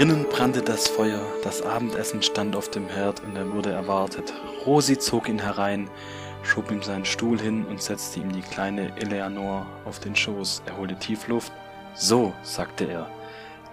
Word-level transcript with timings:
Drinnen 0.00 0.24
brannte 0.24 0.62
das 0.62 0.88
Feuer, 0.88 1.20
das 1.44 1.60
Abendessen 1.60 2.22
stand 2.22 2.56
auf 2.56 2.70
dem 2.70 2.88
Herd 2.88 3.22
und 3.22 3.36
er 3.36 3.52
wurde 3.52 3.70
erwartet. 3.70 4.32
Rosi 4.64 4.98
zog 4.98 5.28
ihn 5.28 5.38
herein, 5.38 5.90
schob 6.42 6.70
ihm 6.70 6.82
seinen 6.82 7.04
Stuhl 7.04 7.38
hin 7.38 7.66
und 7.66 7.82
setzte 7.82 8.20
ihm 8.20 8.32
die 8.32 8.40
kleine 8.40 8.96
Eleanor 8.96 9.66
auf 9.84 10.00
den 10.00 10.16
Schoß. 10.16 10.62
Er 10.64 10.78
holte 10.78 10.98
tief 10.98 11.28
Luft. 11.28 11.52
So, 11.94 12.32
sagte 12.42 12.86
er, 12.86 13.10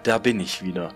da 0.02 0.18
bin 0.18 0.38
ich 0.38 0.62
wieder. 0.62 0.92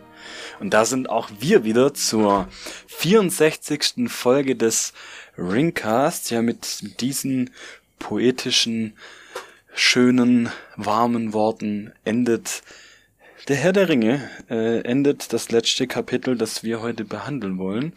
Und 0.60 0.74
da 0.74 0.84
sind 0.84 1.08
auch 1.08 1.30
wir 1.38 1.64
wieder 1.64 1.94
zur 1.94 2.46
64. 2.88 4.08
Folge 4.08 4.54
des 4.54 4.92
Ringcast, 5.38 6.30
ja 6.30 6.42
mit 6.42 7.00
diesen 7.00 7.48
poetischen, 7.98 8.98
schönen, 9.72 10.50
warmen 10.76 11.32
Worten 11.32 11.94
endet 12.04 12.62
der 13.48 13.56
Herr 13.56 13.72
der 13.72 13.88
Ringe, 13.88 14.28
äh, 14.50 14.80
endet 14.82 15.32
das 15.32 15.50
letzte 15.50 15.86
Kapitel, 15.86 16.36
das 16.36 16.62
wir 16.62 16.80
heute 16.80 17.04
behandeln 17.04 17.58
wollen. 17.58 17.92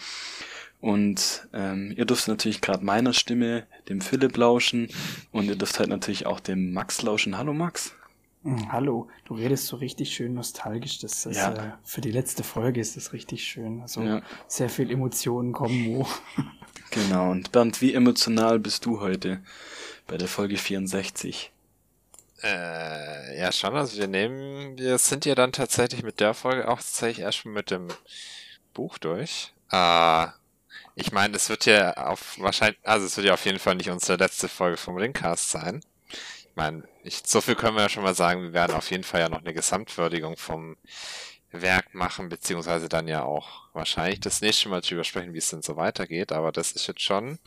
Und 0.81 1.47
ähm, 1.53 1.93
ihr 1.95 2.05
dürft 2.05 2.27
natürlich 2.27 2.61
gerade 2.61 2.85
meiner 2.85 3.13
Stimme, 3.13 3.65
dem 3.89 4.01
Philipp 4.01 4.37
lauschen 4.37 4.89
und 5.31 5.45
ihr 5.45 5.55
dürft 5.55 5.79
halt 5.79 5.89
natürlich 5.89 6.25
auch 6.25 6.39
dem 6.39 6.73
Max 6.73 7.01
lauschen. 7.01 7.37
Hallo 7.37 7.53
Max. 7.53 7.95
Hm, 8.43 8.71
hallo, 8.71 9.07
du 9.25 9.33
redest 9.33 9.65
so 9.65 9.77
richtig 9.77 10.13
schön 10.13 10.35
nostalgisch. 10.35 10.99
Das 10.99 11.25
ist, 11.25 11.37
ja. 11.37 11.53
äh, 11.53 11.71
für 11.83 12.01
die 12.01 12.11
letzte 12.11 12.43
Folge 12.43 12.79
ist 12.79 12.95
das 12.95 13.13
richtig 13.13 13.43
schön. 13.43 13.81
Also 13.81 14.01
ja. 14.01 14.21
sehr 14.47 14.69
viel 14.69 14.91
Emotionen 14.91 15.51
kommen 15.51 15.87
hoch. 15.87 16.09
Genau, 16.91 17.31
und 17.31 17.51
Bernd, 17.51 17.81
wie 17.81 17.93
emotional 17.93 18.59
bist 18.59 18.85
du 18.85 19.01
heute 19.01 19.41
bei 20.07 20.17
der 20.17 20.27
Folge 20.27 20.55
64? 20.55 21.51
Äh, 22.43 23.39
ja, 23.39 23.51
schon. 23.51 23.75
Also 23.75 23.97
wir 23.97 24.07
nehmen, 24.07 24.77
wir 24.77 24.97
sind 24.97 25.25
ja 25.25 25.35
dann 25.35 25.51
tatsächlich 25.51 26.03
mit 26.03 26.19
der 26.19 26.33
Folge 26.33 26.67
auch 26.67 26.77
tatsächlich 26.77 27.19
erst 27.19 27.39
schon 27.39 27.53
mit 27.53 27.71
dem 27.71 27.87
Buch 28.73 28.97
durch. 28.97 29.53
Äh, 29.71 30.27
ich 30.95 31.11
meine, 31.11 31.35
es 31.35 31.49
wird 31.49 31.65
ja 31.65 31.93
auf 31.93 32.39
wahrscheinlich, 32.39 32.79
also 32.83 33.05
es 33.05 33.17
wird 33.17 33.27
ja 33.27 33.33
auf 33.33 33.45
jeden 33.45 33.59
Fall 33.59 33.75
nicht 33.75 33.89
unsere 33.89 34.17
letzte 34.17 34.47
Folge 34.47 34.77
vom 34.77 34.97
Ringcast 34.97 35.51
sein 35.51 35.81
ich 36.55 36.57
meine, 36.57 36.83
ich, 37.03 37.21
so 37.25 37.41
viel 37.41 37.55
können 37.55 37.75
wir 37.75 37.81
ja 37.81 37.89
schon 37.89 38.03
mal 38.03 38.15
sagen, 38.15 38.41
wir 38.41 38.53
werden 38.53 38.77
auf 38.77 38.89
jeden 38.89 39.03
Fall 39.03 39.19
ja 39.19 39.27
noch 39.27 39.41
eine 39.41 39.53
Gesamtwürdigung 39.53 40.37
vom 40.37 40.77
Werk 41.51 41.93
machen, 41.93 42.29
beziehungsweise 42.29 42.87
dann 42.87 43.09
ja 43.09 43.23
auch 43.23 43.67
wahrscheinlich 43.73 44.21
das 44.21 44.39
nächste 44.39 44.69
Mal 44.69 44.79
drüber 44.79 45.03
sprechen, 45.03 45.33
wie 45.33 45.39
es 45.39 45.49
denn 45.49 45.61
so 45.61 45.75
weitergeht. 45.75 46.31
Aber 46.31 46.53
das 46.53 46.71
ist 46.71 46.87
jetzt 46.87 47.01
schon 47.01 47.39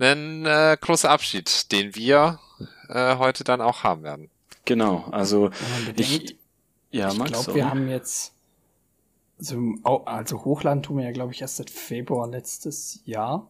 ein 0.00 0.46
äh, 0.46 0.76
großer 0.80 1.10
Abschied, 1.10 1.70
den 1.72 1.94
wir 1.94 2.38
äh, 2.88 3.16
heute 3.16 3.44
dann 3.44 3.60
auch 3.60 3.84
haben 3.84 4.02
werden. 4.02 4.30
Genau, 4.64 5.04
also 5.10 5.50
ich, 5.96 6.36
ja, 6.90 7.10
ich 7.10 7.24
glaube, 7.24 7.54
wir 7.54 7.70
haben 7.70 7.88
jetzt 7.88 8.34
also, 9.40 9.74
also 10.04 10.44
Hochland 10.44 10.84
tun 10.84 10.98
wir 10.98 11.04
ja, 11.04 11.12
glaube 11.12 11.32
ich, 11.32 11.40
erst 11.40 11.56
seit 11.56 11.70
Februar 11.70 12.28
letztes 12.28 13.00
Jahr. 13.04 13.48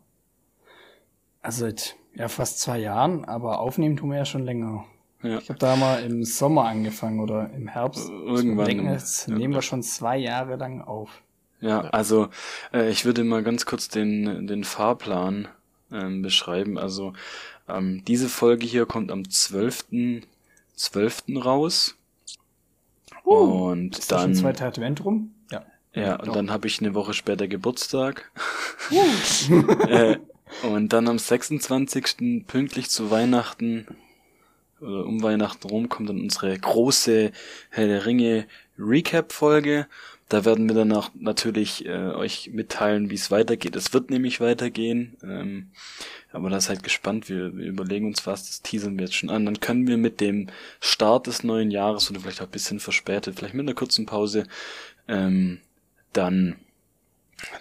Also 1.43 1.67
seit 1.67 1.97
ja, 2.15 2.29
fast 2.29 2.61
zwei 2.61 2.79
Jahren, 2.79 3.25
aber 3.25 3.61
aufnehmen 3.61 3.97
tun 3.97 4.11
wir 4.11 4.19
ja 4.19 4.25
schon 4.25 4.45
länger. 4.45 4.85
Ja. 5.23 5.39
Ich 5.39 5.49
habe 5.49 5.59
da 5.59 5.77
mal 5.77 6.03
im 6.03 6.25
Sommer 6.25 6.67
angefangen 6.67 7.21
oder 7.21 7.51
im 7.53 7.69
Herbst. 7.69 8.09
Irgendwann. 8.09 8.67
denken, 8.67 8.91
jetzt 8.91 9.29
ja. 9.29 9.35
nehmen 9.35 9.53
wir 9.53 9.63
schon 9.63 9.83
zwei 9.83 10.17
Jahre 10.17 10.57
lang 10.57 10.81
auf. 10.81 11.23
Ja, 11.61 11.81
also 11.81 12.29
äh, 12.73 12.89
ich 12.89 13.05
würde 13.05 13.23
mal 13.25 13.43
ganz 13.43 13.67
kurz 13.67 13.89
den, 13.89 14.47
den 14.47 14.65
Fahrplan 14.65 15.49
ähm, 15.93 16.23
beschreiben. 16.23 16.79
Also 16.79 17.13
ähm, 17.69 18.03
diese 18.07 18.29
Folge 18.29 18.67
hier 18.67 18.87
kommt 18.87 19.11
am 19.11 19.23
12.12. 19.23 20.23
12. 20.77 21.23
raus. 21.37 21.95
Uh, 23.25 23.71
und 23.71 23.99
ist 23.99 24.11
dann. 24.11 24.31
Das 24.31 24.41
zweite 24.41 24.65
Advent 24.65 25.05
rum? 25.05 25.35
Ja. 25.51 25.65
Ja, 25.95 26.17
und 26.17 26.29
Doch. 26.29 26.35
dann 26.35 26.51
habe 26.51 26.67
ich 26.67 26.81
eine 26.81 26.95
Woche 26.95 27.13
später 27.13 27.49
Geburtstag. 27.49 28.31
Uh. 28.91 29.73
äh, 29.89 30.19
und 30.63 30.93
dann 30.93 31.07
am 31.09 31.19
26. 31.19 32.45
pünktlich 32.47 32.89
zu 32.89 33.11
Weihnachten 33.11 33.87
oder 34.81 35.05
um 35.05 35.23
Weihnachten 35.23 35.69
rum 35.69 35.89
kommt 35.89 36.09
dann 36.09 36.21
unsere 36.21 36.59
große 36.59 37.33
Herr 37.69 37.87
der 37.87 38.07
Ringe 38.07 38.47
Recap-Folge. 38.79 39.87
Da 40.31 40.45
werden 40.45 40.69
wir 40.69 40.77
danach 40.77 41.11
natürlich 41.15 41.85
äh, 41.87 41.91
euch 41.91 42.51
mitteilen, 42.53 43.11
wie 43.11 43.17
es 43.17 43.33
weitergeht. 43.33 43.75
Es 43.75 43.93
wird 43.93 44.11
nämlich 44.11 44.41
weitergehen. 44.41 45.17
Ähm, 45.25 45.73
aber 46.31 46.51
da 46.51 46.61
seid 46.61 46.85
gespannt. 46.85 47.29
Wir, 47.29 47.57
wir 47.57 47.67
überlegen 47.67 48.07
uns 48.07 48.27
was, 48.29 48.47
das 48.47 48.63
teasern 48.63 48.97
wir 48.97 49.07
jetzt 49.07 49.17
schon 49.17 49.29
an. 49.29 49.45
Dann 49.45 49.59
können 49.59 49.89
wir 49.89 49.97
mit 49.97 50.21
dem 50.21 50.47
Start 50.79 51.27
des 51.27 51.43
neuen 51.43 51.73
Jahres 51.73 52.09
oder 52.11 52.21
vielleicht 52.21 52.41
auch 52.41 52.47
ein 52.47 52.53
bisschen 52.53 52.79
verspätet, 52.79 53.37
vielleicht 53.37 53.55
mit 53.55 53.67
einer 53.67 53.75
kurzen 53.75 54.07
Pause, 54.07 54.45
ähm, 55.09 55.59
dann 56.13 56.57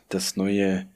das 0.10 0.36
neue 0.36 0.88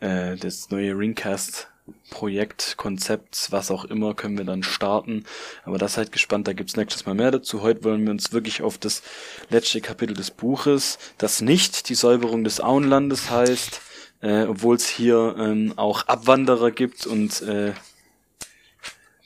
äh, 0.00 0.36
das 0.36 0.70
neue 0.70 0.96
Ringcast 0.96 1.68
Projekt, 2.10 2.74
Konzept, 2.76 3.48
was 3.50 3.70
auch 3.70 3.84
immer, 3.84 4.14
können 4.14 4.38
wir 4.38 4.44
dann 4.44 4.62
starten. 4.62 5.24
Aber 5.64 5.78
das 5.78 5.94
seid 5.94 6.12
gespannt, 6.12 6.48
da 6.48 6.52
gibt's 6.52 6.76
nächstes 6.76 7.06
Mal 7.06 7.14
mehr 7.14 7.30
dazu. 7.30 7.62
Heute 7.62 7.84
wollen 7.84 8.04
wir 8.04 8.10
uns 8.10 8.32
wirklich 8.32 8.62
auf 8.62 8.78
das 8.78 9.02
letzte 9.48 9.80
Kapitel 9.80 10.14
des 10.14 10.30
Buches, 10.30 10.98
das 11.18 11.40
nicht 11.40 11.88
die 11.88 11.94
Säuberung 11.94 12.44
des 12.44 12.60
Auenlandes 12.60 13.30
heißt, 13.30 13.80
äh, 14.22 14.44
obwohl 14.44 14.76
es 14.76 14.88
hier 14.88 15.34
ähm, 15.38 15.74
auch 15.76 16.06
Abwanderer 16.06 16.70
gibt 16.70 17.06
und 17.06 17.42
äh, 17.42 17.72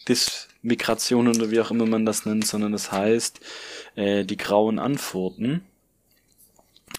Dismigration 0.08 1.28
oder 1.28 1.50
wie 1.50 1.60
auch 1.60 1.70
immer 1.70 1.86
man 1.86 2.06
das 2.06 2.26
nennt, 2.26 2.46
sondern 2.46 2.72
das 2.72 2.92
heißt 2.92 3.40
äh, 3.96 4.24
die 4.24 4.36
grauen 4.36 4.78
Antworten 4.78 5.64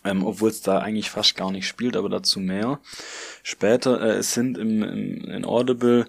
ähm, 0.06 0.26
obwohl 0.26 0.50
es 0.50 0.62
da 0.62 0.80
eigentlich 0.80 1.10
fast 1.10 1.36
gar 1.36 1.52
nicht 1.52 1.68
spielt, 1.68 1.98
aber 1.98 2.10
dazu 2.10 2.40
mehr. 2.40 2.80
Später, 3.44 4.02
äh, 4.02 4.18
es 4.18 4.34
sind 4.34 4.58
im, 4.58 4.84
im 4.84 5.24
in 5.26 5.46
Audible 5.46 6.06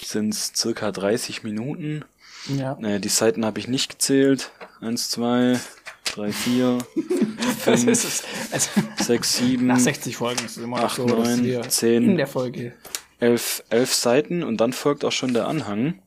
sind 0.00 0.34
es 0.34 0.52
circa 0.54 0.90
30 0.92 1.42
Minuten. 1.42 2.04
Ja. 2.48 2.78
Äh, 2.80 3.00
die 3.00 3.08
Seiten 3.08 3.44
habe 3.44 3.58
ich 3.58 3.68
nicht 3.68 3.90
gezählt. 3.90 4.50
Eins, 4.80 5.10
zwei, 5.10 5.58
drei, 6.04 6.32
vier, 6.32 6.78
fünf, 7.58 7.86
also, 7.88 8.70
sechs, 8.98 9.36
sieben, 9.36 9.66
nach 9.66 9.78
60 9.78 10.16
Folgen 10.16 10.44
ist 10.44 10.56
es 10.56 10.62
immer 10.62 10.82
acht, 10.82 10.96
so, 10.96 11.06
neun, 11.06 11.68
zehn, 11.68 12.10
in 12.10 12.16
der 12.16 12.26
Folge. 12.26 12.72
Elf, 13.18 13.64
elf 13.70 13.94
Seiten 13.94 14.42
und 14.42 14.58
dann 14.58 14.72
folgt 14.72 15.04
auch 15.04 15.12
schon 15.12 15.32
der 15.32 15.46
Anhang. 15.46 16.00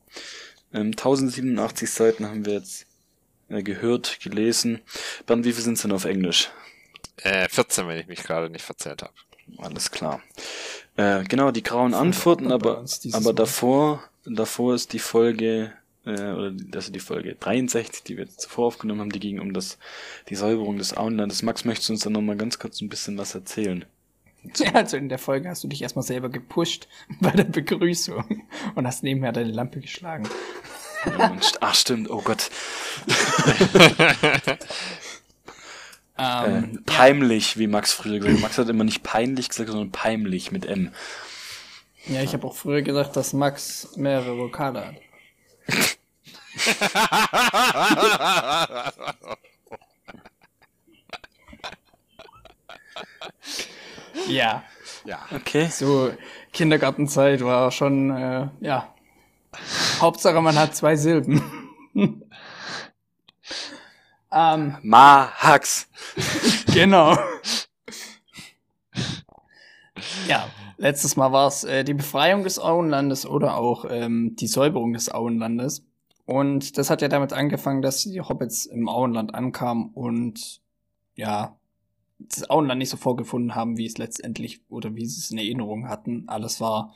Ähm, 0.72 0.92
1087 0.92 1.90
Seiten 1.90 2.26
haben 2.26 2.46
wir 2.46 2.54
jetzt 2.54 2.86
äh, 3.48 3.62
gehört, 3.62 4.20
gelesen. 4.20 4.80
Dann, 5.26 5.44
wie 5.44 5.52
viel 5.52 5.64
sind 5.64 5.74
es 5.74 5.82
denn 5.82 5.92
auf 5.92 6.04
Englisch? 6.04 6.50
Äh, 7.22 7.48
14, 7.48 7.88
wenn 7.88 7.98
ich 7.98 8.06
mich 8.06 8.22
gerade 8.22 8.50
nicht 8.50 8.64
verzählt 8.64 9.02
habe. 9.02 9.12
Alles 9.58 9.90
klar. 9.90 10.22
Äh, 10.96 11.24
genau, 11.24 11.50
die 11.50 11.62
grauen 11.62 11.94
Antworten, 11.94 12.52
aber, 12.52 12.84
aber 13.12 13.32
davor, 13.32 14.02
davor 14.24 14.74
ist 14.74 14.92
die 14.92 14.98
Folge, 14.98 15.72
äh, 16.04 16.10
oder 16.10 16.54
also 16.74 16.92
die 16.92 17.00
Folge 17.00 17.34
63, 17.34 18.02
die 18.04 18.16
wir 18.16 18.28
zuvor 18.28 18.66
aufgenommen 18.66 19.00
haben, 19.00 19.12
die 19.12 19.20
ging 19.20 19.40
um 19.40 19.52
das, 19.52 19.78
die 20.28 20.34
Säuberung 20.36 20.78
des 20.78 20.96
Auenlandes. 20.96 21.42
Max, 21.42 21.64
möchtest 21.64 21.88
du 21.88 21.94
uns 21.94 22.02
da 22.02 22.10
nochmal 22.10 22.36
ganz 22.36 22.58
kurz 22.58 22.80
ein 22.80 22.88
bisschen 22.88 23.18
was 23.18 23.34
erzählen? 23.34 23.84
Ja, 24.56 24.72
also 24.74 24.96
in 24.96 25.08
der 25.08 25.18
Folge 25.18 25.48
hast 25.48 25.64
du 25.64 25.68
dich 25.68 25.82
erstmal 25.82 26.04
selber 26.04 26.28
gepusht 26.28 26.88
bei 27.20 27.30
der 27.30 27.44
Begrüßung 27.44 28.44
und 28.74 28.86
hast 28.86 29.02
nebenher 29.02 29.32
deine 29.32 29.52
Lampe 29.52 29.80
geschlagen. 29.80 30.28
Ja, 31.06 31.34
Ach, 31.60 31.74
stimmt, 31.74 32.10
oh 32.10 32.20
Gott. 32.20 32.50
Ähm, 36.20 36.76
äh, 36.76 36.78
peimlich, 36.84 37.54
ja. 37.54 37.60
wie 37.60 37.66
Max 37.66 37.92
früher 37.92 38.18
gesagt 38.18 38.36
hat. 38.36 38.42
Max 38.42 38.58
hat 38.58 38.68
immer 38.68 38.84
nicht 38.84 39.02
peinlich 39.02 39.48
gesagt, 39.48 39.70
sondern 39.70 39.90
peimlich 39.90 40.52
mit 40.52 40.66
M. 40.66 40.92
Ja, 42.06 42.22
ich 42.22 42.34
habe 42.34 42.46
auch 42.46 42.54
früher 42.54 42.82
gesagt, 42.82 43.16
dass 43.16 43.32
Max 43.32 43.96
mehrere 43.96 44.36
Vokale 44.36 44.86
hat. 44.86 44.96
ja. 54.28 54.62
Ja. 55.04 55.20
Okay. 55.34 55.68
So, 55.70 56.12
Kindergartenzeit 56.52 57.42
war 57.42 57.70
schon, 57.70 58.10
äh, 58.10 58.48
ja. 58.60 58.94
Hauptsache, 60.00 60.40
man 60.40 60.58
hat 60.58 60.76
zwei 60.76 60.96
Silben. 60.96 61.42
Ähm, 64.32 64.76
Mahax. 64.82 65.88
genau. 66.72 67.16
ja, 70.28 70.48
letztes 70.76 71.16
Mal 71.16 71.32
war 71.32 71.48
es 71.48 71.64
äh, 71.64 71.84
die 71.84 71.94
Befreiung 71.94 72.44
des 72.44 72.58
Auenlandes 72.58 73.26
oder 73.26 73.56
auch 73.56 73.84
ähm, 73.88 74.36
die 74.36 74.46
Säuberung 74.46 74.92
des 74.92 75.10
Auenlandes. 75.10 75.84
Und 76.26 76.78
das 76.78 76.90
hat 76.90 77.02
ja 77.02 77.08
damit 77.08 77.32
angefangen, 77.32 77.82
dass 77.82 78.04
die 78.04 78.20
Hobbits 78.20 78.66
im 78.66 78.88
Auenland 78.88 79.34
ankamen 79.34 79.90
und 79.92 80.60
ja, 81.16 81.56
das 82.18 82.48
Auenland 82.48 82.78
nicht 82.78 82.90
so 82.90 82.96
vorgefunden 82.96 83.54
haben, 83.54 83.76
wie 83.76 83.86
es 83.86 83.98
letztendlich 83.98 84.60
oder 84.68 84.94
wie 84.94 85.06
sie 85.06 85.18
es 85.18 85.30
in 85.30 85.38
Erinnerung 85.38 85.88
hatten. 85.88 86.28
Alles 86.28 86.60
war 86.60 86.92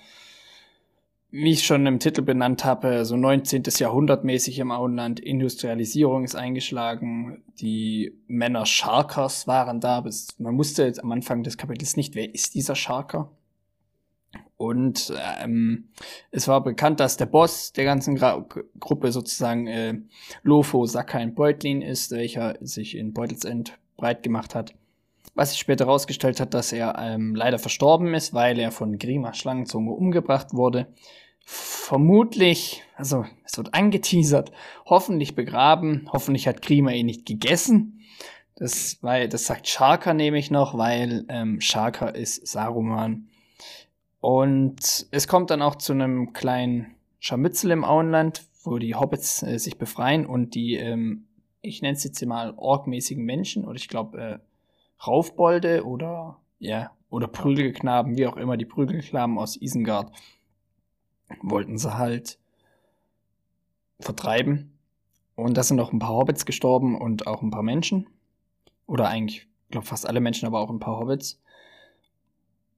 wie 1.36 1.50
ich 1.50 1.66
schon 1.66 1.84
im 1.84 1.98
Titel 1.98 2.22
benannt 2.22 2.64
habe, 2.64 3.04
so 3.04 3.16
19. 3.16 3.64
Jahrhundert 3.78 4.22
mäßig 4.22 4.60
im 4.60 4.70
Auenland. 4.70 5.18
Industrialisierung 5.18 6.22
ist 6.22 6.36
eingeschlagen. 6.36 7.42
Die 7.58 8.16
Männer 8.28 8.64
Sharkers 8.66 9.48
waren 9.48 9.80
da. 9.80 10.00
Bis, 10.00 10.38
man 10.38 10.56
wusste 10.56 10.92
am 11.02 11.10
Anfang 11.10 11.42
des 11.42 11.58
Kapitels 11.58 11.96
nicht, 11.96 12.14
wer 12.14 12.32
ist 12.32 12.54
dieser 12.54 12.76
Sharker. 12.76 13.32
Und 14.56 15.12
ähm, 15.42 15.88
es 16.30 16.46
war 16.46 16.62
bekannt, 16.62 17.00
dass 17.00 17.16
der 17.16 17.26
Boss 17.26 17.72
der 17.72 17.84
ganzen 17.84 18.14
Gra 18.14 18.46
Gruppe 18.78 19.10
sozusagen 19.10 19.66
äh, 19.66 19.94
Lofo 20.44 20.86
Sakain 20.86 21.34
Beutlin 21.34 21.82
ist, 21.82 22.12
welcher 22.12 22.54
sich 22.60 22.96
in 22.96 23.12
Beutelsend 23.12 23.76
breit 23.96 24.22
gemacht 24.22 24.54
hat. 24.54 24.76
Was 25.34 25.50
sich 25.50 25.58
später 25.58 25.86
herausgestellt 25.86 26.38
hat, 26.38 26.54
dass 26.54 26.72
er 26.72 26.96
ähm, 27.00 27.34
leider 27.34 27.58
verstorben 27.58 28.14
ist, 28.14 28.34
weil 28.34 28.56
er 28.60 28.70
von 28.70 28.98
Grima 28.98 29.34
Schlangenzunge 29.34 29.90
umgebracht 29.90 30.54
wurde 30.54 30.86
vermutlich, 31.44 32.82
also 32.96 33.24
es 33.44 33.56
wird 33.56 33.74
angeteasert, 33.74 34.52
hoffentlich 34.86 35.34
begraben. 35.34 36.08
Hoffentlich 36.12 36.48
hat 36.48 36.62
Grima 36.62 36.90
ihn 36.90 37.06
nicht 37.06 37.26
gegessen. 37.26 38.00
Das, 38.56 38.98
weil, 39.02 39.28
das 39.28 39.46
sagt 39.46 39.68
Sharka 39.68 40.14
nämlich 40.14 40.50
noch, 40.50 40.78
weil 40.78 41.24
ähm, 41.28 41.60
Sharka 41.60 42.08
ist 42.08 42.46
Saruman. 42.46 43.28
Und 44.20 45.06
es 45.10 45.28
kommt 45.28 45.50
dann 45.50 45.60
auch 45.60 45.76
zu 45.76 45.92
einem 45.92 46.32
kleinen 46.32 46.94
Scharmützel 47.18 47.72
im 47.72 47.84
Auenland, 47.84 48.44
wo 48.62 48.78
die 48.78 48.94
Hobbits 48.94 49.42
äh, 49.42 49.58
sich 49.58 49.76
befreien 49.76 50.24
und 50.24 50.54
die, 50.54 50.76
ähm, 50.76 51.26
ich 51.60 51.82
nenne 51.82 51.94
es 51.94 52.04
jetzt 52.04 52.24
mal 52.24 52.54
orkmäßigen 52.56 53.24
Menschen 53.24 53.64
oder 53.64 53.76
ich 53.76 53.88
glaube 53.88 54.18
äh, 54.18 54.38
Raufbolde 55.06 55.84
oder 55.84 56.38
ja 56.58 56.90
oder 57.10 57.28
Prügelknaben, 57.28 58.16
wie 58.16 58.26
auch 58.26 58.36
immer 58.36 58.56
die 58.56 58.64
Prügelknaben 58.64 59.38
aus 59.38 59.60
Isengard 59.60 60.10
wollten 61.42 61.78
sie 61.78 61.96
halt 61.96 62.38
vertreiben. 64.00 64.78
Und 65.36 65.56
da 65.56 65.62
sind 65.62 65.80
auch 65.80 65.92
ein 65.92 65.98
paar 65.98 66.14
Hobbits 66.14 66.46
gestorben 66.46 66.96
und 66.96 67.26
auch 67.26 67.42
ein 67.42 67.50
paar 67.50 67.62
Menschen. 67.62 68.06
Oder 68.86 69.08
eigentlich, 69.08 69.48
ich 69.66 69.70
glaube 69.70 69.86
fast 69.86 70.06
alle 70.06 70.20
Menschen, 70.20 70.46
aber 70.46 70.60
auch 70.60 70.70
ein 70.70 70.78
paar 70.78 70.98
Hobbits. 70.98 71.40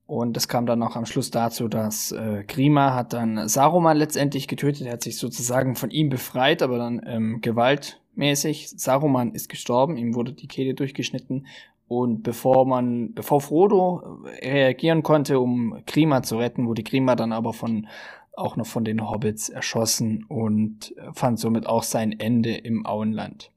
Und 0.06 0.37
das 0.37 0.46
kam 0.46 0.66
dann 0.66 0.82
auch 0.82 0.94
am 0.94 1.04
Schluss 1.04 1.32
dazu, 1.32 1.66
dass 1.66 2.12
äh, 2.12 2.44
Grima 2.46 2.94
hat 2.94 3.12
dann 3.12 3.48
Saruman 3.48 3.96
letztendlich 3.96 4.46
getötet. 4.46 4.87
Er 4.87 4.94
hat 4.94 5.02
sich 5.02 5.19
sozusagen 5.19 5.75
von 5.75 5.90
ihm 5.90 6.08
befreit, 6.08 6.62
aber 6.62 6.78
dann 6.78 7.02
ähm, 7.04 7.40
gewaltmäßig. 7.40 8.70
Saruman 8.70 9.32
ist 9.32 9.48
gestorben, 9.48 9.96
ihm 9.96 10.14
wurde 10.14 10.32
die 10.32 10.46
Kehle 10.46 10.75
durchgeschnitten. 10.75 11.46
Und 11.88 12.22
bevor 12.22 12.66
man, 12.66 13.14
bevor 13.14 13.40
Frodo 13.40 14.22
reagieren 14.43 15.02
konnte, 15.02 15.40
um 15.40 15.82
Grima 15.87 16.22
zu 16.22 16.38
retten, 16.38 16.66
wurde 16.66 16.84
Grima 16.84 17.16
dann 17.16 17.32
aber 17.32 17.52
von 17.52 17.88
auch 18.36 18.56
noch 18.56 18.66
von 18.66 18.84
den 18.84 19.08
Hobbits 19.08 19.48
erschossen 19.48 20.24
und 20.24 20.94
fand 21.12 21.40
somit 21.40 21.66
auch 21.66 21.82
sein 21.82 22.18
Ende 22.18 22.54
im 22.56 22.86
Auenland. 22.86 23.50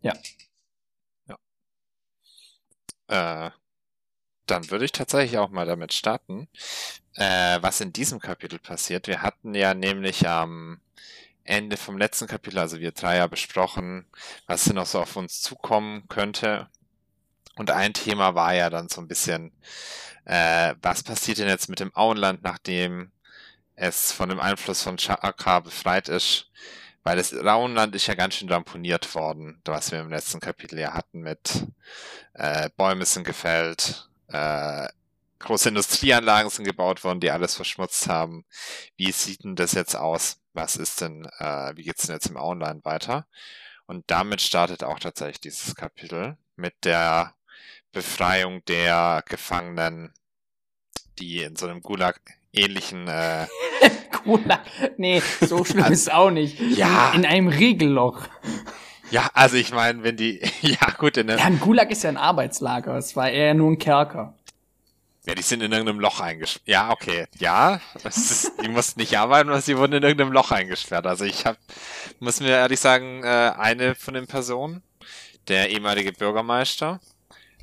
Ja. 0.00 0.14
Ja. 3.08 3.46
Äh, 3.46 3.50
dann 4.46 4.70
würde 4.70 4.84
ich 4.86 4.92
tatsächlich 4.92 5.38
auch 5.38 5.50
mal 5.50 5.66
damit 5.66 5.92
starten, 5.92 6.48
äh, 7.14 7.58
was 7.60 7.80
in 7.80 7.92
diesem 7.92 8.18
Kapitel 8.18 8.58
passiert. 8.58 9.06
Wir 9.06 9.22
hatten 9.22 9.54
ja 9.54 9.74
nämlich 9.74 10.26
am 10.26 10.80
Ende 11.44 11.76
vom 11.76 11.98
letzten 11.98 12.26
Kapitel, 12.26 12.58
also 12.58 12.78
wir 12.80 12.92
drei 12.92 13.16
ja 13.16 13.26
besprochen, 13.26 14.06
was 14.46 14.64
denn 14.64 14.76
noch 14.76 14.86
so 14.86 15.00
auf 15.00 15.16
uns 15.16 15.40
zukommen 15.40 16.06
könnte. 16.08 16.68
Und 17.56 17.70
ein 17.70 17.94
Thema 17.94 18.34
war 18.34 18.54
ja 18.54 18.70
dann 18.70 18.88
so 18.88 19.00
ein 19.00 19.08
bisschen, 19.08 19.52
äh, 20.24 20.74
was 20.82 21.02
passiert 21.02 21.38
denn 21.38 21.48
jetzt 21.48 21.68
mit 21.68 21.80
dem 21.80 21.94
Auenland, 21.96 22.42
nachdem 22.42 23.10
es 23.78 24.12
von 24.12 24.28
dem 24.28 24.40
Einfluss 24.40 24.82
von 24.82 24.96
Chakra 24.96 25.60
befreit 25.60 26.08
ist, 26.08 26.50
weil 27.04 27.16
das 27.16 27.32
Rauenland 27.32 27.94
ist 27.94 28.06
ja 28.06 28.14
ganz 28.14 28.34
schön 28.34 28.50
ramponiert 28.50 29.14
worden, 29.14 29.62
was 29.64 29.92
wir 29.92 30.00
im 30.00 30.10
letzten 30.10 30.40
Kapitel 30.40 30.78
ja 30.78 30.94
hatten 30.94 31.20
mit 31.20 31.66
äh, 32.34 32.68
Bäume 32.76 33.04
sind 33.06 33.24
gefällt, 33.24 34.10
äh, 34.28 34.88
große 35.38 35.68
Industrieanlagen 35.68 36.50
sind 36.50 36.64
gebaut 36.64 37.04
worden, 37.04 37.20
die 37.20 37.30
alles 37.30 37.54
verschmutzt 37.54 38.08
haben. 38.08 38.44
Wie 38.96 39.12
sieht 39.12 39.44
denn 39.44 39.54
das 39.54 39.72
jetzt 39.72 39.94
aus? 39.94 40.40
Was 40.52 40.76
ist 40.76 41.00
denn, 41.00 41.26
äh, 41.38 41.76
wie 41.76 41.84
geht's 41.84 42.06
denn 42.06 42.16
jetzt 42.16 42.26
im 42.26 42.36
Auenland 42.36 42.84
weiter? 42.84 43.26
Und 43.86 44.04
damit 44.10 44.42
startet 44.42 44.82
auch 44.82 44.98
tatsächlich 44.98 45.40
dieses 45.40 45.74
Kapitel 45.76 46.36
mit 46.56 46.74
der 46.84 47.34
Befreiung 47.92 48.64
der 48.66 49.22
Gefangenen, 49.26 50.12
die 51.18 51.42
in 51.42 51.56
so 51.56 51.66
einem 51.66 51.80
Gulag 51.80 52.20
ähnlichen. 52.52 53.08
Äh, 53.08 53.46
Gulag. 54.24 54.60
Nee, 54.96 55.22
so 55.40 55.64
schlimm 55.64 55.82
also, 55.82 55.92
ist 55.92 56.02
es 56.02 56.08
auch 56.08 56.30
nicht. 56.30 56.60
Ja. 56.60 57.12
In 57.14 57.24
einem 57.24 57.48
Regelloch. 57.48 58.22
Ja, 59.10 59.30
also 59.32 59.56
ich 59.56 59.72
meine, 59.72 60.02
wenn 60.02 60.16
die. 60.16 60.40
Ja, 60.62 60.90
gut, 60.98 61.16
in 61.16 61.30
einem. 61.30 61.38
Ja, 61.38 61.44
ein 61.46 61.60
Gulag 61.60 61.90
ist 61.90 62.02
ja 62.02 62.10
ein 62.10 62.16
Arbeitslager. 62.16 62.96
Es 62.96 63.16
war 63.16 63.30
eher 63.30 63.54
nur 63.54 63.70
ein 63.70 63.78
Kerker. 63.78 64.34
Ja, 65.28 65.34
die 65.34 65.42
sind 65.42 65.62
in 65.62 65.72
irgendeinem 65.72 66.00
Loch 66.00 66.20
eingesperrt. 66.20 66.66
Ja, 66.66 66.90
okay. 66.90 67.26
Ja, 67.38 67.80
ist, 68.02 68.50
die 68.62 68.68
mussten 68.68 69.00
nicht 69.00 69.18
arbeiten, 69.18 69.50
aber 69.50 69.60
sie 69.60 69.76
wurden 69.76 69.92
in 69.92 70.02
irgendeinem 70.02 70.32
Loch 70.32 70.50
eingesperrt. 70.52 71.06
Also 71.06 71.26
ich 71.26 71.44
habe, 71.44 71.58
muss 72.18 72.40
mir 72.40 72.48
ehrlich 72.48 72.80
sagen, 72.80 73.22
äh, 73.24 73.52
eine 73.58 73.94
von 73.94 74.14
den 74.14 74.26
Personen, 74.26 74.82
der 75.48 75.68
ehemalige 75.68 76.12
Bürgermeister, 76.12 77.00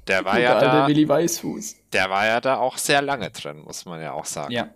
der 0.08 0.26
war 0.26 0.40
ja 0.40 0.60
da. 0.60 0.88
Willi 0.88 1.08
Weißfuß. 1.08 1.76
Der 1.96 2.10
war 2.10 2.26
ja 2.26 2.42
da 2.42 2.58
auch 2.58 2.78
sehr 2.78 3.02
lange 3.02 3.32
drin, 3.32 3.60
muss 3.60 3.86
man 3.86 4.02
ja 4.02 4.12
auch 4.12 4.26
sagen. 4.26 4.52
Ja. 4.52 4.68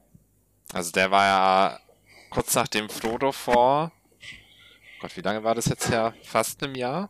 Also 0.71 0.93
der 0.93 1.11
war 1.11 1.25
ja 1.25 1.79
kurz 2.29 2.55
nachdem 2.55 2.89
Frodo 2.89 3.33
vor. 3.33 3.91
Gott, 5.01 5.17
wie 5.17 5.21
lange 5.21 5.43
war 5.43 5.53
das 5.53 5.65
jetzt 5.65 5.91
her? 5.91 6.13
Fast 6.23 6.63
einem 6.63 6.75
Jahr? 6.75 7.09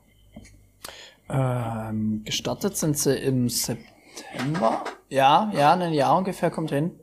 Ähm, 1.29 2.23
gestartet 2.25 2.75
sind 2.75 2.97
sie 2.97 3.15
im 3.17 3.49
September. 3.49 4.83
Ja, 5.09 5.51
ja, 5.53 5.73
ein 5.73 5.93
Jahr 5.93 6.17
ungefähr 6.17 6.49
kommt 6.49 6.71
hin. 6.71 6.99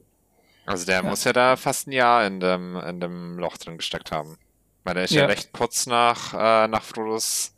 Also 0.65 0.85
der 0.85 0.97
ja. 0.97 1.03
muss 1.05 1.23
ja 1.23 1.33
da 1.33 1.55
fast 1.55 1.87
ein 1.87 1.93
Jahr 1.93 2.27
in 2.27 2.41
dem, 2.41 2.75
in 2.75 2.99
dem 2.99 3.39
Loch 3.39 3.57
drin 3.57 3.77
gesteckt 3.77 4.11
haben. 4.11 4.37
Weil 4.83 4.95
der 4.95 5.05
ist 5.05 5.13
ja, 5.13 5.23
ja 5.23 5.27
recht 5.29 5.53
kurz 5.53 5.87
nach, 5.87 6.35
äh, 6.35 6.67
nach 6.67 6.83
Frodos 6.83 7.55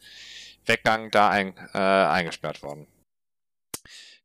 Weggang 0.66 1.10
da 1.10 1.30
ein, 1.30 1.54
äh, 1.72 1.78
eingesperrt 1.78 2.62
worden. 2.62 2.86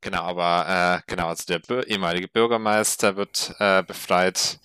Genau, 0.03 0.23
aber 0.23 0.99
äh, 0.99 1.01
genau, 1.07 1.27
also 1.27 1.45
der 1.47 1.59
Bür 1.59 1.87
ehemalige 1.87 2.27
Bürgermeister 2.27 3.15
wird 3.15 3.55
äh, 3.59 3.83
befreit, 3.83 4.59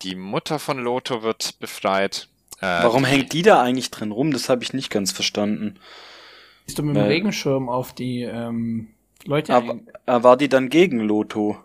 die 0.00 0.14
Mutter 0.14 0.58
von 0.58 0.78
Loto 0.78 1.22
wird 1.22 1.58
befreit. 1.58 2.28
Äh, 2.58 2.82
Warum 2.82 3.04
hängt 3.04 3.34
die 3.34 3.42
da 3.42 3.60
eigentlich 3.60 3.90
drin 3.90 4.12
rum? 4.12 4.32
Das 4.32 4.48
habe 4.48 4.62
ich 4.62 4.72
nicht 4.72 4.90
ganz 4.90 5.12
verstanden. 5.12 5.78
Ist 6.66 6.78
du 6.78 6.82
mit 6.82 6.96
dem 6.96 7.02
Regenschirm 7.02 7.68
auf 7.68 7.92
die 7.92 8.22
ähm, 8.22 8.88
Leute 9.24 9.54
aber, 9.54 9.80
aber 10.06 10.24
war 10.24 10.36
die 10.38 10.48
dann 10.48 10.70
gegen 10.70 11.00
Loto? 11.00 11.58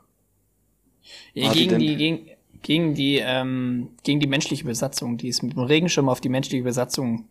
Ja, 1.34 1.53
gegen 1.53 1.79
die, 1.79 1.88
die 1.88 1.96
gegen, 1.96 2.29
gegen 2.62 2.93
die 2.93 3.22
ähm, 3.24 3.89
gegen 4.03 4.20
die 4.20 4.27
menschliche 4.27 4.65
Besatzung. 4.65 5.17
Die 5.17 5.29
ist 5.29 5.43
mit 5.43 5.53
dem 5.53 5.63
Regenschirm 5.63 6.10
auf 6.10 6.20
die 6.20 6.29
menschliche 6.29 6.63
Besatzung 6.63 7.29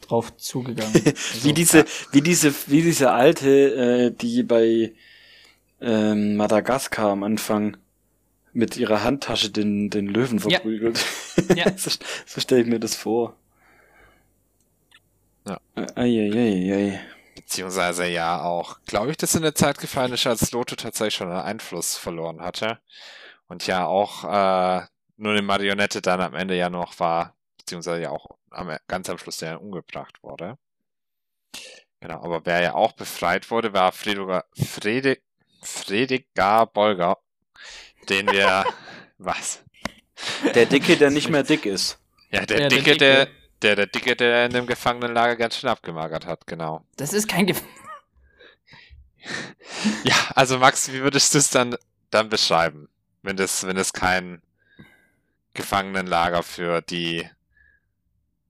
drauf 0.00 0.36
zugegangen. 0.36 0.94
wie 0.94 1.08
also, 1.08 1.52
diese, 1.52 1.78
ja. 1.78 1.84
wie 2.12 2.20
diese, 2.20 2.54
wie 2.66 2.82
diese 2.82 3.12
alte, 3.12 3.48
äh, 3.48 4.10
die 4.10 4.42
bei 4.42 4.92
ähm, 5.80 6.36
Madagaskar 6.36 7.10
am 7.10 7.22
Anfang 7.22 7.76
mit 8.52 8.76
ihrer 8.76 9.02
Handtasche 9.02 9.50
den, 9.50 9.90
den 9.90 10.06
Löwen 10.06 10.40
verprügelt. 10.40 11.04
Ja. 11.50 11.66
ja. 11.66 11.72
so, 11.76 11.90
so 12.26 12.40
stelle 12.40 12.62
ich 12.62 12.66
mir 12.66 12.80
das 12.80 12.94
vor. 12.94 13.36
Ja. 15.46 15.60
Eieieiei. 15.94 17.00
Beziehungsweise 17.34 18.06
ja 18.06 18.42
auch, 18.42 18.78
glaube 18.86 19.10
ich, 19.10 19.18
dass 19.18 19.34
in 19.34 19.42
der 19.42 19.54
Zeit 19.54 19.78
gefallen 19.78 20.12
ist, 20.12 20.26
als 20.26 20.50
Loto 20.52 20.74
tatsächlich 20.74 21.14
schon 21.14 21.30
einen 21.30 21.42
Einfluss 21.42 21.96
verloren 21.96 22.40
hatte. 22.40 22.78
Und 23.46 23.66
ja 23.66 23.86
auch 23.86 24.24
äh, 24.24 24.86
nur 25.16 25.32
eine 25.32 25.42
Marionette 25.42 26.00
dann 26.00 26.20
am 26.20 26.34
Ende 26.34 26.56
ja 26.56 26.70
noch 26.70 26.98
war, 26.98 27.35
beziehungsweise 27.66 28.02
ja 28.02 28.10
auch 28.10 28.38
am, 28.50 28.74
ganz 28.86 29.10
am 29.10 29.18
Schluss 29.18 29.38
der 29.38 29.60
umgebracht 29.60 30.22
wurde. 30.22 30.56
Genau, 32.00 32.22
aber 32.22 32.46
wer 32.46 32.60
ja 32.60 32.74
auch 32.74 32.92
befreit 32.92 33.50
wurde, 33.50 33.72
war 33.72 33.90
Fredoga, 33.90 34.44
Frede, 34.54 35.18
Fredigar 35.62 36.66
Bolger, 36.66 37.18
den 38.08 38.30
wir, 38.30 38.64
was? 39.18 39.64
Der 40.54 40.66
Dicke, 40.66 40.96
der 40.96 41.10
nicht 41.10 41.28
mehr 41.28 41.42
dick 41.42 41.66
ist. 41.66 41.98
Ja, 42.30 42.46
der, 42.46 42.60
ja, 42.60 42.68
Dicke, 42.68 42.96
der, 42.96 43.26
Dicke. 43.26 43.38
der, 43.62 43.76
der 43.76 43.86
Dicke, 43.86 44.16
der 44.16 44.46
in 44.46 44.52
dem 44.52 44.66
Gefangenenlager 44.66 45.36
ganz 45.36 45.56
schön 45.56 45.68
abgemagert 45.68 46.24
hat, 46.24 46.46
genau. 46.46 46.84
Das 46.96 47.12
ist 47.12 47.28
kein 47.28 47.46
Gef 47.46 47.62
Ja, 50.04 50.14
also 50.36 50.58
Max, 50.58 50.92
wie 50.92 51.00
würdest 51.00 51.34
du 51.34 51.38
es 51.38 51.50
dann, 51.50 51.76
dann 52.10 52.28
beschreiben, 52.28 52.88
wenn 53.22 53.36
das, 53.36 53.66
wenn 53.66 53.76
es 53.76 53.92
kein 53.92 54.40
Gefangenenlager 55.54 56.44
für 56.44 56.80
die 56.82 57.28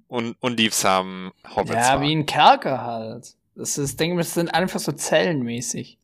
un 0.08 0.36
unliebsamen 0.40 1.32
Hobbits 1.54 1.74
Ja, 1.74 1.94
war. 1.94 2.00
wie 2.02 2.14
ein 2.14 2.26
Kerker 2.26 2.82
halt. 2.82 3.36
Das 3.54 3.78
ist, 3.78 3.98
denke 4.00 4.16
ich, 4.20 4.26
das 4.26 4.34
sind 4.34 4.48
einfach 4.54 4.80
so 4.80 4.92
zellenmäßig. 4.92 5.98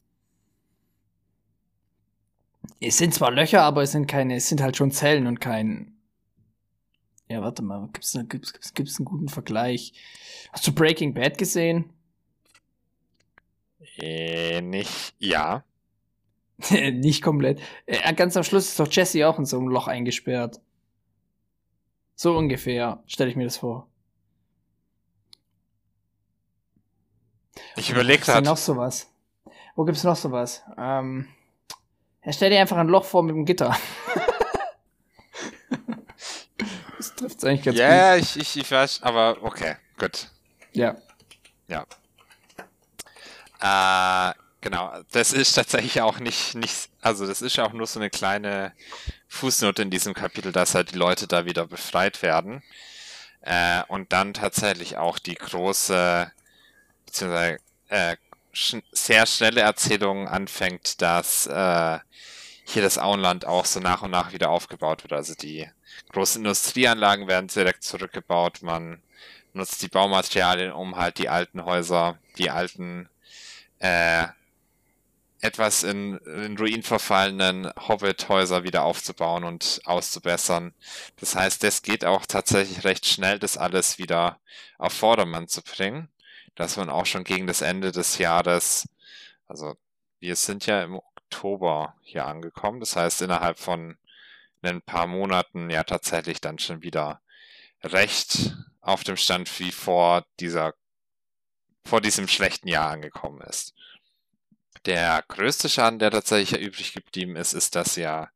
Es 2.81 2.99
sind 2.99 3.15
zwar 3.15 3.31
Löcher, 3.31 3.63
aber 3.63 3.83
es 3.83 3.93
sind 3.93 4.07
keine, 4.07 4.37
es 4.37 4.49
sind 4.49 4.61
halt 4.61 4.77
schon 4.77 4.91
Zellen 4.91 5.27
und 5.27 5.41
kein 5.41 5.95
Ja, 7.29 7.43
warte 7.43 7.63
mal, 7.63 7.89
gibt's, 7.93 8.13
gibt's, 8.29 8.53
gibt's, 8.53 8.75
gibt's 8.75 8.99
einen 8.99 9.05
guten 9.05 9.29
Vergleich? 9.29 9.93
Hast 10.53 10.67
du 10.67 10.73
Breaking 10.73 11.15
Bad 11.15 11.39
gesehen? 11.39 11.93
Äh, 13.97 14.61
nicht. 14.63 15.15
Ja. 15.19 15.65
nicht 16.71 17.23
komplett. 17.23 17.61
Äh, 17.87 18.13
ganz 18.15 18.37
am 18.37 18.45
Schluss 18.45 18.69
ist 18.69 18.81
doch 18.81 18.91
Jesse 18.91 19.29
auch 19.29 19.39
in 19.39 19.45
so 19.45 19.59
einem 19.59 19.69
Loch 19.69 19.87
eingesperrt. 19.89 20.61
So 22.15 22.37
ungefähr, 22.37 23.03
stelle 23.07 23.31
ich 23.31 23.37
mir 23.37 23.45
das 23.45 23.57
vor. 23.59 23.89
Ich 27.77 27.91
überlege 27.91 28.25
gerade. 28.25 28.47
noch 28.47 28.57
sowas? 28.57 29.09
Wo 29.75 29.85
gibt's 29.85 30.05
noch 30.05 30.17
sowas? 30.17 30.63
Ähm, 30.77 31.29
ja, 32.25 32.33
stell 32.33 32.51
dir 32.51 32.61
einfach 32.61 32.77
ein 32.77 32.89
Loch 32.89 33.05
vor 33.05 33.23
mit 33.23 33.35
dem 33.35 33.45
Gitter. 33.45 33.77
das 36.97 37.15
trifft's 37.17 37.45
eigentlich 37.45 37.63
ganz 37.63 37.79
yeah, 37.79 37.89
gut. 37.89 37.99
Ja, 37.99 38.17
ich, 38.17 38.37
ich, 38.37 38.57
ich 38.59 38.71
weiß, 38.71 39.03
aber 39.03 39.39
okay, 39.43 39.77
gut. 39.99 40.29
Ja. 40.73 40.97
Ja. 41.69 41.87
Äh, 43.63 44.35
genau, 44.61 44.93
das 45.13 45.33
ist 45.33 45.55
tatsächlich 45.55 46.01
auch 46.01 46.19
nicht, 46.19 46.55
nicht, 46.55 46.91
also 47.01 47.27
das 47.27 47.43
ist 47.43 47.59
auch 47.59 47.73
nur 47.73 47.87
so 47.87 48.01
eine 48.01 48.11
kleine 48.11 48.73
Fußnote 49.29 49.83
in 49.83 49.91
diesem 49.91 50.15
Kapitel, 50.15 50.53
dass 50.53 50.75
halt 50.75 50.93
die 50.93 50.99
Leute 50.99 51.27
da 51.27 51.45
wieder 51.45 51.67
befreit 51.67 52.23
werden. 52.23 52.63
Äh, 53.41 53.83
und 53.89 54.13
dann 54.13 54.35
tatsächlich 54.35 54.97
auch 54.97 55.19
die 55.19 55.35
große, 55.35 56.31
beziehungsweise 57.12 57.59
äh, 57.88 58.16
sch 58.52 58.76
sehr 58.90 59.26
schnelle 59.26 59.61
Erzählung 59.61 60.28
anfängt, 60.28 61.00
dass 61.02 61.47
äh, 61.47 61.99
hier 62.64 62.83
das 62.83 62.99
Auenland 62.99 63.45
auch 63.45 63.66
so 63.66 63.81
nach 63.81 64.02
und 64.02 64.11
nach 64.11 64.33
wieder 64.33 64.50
aufgebaut 64.50 65.04
wird. 65.04 65.12
Also 65.12 65.35
die 65.35 65.69
großen 66.12 66.42
Industrieanlagen 66.42 67.28
werden 67.28 67.49
direkt 67.49 67.85
zurückgebaut. 67.85 68.62
Man 68.62 69.02
nutzt 69.52 69.83
die 69.83 69.88
Baumaterialien, 69.88 70.73
um 70.73 70.97
halt 70.97 71.19
die 71.19 71.28
alten 71.28 71.64
Häuser, 71.64 72.19
die 72.38 72.50
alten 72.50 73.09
äh, 73.81 74.26
etwas 75.42 75.83
in, 75.83 76.19
in 76.19 76.57
Ruin 76.57 76.85
verfallenen 76.85 77.71
Hobbit-Häuser 77.88 78.62
wieder 78.62 78.85
aufzubauen 78.85 79.42
und 79.42 79.81
auszubessern. 79.85 80.73
Das 81.19 81.35
heißt, 81.35 81.64
es 81.64 81.83
geht 81.83 82.04
auch 82.04 82.25
tatsächlich 82.26 82.85
recht 82.85 83.07
schnell, 83.07 83.40
das 83.40 83.59
alles 83.59 83.99
wieder 83.99 84.38
auf 84.78 84.92
Vordermann 84.92 85.49
zu 85.49 85.61
bringen, 85.62 86.09
dass 86.55 86.77
man 86.77 86.91
auch 86.91 87.07
schon 87.07 87.25
gegen 87.25 87.47
das 87.47 87.61
Ende 87.61 87.93
des 87.93 88.19
Jahres, 88.19 88.89
also 89.47 89.77
wir 90.21 90.37
sind 90.37 90.67
ja 90.67 90.83
im 90.83 90.97
Oktober 90.97 91.95
hier 92.03 92.27
angekommen, 92.27 92.81
das 92.81 92.97
heißt 92.97 93.23
innerhalb 93.23 93.59
von 93.59 93.97
ein 94.63 94.83
paar 94.83 95.07
Monaten 95.07 95.71
ja 95.71 95.83
tatsächlich 95.83 96.41
dann 96.41 96.59
schon 96.59 96.83
wieder 96.83 97.21
recht 97.83 98.55
auf 98.81 99.03
dem 99.05 99.17
Stand 99.17 99.59
wie 99.59 99.73
vor 99.73 100.25
dieser 100.41 100.75
vor 101.85 102.01
diesem 102.01 102.29
schlechten 102.29 102.69
Jahr 102.69 102.91
angekommen 102.91 103.41
ist. 103.41 103.75
Der 104.87 105.25
größte 105.27 105.69
Schaden, 105.69 105.99
der 105.99 106.13
tatsächlich 106.13 106.61
übrig 106.61 106.93
geblieben 106.93 107.35
ist, 107.35 107.55
ist, 107.55 107.75
dass 107.75 107.97
ja 107.97 108.31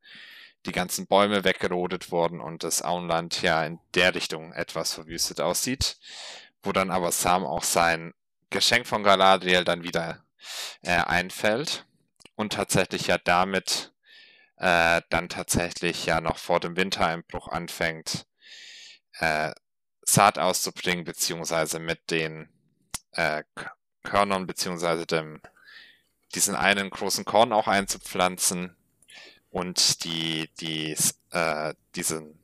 die 0.64 0.72
ganzen 0.72 1.06
Bäume 1.06 1.44
weggerodet 1.44 2.10
wurden 2.10 2.40
und 2.40 2.64
das 2.64 2.82
Auenland 2.82 3.42
ja 3.42 3.64
in 3.64 3.78
der 3.94 4.14
Richtung 4.14 4.52
etwas 4.52 4.92
verwüstet 4.92 5.40
aussieht, 5.40 5.96
wo 6.62 6.72
dann 6.72 6.90
aber 6.90 7.12
Sam 7.12 7.44
auch 7.44 7.62
sein 7.62 8.14
Geschenk 8.50 8.86
von 8.86 9.02
Galadriel 9.02 9.64
dann 9.64 9.82
wieder 9.82 10.24
äh, 10.82 10.96
einfällt. 10.96 11.86
Und 12.34 12.52
tatsächlich 12.52 13.06
ja 13.06 13.18
damit 13.18 13.92
äh, 14.56 15.00
dann 15.10 15.28
tatsächlich 15.28 16.06
ja 16.06 16.20
noch 16.20 16.38
vor 16.38 16.60
dem 16.60 16.76
Wintereinbruch 16.76 17.48
anfängt, 17.48 18.26
äh, 19.18 19.52
Saat 20.02 20.38
auszubringen, 20.38 21.04
beziehungsweise 21.04 21.78
mit 21.78 22.10
den 22.10 22.48
äh, 23.12 23.42
Körnern 24.02 24.46
beziehungsweise 24.46 25.04
dem 25.06 25.40
diesen 26.34 26.54
einen 26.54 26.90
großen 26.90 27.24
Korn 27.24 27.52
auch 27.52 27.66
einzupflanzen 27.66 28.76
und 29.50 30.04
die, 30.04 30.50
die, 30.60 30.96
äh, 31.30 31.74
diesen 31.94 32.38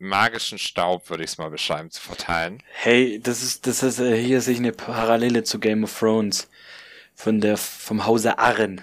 magischen 0.00 0.58
Staub, 0.58 1.10
würde 1.10 1.22
ich 1.22 1.30
es 1.30 1.38
mal 1.38 1.50
beschreiben, 1.50 1.90
zu 1.90 2.00
verteilen. 2.00 2.62
Hey, 2.72 3.20
das 3.22 3.42
ist, 3.42 3.66
das 3.66 3.82
ist 3.82 4.00
äh, 4.00 4.20
hier 4.20 4.40
sich 4.40 4.58
eine 4.58 4.72
Parallele 4.72 5.44
zu 5.44 5.60
Game 5.60 5.84
of 5.84 5.96
Thrones 5.96 6.48
von 7.14 7.40
der 7.40 7.56
vom 7.56 8.06
Hause 8.06 8.38
Arren. 8.38 8.80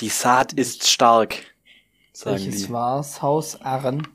Die 0.00 0.10
Saat 0.10 0.52
ist 0.52 0.86
stark. 0.86 1.36
Sagen 2.12 2.36
Welches 2.36 2.66
die. 2.66 2.72
war's? 2.72 3.22
Haus 3.22 3.60
Arren? 3.62 4.06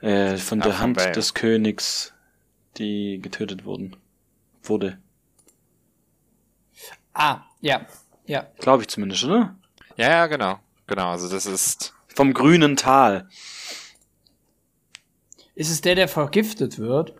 Äh, 0.00 0.36
von 0.36 0.60
der 0.60 0.78
Hand 0.78 0.98
des 1.16 1.34
Königs, 1.34 2.14
die 2.76 3.18
getötet 3.20 3.64
wurden. 3.64 3.96
Wurde. 4.62 4.98
Ah, 7.14 7.40
ja. 7.60 7.84
Ja. 8.26 8.46
Glaube 8.60 8.84
ich 8.84 8.88
zumindest, 8.88 9.24
oder? 9.24 9.56
Ja, 9.96 10.08
ja, 10.10 10.26
genau. 10.28 10.60
Genau, 10.86 11.10
also 11.10 11.28
das 11.28 11.46
ist. 11.46 11.94
Vom 12.14 12.32
grünen 12.32 12.76
Tal. 12.76 13.28
Ist 15.58 15.70
es 15.70 15.80
der, 15.80 15.96
der 15.96 16.06
vergiftet 16.06 16.78
wird? 16.78 17.14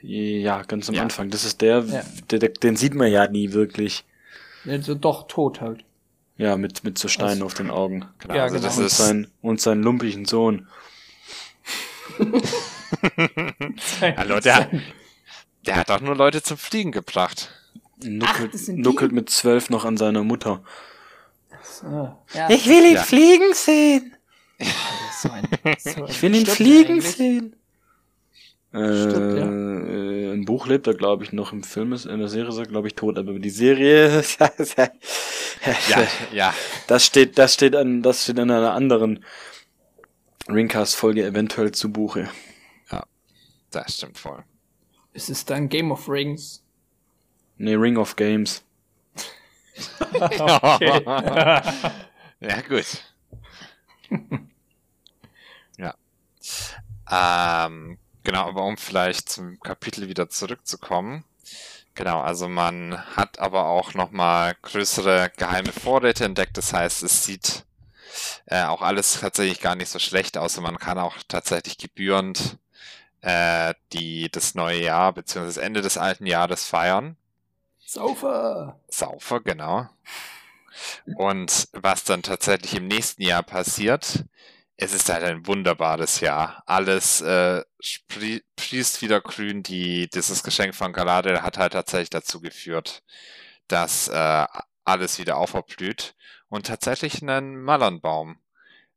Ja, 0.00 0.62
ganz 0.62 0.88
am 0.88 0.94
ja. 0.94 1.02
Anfang. 1.02 1.28
Das 1.28 1.44
ist 1.44 1.60
der, 1.60 1.80
ja. 1.80 2.02
der, 2.30 2.38
der, 2.38 2.48
den 2.48 2.76
sieht 2.76 2.94
man 2.94 3.12
ja 3.12 3.28
nie 3.28 3.52
wirklich. 3.52 4.04
Also 4.66 4.94
doch 4.94 5.28
tot 5.28 5.60
halt. 5.60 5.84
Ja, 6.38 6.56
mit, 6.56 6.82
mit 6.82 6.96
so 6.96 7.08
Steinen 7.08 7.32
also, 7.32 7.44
auf 7.44 7.52
den 7.52 7.68
Augen. 7.70 8.06
Genau, 8.20 8.36
ja, 8.36 8.44
also 8.44 8.54
genau. 8.54 8.68
Das 8.68 8.78
und, 8.78 8.86
ist 8.86 8.96
sein, 8.96 9.26
und 9.42 9.60
sein 9.60 9.82
lumpigen 9.82 10.24
Sohn. 10.24 10.66
Hallo, 14.16 14.40
der, 14.40 14.70
der 15.66 15.76
hat 15.76 15.90
doch 15.90 16.00
nur 16.00 16.16
Leute 16.16 16.42
zum 16.42 16.56
Fliegen 16.56 16.90
gebracht. 16.90 17.50
Nuckelt, 18.02 18.52
Ach, 18.54 18.68
nuckelt 18.68 19.12
mit 19.12 19.28
zwölf 19.28 19.68
noch 19.68 19.84
an 19.84 19.98
seiner 19.98 20.24
Mutter. 20.24 20.64
So, 21.62 22.16
ja. 22.32 22.48
Ich 22.48 22.66
will 22.66 22.86
ihn 22.86 22.94
ja. 22.94 23.02
fliegen 23.02 23.52
sehen. 23.52 24.16
So 25.20 25.30
ein, 25.30 25.48
so 25.78 26.06
ich 26.06 26.20
will 26.22 26.34
ihn 26.34 26.44
fliegen 26.44 26.94
eigentlich. 26.94 27.16
sehen. 27.16 27.56
Äh, 28.74 29.08
Stimmt, 29.08 29.38
ja. 29.38 29.46
Äh, 29.46 30.32
Im 30.32 30.44
Buch 30.44 30.66
lebt 30.66 30.88
er, 30.88 30.94
glaube 30.94 31.22
ich, 31.22 31.32
noch. 31.32 31.52
Im 31.52 31.62
Film 31.62 31.92
ist, 31.92 32.06
in 32.06 32.18
der 32.18 32.28
Serie 32.28 32.48
ist 32.48 32.58
er, 32.58 32.66
glaube 32.66 32.88
ich, 32.88 32.96
tot. 32.96 33.16
Aber 33.18 33.38
die 33.38 33.50
Serie, 33.50 34.24
ja, 35.88 36.08
ja. 36.32 36.54
Das 36.88 37.06
steht, 37.06 37.38
das 37.38 37.54
steht 37.54 37.76
an, 37.76 38.02
das 38.02 38.24
steht 38.24 38.40
an 38.40 38.50
einer 38.50 38.72
anderen 38.72 39.24
Ringcast-Folge 40.48 41.24
eventuell 41.24 41.70
zu 41.70 41.92
Buche. 41.92 42.28
Ja, 42.90 43.04
das 43.70 43.96
stimmt 43.96 44.18
voll. 44.18 44.42
Ist 45.12 45.30
es 45.30 45.44
dann 45.44 45.68
Game 45.68 45.92
of 45.92 46.08
Rings? 46.08 46.64
Nee, 47.56 47.74
Ring 47.74 47.96
of 47.96 48.16
Games. 48.16 48.64
okay. 50.12 51.00
ja, 52.40 52.60
gut. 52.68 53.04
ja. 55.78 55.94
Ähm, 57.08 57.98
genau, 58.24 58.48
aber 58.48 58.64
um 58.64 58.76
vielleicht 58.76 59.28
zum 59.28 59.60
Kapitel 59.60 60.08
wieder 60.08 60.28
zurückzukommen. 60.28 61.24
Genau, 61.94 62.20
also 62.20 62.48
man 62.48 62.98
hat 63.16 63.38
aber 63.38 63.66
auch 63.66 63.94
nochmal 63.94 64.56
größere 64.62 65.30
geheime 65.36 65.72
Vorräte 65.72 66.24
entdeckt. 66.24 66.56
Das 66.56 66.72
heißt, 66.72 67.04
es 67.04 67.24
sieht 67.24 67.64
äh, 68.46 68.64
auch 68.64 68.82
alles 68.82 69.20
tatsächlich 69.20 69.60
gar 69.60 69.76
nicht 69.76 69.90
so 69.90 70.00
schlecht 70.00 70.36
aus 70.36 70.58
und 70.58 70.64
man 70.64 70.78
kann 70.78 70.98
auch 70.98 71.16
tatsächlich 71.28 71.78
gebührend 71.78 72.58
äh, 73.24 73.74
die 73.92 74.28
das 74.30 74.54
neue 74.54 74.82
Jahr 74.82 75.12
bzw. 75.12 75.46
das 75.46 75.56
Ende 75.56 75.80
des 75.80 75.96
alten 75.96 76.26
Jahres 76.26 76.66
feiern. 76.66 77.16
Saufer. 77.86 78.78
Saufer, 78.88 79.40
genau. 79.40 79.88
Und 81.16 81.68
was 81.72 82.04
dann 82.04 82.22
tatsächlich 82.22 82.74
im 82.74 82.86
nächsten 82.86 83.22
Jahr 83.22 83.42
passiert, 83.42 84.24
es 84.76 84.92
ist 84.92 85.08
halt 85.08 85.22
ein 85.22 85.46
wunderbares 85.46 86.20
Jahr. 86.20 86.62
Alles 86.66 87.20
äh, 87.20 87.62
sprießt 87.80 89.02
wieder 89.02 89.20
grün. 89.20 89.62
Die, 89.62 90.08
dieses 90.08 90.42
Geschenk 90.42 90.74
von 90.74 90.92
Galadriel 90.92 91.42
hat 91.42 91.58
halt 91.58 91.74
tatsächlich 91.74 92.10
dazu 92.10 92.40
geführt, 92.40 93.02
dass 93.68 94.08
äh, 94.08 94.46
alles 94.84 95.18
wieder 95.18 95.36
aufblüht 95.36 96.14
und 96.48 96.66
tatsächlich 96.66 97.22
einen 97.22 97.62
Malernbaum, 97.62 98.38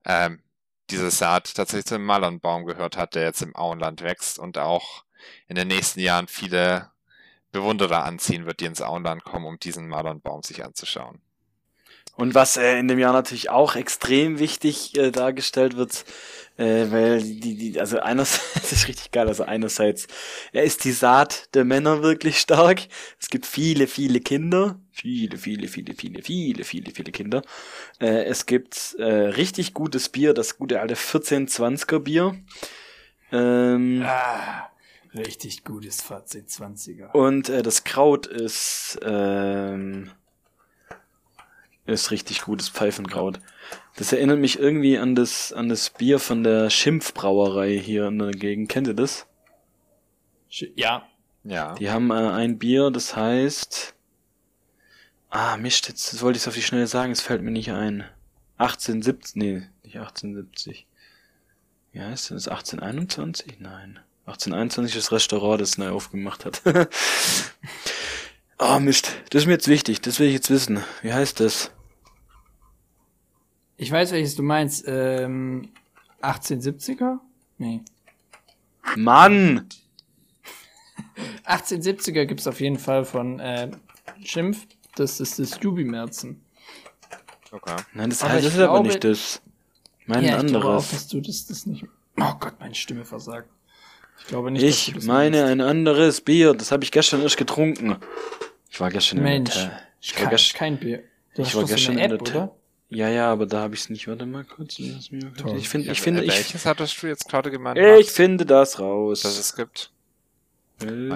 ähm, 0.05 0.43
diese 0.89 1.11
Saat 1.11 1.53
tatsächlich 1.55 1.85
zu 1.85 1.95
einem 1.95 2.05
Malernbaum 2.05 2.65
gehört 2.65 2.97
hat, 2.97 3.15
der 3.15 3.23
jetzt 3.23 3.41
im 3.41 3.55
Auenland 3.55 4.01
wächst 4.01 4.39
und 4.39 4.57
auch 4.57 5.03
in 5.47 5.55
den 5.55 5.67
nächsten 5.67 5.99
Jahren 5.99 6.27
viele 6.27 6.91
Bewunderer 7.51 8.03
anziehen 8.03 8.45
wird, 8.45 8.59
die 8.61 8.65
ins 8.65 8.81
Auenland 8.81 9.23
kommen, 9.23 9.45
um 9.45 9.59
diesen 9.59 9.87
Malernbaum 9.87 10.43
sich 10.43 10.63
anzuschauen. 10.63 11.21
Und 12.17 12.33
was 12.33 12.57
äh, 12.57 12.79
in 12.79 12.87
dem 12.87 12.97
Jahr 12.97 13.13
natürlich 13.13 13.51
auch 13.51 13.75
extrem 13.75 14.39
wichtig 14.39 14.97
äh, 14.97 15.11
dargestellt 15.11 15.77
wird, 15.77 16.03
äh, 16.57 16.89
weil 16.89 17.21
die, 17.21 17.55
die, 17.55 17.79
also 17.79 17.99
einerseits, 17.99 18.55
ist 18.71 18.87
richtig 18.87 19.11
geil, 19.11 19.27
also 19.27 19.43
einerseits, 19.43 20.07
ja, 20.51 20.63
ist 20.63 20.83
die 20.83 20.91
Saat 20.91 21.53
der 21.53 21.63
Männer 21.63 22.01
wirklich 22.01 22.39
stark. 22.39 22.81
Es 23.19 23.29
gibt 23.29 23.45
viele, 23.45 23.85
viele 23.85 24.19
Kinder. 24.19 24.79
Viele, 24.91 25.37
viele, 25.37 25.67
viele, 25.67 25.93
viele, 25.93 26.23
viele, 26.23 26.63
viele, 26.63 26.91
viele 26.91 27.11
Kinder. 27.11 27.43
Äh, 27.99 28.23
es 28.23 28.47
gibt 28.47 28.95
äh, 28.97 29.03
richtig 29.03 29.75
gutes 29.75 30.09
Bier, 30.09 30.33
das 30.33 30.57
gute 30.57 30.81
alte 30.81 30.95
1420er 30.95 31.99
Bier. 31.99 32.35
Ähm, 33.31 34.01
ah, 34.03 34.71
richtig 35.13 35.63
gutes 35.63 36.01
Fazit 36.01 36.49
20er. 36.49 37.11
Und 37.11 37.49
äh, 37.49 37.61
das 37.61 37.83
Kraut 37.83 38.25
ist, 38.25 38.97
ähm, 39.03 40.09
ist 41.87 42.11
richtig 42.11 42.41
gutes 42.41 42.69
Pfeifenkraut. 42.69 43.39
Das 43.95 44.13
erinnert 44.13 44.39
mich 44.39 44.59
irgendwie 44.59 44.97
an 44.97 45.15
das, 45.15 45.51
an 45.53 45.69
das 45.69 45.89
Bier 45.89 46.19
von 46.19 46.43
der 46.43 46.69
Schimpfbrauerei 46.69 47.77
hier 47.77 48.07
in 48.07 48.19
der 48.19 48.31
Gegend. 48.31 48.69
Kennt 48.69 48.87
ihr 48.87 48.93
das? 48.93 49.25
Ja. 50.49 51.07
Ja. 51.43 51.75
Die 51.75 51.89
haben 51.89 52.11
äh, 52.11 52.13
ein 52.13 52.59
Bier, 52.59 52.91
das 52.91 53.15
heißt. 53.15 53.95
Ah, 55.29 55.57
Mist, 55.57 55.87
jetzt 55.87 56.13
das 56.13 56.21
wollte 56.21 56.37
ich 56.37 56.43
es 56.43 56.47
auf 56.47 56.53
die 56.53 56.61
Schnelle 56.61 56.87
sagen, 56.87 57.11
es 57.11 57.21
fällt 57.21 57.41
mir 57.41 57.51
nicht 57.51 57.71
ein. 57.71 58.05
1870, 58.57 59.35
nee, 59.35 59.53
nicht 59.83 59.97
1870. 59.97 60.87
Wie 61.91 62.01
heißt 62.01 62.29
denn 62.29 62.37
das? 62.37 62.47
1821? 62.47 63.59
Nein. 63.59 63.99
1821 64.25 64.95
ist 64.95 65.05
das 65.05 65.11
Restaurant, 65.11 65.61
das 65.61 65.77
neu 65.77 65.89
aufgemacht 65.89 66.45
hat. 66.45 66.61
oh 68.59 68.79
Mist, 68.81 69.11
das 69.29 69.43
ist 69.43 69.45
mir 69.47 69.53
jetzt 69.53 69.67
wichtig, 69.67 70.01
das 70.01 70.19
will 70.19 70.27
ich 70.27 70.33
jetzt 70.33 70.49
wissen. 70.49 70.83
Wie 71.01 71.13
heißt 71.13 71.39
das? 71.39 71.71
Ich 73.77 73.91
weiß, 73.91 74.11
welches 74.11 74.35
du 74.35 74.43
meinst. 74.43 74.83
Ähm, 74.87 75.69
1870er? 76.21 77.19
Nee. 77.57 77.81
Mann! 78.95 79.67
1870er 81.45 82.25
gibt's 82.25 82.47
auf 82.47 82.59
jeden 82.59 82.79
Fall 82.79 83.05
von 83.05 83.39
äh, 83.39 83.71
Schimpf. 84.23 84.65
Das 84.95 85.19
ist 85.19 85.37
das 85.39 85.59
Jubimerzen. 85.61 86.43
Okay. 87.51 87.75
Nein, 87.93 88.09
das 88.09 88.23
Aber 88.23 88.33
heißt 88.33 88.45
das 88.47 88.53
ist 88.55 88.59
aber 88.59 88.73
glaube- 88.73 88.87
nicht 88.89 89.03
das. 89.03 89.41
Mein 90.05 90.23
ja, 90.23 90.41
ich 90.41 90.47
glaube 90.47 90.65
auch, 90.65 90.69
anderes. 90.69 90.91
dass 90.91 91.07
du 91.09 91.21
das, 91.21 91.45
das 91.47 91.65
nicht. 91.65 91.85
Oh 92.19 92.33
Gott, 92.39 92.59
meine 92.59 92.73
Stimme 92.75 93.03
versagt. 93.05 93.49
Ich 94.19 94.25
glaube 94.27 94.49
nicht, 94.51 94.63
dass 94.63 94.69
Ich 94.71 94.85
du 94.87 94.91
das 94.93 95.05
meine 95.05 95.37
meinst. 95.37 95.51
ein 95.51 95.61
anderes 95.61 96.21
Bier, 96.21 96.53
das 96.53 96.71
habe 96.71 96.83
ich 96.83 96.91
gestern 96.91 97.21
erst 97.21 97.37
getrunken. 97.37 97.97
Ich 98.71 98.79
war 98.79 98.89
gestern 98.89 99.21
Mensch, 99.21 99.55
in 99.55 99.61
der, 99.69 99.71
äh, 99.77 99.81
ich 100.01 100.13
war 100.15 100.21
kein, 100.23 100.29
gestern, 100.31 100.57
kein 100.57 100.77
Bier. 100.79 101.03
Du 101.35 101.41
ich 101.41 101.49
hast 101.49 101.55
war 101.55 101.63
gestern 101.65 101.97
in 101.97 101.99
App, 102.11 102.23
der 102.25 102.35
oder? 102.35 102.55
Ja, 102.89 103.09
ja, 103.09 103.31
aber 103.31 103.45
da 103.45 103.61
habe 103.61 103.73
ich 103.75 103.81
es 103.81 103.89
nicht. 103.89 104.07
Warte 104.07 104.25
mal 104.25 104.45
kurz. 104.45 104.77
lass 104.79 105.11
mich 105.11 105.23
mal 105.23 105.33
kurz-. 105.33 105.59
Ich 105.59 105.67
finde, 105.69 105.91
ich 105.91 105.97
Ja, 105.97 106.03
finde, 106.03 106.23
ich, 106.23 106.31
Welches 106.31 106.65
hattest 106.65 107.01
du 107.03 107.07
jetzt 107.07 107.27
gerade 107.27 107.51
gemeint? 107.51 107.77
ich 107.77 107.83
Max, 108.05 108.11
finde 108.11 108.45
das 108.45 108.79
raus. 108.79 109.21
dass 109.23 109.37
es 109.37 109.55
gibt? 109.55 109.91
Äh, 110.81 111.09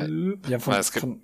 Ja, 0.50 0.60
von, 0.60 0.74
Weil 0.74 0.80
es 0.82 0.92
gibt- 0.92 1.02
von, 1.02 1.22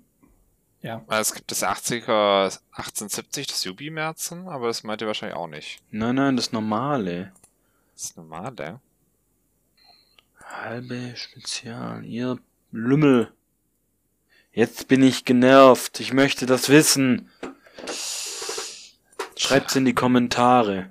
ja. 0.80 1.02
Weil 1.06 1.20
Es 1.20 1.34
gibt 1.34 1.50
das 1.50 1.62
80er 1.64 2.44
1870, 2.72 3.46
das 3.48 3.64
Jubi-Märzen, 3.64 4.48
aber 4.48 4.68
das 4.68 4.84
meint 4.84 5.02
ihr 5.02 5.06
wahrscheinlich 5.06 5.36
auch 5.36 5.48
nicht. 5.48 5.80
nein, 5.90 6.14
nein, 6.14 6.36
das 6.36 6.52
normale. 6.52 7.32
Das 7.94 8.16
normale. 8.16 8.80
Halbe 10.42 11.12
Spezial, 11.16 12.04
ihr 12.04 12.38
Lümmel. 12.72 13.32
Jetzt 14.52 14.88
bin 14.88 15.02
ich 15.02 15.24
genervt. 15.24 16.00
Ich 16.00 16.12
möchte 16.12 16.46
das 16.46 16.68
wissen. 16.68 17.28
Schreibt's 19.48 19.76
in 19.76 19.84
die 19.84 19.94
Kommentare. 19.94 20.90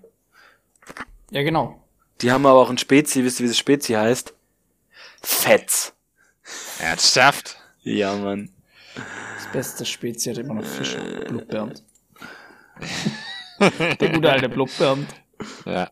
ja, 1.31 1.43
genau. 1.43 1.83
Die 2.21 2.31
haben 2.31 2.45
aber 2.45 2.59
auch 2.59 2.69
ein 2.69 2.77
Spezi. 2.77 3.23
Wisst 3.23 3.39
ihr, 3.39 3.43
wie 3.45 3.49
das 3.49 3.57
Spezi 3.57 3.93
heißt? 3.93 4.33
Fetz. 5.21 5.93
Ernsthaft? 6.79 7.57
Ja, 7.83 8.15
Mann. 8.15 8.49
Das 8.95 9.51
beste 9.51 9.85
Spezies 9.85 10.31
hat 10.35 10.43
immer 10.43 10.55
noch 10.55 10.65
Fisch. 10.65 10.95
Äh. 10.95 11.25
Blutbernd. 11.25 11.83
Der 13.99 14.11
gute 14.11 14.31
alte 14.31 14.49
Blutbernd. 14.49 15.07
Ja. 15.65 15.89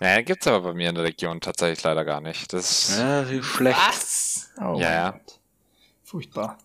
Naja, 0.00 0.22
gibt's 0.22 0.46
aber 0.46 0.60
bei 0.60 0.74
mir 0.74 0.88
in 0.88 0.94
der 0.94 1.04
Region 1.04 1.40
tatsächlich 1.40 1.82
leider 1.82 2.04
gar 2.04 2.20
nicht. 2.20 2.52
Das 2.52 2.88
ist, 2.88 2.98
Ja, 2.98 3.28
wie 3.30 3.42
schlecht. 3.42 3.78
Was? 3.78 4.50
Oh 4.60 4.76
Ja, 4.78 4.92
ja. 4.92 5.20
Furchtbar. 6.04 6.58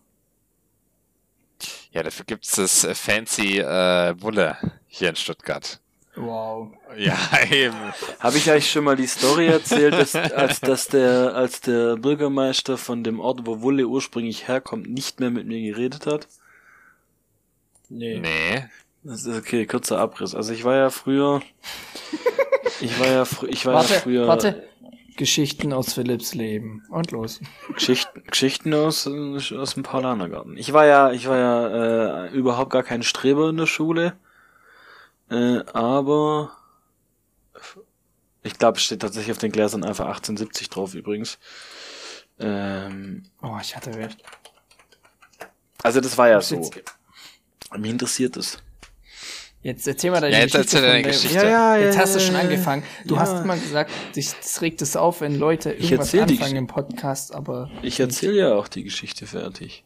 Ja, 1.98 2.04
dafür 2.04 2.26
gibt's 2.26 2.52
das 2.52 2.84
äh, 2.84 2.94
fancy 2.94 3.58
äh, 3.58 4.14
Wulle 4.22 4.56
hier 4.88 5.10
in 5.10 5.16
Stuttgart. 5.16 5.80
Wow. 6.16 6.70
Ja, 6.96 7.18
eben. 7.52 7.76
Habe 8.20 8.38
ich 8.38 8.52
euch 8.52 8.70
schon 8.70 8.84
mal 8.84 8.96
die 8.96 9.08
Story 9.08 9.48
erzählt, 9.48 9.96
dass, 9.96 10.14
als, 10.16 10.60
dass 10.62 10.88
der, 10.90 11.34
als 11.34 11.60
der 11.62 11.96
Bürgermeister 11.96 12.78
von 12.78 13.04
dem 13.04 13.20
Ort, 13.20 13.48
wo 13.48 13.62
Wulle 13.62 13.88
ursprünglich 13.88 14.48
herkommt, 14.48 14.88
nicht 14.88 15.20
mehr 15.20 15.32
mit 15.32 15.48
mir 15.48 15.60
geredet 15.60 16.06
hat? 16.06 16.28
Nee. 17.90 18.20
Nee. 18.20 18.66
Das 19.02 19.26
ist 19.26 19.36
okay, 19.36 19.66
kurzer 19.66 19.98
Abriss. 19.98 20.36
Also 20.36 20.54
ich 20.54 20.64
war 20.64 20.76
ja 20.76 20.92
früher, 20.92 21.42
ich 22.80 23.00
war 23.00 23.08
ja, 23.08 23.26
fr 23.26 23.48
ich 23.48 23.66
war 23.66 23.74
Warte, 23.74 23.94
ja 23.96 24.00
früher 24.02 24.28
warte. 24.28 24.67
Geschichten 25.18 25.74
aus 25.74 25.94
Philipps 25.94 26.34
Leben. 26.34 26.84
Und 26.90 27.12
los. 27.12 27.42
Geschichten, 27.74 28.24
Geschichten 28.24 28.74
aus, 28.74 29.06
äh, 29.06 29.56
aus 29.58 29.74
dem 29.74 29.84
Paulanergarten. 29.84 30.56
Ich 30.58 30.72
war 30.72 30.86
ja, 30.86 31.12
ich 31.12 31.28
war 31.28 31.38
ja 31.38 32.26
äh, 32.26 32.30
überhaupt 32.32 32.72
gar 32.72 32.84
kein 32.84 33.04
Streber 33.04 33.50
in 33.50 33.58
der 33.58 33.66
Schule, 33.66 34.16
äh, 35.30 35.60
aber 35.74 36.52
ich 38.44 38.58
glaube, 38.58 38.78
es 38.78 38.84
steht 38.84 39.02
tatsächlich 39.02 39.32
auf 39.32 39.40
den 39.40 39.52
Gläsern 39.52 39.84
einfach 39.84 40.06
1870 40.06 40.70
drauf 40.70 40.94
übrigens. 40.94 41.38
Ähm, 42.40 43.24
Oh, 43.42 43.58
ich 43.62 43.76
hatte 43.76 43.94
recht. 43.96 44.24
also 45.84 46.00
das 46.00 46.18
war 46.18 46.30
ja 46.30 46.40
so. 46.40 46.70
Mich 47.76 47.92
interessiert 47.92 48.38
es. 48.38 48.60
Jetzt 49.64 49.88
erzähl 49.88 50.12
mal 50.12 50.22
deine 50.22 50.36
Ja, 50.36 50.42
jetzt 50.42 50.54
Geschichte. 50.54 50.78
erzähl 50.78 50.90
deine 50.90 51.04
Geschichte. 51.04 51.36
Ja, 51.36 51.44
ja, 51.44 51.78
ja, 51.78 51.86
Jetzt 51.86 51.98
hast 51.98 52.16
du 52.16 52.20
ja, 52.20 52.26
schon 52.26 52.36
ja, 52.36 52.42
angefangen. 52.42 52.84
Du 53.06 53.16
ja. 53.16 53.22
hast 53.22 53.44
immer 53.44 53.58
gesagt, 53.58 53.92
dich, 54.16 54.32
das 54.32 54.62
regt 54.62 54.82
es 54.82 54.96
auf, 54.96 55.22
wenn 55.22 55.38
Leute 55.38 55.72
irgendwas 55.72 56.14
anfangen 56.14 56.56
im 56.56 56.68
Podcast, 56.68 57.34
aber 57.34 57.70
Ich 57.82 58.00
erzähle 58.00 58.38
ja 58.38 58.54
auch 58.56 58.68
die 58.68 58.84
Geschichte 58.84 59.26
fertig. 59.26 59.84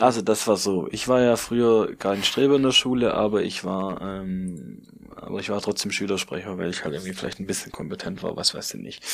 Also 0.00 0.22
das 0.22 0.46
war 0.48 0.56
so. 0.56 0.88
Ich 0.90 1.08
war 1.08 1.20
ja 1.20 1.36
früher 1.36 1.94
kein 1.96 2.24
Streber 2.24 2.56
in 2.56 2.62
der 2.62 2.72
Schule, 2.72 3.14
aber 3.14 3.42
ich 3.42 3.64
war, 3.64 4.00
ähm, 4.00 4.82
aber 5.14 5.38
ich 5.40 5.50
war 5.50 5.60
trotzdem 5.60 5.92
Schülersprecher, 5.92 6.58
weil 6.58 6.70
ich 6.70 6.82
halt 6.82 6.94
irgendwie 6.94 7.12
vielleicht 7.12 7.38
ein 7.38 7.46
bisschen 7.46 7.70
kompetent 7.70 8.22
war, 8.22 8.34
was 8.36 8.54
weiß 8.54 8.74
ich 8.74 8.80
nicht. 8.80 9.04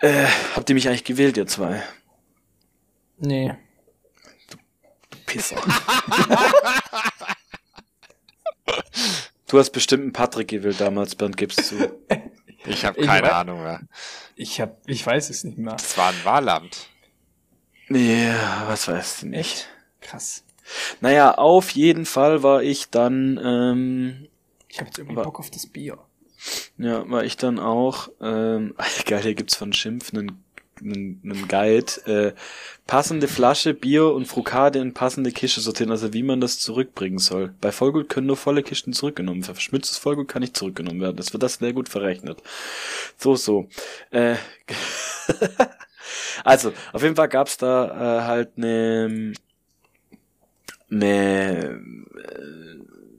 Äh, 0.00 0.24
habt 0.54 0.70
ihr 0.70 0.74
mich 0.74 0.88
eigentlich 0.88 1.04
gewählt, 1.04 1.36
ihr 1.36 1.46
zwei? 1.46 1.82
nee. 3.18 3.52
Pisser. 5.26 5.56
du 9.48 9.58
hast 9.58 9.70
bestimmt 9.70 10.02
einen 10.02 10.12
Patrick 10.12 10.48
gewählt 10.48 10.80
damals, 10.80 11.14
Bernd, 11.14 11.36
gibst 11.36 11.64
zu. 11.64 11.76
Ich 12.66 12.84
habe 12.84 13.00
Ich 13.00 13.06
keine 13.06 13.28
weiß- 13.28 13.32
Ahnung 13.32 13.62
mehr. 13.62 13.80
Ich 14.34 14.60
hab, 14.60 14.78
ich 14.86 15.06
weiß 15.06 15.30
es 15.30 15.44
nicht 15.44 15.58
mehr. 15.58 15.74
Das 15.74 15.96
war 15.96 16.08
ein 16.10 16.24
Wahlamt. 16.24 16.88
Ja, 17.88 18.64
was 18.66 18.88
weiß 18.88 19.18
ich 19.18 19.22
nicht. 19.24 19.68
Krass. 20.00 20.44
Naja, 21.00 21.34
auf 21.36 21.70
jeden 21.70 22.04
Fall 22.04 22.42
war 22.42 22.62
ich 22.62 22.90
dann, 22.90 23.40
ähm, 23.42 24.28
Ich 24.68 24.78
habe 24.78 24.88
jetzt 24.88 24.98
irgendwie 24.98 25.16
Wa- 25.16 25.22
Bock 25.22 25.38
auf 25.38 25.50
das 25.50 25.66
Bier. 25.66 25.98
Ja, 26.76 27.08
war 27.08 27.24
ich 27.24 27.36
dann 27.36 27.58
auch, 27.58 28.08
ähm, 28.20 28.74
geil, 29.06 29.22
hier 29.22 29.34
gibt's 29.34 29.56
von 29.56 29.72
Schimpf 29.72 30.12
einen, 30.12 30.44
einen, 30.80 31.20
einen 31.24 31.48
Guide, 31.48 31.92
äh, 32.06 32.32
passende 32.86 33.28
Flasche, 33.28 33.74
Bier 33.74 34.12
und 34.12 34.26
Frukade 34.26 34.78
in 34.78 34.94
passende 34.94 35.30
Kiste 35.30 35.60
sortieren, 35.60 35.90
also 35.90 36.12
wie 36.12 36.22
man 36.22 36.40
das 36.40 36.58
zurückbringen 36.58 37.18
soll. 37.18 37.54
Bei 37.60 37.70
Vollgut 37.70 38.08
können 38.08 38.26
nur 38.26 38.36
volle 38.36 38.62
Kisten 38.62 38.92
zurückgenommen 38.92 39.42
werden. 39.42 39.54
Verschmitztes 39.54 39.98
Vollgut 39.98 40.28
kann 40.28 40.40
nicht 40.40 40.56
zurückgenommen 40.56 41.00
werden. 41.00 41.16
Das 41.16 41.32
wird 41.32 41.42
das 41.42 41.54
sehr 41.54 41.72
gut 41.72 41.88
verrechnet. 41.88 42.42
So, 43.16 43.36
so. 43.36 43.68
Äh, 44.10 44.36
also, 46.44 46.72
auf 46.92 47.02
jeden 47.02 47.16
Fall 47.16 47.28
gab's 47.28 47.58
da 47.58 48.20
äh, 48.20 48.24
halt 48.24 48.50
eine, 48.56 49.32
eine 50.90 51.82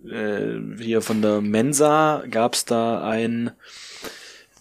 äh, 0.10 0.60
hier 0.80 1.02
von 1.02 1.22
der 1.22 1.42
Mensa 1.42 2.24
gab's 2.30 2.66
da 2.66 3.02
ein 3.02 3.52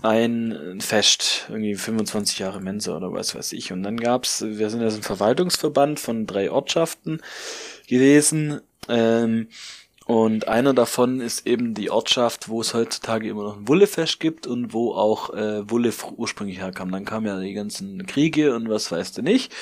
ein 0.02 0.80
Fest, 0.80 1.46
irgendwie 1.48 1.74
25 1.74 2.38
Jahre 2.38 2.61
Mensa 2.61 2.96
oder 2.96 3.12
was 3.12 3.34
weiß 3.34 3.52
ich. 3.52 3.72
Und 3.72 3.82
dann 3.82 3.96
gab's, 3.96 4.42
wir 4.42 4.70
sind 4.70 4.88
so 4.88 4.96
ein 4.96 5.02
Verwaltungsverband 5.02 5.98
von 5.98 6.26
drei 6.26 6.50
Ortschaften 6.50 7.20
gewesen. 7.88 8.61
Ähm, 8.88 9.48
und 10.08 10.48
einer 10.48 10.72
davon 10.72 11.20
ist 11.20 11.46
eben 11.46 11.74
die 11.74 11.90
Ortschaft, 11.90 12.48
wo 12.48 12.62
es 12.62 12.72
heutzutage 12.72 13.28
immer 13.28 13.42
noch 13.42 13.58
ein 13.58 13.68
Wullefest 13.68 14.20
gibt 14.20 14.46
und 14.46 14.72
wo 14.72 14.94
auch 14.94 15.34
äh, 15.34 15.68
Wulle 15.70 15.92
ursprünglich 16.16 16.61
herkam. 16.61 16.90
Dann 16.90 17.04
kamen 17.04 17.26
ja 17.26 17.38
die 17.38 17.52
ganzen 17.52 18.06
Kriege 18.06 18.54
und 18.54 18.70
was 18.70 18.90
weißt 18.90 19.18
du 19.18 19.22
nicht. 19.22 19.54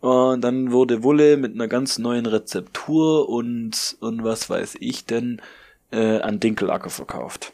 Und 0.00 0.40
dann 0.40 0.72
wurde 0.72 1.04
Wulle 1.04 1.36
mit 1.36 1.54
einer 1.54 1.68
ganz 1.68 1.98
neuen 1.98 2.26
Rezeptur 2.26 3.28
und, 3.28 3.96
und 4.00 4.24
was 4.24 4.50
weiß 4.50 4.76
ich 4.80 5.06
denn 5.06 5.40
äh, 5.92 6.18
an 6.18 6.40
Dinkelacker 6.40 6.90
verkauft. 6.90 7.52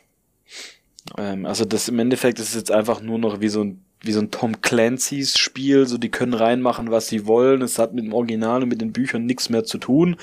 Ähm, 1.16 1.46
also 1.46 1.64
das 1.64 1.88
im 1.88 1.98
Endeffekt 1.98 2.38
ist 2.38 2.50
es 2.50 2.54
jetzt 2.54 2.70
einfach 2.70 3.00
nur 3.00 3.18
noch 3.18 3.40
wie 3.40 3.48
so 3.48 3.62
ein 3.62 3.82
wie 4.00 4.12
so 4.12 4.20
ein 4.20 4.30
Tom 4.30 4.60
Clancy's 4.62 5.36
Spiel, 5.36 5.84
so 5.88 5.98
die 5.98 6.08
können 6.08 6.32
reinmachen, 6.32 6.92
was 6.92 7.08
sie 7.08 7.26
wollen. 7.26 7.62
Es 7.62 7.80
hat 7.80 7.94
mit 7.94 8.04
dem 8.04 8.12
Original 8.12 8.62
und 8.62 8.68
mit 8.68 8.80
den 8.80 8.92
Büchern 8.92 9.26
nichts 9.26 9.50
mehr 9.50 9.64
zu 9.64 9.76
tun. 9.78 10.14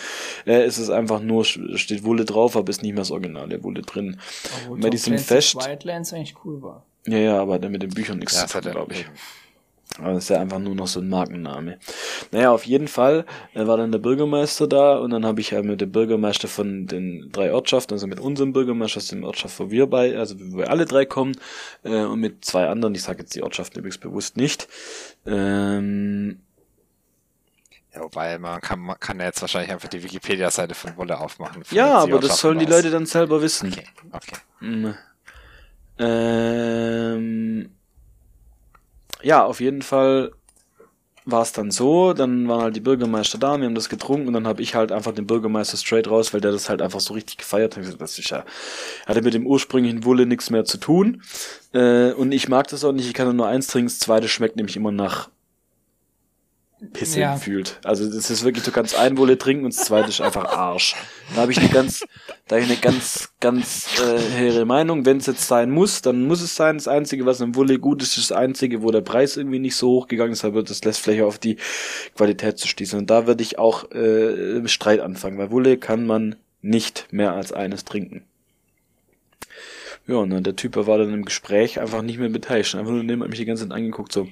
Äh, 0.46 0.62
es 0.62 0.78
ist 0.78 0.90
einfach 0.90 1.20
nur, 1.20 1.44
steht 1.44 2.06
Wulle 2.06 2.24
drauf, 2.24 2.56
aber 2.56 2.70
ist 2.70 2.84
nicht 2.84 2.94
mehr 2.94 3.02
das 3.02 3.12
Original 3.12 3.50
der 3.50 3.62
Wulle 3.64 3.82
drin. 3.82 4.18
Obwohl 4.64 4.78
Bei 4.78 4.84
Tom 4.84 4.92
diesem 4.92 5.14
Clancy's 5.16 5.28
Fest- 5.28 5.56
Wildlands 5.68 6.14
eigentlich 6.14 6.36
cool 6.46 6.62
war. 6.62 6.86
Ja, 7.06 7.18
ja, 7.18 7.38
aber 7.42 7.60
der 7.60 7.70
mit 7.70 7.84
den 7.84 7.90
Büchern 7.90 8.20
nichts 8.20 8.40
Ja, 8.40 8.48
zu 8.48 8.62
tun, 8.62 8.72
glaube 8.72 8.94
ich. 8.94 9.06
Aber 10.00 10.14
das 10.14 10.26
ist 10.26 10.30
ja 10.30 10.42
einfach 10.42 10.60
nur 10.60 10.76
noch 10.76 10.88
so 10.88 11.00
ein 11.00 11.10
Markenname. 11.10 11.80
Naja, 12.32 12.52
auf 12.52 12.66
jeden 12.66 12.88
Fall 12.88 13.26
äh, 13.54 13.66
war 13.66 13.78
dann 13.78 13.92
der 13.92 14.00
Bürgermeister 14.00 14.68
da 14.68 14.98
und 14.98 15.12
dann 15.12 15.26
habe 15.26 15.42
ich 15.42 15.54
halt 15.54 15.66
mit 15.66 15.80
dem 15.80 15.92
Bürgermeister 15.92 16.48
von 16.48 16.86
den 16.88 17.30
drei 17.32 17.54
Ortschaften, 17.54 17.94
also 17.94 18.08
mit 18.08 18.20
unserem 18.20 18.54
Bürgermeister 18.54 18.98
aus 18.98 19.08
dem 19.08 19.24
Ortschaft, 19.24 19.60
wo 19.60 19.72
wir 19.72 19.88
bei, 19.88 20.18
also 20.18 20.36
wo 20.40 20.58
wir 20.58 20.70
alle 20.70 20.86
drei 20.86 21.06
kommen, 21.06 21.38
äh, 21.84 22.04
und 22.04 22.20
mit 22.20 22.44
zwei 22.44 22.68
anderen, 22.68 22.94
ich 22.96 23.04
sage 23.04 23.20
jetzt 23.20 23.36
die 23.36 23.44
Ortschaften 23.44 23.80
übrigens 23.80 23.98
bewusst 23.98 24.38
nicht, 24.38 24.68
ähm, 25.26 26.42
ja, 27.94 28.02
wobei 28.02 28.38
man 28.38 28.60
kann, 28.60 28.80
man 28.80 29.00
kann 29.00 29.20
ja 29.20 29.26
jetzt 29.26 29.42
wahrscheinlich 29.42 29.72
einfach 29.72 29.88
die 29.88 30.04
Wikipedia-Seite 30.04 30.76
von 30.76 30.98
Wolle 30.98 31.18
aufmachen. 31.18 31.64
Ja, 31.72 32.00
aber 32.00 32.20
das 32.20 32.40
sollen 32.40 32.60
die 32.60 32.66
Leute 32.66 32.90
dann 32.90 33.06
selber 33.06 33.42
wissen. 33.42 33.72
Okay, 33.72 33.86
okay. 34.12 34.36
Mm. 34.60 34.94
Ähm, 35.98 37.75
ja, 39.22 39.44
auf 39.46 39.60
jeden 39.60 39.82
Fall 39.82 40.32
war 41.26 41.42
es 41.42 41.52
dann 41.52 41.72
so, 41.72 42.14
dann 42.14 42.48
waren 42.48 42.62
halt 42.62 42.76
die 42.76 42.82
Bürgermeister 42.82 43.40
da, 43.40 43.58
wir 43.58 43.66
haben 43.66 43.76
das 43.76 43.90
getrunken 43.90 44.28
und 44.28 44.34
dann 44.34 44.48
habe 44.48 44.62
ich 44.62 44.76
halt 44.76 44.92
einfach 44.92 45.12
den 45.12 45.26
Bürgermeister 45.26 45.76
straight 45.76 46.08
raus, 46.08 46.34
weil 46.34 46.42
der 46.42 46.52
das 46.52 46.70
halt 46.70 46.84
einfach 46.84 47.00
so 47.00 47.16
richtig 47.16 47.38
gefeiert 47.38 47.76
hat. 47.76 48.00
Das 48.00 48.20
ist 48.20 48.30
ja, 48.30 48.46
hatte 49.08 49.24
mit 49.24 49.34
dem 49.34 49.48
ursprünglichen 49.48 50.06
Wulle 50.06 50.28
nichts 50.28 50.52
mehr 50.52 50.66
zu 50.66 50.78
tun. 50.78 51.24
Äh, 51.74 52.12
und 52.12 52.32
ich 52.32 52.48
mag 52.48 52.68
das 52.68 52.84
auch 52.84 52.92
nicht, 52.92 53.08
ich 53.08 53.16
kann 53.16 53.36
nur 53.36 53.48
eins 53.48 53.68
trinken, 53.68 53.88
das 53.88 54.00
zweite 54.00 54.28
schmeckt 54.28 54.56
nämlich 54.56 54.78
immer 54.78 54.92
nach 54.92 55.30
Pisse 56.92 57.22
ja. 57.22 57.36
gefühlt. 57.36 57.80
Also 57.84 58.06
das 58.06 58.30
ist 58.30 58.44
wirklich, 58.44 58.66
du 58.66 58.72
kannst 58.72 58.98
ein 58.98 59.18
Wolle 59.18 59.38
trinken 59.38 59.66
und 59.66 59.74
das 59.74 59.86
zweite 59.86 60.10
ist 60.10 60.20
einfach 60.20 60.46
Arsch. 60.46 60.96
Da 61.34 61.42
habe 61.42 61.52
ich 61.52 61.58
eine 61.58 61.70
ganz, 61.70 62.06
da 62.48 62.56
habe 62.56 62.66
ich 62.66 62.72
eine 62.72 62.80
ganz, 62.80 63.34
ganz 63.40 64.00
äh, 64.02 64.20
hehre 64.20 64.66
Meinung. 64.66 65.06
Wenn 65.06 65.18
es 65.18 65.26
jetzt 65.26 65.48
sein 65.48 65.72
muss, 65.72 66.02
dann 66.02 66.26
muss 66.26 66.42
es 66.42 66.56
sein. 66.56 66.78
Das 66.78 66.88
Einzige, 66.88 67.26
was 67.26 67.40
im 67.40 67.56
Wolle 67.56 67.80
gut 67.80 68.02
ist, 68.02 68.18
ist 68.18 68.30
das 68.30 68.38
Einzige, 68.38 68.82
wo 68.82 68.92
der 68.92 69.02
Preis 69.02 69.38
irgendwie 69.38 69.60
nicht 69.60 69.76
so 69.78 69.90
hoch 69.90 70.08
gegangen 70.08 70.34
ist, 70.34 70.44
aber 70.44 70.64
das 70.64 70.84
lässt 70.84 71.00
vielleicht 71.00 71.24
auf 71.24 71.40
die 71.40 71.58
Qualität 72.16 72.58
zu 72.58 72.68
schließen. 72.68 73.00
Und 73.00 73.10
da 73.10 73.26
würde 73.26 73.42
ich 73.42 73.58
auch 73.58 73.90
äh, 73.92 74.68
Streit 74.68 75.00
anfangen, 75.00 75.38
weil 75.38 75.52
Wolle 75.52 75.78
kann 75.78 76.06
man 76.06 76.36
nicht 76.62 77.08
mehr 77.12 77.34
als 77.34 77.54
eines 77.54 77.86
trinken. 77.86 78.26
Ja, 80.08 80.18
und 80.18 80.30
dann 80.30 80.44
der 80.44 80.56
Typ 80.56 80.76
war 80.76 80.98
dann 80.98 81.14
im 81.14 81.26
Gespräch 81.26 81.80
einfach 81.80 82.02
nicht 82.02 82.20
mehr 82.20 82.30
beteiligt. 82.30 82.76
Einfach 82.76 82.92
nur 82.92 83.04
neben 83.04 83.28
mich 83.28 83.40
die 83.40 83.46
ganze 83.46 83.64
Zeit 83.64 83.76
angeguckt, 83.76 84.12
so, 84.12 84.28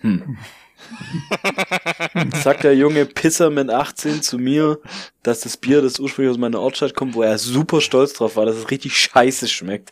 hm. 0.00 0.36
Sagt 2.42 2.64
der 2.64 2.76
junge 2.76 3.06
Pisser 3.06 3.50
mit 3.50 3.70
18 3.70 4.22
zu 4.22 4.38
mir, 4.38 4.78
dass 5.22 5.40
das 5.40 5.56
Bier, 5.56 5.82
das 5.82 5.98
ursprünglich 5.98 6.32
aus 6.32 6.38
meiner 6.38 6.60
Ortstadt 6.60 6.94
kommt, 6.94 7.14
wo 7.14 7.22
er 7.22 7.38
super 7.38 7.80
stolz 7.80 8.12
drauf 8.12 8.36
war, 8.36 8.46
dass 8.46 8.56
es 8.56 8.70
richtig 8.70 8.96
scheiße 8.96 9.48
schmeckt. 9.48 9.90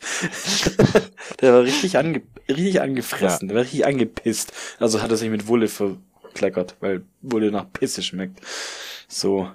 der 1.40 1.52
war 1.52 1.62
richtig, 1.62 1.98
ange 1.98 2.22
richtig 2.48 2.80
angefressen, 2.80 3.48
ja. 3.48 3.54
der 3.54 3.56
war 3.56 3.62
richtig 3.64 3.86
angepisst. 3.86 4.52
Also 4.78 5.02
hat 5.02 5.10
er 5.10 5.16
sich 5.16 5.30
mit 5.30 5.46
Wulle 5.46 5.68
verkleckert, 5.68 6.76
weil 6.80 7.02
Wulle 7.22 7.50
nach 7.50 7.66
Pisse 7.72 8.02
schmeckt. 8.02 8.40
So. 9.08 9.48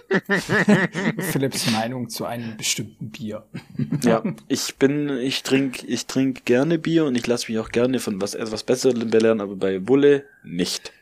Philipps 1.18 1.70
Meinung 1.70 2.08
zu 2.08 2.24
einem 2.24 2.56
bestimmten 2.56 3.10
Bier. 3.10 3.44
ja, 4.02 4.22
ich 4.48 4.76
bin, 4.76 5.08
ich 5.18 5.42
trinke, 5.42 5.86
ich 5.86 6.06
trinke 6.06 6.42
gerne 6.44 6.78
Bier 6.78 7.04
und 7.04 7.14
ich 7.14 7.26
lasse 7.26 7.50
mich 7.50 7.60
auch 7.60 7.70
gerne 7.70 7.98
von 8.00 8.20
was 8.20 8.34
etwas 8.34 8.62
Besserem 8.62 9.10
belehren, 9.10 9.40
aber 9.40 9.56
bei 9.56 9.86
Wulle 9.88 10.24
nicht. 10.42 10.92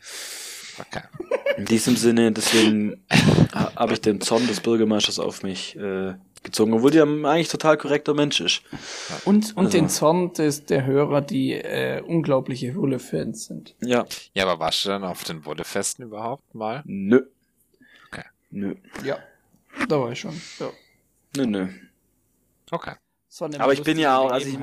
Okay. 0.78 1.02
In 1.56 1.66
diesem 1.66 1.96
Sinne, 1.96 2.32
deswegen 2.32 3.02
habe 3.52 3.92
ich 3.92 4.00
den 4.00 4.20
Zorn 4.20 4.46
des 4.46 4.60
Bürgermeisters 4.60 5.18
auf 5.18 5.42
mich 5.42 5.76
äh, 5.76 6.14
gezogen, 6.42 6.72
obwohl 6.72 6.90
die 6.90 7.00
eigentlich 7.00 7.48
total 7.48 7.76
korrekter 7.76 8.14
Mensch 8.14 8.40
ist. 8.40 8.62
Und, 9.24 9.56
und 9.56 9.66
also. 9.66 9.78
den 9.78 9.88
Zorn 9.88 10.32
des, 10.32 10.64
der 10.64 10.86
Hörer, 10.86 11.20
die 11.20 11.52
äh, 11.52 12.00
unglaubliche 12.00 12.74
Wulle-Fans 12.74 13.46
sind. 13.46 13.74
Ja. 13.82 14.06
Ja, 14.34 14.44
aber 14.44 14.58
warst 14.58 14.84
du 14.84 14.88
dann 14.88 15.04
auf 15.04 15.24
den 15.24 15.44
Wulle-Festen 15.44 16.04
überhaupt 16.04 16.54
mal? 16.54 16.82
Nö. 16.86 17.22
Nö. 18.50 18.74
Ja, 19.04 19.18
da 19.88 20.00
war 20.00 20.12
ich 20.12 20.20
schon. 20.20 20.40
Ja. 20.58 20.70
Nö, 21.36 21.46
nö. 21.46 21.68
Okay. 22.70 22.94
Aber 23.58 23.72
ich 23.72 23.84
bin 23.84 23.98
ja 23.98 24.18
auch, 24.18 24.32
also 24.32 24.48
ich, 24.48 24.58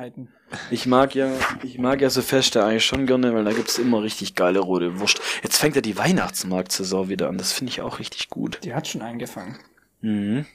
ich, 0.72 0.86
mag 0.88 1.16
ja, 1.16 1.32
ich 1.64 1.78
mag 1.78 2.02
ja 2.02 2.10
so 2.10 2.22
Feste 2.22 2.66
eigentlich 2.66 2.86
schon 2.86 3.06
gerne, 3.06 3.34
weil 3.34 3.46
da 3.46 3.54
gibt's 3.54 3.78
immer 3.78 4.04
richtig 4.04 4.36
geile 4.36 4.60
rote 4.60 5.00
Wurst. 5.00 5.22
Jetzt 5.42 5.58
fängt 5.58 5.76
ja 5.76 5.82
die 5.82 5.98
Weihnachtsmarktsaison 5.98 7.08
wieder 7.08 7.30
an, 7.30 7.38
das 7.38 7.54
finde 7.54 7.72
ich 7.72 7.82
auch 7.82 8.00
richtig 8.00 8.30
gut. 8.30 8.60
Die 8.64 8.74
hat 8.74 8.88
schon 8.88 9.02
angefangen. 9.02 9.58
Mhm. 10.02 10.46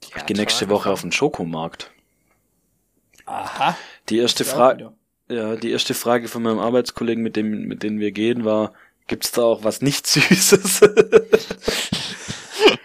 Ich 0.00 0.26
gehe 0.26 0.36
nächste 0.36 0.68
Woche 0.68 0.90
auf 0.90 1.02
den 1.02 1.12
Schokomarkt. 1.12 1.92
Aha. 3.26 3.76
Die 4.08 4.18
erste 4.18 4.44
Frage, 4.44 4.92
ja, 5.28 5.54
die 5.54 5.70
erste 5.70 5.94
Frage 5.94 6.26
von 6.26 6.42
meinem 6.42 6.58
Arbeitskollegen, 6.58 7.22
mit 7.22 7.36
dem, 7.36 7.68
mit 7.68 7.84
dem 7.84 8.00
wir 8.00 8.10
gehen, 8.10 8.44
war, 8.44 8.72
gibt's 9.06 9.30
da 9.30 9.42
auch 9.42 9.62
was 9.62 9.82
nicht 9.82 10.06
Süßes? 10.08 10.80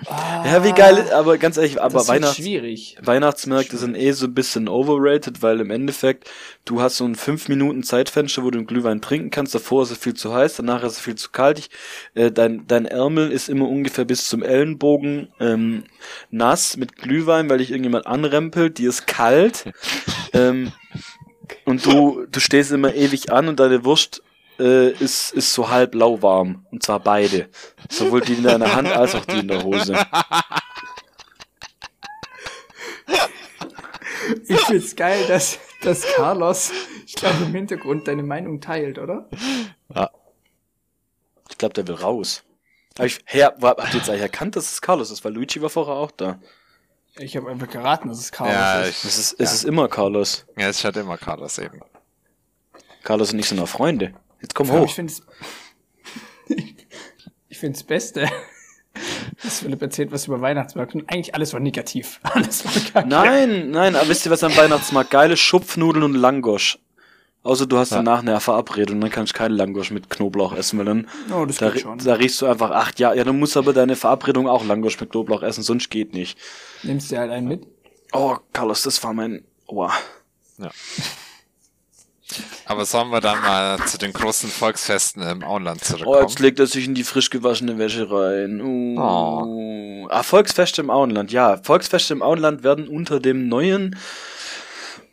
Ah, 0.07 0.45
ja, 0.45 0.63
wie 0.63 0.71
geil, 0.71 1.11
aber 1.13 1.37
ganz 1.37 1.57
ehrlich, 1.57 1.81
aber 1.81 2.07
Weihnachts 2.07 2.37
schwierig. 2.37 2.97
Weihnachtsmärkte 3.01 3.77
sind 3.77 3.95
eh 3.95 4.11
so 4.11 4.27
ein 4.27 4.33
bisschen 4.33 4.67
overrated, 4.67 5.41
weil 5.41 5.59
im 5.59 5.71
Endeffekt, 5.71 6.29
du 6.65 6.81
hast 6.81 6.97
so 6.97 7.05
ein 7.05 7.15
5 7.15 7.47
Minuten 7.49 7.83
Zeitfenster, 7.83 8.43
wo 8.43 8.51
du 8.51 8.59
einen 8.59 8.67
Glühwein 8.67 9.01
trinken 9.01 9.31
kannst, 9.31 9.55
davor 9.55 9.83
ist 9.83 9.91
es 9.91 9.97
viel 9.97 10.13
zu 10.13 10.33
heiß, 10.33 10.55
danach 10.57 10.83
ist 10.83 10.93
es 10.93 10.99
viel 10.99 11.15
zu 11.15 11.31
kalt. 11.31 11.59
Ich, 11.59 11.69
äh, 12.13 12.31
dein, 12.31 12.67
dein 12.67 12.85
Ärmel 12.85 13.31
ist 13.31 13.49
immer 13.49 13.67
ungefähr 13.67 14.05
bis 14.05 14.27
zum 14.27 14.43
Ellenbogen 14.43 15.29
ähm, 15.39 15.83
nass 16.29 16.77
mit 16.77 16.95
Glühwein, 16.97 17.49
weil 17.49 17.57
dich 17.57 17.71
irgendjemand 17.71 18.05
anrempelt, 18.05 18.77
die 18.77 18.85
ist 18.85 19.07
kalt. 19.07 19.65
ähm, 20.33 20.71
und 21.65 21.85
du, 21.85 22.25
du 22.31 22.39
stehst 22.39 22.71
immer 22.71 22.93
ewig 22.93 23.31
an 23.31 23.47
und 23.47 23.59
deine 23.59 23.85
Wurst 23.85 24.23
äh, 24.59 24.91
ist, 24.91 25.33
ist 25.33 25.53
so 25.53 25.69
halb 25.69 25.95
lauwarm. 25.95 26.65
Und 26.71 26.83
zwar 26.83 26.99
beide. 26.99 27.49
Sowohl 27.89 28.21
die 28.21 28.33
in 28.33 28.43
deiner 28.43 28.75
Hand 28.75 28.91
als 28.91 29.15
auch 29.15 29.25
die 29.25 29.39
in 29.39 29.47
der 29.47 29.63
Hose. 29.63 29.95
Ich 34.47 34.59
find's 34.61 34.95
geil, 34.95 35.25
dass, 35.27 35.59
dass 35.81 36.03
Carlos, 36.15 36.71
ich 37.05 37.15
glaube, 37.15 37.43
im 37.43 37.53
Hintergrund 37.53 38.07
deine 38.07 38.23
Meinung 38.23 38.61
teilt, 38.61 38.97
oder? 38.97 39.29
Ja. 39.93 40.09
Ich 41.49 41.57
glaube, 41.57 41.73
der 41.73 41.87
will 41.87 41.95
raus. 41.95 42.43
Hab 42.97 43.05
ich, 43.05 43.19
hey, 43.25 43.41
habt 43.41 43.61
ihr 43.61 43.99
jetzt 43.99 44.09
eigentlich 44.09 44.21
erkannt, 44.21 44.55
dass 44.55 44.71
es 44.71 44.81
Carlos 44.81 45.11
ist? 45.11 45.23
Weil 45.23 45.33
Luigi 45.33 45.61
war 45.61 45.69
vorher 45.69 45.95
auch 45.95 46.11
da. 46.11 46.39
Ich 47.17 47.37
habe 47.37 47.49
einfach 47.49 47.69
geraten, 47.69 48.09
dass 48.09 48.19
es 48.19 48.31
Carlos 48.31 48.55
ja, 48.55 48.81
ist. 48.81 49.03
Ich, 49.03 49.09
es 49.09 49.17
ist. 49.17 49.39
Es 49.39 49.53
ist 49.53 49.63
immer 49.63 49.87
Carlos. 49.87 50.45
Ja, 50.57 50.67
es 50.67 50.77
ist 50.77 50.85
halt 50.85 50.97
immer 50.97 51.17
Carlos 51.17 51.57
eben. 51.57 51.81
Carlos 53.03 53.31
und 53.31 53.39
ich 53.39 53.47
sind 53.47 53.59
noch 53.59 53.69
Freunde. 53.69 54.13
Jetzt 54.41 54.55
komm 54.55 54.71
hoch. 54.71 54.85
Ich 54.85 54.95
finde 54.95 55.13
ich 57.49 57.57
finde 57.57 57.77
das 57.77 57.83
Beste, 57.83 58.29
dass 59.43 59.59
Philipp 59.59 59.81
erzählt 59.81 60.11
was 60.11 60.27
über 60.27 60.41
Weihnachtsmarkt 60.41 60.95
und 60.95 61.09
eigentlich 61.09 61.35
alles 61.35 61.53
war 61.53 61.59
negativ. 61.59 62.19
Alles 62.23 62.65
war 62.65 62.73
kacke. 62.93 63.07
Nein, 63.07 63.71
nein, 63.71 63.95
aber 63.95 64.09
wisst 64.09 64.25
ihr 64.25 64.31
was 64.31 64.43
am 64.43 64.55
Weihnachtsmarkt? 64.55 65.11
Geile 65.11 65.37
Schupfnudeln 65.37 66.03
und 66.03 66.15
Langosch. 66.15 66.79
Außer 67.43 67.67
du 67.67 67.77
hast 67.77 67.91
ja. 67.91 67.97
danach 67.97 68.21
eine 68.21 68.39
Verabredung, 68.39 68.99
dann 68.99 69.11
kannst 69.11 69.33
du 69.33 69.37
keinen 69.37 69.55
Langosch 69.55 69.91
mit 69.91 70.09
Knoblauch 70.09 70.55
essen, 70.55 70.79
weil 70.79 70.85
dann 70.85 71.07
oh, 71.31 71.45
das 71.45 71.57
da, 71.57 71.69
geht 71.69 71.83
schon. 71.83 71.99
da 71.99 72.15
riechst 72.15 72.41
du 72.41 72.47
einfach, 72.47 72.71
ach 72.71 72.93
ja, 72.97 73.13
ja, 73.13 73.23
du 73.23 73.33
musst 73.33 73.55
aber 73.55 73.71
deine 73.71 73.95
Verabredung 73.95 74.47
auch 74.47 74.65
Langosch 74.65 74.99
mit 74.99 75.11
Knoblauch 75.11 75.43
essen, 75.43 75.61
sonst 75.61 75.91
geht 75.91 76.13
nicht. 76.13 76.39
Nimmst 76.81 77.11
du 77.11 77.17
halt 77.17 77.29
einen 77.29 77.47
mit? 77.47 77.67
Oh, 78.13 78.37
Carlos, 78.51 78.81
das 78.81 79.03
war 79.03 79.13
mein, 79.13 79.43
oh. 79.67 79.87
Ja. 80.57 80.71
Aber 82.65 82.85
sollen 82.85 83.09
wir 83.09 83.21
dann 83.21 83.39
mal 83.41 83.77
zu 83.85 83.97
den 83.97 84.11
großen 84.11 84.49
Volksfesten 84.49 85.21
im 85.21 85.43
Auenland 85.43 85.83
zurückkommen? 85.83 86.17
Oh, 86.17 86.21
jetzt 86.21 86.39
legt 86.39 86.59
er 86.59 86.65
sich 86.65 86.85
in 86.85 86.95
die 86.95 87.03
frisch 87.03 87.29
gewaschene 87.29 87.77
Wäsche 87.77 88.09
rein. 88.09 88.61
Uh. 88.61 88.99
Oh. 88.99 90.07
Ah, 90.09 90.23
Volksfeste 90.23 90.81
im 90.81 90.89
Auenland, 90.89 91.31
ja. 91.31 91.57
Volksfeste 91.57 92.13
im 92.13 92.21
Auenland 92.21 92.63
werden 92.63 92.87
unter 92.87 93.19
dem 93.19 93.47
neuen 93.47 93.95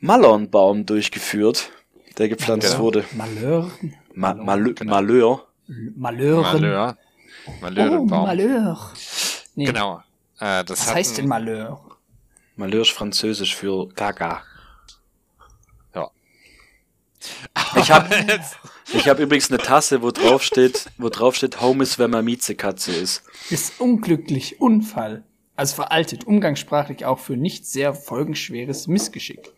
Malornbaum 0.00 0.86
durchgeführt, 0.86 1.70
der 2.18 2.28
gepflanzt 2.28 2.72
genau. 2.72 2.82
wurde. 2.82 3.04
Malheur? 3.12 3.70
Ma 4.14 4.34
Malheur. 4.34 4.74
Malheur. 4.84 5.46
Malheur. 5.96 6.96
Malheur. 7.60 8.00
Oh, 8.00 8.04
Malheur. 8.04 8.92
Nee. 9.54 9.64
Genau. 9.66 10.02
Äh, 10.38 10.64
das 10.64 10.80
Was 10.80 10.94
heißt 10.94 11.18
denn 11.18 11.28
Malheur? 11.28 11.80
Malheur 12.56 12.82
ist 12.82 12.90
französisch 12.90 13.54
für 13.54 13.88
Gaga. 13.88 14.42
Ich 17.76 17.90
habe 17.90 18.14
ich 18.92 19.08
hab 19.08 19.18
übrigens 19.18 19.50
eine 19.50 19.58
Tasse, 19.58 20.02
wo 20.02 20.10
drauf 20.10 20.42
steht, 20.42 20.86
wo 20.98 21.08
drauf 21.08 21.34
steht, 21.36 21.60
Home 21.60 21.82
ist, 21.82 21.98
wenn 21.98 22.10
man 22.10 22.24
Miezekatze 22.24 22.92
ist. 22.92 23.22
Ist 23.50 23.80
unglücklich, 23.80 24.60
Unfall. 24.60 25.24
Also 25.54 25.76
veraltet, 25.76 26.24
umgangssprachlich 26.24 27.04
auch 27.04 27.18
für 27.18 27.36
nicht 27.36 27.66
sehr 27.66 27.94
folgenschweres 27.94 28.86
Missgeschick. 28.86 29.52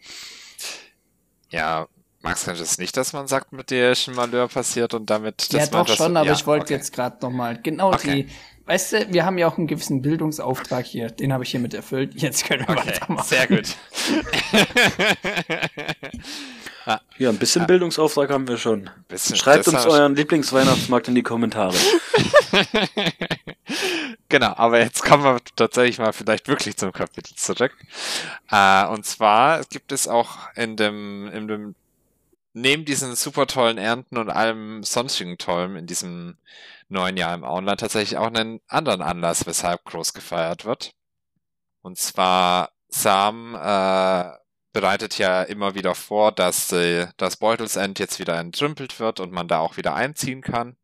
Ja, 1.50 1.86
Max, 2.22 2.46
kann 2.46 2.56
das 2.56 2.78
nicht, 2.78 2.96
dass 2.96 3.12
man 3.12 3.26
sagt, 3.26 3.52
mit 3.52 3.70
dir 3.70 3.92
ist 3.92 4.08
ein 4.08 4.14
Malheur 4.14 4.48
passiert 4.48 4.94
und 4.94 5.10
damit... 5.10 5.52
Ja, 5.52 5.66
doch 5.66 5.86
schon, 5.86 6.16
aber 6.16 6.26
ja, 6.26 6.32
ich 6.32 6.46
wollte 6.46 6.64
okay. 6.64 6.74
jetzt 6.74 6.92
gerade 6.92 7.18
nochmal 7.20 7.60
genau 7.62 7.92
okay. 7.92 8.24
die... 8.24 8.32
Weißt 8.66 8.92
du, 8.94 9.12
wir 9.12 9.26
haben 9.26 9.36
ja 9.36 9.46
auch 9.46 9.58
einen 9.58 9.66
gewissen 9.66 10.00
Bildungsauftrag 10.00 10.86
hier, 10.86 11.10
den 11.10 11.34
habe 11.34 11.44
ich 11.44 11.50
hiermit 11.50 11.74
erfüllt. 11.74 12.14
Jetzt 12.14 12.46
können 12.46 12.66
wir 12.66 12.78
okay, 12.78 12.88
weitermachen. 12.88 13.28
Sehr 13.28 13.46
gut. 13.46 13.76
Ja, 16.86 17.30
ein 17.30 17.38
bisschen 17.38 17.66
Bildungsauftrag 17.66 18.30
haben 18.30 18.46
wir 18.46 18.58
schon. 18.58 18.90
Bisschen, 19.08 19.36
Schreibt 19.36 19.66
uns 19.68 19.86
euren 19.86 20.14
Lieblingsweihnachtsmarkt 20.14 21.08
in 21.08 21.14
die 21.14 21.22
Kommentare. 21.22 21.74
genau, 24.28 24.52
aber 24.56 24.80
jetzt 24.80 25.02
kommen 25.02 25.24
wir 25.24 25.38
tatsächlich 25.56 25.98
mal 25.98 26.12
vielleicht 26.12 26.46
wirklich 26.46 26.76
zum 26.76 26.92
Kapitel 26.92 27.34
zurück. 27.36 27.72
Äh, 28.50 28.86
und 28.86 29.06
zwar 29.06 29.64
gibt 29.64 29.92
es 29.92 30.06
auch 30.08 30.52
in 30.56 30.76
dem, 30.76 31.28
in 31.28 31.48
dem, 31.48 31.74
neben 32.52 32.84
diesen 32.84 33.14
super 33.16 33.46
tollen 33.46 33.78
Ernten 33.78 34.18
und 34.18 34.28
allem 34.28 34.82
sonstigen 34.82 35.38
Tollen 35.38 35.76
in 35.76 35.86
diesem 35.86 36.36
neuen 36.88 37.16
Jahr 37.16 37.34
im 37.34 37.44
Auenland 37.44 37.80
tatsächlich 37.80 38.18
auch 38.18 38.26
einen 38.26 38.60
anderen 38.68 39.00
Anlass, 39.00 39.46
weshalb 39.46 39.84
groß 39.84 40.12
gefeiert 40.12 40.66
wird. 40.66 40.92
Und 41.80 41.98
zwar 41.98 42.72
Sam 42.88 43.54
äh, 43.54 44.43
bereitet 44.74 45.16
ja 45.18 45.42
immer 45.42 45.74
wieder 45.74 45.94
vor, 45.94 46.32
dass 46.32 46.72
äh, 46.72 47.06
das 47.16 47.36
Beutelsend 47.36 47.98
jetzt 47.98 48.18
wieder 48.18 48.38
entrümpelt 48.38 49.00
wird 49.00 49.20
und 49.20 49.32
man 49.32 49.48
da 49.48 49.60
auch 49.60 49.78
wieder 49.78 49.94
einziehen 49.94 50.42
kann. 50.42 50.76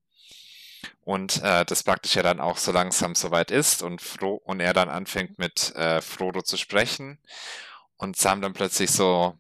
Und 1.02 1.42
äh, 1.42 1.64
das 1.66 1.82
praktisch 1.82 2.14
ja 2.14 2.22
dann 2.22 2.40
auch 2.40 2.56
so 2.56 2.72
langsam 2.72 3.14
soweit 3.14 3.50
ist 3.50 3.82
und, 3.82 4.00
Fro 4.00 4.36
und 4.44 4.60
er 4.60 4.72
dann 4.72 4.88
anfängt 4.88 5.38
mit 5.38 5.74
äh, 5.74 6.00
Frodo 6.00 6.40
zu 6.42 6.56
sprechen 6.56 7.18
und 7.96 8.16
Sam 8.16 8.40
dann 8.40 8.52
plötzlich 8.52 8.90
so 8.92 9.36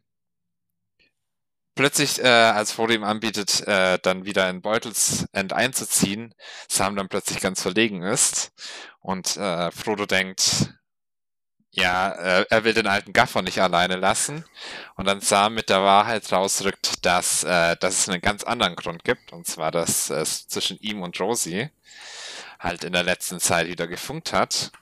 plötzlich, 1.76 2.18
äh, 2.22 2.26
als 2.26 2.72
Frodo 2.72 2.92
ihm 2.92 3.04
anbietet, 3.04 3.66
äh, 3.68 3.98
dann 4.02 4.24
wieder 4.24 4.50
in 4.50 4.62
Beutelsend 4.62 5.52
einzuziehen, 5.52 6.34
Sam 6.68 6.96
dann 6.96 7.08
plötzlich 7.08 7.40
ganz 7.40 7.62
verlegen 7.62 8.02
ist 8.02 8.52
und 8.98 9.36
äh, 9.36 9.70
Frodo 9.70 10.06
denkt, 10.06 10.74
ja, 11.72 12.10
äh, 12.10 12.46
er 12.50 12.64
will 12.64 12.74
den 12.74 12.88
alten 12.88 13.12
Gaffer 13.12 13.42
nicht 13.42 13.60
alleine 13.60 13.96
lassen 13.96 14.44
und 14.96 15.06
dann 15.06 15.20
Sam 15.20 15.54
mit 15.54 15.68
der 15.68 15.82
Wahrheit 15.82 16.30
rausrückt, 16.32 17.04
dass, 17.06 17.44
äh, 17.44 17.76
dass 17.76 18.00
es 18.00 18.08
einen 18.08 18.20
ganz 18.20 18.42
anderen 18.42 18.74
Grund 18.74 19.04
gibt 19.04 19.32
und 19.32 19.46
zwar, 19.46 19.70
dass 19.70 20.10
es 20.10 20.48
zwischen 20.48 20.78
ihm 20.80 21.02
und 21.02 21.18
Rosie 21.20 21.68
halt 22.58 22.82
in 22.82 22.92
der 22.92 23.04
letzten 23.04 23.38
Zeit 23.38 23.68
wieder 23.68 23.86
gefunkt 23.86 24.32
hat. 24.32 24.72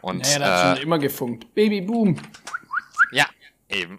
Und, 0.00 0.18
naja, 0.18 0.38
da 0.38 0.44
hat 0.46 0.72
äh, 0.72 0.76
schon 0.76 0.82
immer 0.84 0.98
gefunkt. 0.98 1.54
Baby 1.54 1.80
Boom. 1.80 2.20
Ja, 3.10 3.26
eben. 3.68 3.98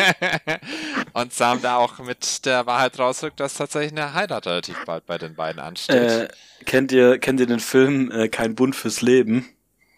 und 1.14 1.32
Sam 1.32 1.62
da 1.62 1.76
auch 1.76 2.00
mit 2.00 2.44
der 2.44 2.66
Wahrheit 2.66 2.98
rausrückt, 2.98 3.40
dass 3.40 3.54
tatsächlich 3.54 3.92
eine 3.92 4.12
Heirat 4.12 4.46
relativ 4.46 4.84
bald 4.84 5.06
bei 5.06 5.16
den 5.16 5.36
beiden 5.36 5.62
ansteht. 5.62 5.96
Äh, 5.96 6.28
kennt 6.66 6.92
ihr, 6.92 7.18
kennt 7.18 7.40
ihr 7.40 7.46
den 7.46 7.60
Film 7.60 8.10
äh, 8.10 8.28
Kein 8.28 8.56
Bund 8.56 8.76
fürs 8.76 9.00
Leben? 9.00 9.48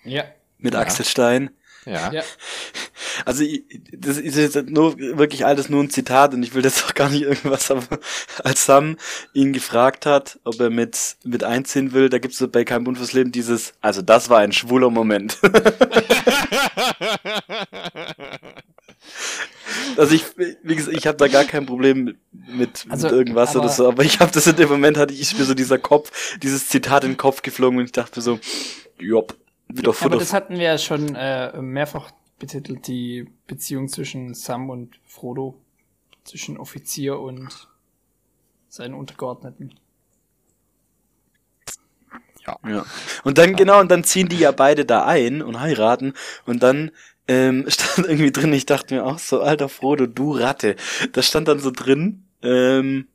Ja 0.05 0.25
mit 0.63 0.75
ja. 0.75 0.81
Axel 0.81 1.05
Stein. 1.05 1.51
Ja. 1.85 2.13
ja. 2.13 2.23
Also 3.27 3.45
das 3.93 4.17
ist 4.17 4.37
jetzt 4.37 4.71
nur 4.71 4.99
wirklich 4.99 5.45
alles 5.45 5.69
nur 5.69 5.83
ein 5.83 5.91
Zitat 5.91 6.33
und 6.33 6.43
ich 6.43 6.55
will 6.55 6.65
jetzt 6.65 6.85
auch 6.85 6.95
gar 6.95 7.11
nicht 7.11 7.23
irgendwas, 7.23 7.71
aber 7.71 7.99
als 8.43 8.65
Sam 8.65 8.97
ihn 9.35 9.53
gefragt 9.53 10.07
hat, 10.07 10.39
ob 10.45 10.59
er 10.61 10.71
mit 10.71 11.17
mit 11.23 11.45
einziehen 11.45 11.93
will, 11.93 12.09
da 12.09 12.19
gibt 12.19 12.33
es 12.35 12.49
bei 12.51 12.65
keinem 12.65 12.85
Bund 12.85 12.97
fürs 12.97 13.13
Leben 13.13 13.31
dieses, 13.31 13.75
also 13.83 14.01
das 14.01 14.31
war 14.31 14.39
ein 14.39 14.53
schwuler 14.53 14.89
Moment. 14.89 15.39
also 19.97 20.15
ich, 20.15 20.25
wie 20.63 20.75
gesagt, 20.75 20.97
ich 20.97 21.07
habe 21.07 21.19
da 21.19 21.29
gar 21.29 21.45
kein 21.45 21.67
Problem 21.67 22.17
mit, 22.33 22.87
also, 22.89 23.09
mit 23.09 23.17
irgendwas 23.17 23.55
oder 23.57 23.69
so, 23.69 23.89
aber 23.89 24.05
ich 24.05 24.21
habe 24.21 24.33
das 24.33 24.47
in 24.47 24.57
dem 24.57 24.71
Moment 24.71 24.97
hatte 24.97 25.13
ich 25.13 25.37
mir 25.37 25.45
so 25.45 25.53
dieser 25.55 25.79
Kopf, 25.79 26.39
dieses 26.39 26.69
Zitat 26.69 27.05
in 27.05 27.11
den 27.13 27.19
Kopf 27.19 27.43
geflogen 27.43 27.79
und 27.79 27.85
ich 27.85 27.93
dachte 27.93 28.23
so, 28.23 28.41
jopp 28.99 29.37
wieder 29.77 29.93
Futter. 29.93 30.15
Aber 30.15 30.19
das 30.19 30.33
hatten 30.33 30.55
wir 30.55 30.65
ja 30.65 30.79
schon 30.79 31.15
äh, 31.15 31.61
mehrfach 31.61 32.11
betitelt, 32.39 32.87
die 32.87 33.29
Beziehung 33.47 33.89
zwischen 33.89 34.35
Sam 34.35 34.71
und 34.71 34.99
Frodo, 35.07 35.61
zwischen 36.25 36.59
Offizier 36.59 37.19
und 37.19 37.69
seinen 38.69 38.95
Untergeordneten. 38.95 39.75
Ja. 42.47 42.59
ja. 42.67 42.87
Und 43.23 43.39
dann, 43.39 43.55
genau, 43.55 43.81
und 43.81 43.91
dann 43.91 44.03
ziehen 44.03 44.29
die 44.29 44.39
ja 44.39 44.51
beide 44.51 44.85
da 44.85 45.05
ein 45.05 45.43
und 45.43 45.61
heiraten 45.61 46.15
und 46.45 46.63
dann 46.63 46.91
ähm, 47.29 47.67
stand 47.69 48.09
irgendwie 48.09 48.33
drin, 48.33 48.53
ich 48.53 48.67
dachte 48.67 48.95
mir 48.95 49.05
auch 49.05 49.19
so, 49.19 49.41
alter 49.41 49.69
Frodo, 49.69 50.07
du 50.07 50.33
Ratte. 50.33 50.77
Da 51.13 51.23
stand 51.23 51.49
dann 51.49 51.61
so 51.61 51.71
drin, 51.71 52.25
ähm, 52.43 53.09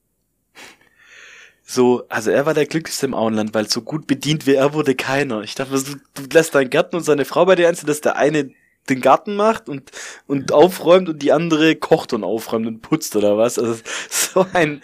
so, 1.69 2.05
also 2.07 2.31
er 2.31 2.45
war 2.45 2.53
der 2.53 2.65
glücklichste 2.65 3.07
im 3.07 3.13
Auenland, 3.13 3.53
weil 3.53 3.69
so 3.69 3.81
gut 3.81 4.07
bedient 4.07 4.47
wie 4.47 4.55
er 4.55 4.73
wurde 4.73 4.95
keiner. 4.95 5.41
Ich 5.41 5.53
dachte, 5.53 5.73
du, 5.73 5.95
du 6.13 6.29
lässt 6.31 6.55
deinen 6.55 6.69
Garten 6.69 6.95
und 6.95 7.03
seine 7.03 7.25
Frau 7.25 7.45
bei 7.45 7.55
dir 7.55 7.67
einzeln, 7.67 7.87
dass 7.87 7.99
der 7.99 8.15
eine 8.15 8.51
den 8.89 9.01
Garten 9.01 9.35
macht 9.35 9.67
und, 9.67 9.91
und 10.27 10.53
aufräumt 10.53 11.09
und 11.09 11.21
die 11.21 11.33
andere 11.33 11.75
kocht 11.75 12.13
und 12.13 12.23
aufräumt 12.23 12.67
und 12.67 12.81
putzt 12.81 13.17
oder 13.17 13.37
was. 13.37 13.59
Also 13.59 13.81
so 14.09 14.45
ein, 14.53 14.81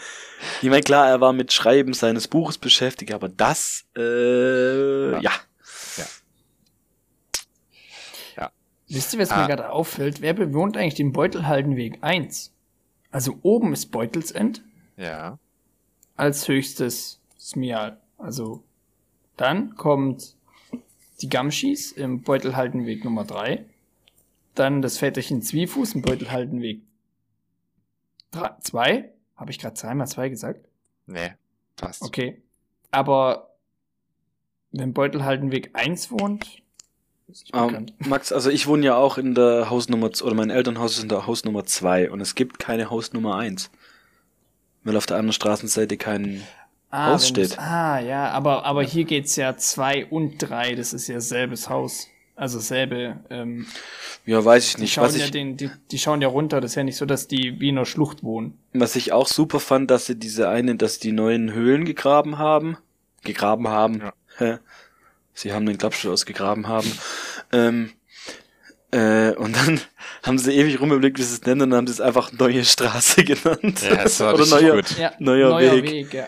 ich 0.61 0.69
meine, 0.69 0.81
klar, 0.81 1.07
er 1.07 1.21
war 1.21 1.31
mit 1.31 1.53
Schreiben 1.53 1.93
seines 1.93 2.27
Buches 2.27 2.57
beschäftigt, 2.57 3.13
aber 3.13 3.29
das, 3.29 3.85
äh, 3.95 5.13
ja. 5.13 5.21
Ja. 5.21 5.31
ja. 8.35 8.51
Wisst 8.89 9.13
ihr, 9.13 9.21
was 9.21 9.31
ah. 9.31 9.39
mir 9.39 9.47
gerade 9.47 9.69
auffällt? 9.69 10.19
Wer 10.19 10.33
bewohnt 10.33 10.75
eigentlich 10.75 10.95
den 10.95 11.13
Beutelhaldenweg 11.13 11.99
1? 12.01 12.51
Also 13.09 13.39
oben 13.41 13.71
ist 13.71 13.89
Beutelsend. 13.89 14.63
Ja 14.97 15.39
als 16.15 16.47
höchstes 16.47 17.19
Smial. 17.39 17.99
Also 18.17 18.63
dann 19.37 19.75
kommt 19.75 20.35
die 21.21 21.29
Gamschis 21.29 21.91
im 21.91 22.21
Beutelhaltenweg 22.21 23.03
Nummer 23.03 23.23
3. 23.23 23.65
Dann 24.55 24.81
das 24.81 24.97
Väterchen 24.97 25.41
Zwiefuß 25.41 25.95
im 25.95 26.01
Beutelhaltenweg 26.01 26.81
2. 28.61 29.09
Habe 29.35 29.51
ich 29.51 29.59
gerade 29.59 29.75
zweimal 29.75 30.07
zwei 30.07 30.29
gesagt? 30.29 30.67
Nee, 31.07 31.33
passt. 31.75 32.01
Okay. 32.01 32.41
Aber 32.91 33.55
wenn 34.71 34.93
Beutelhaltenweg 34.93 35.71
1 35.73 36.11
wohnt, 36.11 36.61
um, 37.51 37.75
ähm, 37.75 37.85
Max, 37.99 38.31
also 38.31 38.49
ich 38.49 38.67
wohne 38.67 38.85
ja 38.85 38.95
auch 38.95 39.17
in 39.17 39.33
der 39.33 39.69
Hausnummer, 39.69 40.11
oder 40.23 40.35
mein 40.35 40.49
Elternhaus 40.49 40.97
ist 40.97 41.03
in 41.03 41.09
der 41.09 41.25
Hausnummer 41.25 41.65
2 41.65 42.11
und 42.11 42.21
es 42.21 42.35
gibt 42.35 42.59
keine 42.59 42.89
Hausnummer 42.89 43.35
1 43.35 43.71
weil 44.83 44.97
auf 44.97 45.05
der 45.05 45.17
anderen 45.17 45.33
Straßenseite 45.33 45.97
kein 45.97 46.43
ah, 46.89 47.13
Haus 47.13 47.27
steht. 47.27 47.57
Ah, 47.59 47.99
ja, 47.99 48.29
aber, 48.31 48.65
aber 48.65 48.83
hier 48.83 49.05
geht's 49.05 49.35
ja 49.35 49.57
zwei 49.57 50.05
und 50.05 50.37
drei, 50.37 50.75
das 50.75 50.93
ist 50.93 51.07
ja 51.07 51.19
selbes 51.19 51.69
Haus. 51.69 52.07
Also 52.35 52.59
selbe. 52.59 53.17
Ähm, 53.29 53.67
ja, 54.25 54.43
weiß 54.43 54.67
ich 54.67 54.77
nicht. 54.79 54.89
Die 54.89 54.93
schauen, 54.95 55.05
was 55.05 55.17
ja 55.17 55.25
ich, 55.25 55.31
den, 55.31 55.55
die, 55.55 55.69
die 55.91 55.99
schauen 55.99 56.21
ja 56.21 56.27
runter, 56.27 56.61
das 56.61 56.71
ist 56.71 56.75
ja 56.75 56.83
nicht 56.83 56.97
so, 56.97 57.05
dass 57.05 57.27
die 57.27 57.59
wie 57.59 57.69
in 57.69 57.77
einer 57.77 57.85
Schlucht 57.85 58.23
wohnen. 58.23 58.57
Was 58.73 58.95
ich 58.95 59.11
auch 59.11 59.27
super 59.27 59.59
fand, 59.59 59.91
dass 59.91 60.07
sie 60.07 60.15
diese 60.15 60.49
eine, 60.49 60.75
dass 60.75 60.97
die 60.97 61.11
neuen 61.11 61.53
Höhlen 61.53 61.85
gegraben 61.85 62.39
haben. 62.39 62.77
Gegraben 63.23 63.67
haben. 63.67 64.11
Ja. 64.39 64.59
Sie 65.33 65.53
haben 65.53 65.65
den 65.65 65.77
Klappstuhl 65.77 66.11
ausgegraben 66.11 66.67
haben. 66.67 66.91
Ähm, 67.51 67.91
äh, 68.93 69.33
und 69.35 69.55
dann 69.55 69.81
haben 70.23 70.37
sie 70.37 70.53
ewig 70.53 70.79
rumüberlegt, 70.79 71.17
wie 71.17 71.23
sie 71.23 71.33
es 71.33 71.41
nennen, 71.41 71.61
und 71.61 71.69
dann 71.71 71.77
haben 71.79 71.87
sie 71.87 71.93
es 71.93 72.01
einfach 72.01 72.31
neue 72.31 72.63
Straße 72.63 73.23
genannt. 73.23 73.81
Ja, 73.81 74.03
das 74.03 74.19
war 74.19 74.35
Oder 74.35 74.45
neuer, 74.45 74.75
gut. 74.75 74.97
Ja, 74.97 75.13
neuer, 75.19 75.49
neuer 75.49 75.75
Weg. 75.77 75.91
Weg 75.91 76.13
ja. 76.13 76.27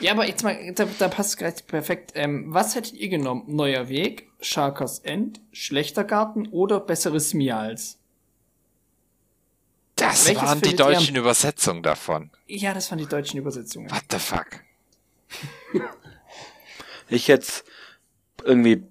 ja, 0.00 0.12
aber 0.12 0.26
jetzt 0.26 0.44
mal, 0.44 0.72
da, 0.74 0.86
da 0.98 1.08
passt 1.08 1.38
gleich 1.38 1.66
perfekt. 1.66 2.12
Ähm, 2.14 2.46
was 2.48 2.74
hättet 2.74 2.94
ihr 2.94 3.08
genommen? 3.08 3.44
Neuer 3.46 3.88
Weg, 3.88 4.28
Sharkers 4.40 4.98
End, 4.98 5.40
schlechter 5.52 6.04
Garten 6.04 6.48
oder 6.48 6.80
besseres 6.80 7.32
Mials? 7.32 7.98
Das 9.96 10.26
Welches 10.26 10.42
waren 10.42 10.60
die 10.60 10.76
deutschen 10.76 11.16
Übersetzungen 11.16 11.82
davon. 11.82 12.30
Ja, 12.46 12.74
das 12.74 12.90
waren 12.90 12.98
die 12.98 13.06
deutschen 13.06 13.38
Übersetzungen. 13.38 13.90
What 13.90 14.04
the 14.10 14.18
fuck? 14.18 14.46
ich 17.08 17.28
jetzt 17.28 17.64
irgendwie 18.44 18.82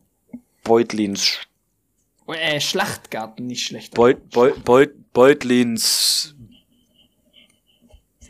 Beutlins 0.64 1.40
äh, 2.34 2.60
Schlachtgarten, 2.60 3.48
nicht 3.48 3.66
schlecht. 3.66 3.94
Beut, 3.94 4.30
Beut, 4.30 4.64
Beut, 4.64 5.14
Beutlins. 5.14 6.36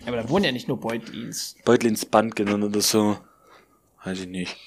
Aber 0.05 0.17
da 0.17 0.29
wohnen 0.29 0.45
ja 0.45 0.51
nicht 0.51 0.67
nur 0.67 0.79
Beutlins. 0.79 1.55
Beutlins 1.63 2.05
Band 2.05 2.35
genannt 2.35 2.63
oder 2.63 2.81
so. 2.81 3.17
Weiß 4.03 4.19
ich 4.21 4.27
nicht. 4.27 4.57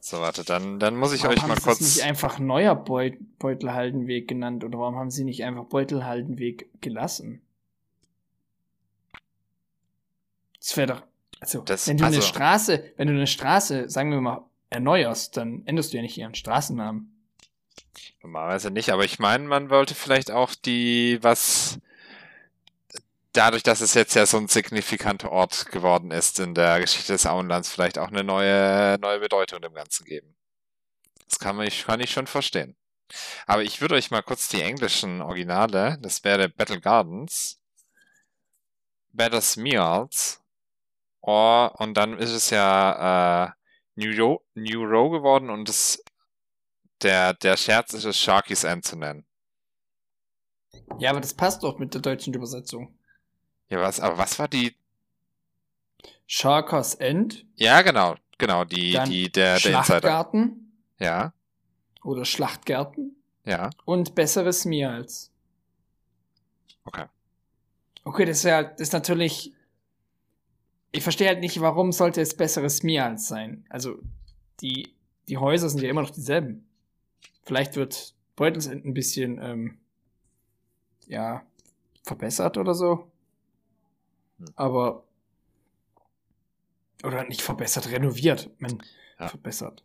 So, 0.00 0.20
warte, 0.20 0.44
dann, 0.44 0.80
dann 0.80 0.96
muss 0.96 1.12
ich 1.12 1.22
warum 1.22 1.36
euch 1.36 1.46
mal 1.46 1.54
kurz. 1.54 1.64
Warum 1.64 1.78
haben 1.78 1.84
sie 1.84 2.00
nicht 2.00 2.08
einfach 2.08 2.38
neuer 2.38 2.74
Beut, 2.74 3.14
Beutelhaldenweg 3.38 4.26
genannt 4.26 4.64
oder 4.64 4.78
warum 4.78 4.96
haben 4.96 5.10
sie 5.10 5.24
nicht 5.24 5.44
einfach 5.44 5.64
Beutelhaldenweg 5.64 6.68
gelassen? 6.80 7.40
Das 10.58 10.76
wäre 10.76 10.94
doch. 10.94 11.02
Also, 11.40 11.62
das, 11.62 11.88
wenn 11.88 11.98
du 11.98 12.04
also, 12.04 12.16
eine 12.16 12.22
Straße, 12.22 12.84
wenn 12.96 13.08
du 13.08 13.14
eine 13.14 13.26
Straße, 13.26 13.88
sagen 13.88 14.10
wir 14.10 14.20
mal, 14.20 14.44
erneuerst, 14.70 15.36
dann 15.36 15.62
änderst 15.66 15.92
du 15.92 15.96
ja 15.96 16.02
nicht 16.02 16.18
ihren 16.18 16.34
Straßennamen. 16.34 17.11
Normalerweise 18.22 18.70
nicht, 18.70 18.90
aber 18.90 19.04
ich 19.04 19.18
meine, 19.18 19.44
man 19.44 19.70
wollte 19.70 19.94
vielleicht 19.94 20.30
auch 20.30 20.54
die, 20.54 21.18
was 21.22 21.78
dadurch, 23.32 23.62
dass 23.62 23.80
es 23.80 23.94
jetzt 23.94 24.14
ja 24.14 24.26
so 24.26 24.38
ein 24.38 24.48
signifikanter 24.48 25.32
Ort 25.32 25.66
geworden 25.66 26.10
ist 26.10 26.38
in 26.38 26.54
der 26.54 26.80
Geschichte 26.80 27.12
des 27.12 27.26
Auenlands, 27.26 27.70
vielleicht 27.70 27.98
auch 27.98 28.08
eine 28.08 28.24
neue, 28.24 28.98
neue 29.00 29.20
Bedeutung 29.20 29.60
dem 29.60 29.74
Ganzen 29.74 30.04
geben. 30.04 30.34
Das 31.28 31.38
kann, 31.38 31.56
man, 31.56 31.68
kann 31.68 32.00
ich 32.00 32.10
schon 32.10 32.26
verstehen. 32.26 32.76
Aber 33.46 33.62
ich 33.62 33.80
würde 33.80 33.94
euch 33.94 34.10
mal 34.10 34.22
kurz 34.22 34.48
die 34.48 34.62
englischen 34.62 35.20
Originale, 35.20 35.98
das 36.00 36.24
wäre 36.24 36.48
Battle 36.48 36.80
Gardens, 36.80 37.58
Better 39.12 39.40
Smeals. 39.40 40.40
Oh, 41.20 41.68
und 41.74 41.94
dann 41.94 42.18
ist 42.18 42.30
es 42.30 42.50
ja 42.50 43.46
äh, 43.46 43.50
New, 43.94 44.12
Ro 44.18 44.42
New 44.54 44.82
Row 44.82 45.12
geworden 45.12 45.50
und 45.50 45.68
das, 45.68 46.01
der, 47.02 47.34
der 47.34 47.56
Scherz 47.56 47.92
ist 47.94 48.04
es 48.04 48.18
Sharky's 48.18 48.64
End 48.64 48.84
zu 48.84 48.96
nennen. 48.96 49.24
Ja, 50.98 51.10
aber 51.10 51.20
das 51.20 51.34
passt 51.34 51.62
doch 51.62 51.78
mit 51.78 51.94
der 51.94 52.00
deutschen 52.00 52.34
Übersetzung. 52.34 52.94
Ja, 53.68 53.80
was, 53.80 54.00
aber 54.00 54.18
was 54.18 54.38
war 54.38 54.48
die? 54.48 54.74
Sharkers 56.26 56.94
End. 56.94 57.46
Ja, 57.56 57.82
genau, 57.82 58.16
genau, 58.38 58.64
die, 58.64 58.92
Dann 58.92 59.08
die, 59.08 59.30
der, 59.30 59.54
der 59.54 59.60
Schlachtgarten. 59.60 60.72
Ja. 60.98 61.32
Oder 62.02 62.24
Schlachtgärten. 62.24 63.16
Ja. 63.44 63.70
Und 63.84 64.14
besseres 64.14 64.64
Meals. 64.64 65.30
Okay. 66.84 67.06
Okay, 68.04 68.24
das 68.24 68.38
ist 68.38 68.44
ja, 68.44 68.62
das 68.62 68.80
ist 68.80 68.92
natürlich. 68.92 69.52
Ich 70.90 71.02
verstehe 71.02 71.28
halt 71.28 71.40
nicht, 71.40 71.60
warum 71.60 71.92
sollte 71.92 72.20
es 72.20 72.36
besseres 72.36 72.82
Meals 72.82 73.26
sein? 73.26 73.64
Also, 73.70 73.98
die, 74.60 74.94
die 75.28 75.38
Häuser 75.38 75.70
sind 75.70 75.80
ja 75.82 75.88
immer 75.88 76.02
noch 76.02 76.10
dieselben. 76.10 76.68
Vielleicht 77.44 77.76
wird 77.76 78.14
Beutelsend 78.34 78.84
ein 78.84 78.94
bisschen, 78.94 79.38
ähm, 79.42 79.78
ja, 81.06 81.44
verbessert 82.02 82.56
oder 82.56 82.74
so. 82.74 83.10
Hm. 84.38 84.46
Aber. 84.56 85.04
Oder 87.04 87.24
nicht 87.24 87.42
verbessert, 87.42 87.90
renoviert. 87.90 88.50
Man, 88.58 88.82
ja. 89.18 89.28
verbessert. 89.28 89.82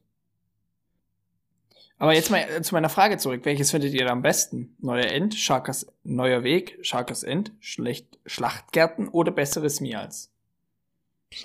Aber 1.99 2.13
jetzt 2.13 2.29
mal 2.29 2.41
äh, 2.41 2.61
zu 2.61 2.75
meiner 2.75 2.89
Frage 2.89 3.17
zurück. 3.17 3.41
Welches 3.43 3.71
findet 3.71 3.93
ihr 3.93 4.09
am 4.09 4.21
besten? 4.21 4.75
Neuer 4.79 5.07
End, 5.07 5.33
Scharkers 5.33 5.87
neuer 6.03 6.43
Weg, 6.43 6.77
Scharkers 6.81 7.23
End, 7.23 7.51
Schlecht, 7.59 8.19
Schlachtgärten 8.25 9.07
oder 9.07 9.31
besseres 9.31 9.81
Mials? 9.81 10.31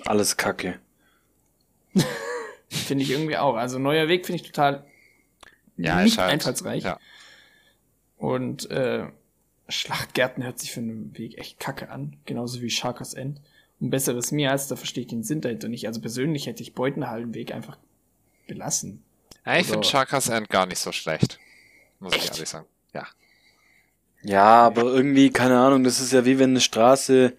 Alles 0.05 0.37
Kacke. 0.37 0.79
finde 2.69 3.03
ich 3.03 3.09
irgendwie 3.09 3.37
auch. 3.37 3.55
Also 3.55 3.79
neuer 3.79 4.07
Weg 4.07 4.25
finde 4.25 4.41
ich 4.41 4.47
total 4.47 4.85
ja, 5.77 6.03
nicht 6.03 6.17
halt, 6.17 6.31
einfallsreich. 6.31 6.83
Ja. 6.83 6.99
Und 8.17 8.69
äh, 8.71 9.07
Schlachtgärten 9.69 10.43
hört 10.43 10.59
sich 10.59 10.71
für 10.71 10.79
einen 10.79 11.17
Weg 11.17 11.37
echt 11.37 11.59
kacke 11.59 11.89
an. 11.89 12.17
Genauso 12.25 12.61
wie 12.61 12.69
Scharkers 12.69 13.13
End. 13.13 13.39
Und 13.79 13.89
besseres 13.89 14.31
Mials, 14.31 14.67
da 14.67 14.75
verstehe 14.75 15.03
ich 15.03 15.09
den 15.09 15.23
Sinn 15.23 15.41
dahinter 15.41 15.67
nicht. 15.67 15.87
Also 15.87 15.99
persönlich 15.99 16.47
hätte 16.47 16.63
ich 16.63 16.73
Beutenhallenweg 16.73 17.53
einfach 17.53 17.77
belassen. 18.47 19.03
Ja, 19.45 19.57
ich 19.57 19.67
finde 19.67 19.87
Chakas 19.87 20.29
End 20.29 20.49
gar 20.49 20.65
nicht 20.65 20.79
so 20.79 20.91
schlecht. 20.91 21.39
Muss 21.99 22.13
Echt? 22.13 22.25
ich 22.25 22.31
ehrlich 22.31 22.49
sagen. 22.49 22.65
Ja. 22.93 23.07
Ja, 24.21 24.65
aber 24.65 24.83
irgendwie, 24.83 25.31
keine 25.31 25.59
Ahnung, 25.59 25.83
das 25.83 25.99
ist 25.99 26.13
ja 26.13 26.23
wie 26.25 26.39
wenn 26.39 26.51
eine 26.51 26.61
Straße. 26.61 27.33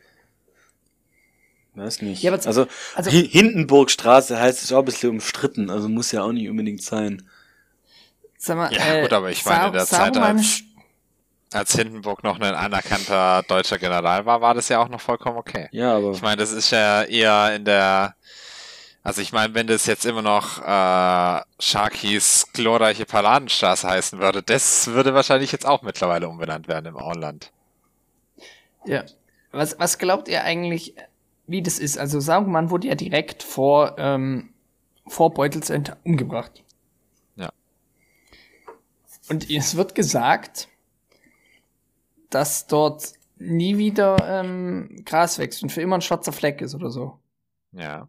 Weiß 1.75 2.03
nicht. 2.03 2.23
Ja, 2.23 2.33
also, 2.33 2.67
also 2.95 3.11
Hindenburgstraße 3.11 4.39
heißt 4.39 4.63
es 4.63 4.73
auch 4.73 4.81
ein 4.81 4.85
bisschen 4.85 5.11
umstritten, 5.11 5.71
also 5.71 5.89
muss 5.89 6.13
ja 6.13 6.23
auch 6.23 6.33
nicht 6.33 6.49
unbedingt 6.49 6.83
sein. 6.83 7.23
Sag 8.45 8.59
mal, 8.59 8.73
ja, 8.75 8.97
äh, 8.97 9.03
gut, 9.03 9.13
aber 9.15 9.31
ich 9.31 9.43
meine, 9.47 9.69
in 9.69 9.73
der 9.73 9.87
Zeit, 9.87 10.19
als, 10.19 10.63
als 11.51 11.75
Hindenburg 11.75 12.23
noch 12.23 12.39
ein 12.39 12.55
anerkannter 12.55 13.43
deutscher 13.49 13.79
General 13.79 14.27
war, 14.27 14.43
war 14.43 14.53
das 14.53 14.69
ja 14.69 14.83
auch 14.83 14.89
noch 14.89 15.01
vollkommen 15.01 15.39
okay. 15.39 15.69
Ja, 15.73 15.97
aber. 15.97 16.11
Ich 16.11 16.21
meine, 16.21 16.37
das 16.37 16.53
ist 16.53 16.71
ja 16.71 17.05
eher 17.05 17.57
in 17.57 17.65
der 17.65 18.15
also 19.03 19.21
ich 19.21 19.33
meine, 19.33 19.55
wenn 19.55 19.67
das 19.67 19.85
jetzt 19.85 20.07
immer 20.07 20.23
noch 20.23 20.61
äh, 20.63 21.41
Sharkys 21.59 22.47
glorreiche 22.55 23.05
Paladenstraße 23.05 23.89
heißen 23.89 24.19
würde, 24.19 24.43
das 24.43 24.89
würde 24.89 25.15
wahrscheinlich 25.15 25.53
jetzt 25.53 25.67
auch 25.67 25.83
mittlerweile 25.83 26.27
umbenannt 26.27 26.69
werden 26.69 26.87
im 26.87 26.97
Auenland. 26.97 27.51
Ja. 28.87 29.05
Was, 29.53 29.79
was 29.79 29.99
glaubt 29.99 30.29
ihr 30.29 30.43
eigentlich, 30.43 30.95
wie 31.47 31.63
das 31.63 31.79
ist? 31.79 31.99
Also 31.99 32.19
Saruman 32.19 32.71
wurde 32.71 32.89
ja 32.89 32.95
direkt 32.95 33.43
vor, 33.43 33.95
ähm, 33.99 34.55
vor 35.07 35.35
Beutelsend 35.35 35.95
umgebracht. 36.05 36.64
Und 39.29 39.51
es 39.51 39.77
wird 39.77 39.95
gesagt, 39.95 40.69
dass 42.31 42.67
dort 42.67 43.13
nie 43.37 43.79
wieder 43.79 44.17
ähm, 44.29 45.03
Gras 45.05 45.39
wächst 45.39 45.63
und 45.63 45.71
für 45.71 45.83
immer 45.83 45.97
ein 45.97 46.03
schwarzer 46.03 46.33
Fleck 46.33 46.61
ist 46.61 46.75
oder 46.75 46.91
so. 46.91 47.19
Ja 47.73 48.09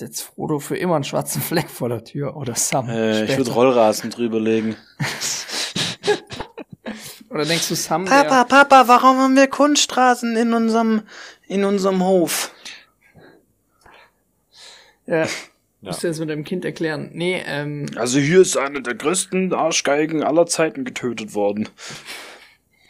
jetzt 0.00 0.22
Frodo 0.22 0.58
für 0.58 0.76
immer 0.76 0.96
einen 0.96 1.04
schwarzen 1.04 1.42
Fleck 1.42 1.70
vor 1.70 1.88
der 1.88 2.04
Tür 2.04 2.36
oder 2.36 2.54
Sam? 2.54 2.88
Äh, 2.88 3.24
ich 3.24 3.36
würde 3.36 3.52
Rollrasen 3.52 4.10
drüberlegen. 4.10 4.76
oder 7.30 7.44
denkst 7.44 7.68
du 7.68 7.74
Sam? 7.74 8.04
Papa, 8.04 8.44
Papa, 8.44 8.88
warum 8.88 9.18
haben 9.18 9.36
wir 9.36 9.48
Kunststraßen 9.48 10.36
in 10.36 10.52
unserem, 10.52 11.02
in 11.46 11.64
unserem 11.64 12.02
Hof? 12.02 12.52
Ja. 15.06 15.26
Ja. 15.82 15.88
Musst 15.88 16.02
du 16.02 16.08
das 16.08 16.18
mit 16.18 16.28
deinem 16.28 16.44
Kind 16.44 16.64
erklären? 16.64 17.10
Nee, 17.12 17.42
ähm. 17.46 17.86
Also 17.96 18.18
hier 18.18 18.40
ist 18.40 18.56
eine 18.56 18.82
der 18.82 18.94
größten 18.94 19.54
Arschgeigen 19.54 20.22
aller 20.22 20.46
Zeiten 20.46 20.84
getötet 20.84 21.34
worden. 21.34 21.68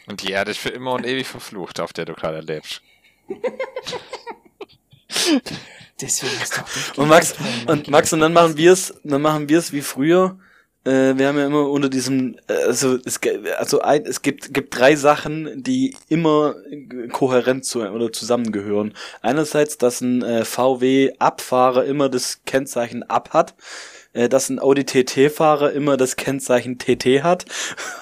Und 0.06 0.22
die 0.22 0.32
Erde 0.32 0.50
ist 0.50 0.58
für 0.58 0.70
immer 0.70 0.94
und 0.94 1.06
ewig 1.06 1.28
verflucht, 1.28 1.78
auf 1.78 1.92
der 1.92 2.04
du 2.04 2.14
gerade 2.14 2.40
lebst. 2.40 2.82
Deswegen 6.00 6.42
ist 6.42 6.56
doch 6.56 6.98
und 6.98 7.08
Max 7.08 7.34
und 7.66 7.88
Max 7.88 8.12
und 8.12 8.20
dann 8.20 8.32
machen 8.32 8.56
wir 8.56 8.72
es, 8.72 8.98
dann 9.04 9.22
machen 9.22 9.48
wir 9.48 9.58
es 9.58 9.72
wie 9.72 9.82
früher. 9.82 10.38
Äh, 10.84 11.18
wir 11.18 11.28
haben 11.28 11.38
ja 11.38 11.46
immer 11.46 11.68
unter 11.68 11.90
diesem, 11.90 12.36
äh, 12.48 12.54
also 12.54 12.98
es, 13.04 13.20
also 13.58 13.80
ein, 13.80 14.06
es 14.06 14.22
gibt 14.22 14.54
gibt 14.54 14.78
drei 14.78 14.96
Sachen, 14.96 15.62
die 15.62 15.94
immer 16.08 16.54
kohärent 17.12 17.64
zu 17.66 17.80
oder 17.82 18.12
zusammengehören. 18.12 18.94
Einerseits, 19.20 19.76
dass 19.76 20.00
ein 20.00 20.22
äh, 20.22 20.44
VW 20.44 21.12
Abfahrer 21.18 21.84
immer 21.84 22.08
das 22.08 22.40
Kennzeichen 22.46 23.02
ab 23.02 23.30
hat 23.32 23.54
äh, 24.12 24.28
dass 24.28 24.48
ein 24.48 24.58
Audi 24.58 24.84
TT-Fahrer 24.84 25.72
immer 25.72 25.96
das 25.96 26.16
Kennzeichen 26.16 26.78
TT 26.78 27.22
hat 27.22 27.46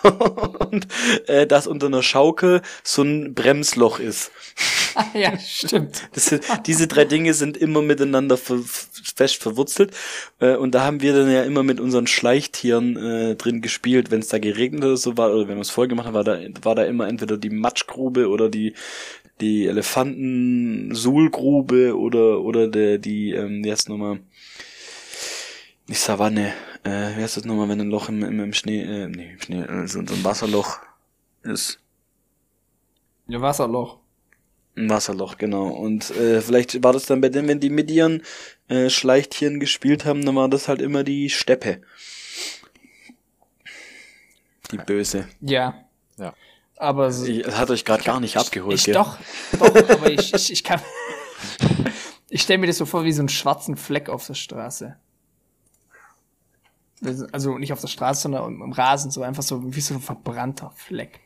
und 0.70 0.88
äh, 1.26 1.46
dass 1.46 1.66
unter 1.66 1.86
einer 1.86 2.02
Schaukel 2.02 2.62
so 2.82 3.02
ein 3.02 3.34
Bremsloch 3.34 3.98
ist. 3.98 4.30
ja, 5.14 5.38
stimmt. 5.38 6.08
Das, 6.14 6.34
diese 6.66 6.86
drei 6.86 7.04
Dinge 7.04 7.34
sind 7.34 7.56
immer 7.56 7.82
miteinander 7.82 8.36
ver 8.36 8.58
fest 9.16 9.42
verwurzelt 9.42 9.92
äh, 10.40 10.56
und 10.56 10.74
da 10.74 10.82
haben 10.82 11.02
wir 11.02 11.14
dann 11.14 11.30
ja 11.30 11.42
immer 11.42 11.62
mit 11.62 11.80
unseren 11.80 12.06
Schleichtieren 12.06 12.96
äh, 12.96 13.36
drin 13.36 13.60
gespielt, 13.60 14.10
wenn 14.10 14.20
es 14.20 14.28
da 14.28 14.38
geregnet 14.38 14.84
oder 14.84 14.96
so 14.96 15.16
war 15.16 15.32
oder 15.32 15.48
wenn 15.48 15.56
wir 15.56 15.62
es 15.62 15.70
voll 15.70 15.88
gemacht 15.88 16.06
haben, 16.06 16.14
war 16.14 16.24
da, 16.24 16.38
war 16.62 16.74
da 16.74 16.84
immer 16.84 17.08
entweder 17.08 17.36
die 17.36 17.50
Matschgrube 17.50 18.28
oder 18.28 18.48
die 18.48 18.74
die 19.40 19.66
Elefanten-Suhlgrube 19.66 21.96
oder 21.96 22.40
oder 22.40 22.68
der 22.68 22.98
die 22.98 23.32
ähm, 23.32 23.62
heißt 23.64 23.88
nochmal 23.88 24.20
nicht 25.88 26.01
Savanne, 26.01 26.53
äh, 26.85 27.16
wie 27.16 27.22
heißt 27.22 27.38
das 27.38 27.44
nochmal, 27.44 27.68
wenn 27.68 27.81
ein 27.81 27.88
Loch 27.88 28.09
im, 28.09 28.22
im, 28.22 28.40
im 28.40 28.53
Schnee, 28.53 28.83
äh, 28.83 29.09
nee, 29.09 29.33
im 29.33 29.40
Schnee, 29.40 29.62
äh, 29.62 29.87
so, 29.88 30.07
so 30.07 30.14
ein 30.14 30.24
Wasserloch 30.24 30.79
ist. 31.42 31.81
Ja, 33.27 33.40
Wasserloch. 33.40 33.98
Ein 34.77 34.90
Wasserloch, 34.90 35.38
genau. 35.38 35.68
Und 35.68 36.11
äh, 36.11 36.40
vielleicht 36.40 36.83
war 36.85 36.92
das 36.92 37.07
dann 37.07 37.20
bei 37.20 37.31
denen, 37.31 37.48
wenn 37.48 37.61
die 37.61 37.70
mit 37.70 37.90
ihren 37.90 38.22
äh, 38.68 38.90
Schleichtieren 38.90 39.61
gespielt 39.61 40.05
haben, 40.05 40.24
dann 40.24 40.37
war 40.37 40.48
das 40.48 40.68
halt 40.68 40.83
immer 40.83 41.05
die 41.05 41.31
Steppe. 41.31 41.81
Die 44.70 44.77
böse. 44.77 45.27
Ja. 45.40 45.85
Ja. 46.18 46.35
Aber 46.77 47.11
so, 47.11 47.27
ich, 47.27 47.46
hat 47.46 47.70
euch 47.70 47.85
gerade 47.85 48.05
gar 48.05 48.20
nicht 48.20 48.37
abgeholt, 48.37 48.79
ich, 48.79 48.85
gell? 48.85 48.94
Doch, 48.94 49.18
doch, 49.59 49.74
aber 49.90 50.11
ich, 50.11 50.33
ich, 50.35 50.53
ich 50.53 50.64
kann. 50.64 50.81
ich 52.29 52.42
stelle 52.42 52.59
mir 52.59 52.66
das 52.66 52.77
so 52.77 52.87
vor 52.87 53.05
wie 53.05 53.12
so 53.12 53.22
einen 53.22 53.31
schwarzen 53.31 53.77
Fleck 53.77 54.11
auf 54.11 54.27
der 54.27 54.35
Straße. 54.35 54.96
Also 57.32 57.58
nicht 57.58 57.72
auf 57.72 57.80
der 57.80 57.88
Straße, 57.88 58.22
sondern 58.22 58.61
im 58.61 58.72
Rasen, 58.72 59.11
so 59.11 59.22
einfach 59.22 59.42
so 59.42 59.74
wie 59.74 59.80
so 59.80 59.94
ein 59.94 60.00
verbrannter 60.00 60.70
Fleck. 60.74 61.20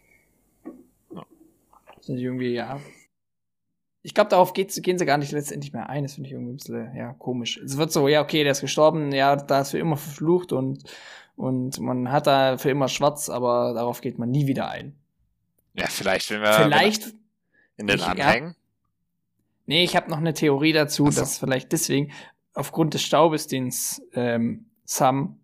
Ja. 1.15 1.25
Das 1.97 2.09
ist 2.09 2.21
irgendwie, 2.21 2.55
ja. 2.55 2.81
Ich 4.03 4.15
glaube, 4.15 4.31
darauf 4.31 4.53
gehen 4.53 4.69
sie 4.69 5.07
gar 5.07 5.19
nicht 5.19 5.33
letztendlich 5.33 5.73
mehr 5.73 5.89
ein. 5.89 6.03
Das 6.03 6.15
finde 6.15 6.29
ich 6.29 6.33
irgendwie 6.33 6.53
ein 6.53 6.57
bisschen, 6.57 6.97
ja, 6.97 7.13
komisch. 7.15 7.59
Es 7.59 7.77
wird 7.77 7.93
so, 7.93 8.09
ja, 8.09 8.21
okay, 8.21 8.43
der 8.43 8.53
ist 8.53 8.61
gestorben, 8.61 9.13
ja, 9.13 9.37
da 9.37 9.61
ist 9.61 9.71
für 9.71 9.79
immer 9.79 9.97
verflucht 9.97 10.53
und, 10.53 10.83
und 11.37 11.79
man 11.79 12.11
hat 12.11 12.27
da 12.27 12.59
für 12.59 12.71
immer 12.71 12.89
schwarz, 12.89 13.29
aber 13.29 13.73
darauf 13.75 14.01
geht 14.01 14.19
man 14.19 14.31
nie 14.31 14.47
wieder 14.47 14.69
ein. 14.69 14.97
Ja, 15.75 15.87
vielleicht, 15.87 16.31
wenn 16.31 16.43
wir 16.43 16.53
vielleicht, 16.53 17.15
in 17.77 17.87
den 17.87 17.97
ich, 17.97 18.05
Anhängen. 18.05 18.49
Ja, 18.49 18.57
nee, 19.67 19.85
ich 19.85 19.97
habe 19.97 20.11
noch 20.11 20.19
eine 20.19 20.35
Theorie 20.35 20.73
dazu, 20.73 21.11
so. 21.11 21.21
dass 21.21 21.39
vielleicht 21.39 21.73
deswegen 21.73 22.13
aufgrund 22.55 22.95
des 22.95 23.03
Staubes, 23.03 23.47
den 23.47 23.73
ähm, 24.15 24.67
Sam 24.85 25.39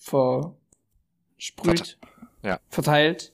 versprüht, 0.00 1.98
ja. 2.42 2.58
verteilt, 2.68 3.32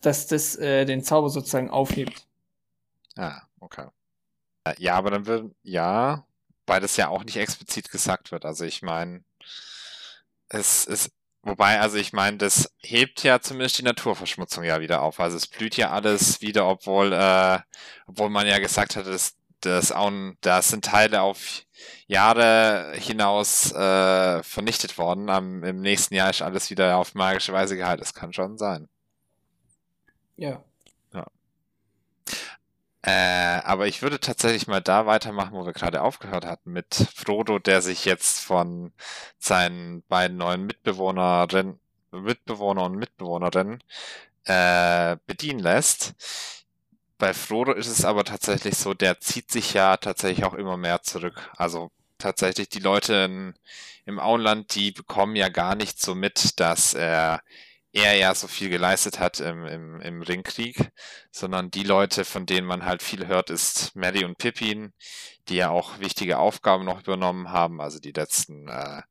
dass 0.00 0.26
das 0.26 0.56
äh, 0.56 0.84
den 0.84 1.02
Zauber 1.02 1.30
sozusagen 1.30 1.70
aufhebt. 1.70 2.26
Ah, 3.16 3.42
okay. 3.60 3.86
Äh, 4.64 4.74
ja, 4.78 4.94
aber 4.96 5.10
dann 5.10 5.26
wird, 5.26 5.54
ja, 5.62 6.26
weil 6.66 6.80
das 6.80 6.96
ja 6.96 7.08
auch 7.08 7.24
nicht 7.24 7.36
explizit 7.36 7.90
gesagt 7.90 8.32
wird. 8.32 8.44
Also 8.44 8.64
ich 8.64 8.82
meine, 8.82 9.24
es, 10.48 10.86
es, 10.86 11.10
Wobei, 11.44 11.80
also 11.80 11.96
ich 11.96 12.12
meine, 12.12 12.36
das 12.36 12.72
hebt 12.78 13.24
ja 13.24 13.40
zumindest 13.40 13.76
die 13.78 13.82
Naturverschmutzung 13.82 14.62
ja 14.62 14.80
wieder 14.80 15.02
auf. 15.02 15.18
Also 15.18 15.36
es 15.36 15.48
blüht 15.48 15.76
ja 15.76 15.90
alles 15.90 16.40
wieder, 16.40 16.68
obwohl, 16.68 17.12
äh, 17.12 17.58
obwohl 18.06 18.30
man 18.30 18.46
ja 18.46 18.60
gesagt 18.60 18.94
hat, 18.94 19.08
dass 19.08 19.34
das 19.66 19.92
auch, 19.92 20.10
da 20.40 20.62
sind 20.62 20.84
Teile 20.84 21.22
auf 21.22 21.64
Jahre 22.06 22.92
hinaus 22.96 23.72
äh, 23.72 24.42
vernichtet 24.42 24.98
worden. 24.98 25.30
Am, 25.30 25.64
Im 25.64 25.80
nächsten 25.80 26.14
Jahr 26.14 26.30
ist 26.30 26.42
alles 26.42 26.70
wieder 26.70 26.96
auf 26.96 27.14
magische 27.14 27.52
Weise 27.52 27.76
geheilt. 27.76 28.00
Das 28.00 28.14
kann 28.14 28.32
schon 28.32 28.58
sein. 28.58 28.88
Ja. 30.36 30.62
Ja. 31.12 31.26
Äh, 33.02 33.62
aber 33.64 33.86
ich 33.88 34.02
würde 34.02 34.20
tatsächlich 34.20 34.66
mal 34.68 34.80
da 34.80 35.06
weitermachen, 35.06 35.54
wo 35.54 35.66
wir 35.66 35.72
gerade 35.72 36.02
aufgehört 36.02 36.46
hatten, 36.46 36.72
mit 36.72 36.94
Frodo, 37.14 37.58
der 37.58 37.82
sich 37.82 38.04
jetzt 38.04 38.40
von 38.40 38.92
seinen 39.38 40.02
beiden 40.04 40.36
neuen 40.36 40.66
Mitbewohnerinnen, 40.66 41.80
Mitbewohner 42.12 42.84
und 42.84 42.96
Mitbewohnerinnen 42.96 43.82
äh, 44.44 45.16
bedienen 45.26 45.60
lässt. 45.60 46.14
Bei 47.22 47.34
Frodo 47.34 47.70
ist 47.72 47.86
es 47.86 48.04
aber 48.04 48.24
tatsächlich 48.24 48.76
so, 48.76 48.94
der 48.94 49.20
zieht 49.20 49.48
sich 49.52 49.74
ja 49.74 49.96
tatsächlich 49.96 50.44
auch 50.44 50.54
immer 50.54 50.76
mehr 50.76 51.02
zurück. 51.02 51.52
Also 51.56 51.92
tatsächlich 52.18 52.68
die 52.68 52.80
Leute 52.80 53.14
in, 53.14 53.54
im 54.06 54.18
Auenland, 54.18 54.74
die 54.74 54.90
bekommen 54.90 55.36
ja 55.36 55.48
gar 55.48 55.76
nicht 55.76 56.02
so 56.02 56.16
mit, 56.16 56.58
dass 56.58 56.94
er 56.94 57.42
er 57.92 58.16
ja 58.16 58.34
so 58.34 58.48
viel 58.48 58.70
geleistet 58.70 59.20
hat 59.20 59.38
im, 59.38 59.64
im, 59.66 60.00
im 60.00 60.22
Ringkrieg, 60.22 60.90
sondern 61.30 61.70
die 61.70 61.84
Leute, 61.84 62.24
von 62.24 62.44
denen 62.44 62.66
man 62.66 62.84
halt 62.84 63.04
viel 63.04 63.28
hört, 63.28 63.50
ist 63.50 63.94
Mary 63.94 64.24
und 64.24 64.38
Pippin, 64.38 64.92
die 65.48 65.56
ja 65.56 65.70
auch 65.70 66.00
wichtige 66.00 66.38
Aufgaben 66.38 66.84
noch 66.84 67.02
übernommen 67.02 67.50
haben, 67.50 67.80
also 67.80 68.00
die 68.00 68.10
letzten 68.10 68.66
äh, 68.66 69.02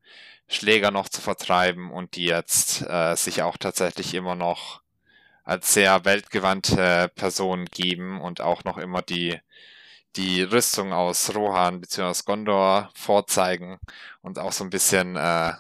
Schläger 0.50 0.92
noch 0.92 1.08
zu 1.08 1.22
vertreiben 1.22 1.90
und 1.92 2.18
die 2.18 2.26
jetzt 2.26 2.82
äh, 2.82 3.16
sich 3.16 3.42
auch 3.42 3.56
tatsächlich 3.56 4.14
immer 4.16 4.36
noch 4.36 4.82
als 5.44 5.74
sehr 5.74 6.06
weltgewandte 6.06 7.12
Person 7.16 7.66
geben 7.66 8.22
und 8.22 8.42
auch 8.42 8.64
noch 8.64 8.78
immer 8.78 9.02
die 9.02 9.40
die 10.16 10.42
Rüstung 10.42 10.94
aus 10.94 11.34
Rohan 11.34 11.80
bzw. 11.82 12.24
Gondor 12.26 12.92
vorzeigen 12.94 13.80
und 14.22 14.40
auch 14.40 14.52
so 14.52 14.64
ein 14.64 14.70
bisschen 14.70 15.16
äh, 15.16 15.54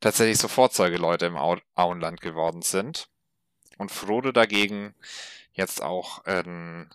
tatsächlich 0.00 0.38
so 0.38 0.48
Vorzeugeleute 0.48 1.26
im 1.26 1.36
Au 1.36 1.56
Auenland 1.74 2.20
geworden 2.20 2.62
sind. 2.62 3.08
Und 3.78 3.90
Frodo 3.90 4.32
dagegen 4.32 4.94
jetzt 5.52 5.82
auch 5.82 6.22
ähm, 6.26 6.88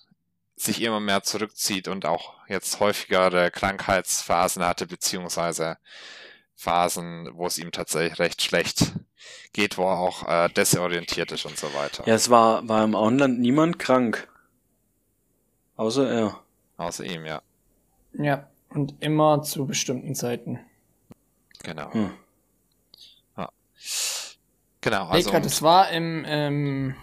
sich 0.56 0.82
immer 0.82 1.00
mehr 1.00 1.24
zurückzieht 1.24 1.88
und 1.88 2.06
auch 2.06 2.36
jetzt 2.48 2.80
häufigere 2.80 3.52
Krankheitsphasen 3.52 4.66
hatte, 4.66 4.88
beziehungsweise 4.88 5.78
Phasen, 6.56 7.30
wo 7.34 7.48
es 7.48 7.58
ihm 7.58 7.72
tatsächlich 7.72 8.20
recht 8.20 8.42
schlecht 8.42 8.94
geht, 9.54 9.78
wo 9.78 9.84
er 9.84 9.98
auch 9.98 10.28
äh, 10.28 10.50
desorientiert 10.50 11.32
ist 11.32 11.46
und 11.46 11.58
so 11.58 11.74
weiter. 11.74 12.04
Ja, 12.06 12.16
es 12.16 12.30
war, 12.30 12.68
war 12.68 12.84
im 12.84 12.96
Auenland 12.96 13.40
niemand 13.40 13.80
krank. 13.80 14.28
Außer 15.76 16.10
er. 16.10 16.40
Außer 16.78 17.04
ihm, 17.06 17.26
ja. 17.26 17.42
Ja, 18.14 18.50
und 18.70 18.96
immer 19.02 19.42
zu 19.42 19.66
bestimmten 19.66 20.16
Zeiten. 20.16 20.60
Genau. 21.64 21.94
Hm. 21.94 22.12
Genau, 24.82 25.08
also. 25.08 25.32
Nee, 25.32 25.42
das 25.42 25.62
war 25.62 25.92
im, 25.92 26.26
ähm, 26.28 26.96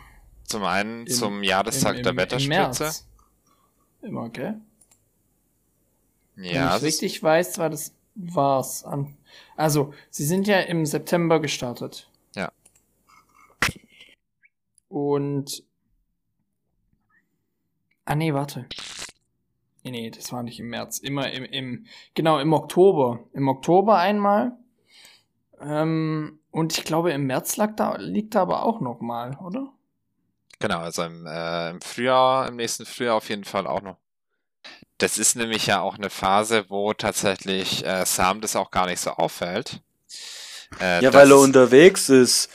Zum 0.45 0.65
einen 0.65 1.07
im, 1.07 1.13
zum 1.13 1.43
Jahrestag 1.45 1.93
im, 1.93 1.99
im, 1.99 2.03
der 2.05 2.17
Wetterspitze. 2.17 2.93
Immer, 4.03 4.29
gell? 4.31 4.61
Ja. 6.37 6.71
Wenn 6.71 6.77
ich 6.77 6.83
richtig 6.83 7.23
weiß, 7.23 7.59
war 7.59 7.71
das 7.71 7.95
war's 8.19 8.85
an. 8.85 9.17
Also, 9.57 9.95
sie 10.11 10.25
sind 10.25 10.47
ja 10.47 10.61
im 10.61 10.85
September 10.85 11.41
gestartet. 11.41 12.11
Ja. 12.35 12.53
Und. 14.89 15.63
Ah, 18.05 18.15
nee, 18.15 18.33
warte. 18.35 18.67
Nee, 19.85 19.91
nee, 19.91 20.11
das 20.11 20.33
war 20.33 20.43
nicht 20.43 20.61
im 20.61 20.69
März. 20.69 20.99
Immer 20.99 21.31
im, 21.31 21.45
im, 21.45 21.87
genau, 22.15 22.39
im 22.39 22.53
Oktober. 22.53 23.21
Im 23.33 23.49
Oktober 23.49 23.99
einmal. 23.99 24.57
Ähm, 25.61 26.41
und 26.51 26.77
ich 26.77 26.85
glaube, 26.85 27.13
im 27.13 27.27
März 27.27 27.57
lag 27.57 27.77
da, 27.77 27.97
liegt 27.97 28.35
da 28.35 28.43
aber 28.43 28.65
auch 28.65 28.81
noch 28.81 29.01
mal, 29.01 29.37
oder? 29.37 29.73
Genau, 30.59 30.79
also 30.79 31.05
im, 31.05 31.27
äh, 31.27 31.71
im 31.71 31.81
Frühjahr, 31.81 32.49
im 32.49 32.57
nächsten 32.57 32.85
Frühjahr 32.85 33.17
auf 33.17 33.29
jeden 33.29 33.45
Fall 33.45 33.67
auch 33.67 33.83
noch. 33.83 33.97
Das 34.99 35.17
ist 35.17 35.37
nämlich 35.37 35.67
ja 35.67 35.81
auch 35.81 35.97
eine 35.97 36.11
Phase, 36.11 36.65
wo 36.69 36.93
tatsächlich 36.93 37.87
äh, 37.87 38.05
Sam 38.05 38.41
das 38.41 38.57
auch 38.57 38.73
gar 38.73 38.87
nicht 38.87 39.01
so 39.01 39.11
auffällt. 39.11 39.81
Äh, 40.81 41.03
ja, 41.03 41.15
weil 41.15 41.31
er 41.31 41.39
unterwegs 41.39 42.09
ist. 42.09 42.51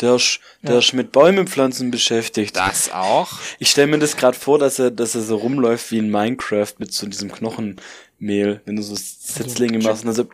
Der 0.00 0.14
ist, 0.14 0.40
der 0.62 0.72
ja. 0.72 0.78
ist 0.78 0.94
mit 0.94 1.12
Bäumen 1.12 1.46
pflanzen 1.46 1.90
beschäftigt. 1.90 2.56
Das 2.56 2.90
auch. 2.90 3.32
Ich 3.58 3.70
stelle 3.70 3.88
mir 3.88 3.98
das 3.98 4.16
gerade 4.16 4.38
vor, 4.38 4.58
dass 4.58 4.78
er, 4.78 4.90
dass 4.90 5.14
er 5.14 5.20
so 5.20 5.36
rumläuft 5.36 5.90
wie 5.90 5.98
in 5.98 6.10
Minecraft 6.10 6.72
mit 6.78 6.94
so 6.94 7.06
diesem 7.06 7.30
Knochenmehl, 7.30 8.62
wenn 8.64 8.76
du 8.76 8.82
so 8.82 8.94
Setzlinge 8.96 9.78
machst 9.80 10.04
und 10.04 10.06
dann 10.06 10.14
so 10.14 10.24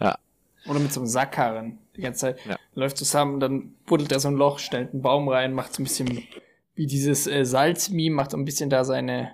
ja. 0.00 0.18
Oder 0.66 0.80
mit 0.80 0.92
so 0.92 1.00
einem 1.00 1.08
Sackkarren. 1.08 1.78
Die 1.96 2.02
ganze 2.02 2.20
Zeit 2.20 2.38
ja. 2.46 2.58
läuft 2.74 2.98
zusammen, 2.98 3.40
dann 3.40 3.74
buddelt 3.86 4.12
er 4.12 4.20
so 4.20 4.28
ein 4.28 4.34
Loch, 4.34 4.58
stellt 4.58 4.92
einen 4.92 5.00
Baum 5.00 5.28
rein, 5.28 5.54
macht 5.54 5.74
so 5.74 5.80
ein 5.80 5.84
bisschen 5.84 6.28
wie 6.76 6.86
dieses 6.86 7.26
äh, 7.26 7.44
Salzmeme, 7.44 8.14
macht 8.14 8.34
ein 8.34 8.44
bisschen 8.44 8.70
da 8.70 8.84
seine, 8.84 9.32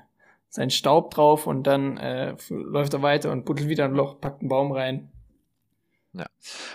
seinen 0.49 0.71
Staub 0.71 1.13
drauf 1.13 1.47
und 1.47 1.65
dann 1.65 1.99
äh, 1.99 2.35
läuft 2.49 2.95
er 2.95 3.03
weiter 3.03 3.31
und 3.31 3.45
buddelt 3.45 3.69
wieder 3.69 3.85
ein 3.85 3.95
Loch, 3.95 4.21
packt 4.21 4.41
einen 4.41 4.49
Baum 4.49 4.73
rein. 4.73 5.13
Ja. 6.15 6.27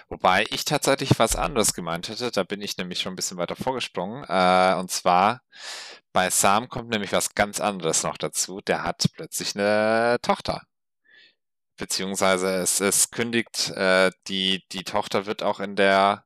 Wobei 0.10 0.46
ich 0.50 0.66
tatsächlich 0.66 1.18
was 1.20 1.36
anderes 1.36 1.74
gemeint 1.74 2.10
hätte, 2.10 2.32
da 2.32 2.44
bin 2.44 2.62
ich 2.62 2.78
nämlich 2.78 3.00
schon 3.00 3.14
ein 3.14 3.16
bisschen 3.16 3.38
weiter 3.38 3.56
vorgesprungen. 3.56 4.24
Äh, 4.28 4.76
und 4.80 4.92
zwar 4.92 5.42
bei 6.14 6.30
Sam 6.30 6.70
kommt 6.70 6.90
nämlich 6.90 7.12
was 7.12 7.36
ganz 7.36 7.60
anderes 7.60 8.04
noch 8.04 8.18
dazu. 8.18 8.62
Der 8.62 8.84
hat 8.84 9.06
plötzlich 9.16 9.56
eine 9.56 10.18
Tochter 10.22 10.64
beziehungsweise 11.78 12.56
es, 12.56 12.82
es 12.82 13.12
kündigt, 13.12 13.70
äh, 13.70 14.12
die, 14.28 14.64
die 14.72 14.84
Tochter 14.84 15.26
wird 15.26 15.44
auch 15.44 15.60
in 15.60 15.76
der 15.76 16.26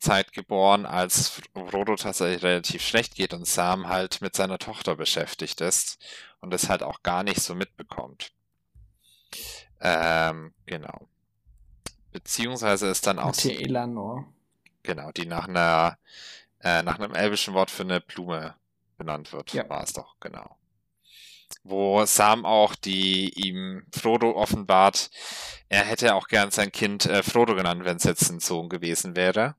Zeit 0.00 0.32
geboren, 0.32 0.86
als 0.86 1.40
Frodo 1.54 1.96
tatsächlich 1.96 2.42
relativ 2.42 2.82
schlecht 2.82 3.14
geht 3.14 3.34
und 3.34 3.46
Sam 3.46 3.88
halt 3.88 4.20
mit 4.20 4.34
seiner 4.34 4.58
Tochter 4.58 4.96
beschäftigt 4.96 5.60
ist 5.60 5.98
und 6.40 6.52
es 6.54 6.68
halt 6.68 6.82
auch 6.82 7.02
gar 7.02 7.22
nicht 7.22 7.40
so 7.40 7.54
mitbekommt. 7.54 8.32
Ähm, 9.80 10.52
genau. 10.66 11.08
Beziehungsweise 12.12 12.88
ist 12.88 13.06
dann 13.06 13.18
auch. 13.18 13.32
Die 13.36 13.62
Elanor. 13.62 14.26
Genau, 14.82 15.12
die 15.12 15.26
nach 15.26 15.46
einer, 15.46 15.98
äh, 16.60 16.82
nach 16.82 16.98
einem 16.98 17.14
elbischen 17.14 17.54
Wort 17.54 17.70
für 17.70 17.82
eine 17.82 18.00
Blume 18.00 18.54
benannt 18.96 19.32
wird, 19.32 19.52
ja. 19.52 19.68
war 19.68 19.82
es 19.82 19.92
doch, 19.92 20.16
genau 20.20 20.56
wo 21.62 22.04
Sam 22.04 22.44
auch 22.44 22.74
die 22.74 23.30
ihm 23.34 23.84
Frodo 23.92 24.32
offenbart, 24.32 25.10
er 25.68 25.84
hätte 25.84 26.14
auch 26.14 26.28
gern 26.28 26.50
sein 26.50 26.72
Kind 26.72 27.06
äh, 27.06 27.22
Frodo 27.22 27.54
genannt, 27.54 27.84
wenn 27.84 27.96
es 27.96 28.04
jetzt 28.04 28.30
ein 28.30 28.40
Sohn 28.40 28.68
gewesen 28.68 29.16
wäre. 29.16 29.54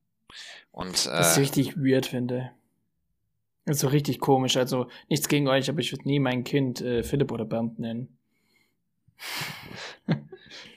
Und, 0.72 1.06
äh, 1.06 1.10
das 1.10 1.34
ist 1.34 1.38
richtig 1.40 1.78
weird 1.78 2.06
finde. 2.06 2.52
Also 3.66 3.88
richtig 3.88 4.20
komisch. 4.20 4.58
Also 4.58 4.88
nichts 5.10 5.28
gegen 5.28 5.48
euch, 5.48 5.70
aber 5.70 5.80
ich 5.80 5.92
würde 5.92 6.08
nie 6.08 6.20
mein 6.20 6.44
Kind 6.44 6.82
äh, 6.82 7.04
Philipp 7.04 7.32
oder 7.32 7.46
Bernd 7.46 7.80
nennen. 7.80 8.18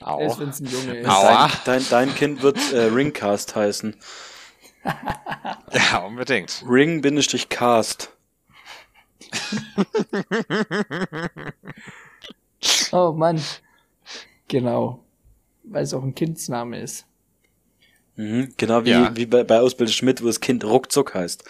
Auch. 0.01 0.19
Erst 0.19 0.39
wenn 0.39 0.49
es 0.49 0.59
ein 0.59 0.67
Junge 0.67 0.97
ist. 0.99 1.07
Dein, 1.07 1.51
dein, 1.65 1.85
dein, 1.89 2.15
Kind 2.15 2.41
wird 2.43 2.57
äh, 2.71 2.83
Ringcast 2.85 3.55
heißen. 3.55 3.95
ja, 5.73 6.05
unbedingt. 6.05 6.63
Ring-Cast. 6.67 8.11
oh 12.91 13.13
Mann. 13.13 13.41
Genau. 14.47 15.03
Weil 15.63 15.83
es 15.83 15.93
auch 15.93 16.03
ein 16.03 16.13
Kindsname 16.13 16.79
ist. 16.79 17.07
Mhm, 18.15 18.53
genau 18.57 18.85
wie, 18.85 18.91
ja. 18.91 19.15
wie 19.15 19.25
bei, 19.25 19.43
bei 19.43 19.59
Ausbilder 19.59 19.91
Schmidt, 19.91 20.21
wo 20.21 20.27
das 20.27 20.39
Kind 20.39 20.63
ruckzuck 20.63 21.13
heißt. 21.13 21.43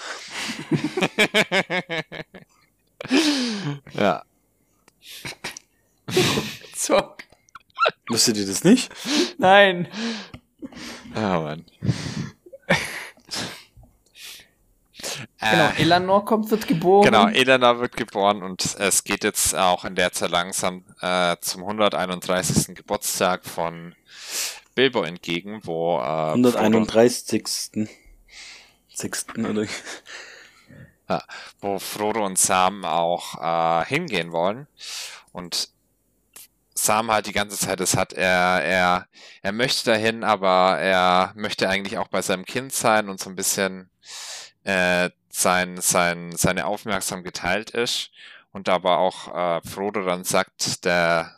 ja. 3.93 4.23
Ruckzuck. 6.07 7.17
Wusstet 8.09 8.37
ihr 8.37 8.47
das 8.47 8.63
nicht? 8.63 8.91
Nein. 9.37 9.87
Ah, 11.13 11.37
oh, 11.37 11.43
Mann. 11.43 11.65
Genau, 15.39 15.67
äh, 15.69 15.81
Elanor 15.81 16.25
kommt, 16.25 16.49
wird 16.49 16.67
geboren. 16.67 17.05
Genau, 17.05 17.27
Elanor 17.27 17.79
wird 17.79 17.95
geboren 17.95 18.41
und 18.41 18.75
es 18.79 19.03
geht 19.03 19.23
jetzt 19.23 19.55
auch 19.55 19.85
in 19.85 19.95
der 19.95 20.11
Zeit 20.11 20.31
langsam 20.31 20.83
äh, 21.01 21.35
zum 21.41 21.61
131. 21.61 22.75
Geburtstag 22.75 23.45
von 23.45 23.93
Bilbo 24.75 25.03
entgegen, 25.03 25.61
wo 25.63 25.97
äh, 25.99 26.31
131. 26.31 27.89
Sechsten 28.93 29.45
oder 29.45 29.65
ja, 31.09 31.23
wo 31.59 31.79
Frodo 31.79 32.25
und 32.25 32.37
Sam 32.37 32.85
auch 32.85 33.41
äh, 33.41 33.85
hingehen 33.85 34.31
wollen 34.31 34.67
und 35.31 35.69
Sam 36.77 37.09
halt 37.09 37.25
die 37.25 37.31
ganze 37.31 37.57
Zeit 37.57 37.79
es 37.79 37.95
hat. 37.95 38.13
Er, 38.13 38.61
er, 38.63 39.07
er 39.41 39.51
möchte 39.53 39.91
dahin, 39.91 40.23
aber 40.23 40.77
er 40.77 41.31
möchte 41.35 41.69
eigentlich 41.69 41.97
auch 41.97 42.09
bei 42.09 42.21
seinem 42.21 42.45
Kind 42.45 42.73
sein 42.73 43.09
und 43.09 43.19
so 43.19 43.29
ein 43.29 43.35
bisschen 43.35 43.89
äh, 44.63 45.09
sein, 45.29 45.77
sein, 45.81 46.33
seine 46.35 46.65
Aufmerksamkeit 46.65 47.33
geteilt 47.33 47.69
ist. 47.71 48.11
Und 48.51 48.69
aber 48.69 48.99
auch 48.99 49.33
äh, 49.35 49.61
Frodo 49.67 50.03
dann 50.05 50.23
sagt, 50.23 50.85
der, 50.85 51.35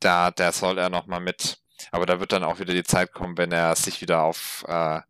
da, 0.00 0.30
der 0.30 0.52
soll 0.52 0.78
er 0.78 0.90
nochmal 0.90 1.20
mit. 1.20 1.58
Aber 1.90 2.06
da 2.06 2.20
wird 2.20 2.32
dann 2.32 2.44
auch 2.44 2.58
wieder 2.58 2.74
die 2.74 2.84
Zeit 2.84 3.12
kommen, 3.12 3.38
wenn 3.38 3.52
er 3.52 3.74
sich 3.76 4.00
wieder 4.00 4.22
auf 4.22 4.64
äh, 4.68 5.00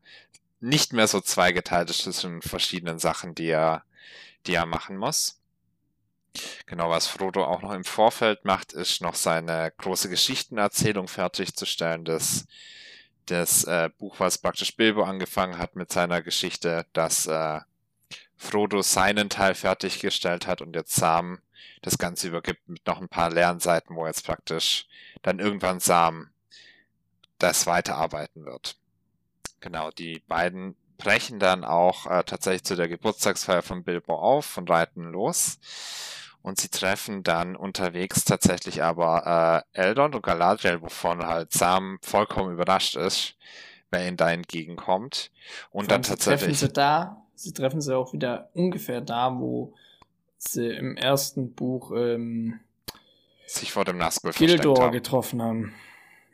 nicht 0.61 0.93
mehr 0.93 1.09
so 1.09 1.21
zweigeteilt 1.21 1.91
ist 1.91 2.03
zwischen 2.03 2.43
verschiedenen 2.43 2.99
Sachen, 2.99 3.35
die 3.35 3.49
er, 3.49 3.85
die 4.47 4.55
er 4.55 4.67
machen 4.67 4.97
muss. 4.97 5.41
Genau, 6.67 6.91
was 6.91 7.07
Frodo 7.07 7.45
auch 7.45 7.63
noch 7.63 7.73
im 7.73 7.85
Vorfeld 7.85 8.45
macht, 8.45 8.73
ist 8.73 9.01
noch 9.01 9.15
seine 9.15 9.73
große 9.79 10.09
Geschichtenerzählung 10.09 11.09
fertigzustellen. 11.09 12.05
Das, 12.05 12.47
das 13.27 13.65
äh, 13.65 13.91
Buch, 13.99 14.17
was 14.19 14.39
praktisch 14.39 14.77
Bilbo 14.77 15.05
angefangen 15.05 15.59
hat 15.59 15.75
mit 15.75 15.93
seiner 15.93 16.23
Geschichte, 16.23 16.87
dass 16.93 17.27
äh, 17.27 17.61
Frodo 18.37 18.83
seinen 18.83 19.31
Teil 19.31 19.55
fertiggestellt 19.55 20.47
hat 20.47 20.61
und 20.61 20.77
jetzt 20.77 20.95
Sam 20.95 21.41
das 21.83 21.99
Ganze 21.99 22.29
übergibt 22.29 22.69
mit 22.69 22.87
noch 22.87 23.01
ein 23.01 23.09
paar 23.09 23.31
Lernseiten, 23.31 23.97
wo 23.97 24.07
jetzt 24.07 24.25
praktisch 24.25 24.87
dann 25.23 25.39
irgendwann 25.39 25.81
Sam 25.81 26.31
das 27.39 27.67
weiterarbeiten 27.67 28.45
wird. 28.45 28.77
Genau, 29.61 29.91
die 29.91 30.23
beiden 30.29 30.77
brechen 30.99 31.39
dann 31.39 31.65
auch 31.65 32.07
äh, 32.07 32.25
tatsächlich 32.25 32.65
zu 32.65 32.77
der 32.77 32.89
Geburtstagsfeier 32.89 33.63
von 33.63 33.85
Bilbo 33.85 34.15
auf 34.15 34.57
und 34.59 34.69
reiten 34.69 35.05
los. 35.05 35.59
Und 36.43 36.61
sie 36.61 36.69
treffen 36.69 37.23
dann 37.23 37.57
unterwegs 37.57 38.25
tatsächlich 38.25 38.83
aber 38.83 39.65
äh, 39.75 39.81
Eldon 39.81 40.15
und 40.15 40.23
Galadriel, 40.23 40.83
wovon 40.83 41.27
halt 41.27 41.53
Sam 41.53 41.99
vollkommen 42.03 42.53
überrascht 42.53 42.97
ist, 42.97 43.35
wer 43.91 44.07
ihnen 44.07 44.17
da 44.17 44.31
entgegenkommt. 44.31 45.31
Und 45.71 45.91
dann 45.91 46.03
tatsächlich. 46.03 46.41
Treffen 46.41 46.55
sie 46.55 46.73
da, 46.73 47.23
sie 47.35 47.53
treffen 47.53 47.81
sie 47.81 47.97
auch 47.97 48.13
wieder 48.13 48.51
ungefähr 48.55 49.01
da, 49.01 49.37
wo 49.37 49.75
sie 50.37 50.69
im 50.69 50.97
ersten 50.97 51.55
Buch 51.55 51.91
ähm, 51.95 52.61
sich 53.47 53.73
vor 53.73 53.85
dem 53.85 53.99
Nazgul 53.99 54.33
Gildor 54.33 54.91
getroffen 54.91 55.43
haben. 55.43 55.75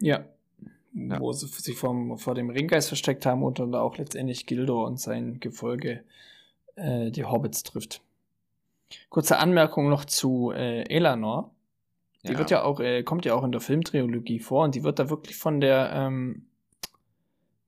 Ja 0.00 0.24
ja. 0.94 1.20
wo 1.20 1.32
sie 1.32 1.46
sich 1.46 1.76
vom, 1.76 2.18
vor 2.18 2.34
dem 2.34 2.50
Ringgeist 2.50 2.88
versteckt 2.88 3.26
haben 3.26 3.42
und 3.42 3.58
dann 3.58 3.74
auch 3.74 3.98
letztendlich 3.98 4.46
Gildor 4.46 4.86
und 4.86 5.00
sein 5.00 5.40
Gefolge 5.40 6.04
äh, 6.76 7.10
die 7.10 7.24
Hobbits 7.24 7.64
trifft. 7.64 8.00
Kurze 9.08 9.38
Anmerkung 9.38 9.88
noch 9.88 10.04
zu 10.04 10.52
äh, 10.52 10.82
Elanor. 10.82 11.50
Die 12.24 12.32
ja. 12.32 12.38
wird 12.38 12.50
ja 12.50 12.62
auch, 12.62 12.80
äh, 12.80 13.02
kommt 13.02 13.24
ja 13.24 13.34
auch 13.34 13.44
in 13.44 13.52
der 13.52 13.60
Filmtrilogie 13.60 14.38
vor 14.38 14.64
und 14.64 14.74
die 14.74 14.84
wird 14.84 14.98
da 14.98 15.10
wirklich 15.10 15.36
von 15.36 15.60
der 15.60 15.90
ähm, 15.92 16.46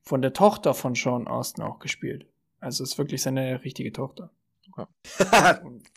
von 0.02 0.22
der 0.22 0.32
Tochter 0.32 0.72
von 0.72 0.94
Sean 0.94 1.26
Austin 1.26 1.64
auch 1.64 1.80
gespielt. 1.80 2.26
Also 2.60 2.84
ist 2.84 2.96
wirklich 2.96 3.22
seine 3.22 3.64
richtige 3.64 3.92
Tochter. 3.92 4.30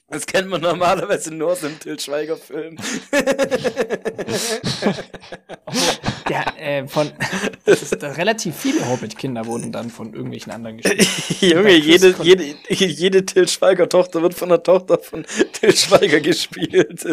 das 0.07 0.25
kennt 0.25 0.49
man 0.49 0.61
normalerweise 0.61 1.33
nur 1.33 1.51
aus 1.51 1.61
dem 1.61 1.79
Till 1.79 1.99
Schweiger-Film. 1.99 2.77
ja, 6.29 6.45
äh, 6.57 6.87
von 6.87 7.11
ist, 7.65 8.01
relativ 8.03 8.55
viele 8.55 8.87
Hobbit-Kinder 8.87 9.45
wurden 9.45 9.71
dann 9.71 9.89
von 9.89 10.13
irgendwelchen 10.13 10.51
anderen 10.51 10.77
gespielt. 10.77 11.07
Junge, 11.41 11.75
jede, 11.75 12.15
jede, 12.21 12.43
jede 12.67 13.25
Till 13.25 13.47
Schweiger-Tochter 13.47 14.21
wird 14.21 14.33
von 14.33 14.49
der 14.49 14.61
Tochter 14.63 14.99
von 14.99 15.25
Till 15.53 15.75
Schweiger 15.75 16.19
gespielt. 16.19 17.03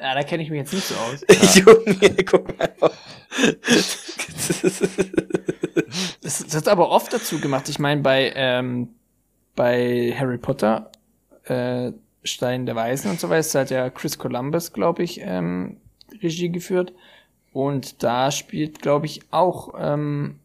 ja, 0.00 0.14
da 0.14 0.22
kenne 0.22 0.42
ich 0.42 0.50
mich 0.50 0.58
jetzt 0.60 0.72
nicht 0.72 0.86
so 0.86 0.94
aus. 0.94 1.24
Junge, 1.56 2.24
guck 2.24 2.56
mal. 2.58 2.72
das, 6.22 6.44
das 6.44 6.54
wird 6.54 6.68
aber 6.68 6.90
oft 6.90 7.12
dazu 7.12 7.40
gemacht. 7.40 7.68
Ich 7.68 7.78
meine, 7.78 8.02
bei, 8.02 8.32
ähm, 8.34 8.94
bei 9.54 10.14
Harry 10.18 10.38
Potter, 10.38 10.92
äh, 11.44 11.92
Stein 12.28 12.66
der 12.66 12.76
Weisen 12.76 13.10
und 13.10 13.20
so 13.20 13.30
weiter, 13.30 13.60
hat 13.60 13.70
ja 13.70 13.90
Chris 13.90 14.18
Columbus, 14.18 14.72
glaube 14.72 15.02
ich, 15.02 15.20
ähm, 15.22 15.78
Regie 16.22 16.50
geführt. 16.50 16.92
Und 17.52 18.02
da 18.02 18.30
spielt, 18.30 18.82
glaube 18.82 19.06
ich, 19.06 19.22
auch 19.30 19.74
ähm, 19.78 20.38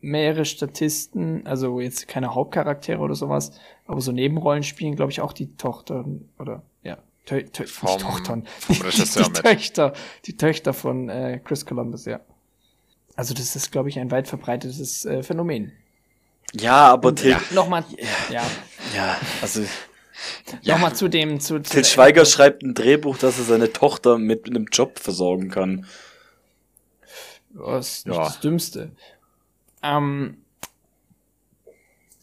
mehrere 0.00 0.44
Statisten, 0.44 1.46
also 1.46 1.80
jetzt 1.80 2.08
keine 2.08 2.34
Hauptcharaktere 2.34 2.98
oder 2.98 3.14
sowas, 3.14 3.52
aber 3.86 4.00
so 4.00 4.12
Nebenrollen 4.12 4.62
spielen, 4.62 4.96
glaube 4.96 5.12
ich, 5.12 5.20
auch 5.20 5.32
die 5.32 5.54
Tochter 5.56 6.04
oder 6.38 6.62
ja, 6.82 6.98
Tö 7.24 7.42
Tö 7.44 7.66
vom, 7.66 7.98
Tochtern. 7.98 8.46
Vom 8.58 8.76
die, 8.90 8.90
die, 8.90 9.22
die 9.22 9.32
Töchter, 9.32 9.92
die 10.26 10.36
Töchter 10.36 10.72
von 10.72 11.08
äh, 11.08 11.40
Chris 11.44 11.64
Columbus, 11.64 12.04
ja. 12.04 12.20
Also 13.14 13.34
das 13.34 13.54
ist, 13.54 13.70
glaube 13.70 13.88
ich, 13.88 13.98
ein 13.98 14.10
weit 14.10 14.26
verbreitetes 14.26 15.04
äh, 15.04 15.22
Phänomen. 15.22 15.72
Ja, 16.54 16.92
aber 16.92 17.10
Und, 17.10 17.16
Till. 17.16 17.36
Nochmal. 17.52 17.84
Ja. 18.30 18.42
Ja, 18.94 19.16
also. 19.40 19.62
Ja. 20.62 20.74
Nochmal 20.74 20.94
zu 20.94 21.08
dem. 21.08 21.40
Zu, 21.40 21.60
zu 21.60 21.72
Till 21.72 21.84
Schweiger 21.84 22.24
schreibt 22.24 22.62
ein 22.62 22.74
Drehbuch, 22.74 23.18
dass 23.18 23.38
er 23.38 23.44
seine 23.44 23.72
Tochter 23.72 24.18
mit 24.18 24.46
einem 24.46 24.66
Job 24.70 24.98
versorgen 24.98 25.50
kann. 25.50 25.86
Das 27.54 27.98
ist 27.98 28.06
nicht 28.06 28.16
ja. 28.16 28.24
das 28.24 28.40
Dümmste. 28.40 28.92
Ähm, 29.82 30.38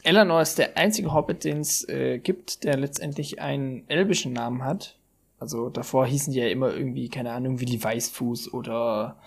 Eleanor 0.03 0.41
ist 0.41 0.57
der 0.57 0.77
einzige 0.77 1.13
Hobbit, 1.13 1.43
den 1.43 1.59
es 1.59 1.87
äh, 1.87 2.19
gibt, 2.19 2.63
der 2.63 2.77
letztendlich 2.77 3.41
einen 3.41 3.87
elbischen 3.89 4.33
Namen 4.33 4.63
hat. 4.63 4.95
Also 5.39 5.69
davor 5.69 6.05
hießen 6.05 6.33
die 6.33 6.39
ja 6.39 6.47
immer 6.47 6.73
irgendwie, 6.73 7.09
keine 7.09 7.31
Ahnung, 7.31 7.59
wie 7.59 7.65
die 7.65 7.81
Weißfuß 7.83 8.53
oder 8.53 9.17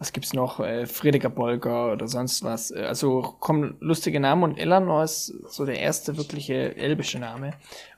was 0.00 0.12
gibt's 0.12 0.32
noch, 0.32 0.60
äh, 0.60 0.86
Friediger 0.86 1.28
Bolger 1.28 1.92
oder 1.92 2.08
sonst 2.08 2.42
was. 2.42 2.70
Äh, 2.70 2.80
also 2.80 3.20
kommen 3.38 3.76
lustige 3.80 4.18
Namen 4.18 4.42
und 4.42 4.58
Eleanor 4.58 5.04
ist 5.04 5.26
so 5.48 5.66
der 5.66 5.78
erste 5.78 6.16
wirkliche 6.16 6.74
elbische 6.74 7.18
Name. 7.18 7.52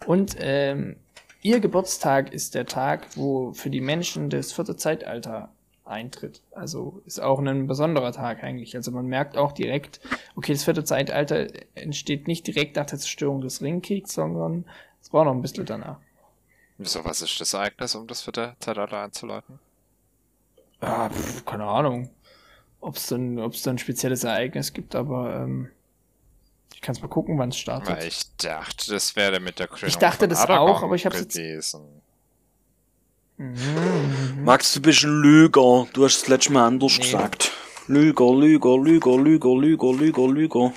Und 0.04 0.36
ähm, 0.40 0.96
ihr 1.42 1.60
Geburtstag 1.60 2.32
ist 2.32 2.56
der 2.56 2.66
Tag, 2.66 3.06
wo 3.14 3.52
für 3.52 3.70
die 3.70 3.80
Menschen 3.80 4.30
das 4.30 4.52
vierte 4.52 4.76
Zeitalter 4.76 5.50
eintritt. 5.84 6.42
Also 6.50 7.02
ist 7.06 7.20
auch 7.20 7.38
ein 7.38 7.68
besonderer 7.68 8.10
Tag 8.10 8.42
eigentlich. 8.42 8.74
Also 8.74 8.90
man 8.90 9.06
merkt 9.06 9.36
auch 9.36 9.52
direkt, 9.52 10.00
okay, 10.34 10.52
das 10.52 10.64
vierte 10.64 10.82
Zeitalter 10.82 11.46
entsteht 11.76 12.26
nicht 12.26 12.48
direkt 12.48 12.74
nach 12.76 12.86
der 12.86 12.98
Zerstörung 12.98 13.42
des 13.42 13.62
Ringkriegs, 13.62 14.12
sondern 14.12 14.64
es 15.00 15.08
braucht 15.08 15.26
noch 15.26 15.34
ein 15.34 15.42
bisschen 15.42 15.66
danach. 15.66 15.98
Wieso, 16.78 17.04
was 17.04 17.22
ist 17.22 17.40
das 17.40 17.54
Ereignis, 17.54 17.94
um 17.94 18.08
das 18.08 18.22
vierte 18.22 18.56
Zeitalter 18.58 19.04
einzuleiten? 19.04 19.60
Ja, 20.82 21.08
pf, 21.08 21.44
keine 21.44 21.64
Ahnung, 21.64 22.10
ob 22.80 22.96
es 22.96 23.06
dann, 23.06 23.38
ob 23.38 23.54
es 23.54 23.62
dann 23.62 23.76
ein 23.76 23.78
spezielles 23.78 24.24
Ereignis 24.24 24.72
gibt, 24.72 24.94
aber 24.94 25.36
ähm, 25.36 25.70
ich 26.74 26.80
kann 26.80 26.94
es 26.94 27.00
mal 27.00 27.08
gucken, 27.08 27.38
wann 27.38 27.50
es 27.50 27.58
startet. 27.58 27.96
Weil 27.96 28.08
ich 28.08 28.36
dachte, 28.36 28.90
das 28.90 29.14
wäre 29.14 29.38
mit 29.38 29.60
der 29.60 29.68
Krönung 29.68 29.88
Ich 29.88 29.98
dachte 29.98 30.26
das 30.26 30.40
Aragorn 30.40 30.70
auch, 30.70 30.82
aber 30.82 30.96
ich 30.96 31.06
habe 31.06 31.16
es 31.16 31.34
jetzt. 31.34 31.78
Mhm. 33.36 34.44
Max, 34.44 34.74
du 34.74 34.82
bist 34.82 35.04
ein 35.04 35.22
Lüger. 35.22 35.86
Du 35.92 36.04
hast 36.04 36.22
es 36.22 36.28
letztes 36.28 36.52
Mal 36.52 36.66
anders 36.66 36.98
nee. 36.98 37.04
gesagt. 37.04 37.52
Lüger, 37.86 38.32
Lüger, 38.32 38.76
Lüger, 38.78 39.16
Lüger, 39.16 39.54
Lüger, 39.54 39.92
Lüger, 39.92 40.28
Lüger. 40.28 40.72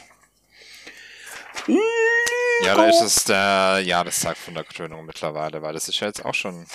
Ja, 2.63 2.75
da 2.75 2.85
ist 2.85 3.01
es 3.01 3.23
der 3.25 3.81
Jahrestag 3.83 4.37
von 4.37 4.53
der 4.53 4.63
Krönung 4.63 5.05
mittlerweile, 5.05 5.61
weil 5.61 5.73
das 5.73 5.89
ist 5.89 5.99
ja 5.99 6.07
jetzt 6.07 6.23
auch 6.23 6.33
schon 6.33 6.65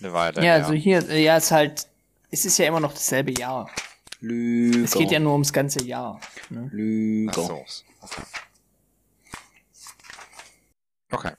eine 0.00 0.12
Weile. 0.12 0.44
Ja, 0.44 0.54
also 0.54 0.72
hier, 0.72 1.00
ja, 1.18 1.36
ist 1.36 1.50
halt, 1.50 1.86
es 2.30 2.44
ist 2.44 2.58
ja 2.58 2.66
immer 2.66 2.80
noch 2.80 2.92
dasselbe 2.92 3.32
Jahr. 3.32 3.70
Lüger. 4.20 4.84
Es 4.84 4.92
geht 4.92 5.10
ja 5.10 5.18
nur 5.18 5.32
ums 5.32 5.52
ganze 5.52 5.84
Jahr. 5.84 6.20
Ne? 6.50 6.68
Lüger. 6.72 7.32
Ach 7.42 7.46
so. 7.46 7.64
Okay. 8.00 8.22
okay. 11.10 11.32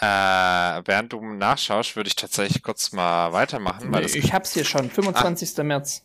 Äh, 0.00 0.82
während 0.86 1.12
du 1.12 1.20
nachschaust, 1.20 1.94
würde 1.94 2.08
ich 2.08 2.16
tatsächlich 2.16 2.62
kurz 2.62 2.92
mal 2.92 3.32
weitermachen. 3.32 3.92
Weil 3.92 4.06
ich 4.06 4.32
hab's 4.32 4.54
hier 4.54 4.64
schon, 4.64 4.90
25. 4.90 5.58
Ah. 5.58 5.62
März. 5.62 6.02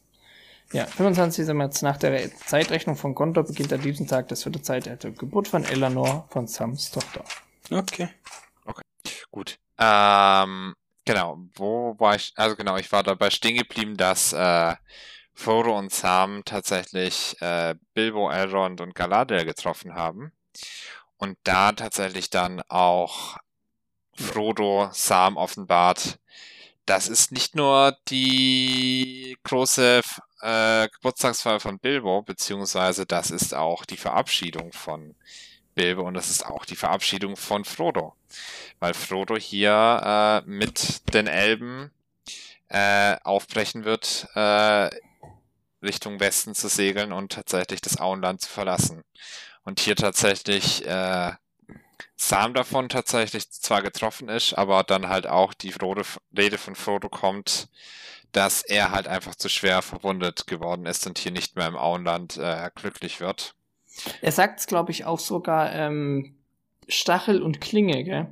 Ja, 0.74 0.86
25. 0.86 1.48
März 1.54 1.82
nach 1.82 1.98
der 1.98 2.36
Zeitrechnung 2.36 2.98
von 2.98 3.16
Gondor 3.16 3.44
beginnt 3.46 3.72
an 3.72 3.82
diesem 3.82 4.08
Tag 4.08 4.28
das 4.28 4.44
vierte 4.44 4.62
Zeitalter. 4.62 5.12
Geburt 5.12 5.48
von 5.48 5.64
Eleanor 5.64 6.28
von 6.30 6.48
Sams 6.48 6.92
Tochter. 6.92 7.24
Okay. 7.72 8.10
Okay, 8.66 8.82
gut. 9.32 9.60
Ähm, 9.78 10.76
Genau, 11.06 11.38
wo 11.56 11.96
war 12.00 12.16
ich? 12.16 12.34
Also 12.36 12.56
genau, 12.56 12.78
ich 12.78 12.92
war 12.92 13.04
dabei 13.04 13.30
stehen 13.30 13.56
geblieben, 13.58 13.96
dass 13.96 14.34
äh, 14.34 14.76
Frodo 15.34 15.78
und 15.78 15.92
Sam 15.94 16.44
tatsächlich 16.46 17.40
äh, 17.42 17.76
Bilbo, 17.94 18.30
Elrond 18.32 18.82
und 18.82 18.96
Galadriel 18.96 19.46
getroffen 19.46 19.94
haben. 19.96 20.32
Und 21.18 21.38
da 21.44 21.72
tatsächlich 21.74 22.30
dann 22.30 22.62
auch 22.70 23.38
Frodo 24.18 24.90
Sam 24.94 25.38
offenbart, 25.38 26.20
das 26.86 27.08
ist 27.10 27.32
nicht 27.32 27.56
nur 27.56 27.98
die 28.10 29.38
große 29.44 30.02
äh, 30.42 30.90
Geburtstagsfeier 30.90 31.60
von 31.60 31.80
Bilbo, 31.80 32.22
beziehungsweise 32.24 33.06
das 33.06 33.32
ist 33.32 33.54
auch 33.56 33.86
die 33.86 33.98
Verabschiedung 33.98 34.72
von 34.74 35.16
Bilbo 35.76 36.02
und 36.04 36.16
das 36.16 36.30
ist 36.30 36.46
auch 36.46 36.66
die 36.66 36.76
Verabschiedung 36.76 37.36
von 37.36 37.66
Frodo. 37.66 38.16
Weil 38.80 38.94
Frodo 38.94 39.36
hier 39.36 40.44
äh, 40.46 40.50
mit 40.50 41.14
den 41.14 41.28
Elben 41.28 41.92
äh, 42.70 43.18
aufbrechen 43.24 43.86
wird, 43.86 44.28
äh, 44.34 44.90
Richtung 45.84 46.20
Westen 46.20 46.56
zu 46.56 46.68
segeln 46.68 47.12
und 47.12 47.34
tatsächlich 47.34 47.82
das 47.82 48.00
Auenland 48.00 48.42
zu 48.42 48.50
verlassen. 48.50 49.04
Und 49.64 49.80
hier 49.80 49.96
tatsächlich 49.96 50.86
äh, 50.88 51.34
Sam 52.16 52.54
davon 52.54 52.90
tatsächlich 52.90 53.52
zwar 53.52 53.82
getroffen 53.82 54.30
ist, 54.30 54.54
aber 54.54 54.84
dann 54.84 55.10
halt 55.10 55.28
auch 55.28 55.54
die 55.54 55.72
Frodo, 55.72 56.04
Rede 56.36 56.58
von 56.58 56.76
Frodo 56.76 57.10
kommt, 57.10 57.68
dass 58.32 58.64
er 58.64 58.92
halt 58.92 59.08
einfach 59.08 59.36
zu 59.36 59.50
schwer 59.50 59.82
verwundet 59.82 60.48
geworden 60.48 60.86
ist 60.86 61.06
und 61.08 61.18
hier 61.20 61.32
nicht 61.32 61.56
mehr 61.56 61.68
im 61.68 61.78
Auenland 61.78 62.38
äh, 62.38 62.70
glücklich 62.76 63.20
wird. 63.20 63.55
Er 64.22 64.32
sagt 64.32 64.60
es, 64.60 64.68
glaube 64.68 64.92
ich, 64.92 65.06
auch 65.06 65.20
sogar 65.20 65.74
ähm, 65.74 66.36
Stachel 66.88 67.42
und 67.42 67.62
Klinge, 67.62 68.04
gell? 68.04 68.28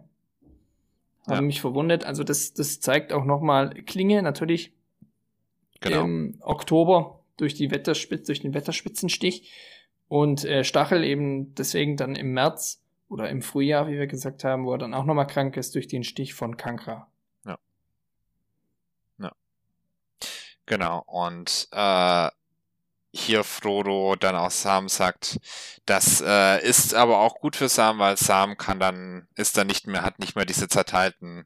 Habe 1.26 1.36
ja. 1.36 1.42
mich 1.42 1.62
verwundert. 1.62 2.06
Also 2.06 2.24
das, 2.24 2.54
das 2.54 2.80
zeigt 2.82 3.14
auch 3.14 3.24
nochmal 3.24 3.70
Klinge 3.84 4.22
natürlich 4.22 4.74
genau. 5.80 6.04
im 6.04 6.38
Oktober 6.42 7.20
durch 7.38 7.54
die 7.54 7.72
Wetterspitze, 7.72 8.26
durch 8.26 8.42
den 8.42 8.54
Wetterspitzenstich 8.54 9.52
und 10.08 10.46
äh, 10.46 10.64
Stachel 10.64 11.04
eben 11.04 11.56
deswegen 11.56 11.98
dann 11.98 12.16
im 12.16 12.34
März 12.34 12.82
oder 13.10 13.30
im 13.30 13.42
Frühjahr, 13.42 13.88
wie 13.88 13.98
wir 13.98 14.08
gesagt 14.08 14.44
haben, 14.44 14.66
wo 14.66 14.74
er 14.74 14.78
dann 14.78 14.94
auch 14.94 15.06
nochmal 15.06 15.28
krank 15.28 15.56
ist 15.58 15.76
durch 15.76 15.88
den 15.88 16.04
Stich 16.04 16.34
von 16.34 16.58
Kankra. 16.58 17.08
Ja. 17.46 17.58
Ja. 19.20 19.32
Genau. 20.66 21.04
Und 21.06 21.68
äh, 21.72 22.30
hier 23.14 23.44
Frodo 23.44 24.16
dann 24.16 24.36
auch 24.36 24.50
Sam 24.50 24.90
sagt, 24.90 25.40
das 25.86 26.22
äh, 26.26 26.68
ist 26.68 26.96
aber 26.96 27.20
auch 27.20 27.36
gut 27.36 27.56
für 27.56 27.70
Sam, 27.70 28.00
weil 28.00 28.18
Sam 28.18 28.58
kann 28.58 28.80
dann, 28.80 29.28
ist 29.36 29.56
dann 29.56 29.68
nicht 29.68 29.86
mehr, 29.86 30.02
hat 30.02 30.18
nicht 30.18 30.36
mehr 30.36 30.46
diese 30.46 30.68
zerteilten 30.68 31.46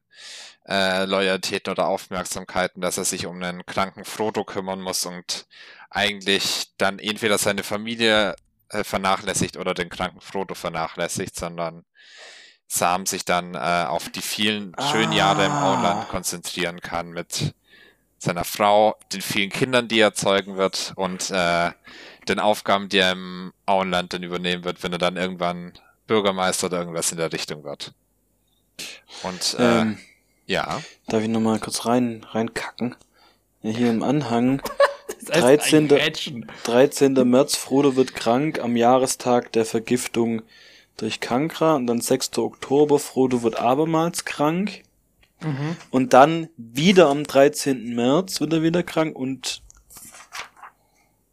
äh, 0.66 1.04
Loyalitäten 1.04 1.70
oder 1.70 1.86
Aufmerksamkeiten, 1.88 2.80
dass 2.80 2.96
er 2.96 3.04
sich 3.04 3.26
um 3.26 3.42
einen 3.42 3.66
kranken 3.66 4.06
Frodo 4.06 4.44
kümmern 4.44 4.80
muss 4.80 5.04
und 5.04 5.46
eigentlich 5.90 6.72
dann 6.78 6.98
entweder 6.98 7.36
seine 7.36 7.62
Familie 7.62 8.34
äh, 8.70 8.82
vernachlässigt 8.82 9.58
oder 9.58 9.74
den 9.74 9.90
kranken 9.90 10.22
Frodo 10.22 10.54
vernachlässigt, 10.54 11.36
sondern 11.36 11.84
Sam 12.66 13.04
sich 13.04 13.26
dann 13.26 13.54
äh, 13.54 13.86
auf 13.88 14.08
die 14.08 14.22
vielen 14.22 14.74
schönen 14.90 15.12
Jahre 15.12 15.44
im 15.46 15.52
Auenland 15.52 16.02
ah. 16.02 16.08
konzentrieren 16.10 16.80
kann 16.80 17.10
mit 17.10 17.54
seiner 18.18 18.44
Frau, 18.44 18.96
den 19.12 19.20
vielen 19.20 19.50
Kindern, 19.50 19.88
die 19.88 20.00
er 20.00 20.14
zeugen 20.14 20.56
wird 20.56 20.92
und 20.96 21.30
äh, 21.30 21.70
den 22.28 22.40
Aufgaben, 22.40 22.88
die 22.88 22.98
er 22.98 23.12
im 23.12 23.52
Auenland 23.64 24.12
dann 24.12 24.22
übernehmen 24.22 24.64
wird, 24.64 24.82
wenn 24.82 24.92
er 24.92 24.98
dann 24.98 25.16
irgendwann 25.16 25.72
Bürgermeister 26.06 26.66
oder 26.66 26.80
irgendwas 26.80 27.12
in 27.12 27.18
der 27.18 27.32
Richtung 27.32 27.64
wird. 27.64 27.92
Und 29.22 29.56
äh, 29.58 29.80
ähm, 29.80 29.98
ja. 30.46 30.80
Darf 31.06 31.22
ich 31.22 31.28
nochmal 31.28 31.58
kurz 31.60 31.86
rein 31.86 32.26
reinkacken? 32.30 32.96
Hier 33.62 33.90
im 33.90 34.02
Anhang. 34.02 34.62
13. 35.26 35.88
13. 36.64 37.12
März, 37.28 37.56
Frodo 37.56 37.96
wird 37.96 38.14
krank 38.14 38.60
am 38.60 38.76
Jahrestag 38.76 39.52
der 39.52 39.66
Vergiftung 39.66 40.42
durch 40.96 41.20
Kankra 41.20 41.76
und 41.76 41.86
dann 41.86 42.00
6. 42.00 42.38
Oktober, 42.38 42.98
Frodo 42.98 43.42
wird 43.42 43.56
abermals 43.58 44.24
krank. 44.24 44.82
Mhm. 45.40 45.76
Und 45.90 46.12
dann 46.12 46.48
wieder 46.56 47.08
am 47.08 47.24
13. 47.24 47.94
März 47.94 48.40
wird 48.40 48.52
er 48.52 48.62
wieder 48.62 48.82
krank 48.82 49.16
und 49.16 49.62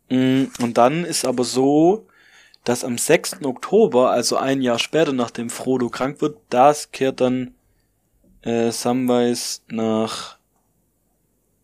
mh, 0.10 0.18
mm, 0.18 0.52
und 0.62 0.78
dann 0.78 1.06
ist 1.06 1.26
aber 1.26 1.44
so, 1.44 2.08
dass 2.64 2.84
am 2.84 2.98
6. 2.98 3.44
Oktober, 3.44 4.12
also 4.12 4.38
ein 4.38 4.62
Jahr 4.62 4.80
später, 4.80 5.14
nachdem 5.14 5.50
Frodo 5.50 5.90
krank 5.90 6.22
wird, 6.22 6.38
das 6.50 6.92
kehrt 6.92 7.22
dann 7.22 7.56
äh, 8.42 8.72
Samwise 8.72 9.62
nach 9.68 10.38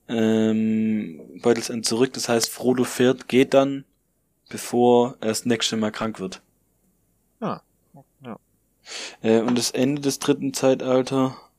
ähm, 0.07 1.21
Beutelsend 1.41 1.85
zurück. 1.85 2.13
Das 2.13 2.27
heißt, 2.29 2.49
Frodo 2.49 2.83
fährt, 2.83 3.27
geht 3.27 3.53
dann, 3.53 3.85
bevor 4.49 5.15
er 5.21 5.29
das 5.29 5.45
nächste 5.45 5.77
Mal 5.77 5.91
krank 5.91 6.19
wird. 6.19 6.41
Ah, 7.39 7.61
ja. 8.23 8.37
Äh, 9.21 9.41
und 9.41 9.57
das 9.57 9.71
Ende 9.71 10.01
des 10.01 10.19
dritten 10.19 10.53
Zeitalter 10.53 11.35
das 11.35 11.50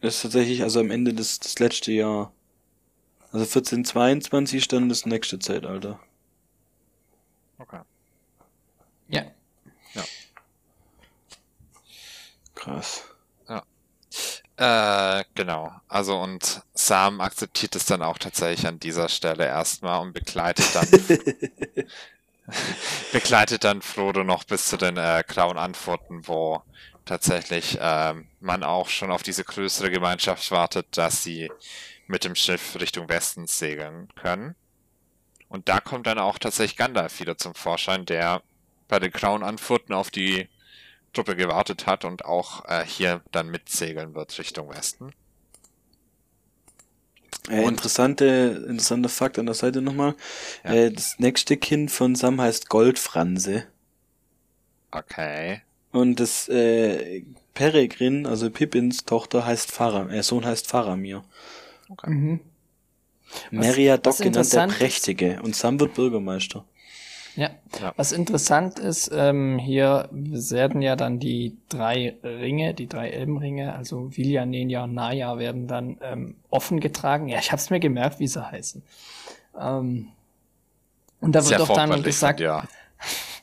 ist 0.00 0.22
tatsächlich 0.22 0.62
also 0.62 0.80
am 0.80 0.90
Ende 0.90 1.14
des, 1.14 1.40
des 1.40 1.58
letzte 1.58 1.92
Jahr. 1.92 2.32
Also 3.32 3.44
1422 3.44 4.58
ist 4.58 4.72
dann 4.72 4.88
das 4.88 5.06
nächste 5.06 5.38
Zeitalter. 5.38 6.00
Okay. 7.58 7.80
Ja. 9.08 9.24
Ja. 9.94 10.04
Krass. 12.54 13.04
Ja. 13.48 15.20
Äh, 15.20 15.24
genau. 15.34 15.72
Also 15.88 16.18
und 16.18 16.62
Sam 16.74 17.20
akzeptiert 17.20 17.76
es 17.76 17.86
dann 17.86 18.02
auch 18.02 18.18
tatsächlich 18.18 18.66
an 18.66 18.80
dieser 18.80 19.08
Stelle 19.08 19.44
erstmal 19.44 20.00
und 20.00 20.12
begleitet 20.12 20.74
dann 20.74 20.88
begleitet 23.12 23.64
dann 23.64 23.82
Frodo 23.82 24.24
noch 24.24 24.44
bis 24.44 24.66
zu 24.66 24.76
den 24.76 24.96
äh, 24.96 25.24
grauen 25.26 25.58
Antworten, 25.58 26.26
wo 26.26 26.62
tatsächlich 27.06 27.78
ähm, 27.80 28.26
man 28.40 28.62
auch 28.62 28.88
schon 28.88 29.10
auf 29.10 29.22
diese 29.22 29.44
größere 29.44 29.90
Gemeinschaft 29.90 30.50
wartet, 30.50 30.86
dass 30.98 31.22
sie 31.22 31.50
mit 32.06 32.24
dem 32.24 32.34
Schiff 32.34 32.76
Richtung 32.78 33.08
Westen 33.08 33.46
segeln 33.46 34.08
können. 34.14 34.54
Und 35.48 35.68
da 35.68 35.80
kommt 35.80 36.06
dann 36.06 36.18
auch 36.18 36.38
tatsächlich 36.38 36.76
Gandalf 36.76 37.20
wieder 37.20 37.38
zum 37.38 37.54
Vorschein, 37.54 38.04
der 38.04 38.42
bei 38.88 38.98
den 38.98 39.12
grauen 39.12 39.42
Anfurten 39.42 39.94
auf 39.94 40.10
die 40.10 40.48
Truppe 41.12 41.36
gewartet 41.36 41.86
hat 41.86 42.04
und 42.04 42.24
auch 42.24 42.64
äh, 42.66 42.84
hier 42.84 43.22
dann 43.32 43.48
mitsegeln 43.48 44.14
wird 44.14 44.38
Richtung 44.38 44.68
Westen. 44.68 45.12
Äh, 47.48 47.62
interessante, 47.62 48.64
interessanter 48.68 49.08
Fakt 49.08 49.38
an 49.38 49.46
der 49.46 49.54
Seite 49.54 49.80
nochmal. 49.80 50.14
Ja. 50.64 50.72
Äh, 50.72 50.92
das 50.92 51.18
nächste 51.18 51.56
Kind 51.56 51.90
von 51.90 52.14
Sam 52.16 52.40
heißt 52.40 52.68
Goldfranse. 52.68 53.66
Okay. 54.90 55.62
Und 55.96 56.20
das 56.20 56.46
äh, 56.48 57.22
Peregrin, 57.54 58.26
also 58.26 58.50
Pippins 58.50 59.06
Tochter, 59.06 59.46
heißt 59.46 59.72
Faram, 59.72 60.10
äh, 60.10 60.22
Sohn 60.22 60.44
heißt 60.44 60.66
Faramir. 60.66 61.24
Okay. 61.88 62.10
Mhm. 62.10 62.40
Meriadoc 63.50 64.18
genannt 64.18 64.52
der 64.52 64.66
Prächtige 64.66 65.40
und 65.42 65.56
Sam 65.56 65.80
wird 65.80 65.94
Bürgermeister. 65.94 66.66
Ja. 67.34 67.48
ja. 67.80 67.94
Was 67.96 68.12
interessant 68.12 68.78
ist, 68.78 69.10
ähm, 69.10 69.58
hier 69.58 70.10
werden 70.12 70.82
ja 70.82 70.96
dann 70.96 71.18
die 71.18 71.56
drei 71.70 72.16
Ringe, 72.22 72.74
die 72.74 72.88
drei 72.88 73.08
Elbenringe, 73.08 73.74
also 73.74 74.14
Vilja, 74.14 74.44
Nenya 74.44 74.84
und 74.84 74.92
Naya, 74.92 75.38
werden 75.38 75.66
dann 75.66 75.96
ähm, 76.02 76.36
offen 76.50 76.78
getragen. 76.78 77.28
Ja, 77.28 77.38
ich 77.38 77.52
habe 77.52 77.60
es 77.60 77.70
mir 77.70 77.80
gemerkt, 77.80 78.20
wie 78.20 78.28
sie 78.28 78.46
heißen. 78.46 78.82
Ähm, 79.58 80.08
und 81.22 81.32
da 81.32 81.48
wird 81.48 81.58
doch 81.58 81.74
dann 81.74 82.02
gesagt, 82.02 82.40
ja. 82.40 82.68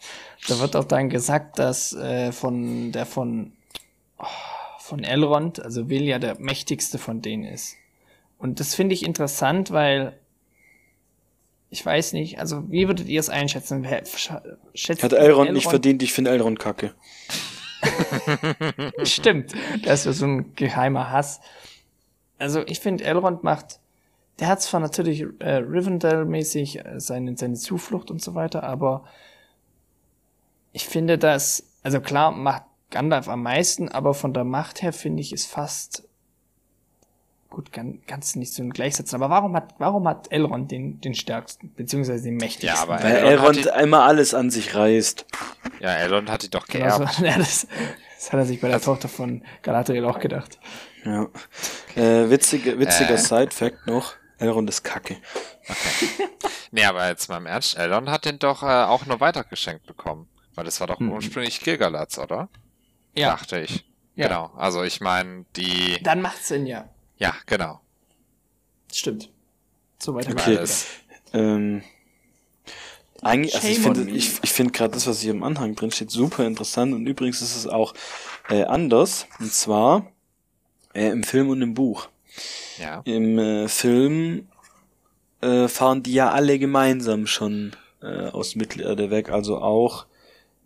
Da 0.47 0.59
wird 0.59 0.75
auch 0.75 0.83
dann 0.83 1.09
gesagt, 1.09 1.59
dass 1.59 1.93
äh, 1.93 2.31
von 2.31 2.91
der 2.91 3.05
von 3.05 3.53
oh, 4.19 4.25
von 4.79 5.03
Elrond, 5.03 5.61
also 5.61 5.89
Will 5.89 6.03
ja 6.03 6.19
der 6.19 6.39
mächtigste 6.39 6.97
von 6.97 7.21
denen 7.21 7.45
ist. 7.45 7.77
Und 8.37 8.59
das 8.59 8.75
finde 8.75 8.93
ich 8.93 9.05
interessant, 9.05 9.71
weil 9.71 10.19
ich 11.69 11.83
weiß 11.83 12.13
nicht, 12.13 12.39
also 12.39 12.69
wie 12.69 12.87
würdet 12.87 13.07
ihr 13.07 13.19
es 13.19 13.29
einschätzen? 13.29 13.87
Schätzt 14.75 15.01
Hat 15.01 15.13
Elrond, 15.13 15.13
Elrond 15.13 15.53
nicht 15.53 15.69
verdient, 15.69 16.03
ich 16.03 16.13
finde 16.13 16.31
Elrond 16.31 16.59
kacke. 16.59 16.93
Stimmt, 19.03 19.53
das 19.83 20.05
ist 20.05 20.19
so 20.19 20.25
ein 20.25 20.53
geheimer 20.55 21.09
Hass. 21.09 21.39
Also 22.37 22.61
ich 22.67 22.79
finde, 22.79 23.05
Elrond 23.05 23.43
macht, 23.43 23.79
der 24.39 24.49
hat 24.49 24.61
zwar 24.61 24.81
natürlich 24.81 25.21
äh, 25.39 25.57
Rivendell-mäßig 25.57 26.85
äh, 26.85 26.99
seine, 26.99 27.37
seine 27.37 27.55
Zuflucht 27.55 28.11
und 28.11 28.21
so 28.21 28.35
weiter, 28.35 28.63
aber 28.63 29.05
ich 30.73 30.87
finde 30.87 31.17
das, 31.17 31.63
also 31.83 32.01
klar 32.01 32.31
macht 32.31 32.63
Gandalf 32.89 33.27
am 33.29 33.43
meisten, 33.43 33.89
aber 33.89 34.13
von 34.13 34.33
der 34.33 34.43
Macht 34.43 34.81
her 34.81 34.93
finde 34.93 35.21
ich 35.21 35.31
es 35.31 35.45
fast 35.45 36.03
gut, 37.53 37.71
kann, 37.71 38.01
kannst 38.07 38.35
du 38.35 38.39
nicht 38.39 38.53
so 38.53 38.67
gleichsetzen. 38.67 39.21
Aber 39.21 39.33
warum 39.33 39.55
hat, 39.55 39.75
warum 39.77 40.07
hat 40.07 40.31
Elrond 40.31 40.71
den, 40.71 40.99
den 40.99 41.13
stärksten, 41.13 41.71
beziehungsweise 41.75 42.23
den 42.23 42.35
mächtigsten? 42.35 42.75
Ja, 42.75 42.81
aber 42.81 43.01
Weil 43.01 43.15
Elrond, 43.15 43.57
Elrond 43.57 43.67
einmal 43.69 44.01
alles 44.01 44.33
an 44.33 44.49
sich 44.49 44.75
reißt. 44.75 45.25
Ja, 45.79 45.93
Elrond 45.93 46.29
hat 46.29 46.43
die 46.43 46.49
doch 46.49 46.65
geerbt. 46.65 47.17
Genau 47.17 47.27
ja, 47.31 47.37
das, 47.37 47.67
das 48.15 48.31
hat 48.31 48.39
er 48.39 48.45
sich 48.45 48.59
bei 48.59 48.67
der 48.67 48.81
Tochter 48.81 49.07
von 49.07 49.43
Galadriel 49.61 50.03
auch 50.05 50.19
gedacht. 50.19 50.59
Ja. 51.05 51.27
Äh, 51.95 52.29
witzige, 52.29 52.79
witziger 52.79 53.13
äh. 53.13 53.17
Side-Fact 53.17 53.87
noch. 53.87 54.13
Elrond 54.39 54.67
ist 54.69 54.83
kacke. 54.83 55.17
Okay. 55.69 56.27
nee, 56.71 56.83
aber 56.83 57.07
jetzt 57.07 57.29
mal 57.29 57.37
im 57.37 57.45
Ernst, 57.45 57.77
Elrond 57.77 58.09
hat 58.09 58.25
den 58.25 58.39
doch 58.39 58.63
äh, 58.63 58.65
auch 58.65 59.05
nur 59.05 59.19
weitergeschenkt 59.19 59.85
bekommen. 59.85 60.27
Weil 60.55 60.65
das 60.65 60.79
war 60.79 60.87
doch 60.87 60.99
hm. 60.99 61.11
ursprünglich 61.11 61.61
Gilgalatz, 61.61 62.17
oder? 62.17 62.49
Ja. 63.15 63.31
Dachte 63.31 63.59
ich. 63.59 63.85
Ja. 64.15 64.27
Genau. 64.27 64.51
Also 64.55 64.83
ich 64.83 65.01
meine, 65.01 65.45
die. 65.55 66.01
Dann 66.03 66.21
macht 66.21 66.43
Sinn, 66.43 66.65
ja. 66.65 66.89
Ja, 67.17 67.33
genau. 67.45 67.79
Stimmt. 68.91 69.31
So 69.99 70.13
weiter 70.13 70.31
okay. 70.31 70.57
alles. 70.57 70.87
Ähm, 71.33 71.83
Eigentlich, 73.21 73.55
also 73.55 73.67
ich 73.67 73.79
finde, 73.79 74.09
ich, 74.11 74.39
ich 74.43 74.51
finde 74.51 74.73
gerade 74.73 74.93
das, 74.93 75.07
was 75.07 75.21
hier 75.21 75.31
im 75.31 75.43
Anhang 75.43 75.75
drin 75.75 75.91
steht, 75.91 76.11
super 76.11 76.45
interessant 76.45 76.93
und 76.93 77.07
übrigens 77.07 77.41
ist 77.41 77.55
es 77.55 77.67
auch 77.67 77.93
äh, 78.49 78.63
anders. 78.63 79.27
Und 79.39 79.51
zwar 79.53 80.11
äh, 80.93 81.07
im 81.07 81.23
Film 81.23 81.49
und 81.49 81.61
im 81.61 81.73
Buch. 81.73 82.09
Ja. 82.77 83.01
Im 83.05 83.39
äh, 83.39 83.67
Film 83.69 84.47
äh, 85.41 85.67
fahren 85.67 86.03
die 86.03 86.13
ja 86.13 86.31
alle 86.31 86.59
gemeinsam 86.59 87.25
schon 87.25 87.75
äh, 88.01 88.27
aus 88.27 88.55
Mittelerde 88.55 89.09
weg, 89.09 89.29
also 89.29 89.59
auch 89.59 90.05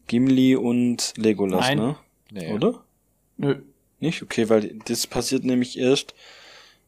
Gimli 0.08 0.55
und 0.55 1.14
Legolas, 1.18 1.68
Nein. 1.68 1.78
ne? 1.78 1.95
Nee. 2.32 2.53
Oder? 2.53 2.84
Nö. 3.38 3.62
Nicht? 3.99 4.24
Okay, 4.24 4.49
weil 4.49 4.80
das 4.86 5.08
passiert 5.08 5.43
nämlich 5.43 5.78
erst, 5.78 6.14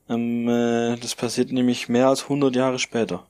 ähm, 0.09 0.47
äh, 0.47 0.95
das 0.97 1.15
passiert 1.15 1.51
nämlich 1.51 1.89
mehr 1.89 2.07
als 2.07 2.24
100 2.24 2.55
Jahre 2.55 2.80
später. 2.80 3.26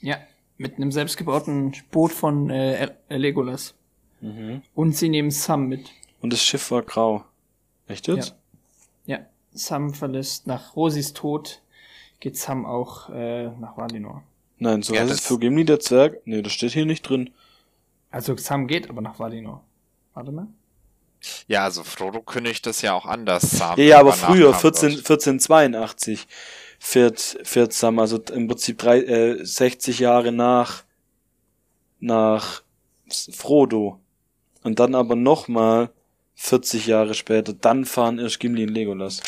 Ja, 0.00 0.18
mit 0.58 0.76
einem 0.76 0.92
selbstgebauten 0.92 1.74
Boot 1.90 2.12
von 2.12 2.50
äh, 2.50 2.88
äh, 3.08 3.16
Legolas. 3.16 3.74
Mhm. 4.20 4.62
Und 4.74 4.96
sie 4.96 5.08
nehmen 5.08 5.30
Sam 5.30 5.68
mit. 5.68 5.90
Und 6.20 6.32
das 6.32 6.42
Schiff 6.42 6.70
war 6.70 6.82
grau. 6.82 7.24
Echt 7.88 8.08
jetzt? 8.08 8.34
Ja, 9.04 9.20
Sam 9.52 9.94
verlässt 9.94 10.46
nach 10.46 10.74
Rosis 10.74 11.12
Tod, 11.12 11.62
geht 12.20 12.36
Sam 12.36 12.66
auch 12.66 13.10
äh, 13.10 13.48
nach 13.58 13.76
Valinor. 13.76 14.22
Nein, 14.58 14.82
so 14.82 14.94
Ja, 14.94 15.02
heißt 15.02 15.12
es 15.12 15.20
für 15.20 15.38
Gimli 15.38 15.64
der 15.64 15.80
Zwerg. 15.80 16.20
Nee, 16.24 16.42
das 16.42 16.52
steht 16.52 16.72
hier 16.72 16.86
nicht 16.86 17.02
drin. 17.02 17.30
Also 18.16 18.34
Sam 18.38 18.66
geht 18.66 18.88
aber 18.88 19.02
nach 19.02 19.18
Valinor. 19.18 19.62
Warte 20.14 20.32
mal. 20.32 20.46
Ja, 21.48 21.64
also 21.64 21.84
Frodo 21.84 22.22
kündigt 22.22 22.64
das 22.64 22.80
ja 22.80 22.94
auch 22.94 23.04
an, 23.04 23.26
dass 23.26 23.42
Sam 23.42 23.78
Ja, 23.78 23.84
ja, 23.84 24.00
aber 24.00 24.14
früher, 24.14 24.52
nachkommen 24.52 24.74
14, 24.74 24.88
wird. 24.88 24.98
1482, 25.00 26.26
fährt, 26.78 27.20
fährt 27.42 27.74
Sam, 27.74 27.98
also 27.98 28.16
im 28.32 28.48
Prinzip 28.48 28.78
drei, 28.78 29.02
äh, 29.02 29.44
60 29.44 29.98
Jahre 29.98 30.32
nach, 30.32 30.84
nach 32.00 32.62
Frodo. 33.06 34.00
Und 34.62 34.80
dann 34.80 34.94
aber 34.94 35.14
nochmal 35.14 35.90
40 36.36 36.86
Jahre 36.86 37.12
später, 37.12 37.52
dann 37.52 37.84
fahren 37.84 38.18
erst 38.18 38.40
Gimli 38.40 38.62
und 38.62 38.72
Legolas. 38.72 39.20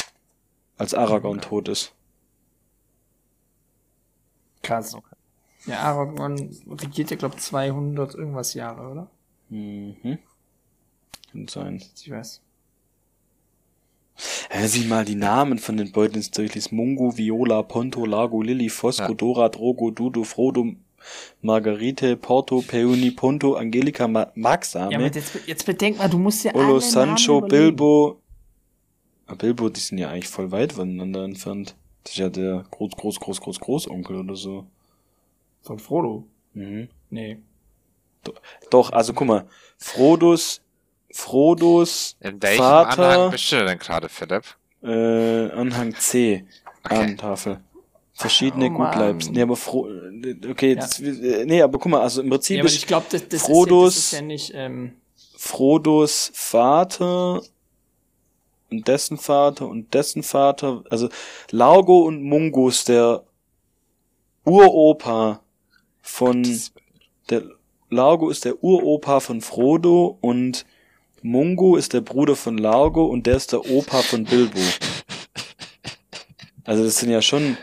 Als 0.79 0.95
Aragorn 0.95 1.43
tot 1.43 1.69
ist. 1.69 1.93
Krass. 4.63 4.97
Ja, 5.67 5.81
Aragorn 5.81 6.57
regiert 6.71 7.11
ja, 7.11 7.17
glaub 7.17 7.39
200 7.39 8.15
irgendwas 8.15 8.55
Jahre, 8.55 8.89
oder? 8.91 9.11
Mhm. 9.51 10.19
Kann 11.33 11.49
sein. 11.49 11.83
Ich 11.97 12.11
weiß. 12.11 12.41
Wenn 14.51 14.61
man 14.61 14.69
sich 14.69 14.89
mal 14.89 15.05
die 15.05 15.15
Namen 15.15 15.59
von 15.59 15.77
den 15.77 15.93
Beuteln 15.93 16.25
durchliest. 16.35 16.73
Mungo, 16.73 17.17
Viola, 17.17 17.63
Ponto, 17.63 18.05
Lago, 18.05 18.43
Lilly, 18.43 18.69
Fosco, 18.69 19.09
Ja. 19.09 19.15
Dora, 19.15 19.49
Drogo, 19.49 19.91
Dudo, 19.91 20.25
Frodo, 20.25 20.67
Margarite, 21.43 22.17
Porto, 22.17 22.63
Peony, 22.67 23.11
Ponto, 23.13 23.55
Angelika, 23.55 24.09
Ma 24.09 24.33
Maxame, 24.35 24.93
Ja, 24.93 24.99
aber 24.99 25.07
jetzt, 25.07 25.39
jetzt 25.47 25.67
bedenk 25.67 25.99
mal, 25.99 26.09
du 26.09 26.19
musst 26.19 26.45
ja 26.45 26.55
Olo, 26.55 26.73
alle 26.73 26.81
Sancho, 26.81 27.37
Namen. 27.37 27.49
Bilbo. 27.49 28.21
Ah, 29.27 29.35
Bilbo, 29.35 29.69
die 29.69 29.81
sind 29.81 29.99
ja 29.99 30.09
eigentlich 30.11 30.29
voll 30.29 30.51
weit 30.51 30.73
voneinander 30.73 31.25
entfernt. 31.25 31.77
Das 32.03 32.13
ist 32.13 32.19
ja 32.19 32.29
der 32.31 32.65
Groß, 32.71 32.93
Groß, 32.97 33.21
Groß, 33.21 33.41
Groß, 33.41 33.61
Großonkel 33.61 34.17
oder 34.17 34.35
so. 34.35 34.67
Von 35.69 35.79
Frodo. 35.79 36.25
Mhm. 36.55 36.89
Nee. 37.11 37.43
Doch, 38.71 38.91
also 38.91 39.13
guck 39.13 39.27
mal. 39.29 39.47
Frodos, 39.77 40.63
Frodos 41.13 42.17
In 42.21 42.43
welchem 42.43 42.59
Vater- 42.63 43.07
Anhang 43.11 43.31
bist 43.33 43.53
du 43.53 43.65
denn 43.67 43.79
gerade, 43.79 44.09
Philipp? 44.09 44.45
äh, 44.83 45.51
Anhang 45.51 45.95
C. 45.95 46.47
Okay. 46.85 46.95
Abendtafel. 46.97 47.61
Verschiedene 48.15 48.67
Oh. 48.71 48.79
Gutleibs. 48.79 49.29
Nee, 49.29 49.43
aber 49.43 49.57
Fro 49.57 49.89
okay, 50.51 50.71
Ja. 50.71 50.77
das, 50.77 50.99
äh, 51.01 51.45
nee, 51.45 51.61
aber 51.61 51.79
guck 51.79 51.93
mal, 51.93 52.01
also 52.01 52.23
im 52.23 52.31
Prinzip 52.31 52.57
Ja, 52.57 52.65
ist 52.65 52.75
ich 52.77 52.87
glaube, 52.87 53.05
das, 53.11 53.29
das, 53.29 53.43
Frodos- 53.43 53.97
ist 53.99 54.13
ja, 54.13 54.21
das 54.21 54.31
ist 54.41 54.49
ja 54.49 54.53
nicht, 54.53 54.53
ähm, 54.55 54.97
Frodos 55.37 56.31
Vater 56.33 57.43
und 58.71 58.89
dessen 58.89 59.19
Vater 59.19 59.69
und 59.69 59.93
dessen 59.93 60.23
Vater, 60.23 60.83
also 60.89 61.11
Largo 61.51 61.99
und 62.07 62.23
Mungus, 62.23 62.85
der 62.85 63.23
Uropa 64.45 65.41
von 66.09 66.43
der 67.31 67.43
Largo 67.91 68.31
ist 68.31 68.45
der 68.45 68.63
Uropa 68.63 69.21
von 69.21 69.41
Frodo 69.41 70.19
und 70.21 70.67
Mungo 71.23 71.77
ist 71.77 71.93
der 71.93 72.01
Bruder 72.01 72.37
von 72.37 72.59
Largo 72.59 73.07
und 73.07 73.27
der 73.27 73.37
ist 73.37 73.53
der 73.53 73.69
Opa 73.71 74.03
von 74.03 74.25
Bilbo. 74.25 74.61
Also 76.65 76.85
das 76.85 76.99
sind 76.99 77.11
ja 77.11 77.23
schon 77.23 77.57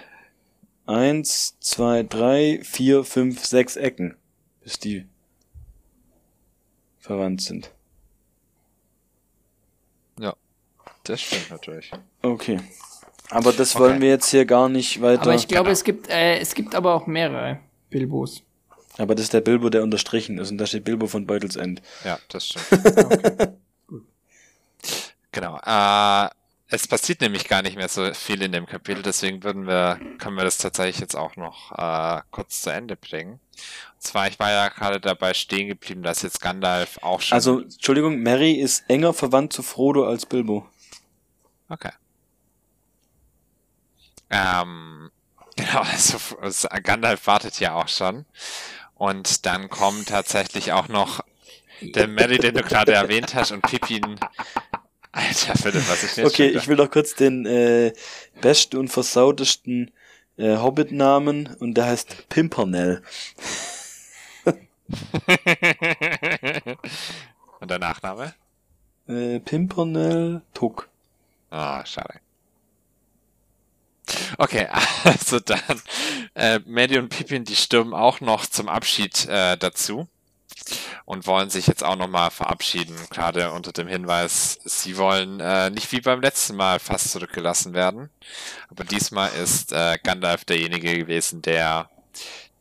eins, 0.85 1.57
zwei, 1.59 2.03
drei, 2.03 2.59
vier, 2.63 3.03
fünf, 3.03 3.45
sechs 3.45 3.75
Ecken, 3.75 4.15
bis 4.61 4.79
die 4.79 5.05
verwandt 6.99 7.41
sind. 7.41 7.71
Das 11.05 11.21
stimmt 11.21 11.51
natürlich. 11.51 11.91
Okay. 12.21 12.59
Aber 13.29 13.53
das 13.53 13.75
Okay. 13.75 13.83
wollen 13.83 14.01
wir 14.01 14.09
jetzt 14.09 14.29
hier 14.29 14.45
gar 14.45 14.69
nicht 14.69 15.01
weiter. 15.01 15.21
aber 15.23 15.35
ich 15.35 15.47
glaube, 15.47 15.65
genau. 15.65 15.73
es 15.73 15.83
gibt, 15.83 16.09
äh, 16.09 16.39
es 16.39 16.53
gibt 16.53 16.75
aber 16.75 16.93
auch 16.93 17.07
mehrere 17.07 17.59
Bilbos. 17.95 18.43
Aber 18.97 19.15
das 19.15 19.25
ist 19.25 19.33
der 19.33 19.39
Bilbo, 19.41 19.69
der 19.69 19.83
unterstrichen 19.83 20.37
ist 20.37 20.51
und 20.51 20.57
da 20.57 20.65
steht 20.65 20.83
Bilbo 20.83 21.07
von 21.07 21.25
Beutelsend. 21.25 21.81
Ja, 22.03 22.19
das 22.29 22.47
stimmt. 22.47 23.55
Genau. 25.31 25.59
Äh, 25.65 26.29
es 26.67 26.87
passiert 26.87 27.19
nämlich 27.19 27.49
gar 27.49 27.61
nicht 27.61 27.75
mehr 27.75 27.89
so 27.89 28.13
viel 28.13 28.41
in 28.41 28.53
dem 28.53 28.65
Kapitel, 28.65 29.01
deswegen 29.03 29.43
würden 29.43 29.67
wir, 29.67 29.99
können 30.17 30.37
wir 30.37 30.45
das 30.45 30.57
tatsächlich 30.57 30.99
jetzt 30.99 31.15
auch 31.15 31.35
noch 31.35 31.73
äh, 31.73 32.21
kurz 32.31 32.61
zu 32.61 32.69
Ende 32.69 32.95
bringen. 32.95 33.33
Und 33.33 34.01
zwar, 34.01 34.29
ich 34.29 34.39
war 34.39 34.51
ja 34.51 34.69
gerade 34.69 35.01
dabei 35.01 35.33
stehen 35.33 35.67
geblieben, 35.67 36.03
dass 36.03 36.21
jetzt 36.21 36.39
Gandalf 36.39 36.99
auch 37.01 37.19
schon. 37.19 37.35
Also, 37.35 37.59
Entschuldigung, 37.59 38.23
Mary 38.23 38.53
ist 38.53 38.89
enger 38.89 39.13
verwandt 39.13 39.51
zu 39.51 39.61
Frodo 39.61 40.05
als 40.07 40.25
Bilbo. 40.25 40.65
Okay. 41.67 41.91
Ähm, 44.29 45.11
genau, 45.55 45.81
also 45.81 46.67
Gandalf 46.83 47.27
wartet 47.27 47.59
ja 47.59 47.73
auch 47.73 47.87
schon. 47.87 48.25
Und 48.95 49.45
dann 49.45 49.69
kommen 49.69 50.05
tatsächlich 50.05 50.71
auch 50.71 50.87
noch 50.87 51.21
der 51.81 52.07
Mary, 52.07 52.37
den 52.37 52.55
du 52.55 52.61
gerade 52.61 52.93
erwähnt 52.93 53.35
hast, 53.35 53.51
und 53.51 53.61
Pippin. 53.61 54.17
Alter, 55.11 55.55
Philipp, 55.55 55.87
was 55.89 56.03
ich 56.03 56.15
jetzt 56.17 56.25
Okay, 56.27 56.49
ich 56.49 56.67
will 56.67 56.75
noch 56.77 56.91
kurz 56.91 57.15
den 57.15 57.45
äh, 57.45 57.93
besten 58.41 58.77
und 58.77 58.89
versautesten 58.89 59.91
äh, 60.37 60.57
Hobbit-Namen 60.57 61.55
und 61.59 61.75
der 61.75 61.85
heißt 61.85 62.27
Pimpernel. 62.29 63.01
und 67.59 67.71
der 67.71 67.79
Nachname? 67.79 68.33
Äh, 69.07 69.39
Pimpernel 69.39 70.41
Tuck. 70.53 70.89
Ah, 71.49 71.85
schade. 71.85 72.19
Okay, 74.37 74.67
also 75.03 75.39
dann, 75.39 75.81
äh, 76.35 76.59
Mary 76.65 76.97
und 76.97 77.09
Pippin, 77.09 77.43
die 77.45 77.55
stürmen 77.55 77.93
auch 77.93 78.21
noch 78.21 78.45
zum 78.45 78.69
Abschied 78.69 79.25
äh, 79.27 79.57
dazu 79.57 80.07
und 81.05 81.27
wollen 81.27 81.49
sich 81.49 81.67
jetzt 81.67 81.83
auch 81.83 81.95
nochmal 81.95 82.31
verabschieden, 82.31 82.95
gerade 83.09 83.51
unter 83.51 83.71
dem 83.71 83.87
Hinweis, 83.87 84.59
sie 84.65 84.97
wollen 84.97 85.39
äh, 85.39 85.69
nicht 85.69 85.91
wie 85.91 86.01
beim 86.01 86.21
letzten 86.21 86.55
Mal 86.55 86.79
fast 86.79 87.11
zurückgelassen 87.11 87.73
werden, 87.73 88.09
aber 88.69 88.83
diesmal 88.83 89.31
ist 89.33 89.71
äh, 89.71 89.97
Gandalf 90.03 90.45
derjenige 90.45 90.97
gewesen, 90.97 91.41
der 91.41 91.89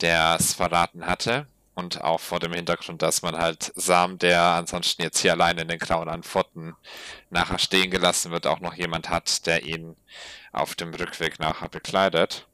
der 0.00 0.36
es 0.40 0.54
verraten 0.54 1.06
hatte 1.06 1.46
und 1.74 2.02
auch 2.02 2.20
vor 2.20 2.38
dem 2.38 2.52
Hintergrund, 2.52 3.02
dass 3.02 3.22
man 3.22 3.36
halt 3.36 3.72
Sam, 3.74 4.18
der 4.18 4.40
ansonsten 4.40 5.02
jetzt 5.02 5.18
hier 5.18 5.32
allein 5.32 5.58
in 5.58 5.68
den 5.68 5.78
grauen 5.78 6.08
Antworten 6.08 6.74
nachher 7.30 7.58
stehen 7.58 7.90
gelassen 7.90 8.30
wird, 8.30 8.46
auch 8.46 8.60
noch 8.60 8.74
jemand 8.74 9.10
hat, 9.10 9.46
der 9.46 9.64
ihn 9.64 9.96
auf 10.52 10.74
dem 10.74 10.94
Rückweg 10.94 11.40
nachher 11.40 11.68
bekleidet. 11.68 12.46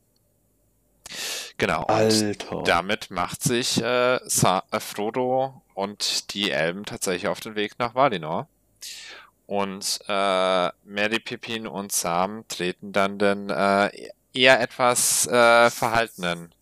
Genau. 1.58 1.82
Und 1.82 1.90
Alter. 1.90 2.62
damit 2.64 3.10
macht 3.10 3.42
sich 3.42 3.82
äh, 3.82 4.16
äh, 4.16 4.80
Frodo 4.80 5.62
und 5.74 6.32
die 6.32 6.50
Elben 6.50 6.84
tatsächlich 6.84 7.28
auf 7.28 7.40
den 7.40 7.54
Weg 7.54 7.78
nach 7.78 7.94
Valinor. 7.94 8.48
Und 9.46 10.00
äh, 10.08 10.70
Merry, 10.84 11.18
Pippin 11.18 11.66
und 11.66 11.92
Sam 11.92 12.44
treten 12.48 12.92
dann 12.92 13.18
den 13.18 13.50
äh, 13.50 13.90
eher 14.32 14.60
etwas 14.60 15.26
äh, 15.26 15.70
verhaltenen 15.70 16.54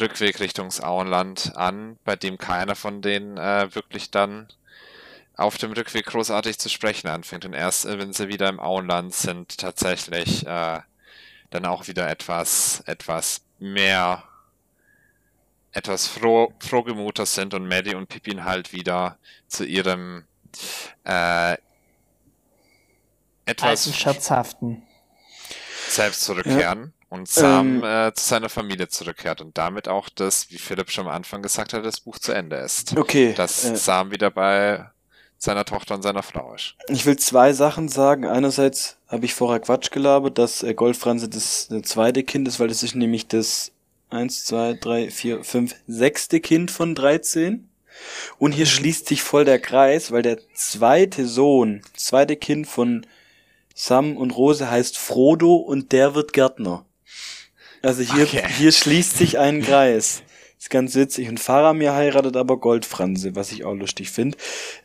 Rückweg 0.00 0.40
Richtung 0.40 0.70
Auenland 0.80 1.56
an, 1.56 1.98
bei 2.04 2.16
dem 2.16 2.38
keiner 2.38 2.74
von 2.74 3.02
denen 3.02 3.36
äh, 3.36 3.74
wirklich 3.74 4.10
dann 4.10 4.48
auf 5.36 5.58
dem 5.58 5.72
Rückweg 5.72 6.06
großartig 6.06 6.58
zu 6.58 6.68
sprechen 6.68 7.08
anfängt. 7.08 7.44
Und 7.44 7.54
erst 7.54 7.86
äh, 7.86 7.98
wenn 7.98 8.12
sie 8.12 8.28
wieder 8.28 8.48
im 8.48 8.60
Auenland 8.60 9.14
sind, 9.14 9.58
tatsächlich 9.58 10.46
äh, 10.46 10.80
dann 11.50 11.66
auch 11.66 11.86
wieder 11.86 12.08
etwas, 12.08 12.82
etwas 12.86 13.42
mehr, 13.58 14.24
etwas 15.72 16.06
froh, 16.06 16.52
frohgemuter 16.60 17.26
sind 17.26 17.54
und 17.54 17.68
Maddie 17.68 17.94
und 17.94 18.08
Pippin 18.08 18.44
halt 18.44 18.72
wieder 18.72 19.18
zu 19.48 19.64
ihrem 19.64 20.24
äh, 21.04 21.56
etwas 23.46 23.86
Alten 23.86 23.92
Scherzhaften. 23.92 24.82
selbst 25.88 26.22
zurückkehren 26.22 26.92
Und 27.14 27.28
Sam 27.28 27.76
ähm, 27.76 27.84
äh, 27.84 28.12
zu 28.12 28.28
seiner 28.28 28.48
Familie 28.48 28.88
zurückkehrt 28.88 29.40
und 29.40 29.56
damit 29.56 29.86
auch 29.86 30.08
das, 30.08 30.50
wie 30.50 30.58
Philipp 30.58 30.90
schon 30.90 31.06
am 31.06 31.12
Anfang 31.12 31.42
gesagt 31.42 31.72
hat, 31.72 31.84
das 31.84 32.00
Buch 32.00 32.18
zu 32.18 32.32
Ende 32.32 32.56
ist. 32.56 32.96
Okay. 32.96 33.34
Dass 33.34 33.64
äh, 33.64 33.76
Sam 33.76 34.10
wieder 34.10 34.32
bei 34.32 34.90
seiner 35.38 35.64
Tochter 35.64 35.94
und 35.94 36.02
seiner 36.02 36.24
Frau 36.24 36.54
ist. 36.54 36.74
Ich 36.88 37.06
will 37.06 37.16
zwei 37.16 37.52
Sachen 37.52 37.88
sagen. 37.88 38.26
Einerseits 38.26 38.96
habe 39.06 39.26
ich 39.26 39.34
vorher 39.34 39.60
Quatsch 39.60 39.92
gelabert, 39.92 40.38
dass 40.38 40.64
äh, 40.64 40.74
Goldfranse 40.74 41.28
das, 41.28 41.68
das 41.68 41.82
zweite 41.82 42.24
Kind 42.24 42.48
ist, 42.48 42.58
weil 42.58 42.66
das 42.68 42.82
ist 42.82 42.96
nämlich 42.96 43.28
das 43.28 43.70
eins, 44.10 44.44
zwei, 44.44 44.74
drei, 44.74 45.08
vier, 45.08 45.44
fünf, 45.44 45.76
sechste 45.86 46.40
Kind 46.40 46.72
von 46.72 46.96
13. 46.96 47.68
Und 48.38 48.52
hier 48.52 48.66
schließt 48.66 49.06
sich 49.06 49.22
voll 49.22 49.44
der 49.44 49.60
Kreis, 49.60 50.10
weil 50.10 50.22
der 50.22 50.38
zweite 50.54 51.26
Sohn, 51.28 51.82
zweite 51.96 52.34
Kind 52.34 52.66
von 52.66 53.06
Sam 53.72 54.16
und 54.16 54.32
Rose 54.32 54.68
heißt 54.68 54.98
Frodo 54.98 55.54
und 55.54 55.92
der 55.92 56.16
wird 56.16 56.32
Gärtner. 56.32 56.84
Also 57.84 58.02
hier, 58.02 58.24
okay. 58.24 58.42
hier 58.56 58.72
schließt 58.72 59.16
sich 59.18 59.38
ein 59.38 59.62
Kreis. 59.62 60.22
Ist 60.58 60.70
ganz 60.70 60.94
witzig. 60.94 61.28
Und 61.28 61.38
Faramir 61.38 61.92
heiratet 61.92 62.36
aber 62.36 62.58
Goldfranse, 62.58 63.36
was 63.36 63.52
ich 63.52 63.64
auch 63.64 63.74
lustig 63.74 64.10
finde. 64.10 64.38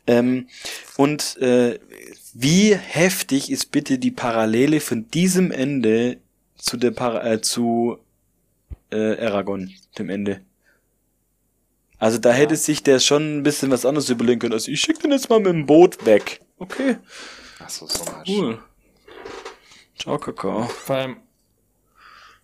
Ähm, 0.05 0.47
und 0.97 1.37
äh, 1.37 1.79
wie 2.33 2.75
heftig 2.75 3.49
ist 3.49 3.71
bitte 3.71 3.97
die 3.97 4.11
Parallele 4.11 4.81
von 4.81 5.09
diesem 5.11 5.51
Ende 5.51 6.17
zu 6.57 6.75
der 6.75 6.91
Para 6.91 7.25
äh, 7.25 7.41
zu 7.41 7.97
äh, 8.91 9.25
Aragon, 9.25 9.71
dem 9.97 10.09
Ende? 10.09 10.41
Also 11.97 12.17
da 12.17 12.31
ja. 12.31 12.35
hätte 12.35 12.57
sich 12.57 12.83
der 12.83 12.99
schon 12.99 13.39
ein 13.39 13.43
bisschen 13.43 13.71
was 13.71 13.85
anderes 13.85 14.09
überlegen 14.09 14.39
können. 14.39 14.53
Also 14.53 14.71
ich 14.71 14.81
schicke 14.81 15.03
den 15.03 15.11
jetzt 15.11 15.29
mal 15.29 15.39
mit 15.39 15.53
dem 15.53 15.65
Boot 15.65 16.05
weg. 16.05 16.41
Okay. 16.57 16.97
Ach 17.59 17.69
so, 17.69 17.87
so 17.87 18.03
cool. 18.27 18.59
Ciao, 19.97 20.17
Kakao. 20.17 20.63
Vor 20.63 21.15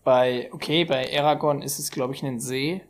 bei, 0.05 0.49
okay, 0.53 0.85
bei 0.85 1.19
Aragon 1.19 1.61
ist 1.61 1.79
es, 1.79 1.91
glaube 1.91 2.13
ich, 2.13 2.23
ein 2.23 2.39
See, 2.39 2.81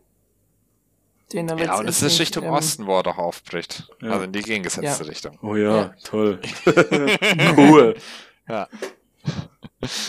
den 1.34 1.49
er 1.49 1.57
Ja, 1.57 1.80
und 1.80 1.88
es 1.88 2.03
ist 2.03 2.20
Richtung 2.20 2.43
ähm, 2.43 2.51
Osten, 2.51 2.86
wo 2.86 2.97
er 2.97 3.03
doch 3.03 3.18
aufbricht. 3.18 3.89
Ja. 4.01 4.11
Also 4.11 4.26
in 4.26 4.34
die 4.34 4.41
gegengesetzte 4.41 5.03
ja. 5.03 5.09
Richtung. 5.09 5.39
Oh 5.41 5.55
ja, 5.55 5.76
ja. 5.76 5.95
toll. 6.03 6.39
cool. 7.57 7.95
Ja. 8.47 8.68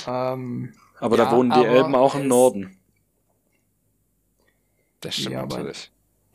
Ähm, 0.07 0.75
aber 0.99 1.17
da 1.17 1.31
wohnen 1.31 1.51
die 1.51 1.65
Elben 1.65 1.95
auch 1.95 2.17
im 2.17 2.29
Norden. 2.29 2.77
Das 5.01 5.15
stimmt 5.15 5.37
natürlich. 5.37 5.93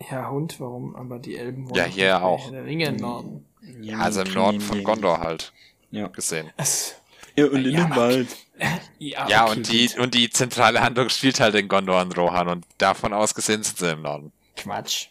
Ja, 0.09 0.29
Hund, 0.31 0.59
warum? 0.59 0.95
Aber 0.95 1.19
die 1.19 1.35
Elben 1.37 1.65
wohnen 1.65 1.75
ja 1.75 1.83
hier 1.83 2.23
auch. 2.23 2.49
Der 2.49 2.65
Ringe 2.65 2.85
im 2.85 2.95
Norden. 2.95 3.45
Ja, 3.81 3.99
also 3.99 4.21
im 4.21 4.33
Norden 4.33 4.61
von 4.61 4.83
Gondor 4.83 5.19
halt. 5.19 5.53
Ja. 5.91 6.07
Gesehen. 6.07 6.49
Es, 6.57 7.00
ja, 7.35 7.45
und 7.45 7.65
in 7.65 7.71
ja, 7.71 7.85
dem 7.85 7.95
Wald. 7.95 8.27
Ja, 8.99 9.27
ja 9.27 9.45
okay, 9.45 9.57
und, 9.57 9.71
die, 9.71 9.89
und 9.97 10.13
die 10.13 10.29
zentrale 10.29 10.81
Handlung 10.81 11.09
spielt 11.09 11.39
halt 11.39 11.55
in 11.55 11.67
Gondor 11.67 11.99
und 11.99 12.15
Rohan 12.15 12.47
und 12.47 12.65
davon 12.77 13.11
aus 13.11 13.33
gesehen 13.33 13.63
sind 13.63 13.79
sie 13.79 13.91
im 13.91 14.03
Norden. 14.03 14.31
Quatsch. 14.55 15.07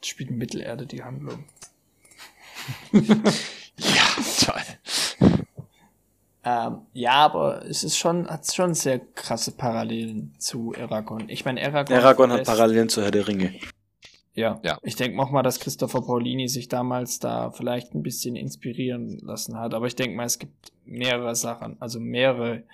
Das 0.00 0.08
spielt 0.08 0.30
in 0.30 0.38
Mittelerde 0.38 0.86
die 0.86 1.04
Handlung. 1.04 1.44
ja, 2.92 4.04
toll. 4.40 5.44
Ähm, 6.46 6.80
ja, 6.92 7.12
aber 7.12 7.64
es 7.64 7.84
ist 7.84 7.96
schon, 7.96 8.28
hat 8.28 8.52
schon 8.52 8.74
sehr 8.74 8.98
krasse 8.98 9.52
Parallelen 9.52 10.34
zu 10.38 10.74
Aragon. 10.78 11.28
Ich 11.28 11.44
meine, 11.44 11.62
Aragon. 11.62 11.96
Aragon 11.96 12.32
hat 12.32 12.44
Parallelen 12.44 12.88
zu 12.88 13.02
Herr 13.02 13.10
der 13.10 13.26
Ringe. 13.26 13.54
Ja. 14.34 14.60
ja. 14.64 14.78
Ich 14.82 14.96
denke 14.96 15.20
auch 15.20 15.30
mal, 15.30 15.42
dass 15.42 15.60
Christopher 15.60 16.02
Paulini 16.02 16.48
sich 16.48 16.68
damals 16.68 17.20
da 17.20 17.52
vielleicht 17.52 17.94
ein 17.94 18.02
bisschen 18.02 18.36
inspirieren 18.36 19.18
lassen 19.18 19.58
hat. 19.58 19.74
Aber 19.74 19.86
ich 19.86 19.96
denke 19.96 20.16
mal, 20.16 20.24
es 20.24 20.38
gibt 20.38 20.72
mehrere 20.84 21.34
Sachen, 21.36 21.80
also 21.80 22.00
mehrere 22.00 22.64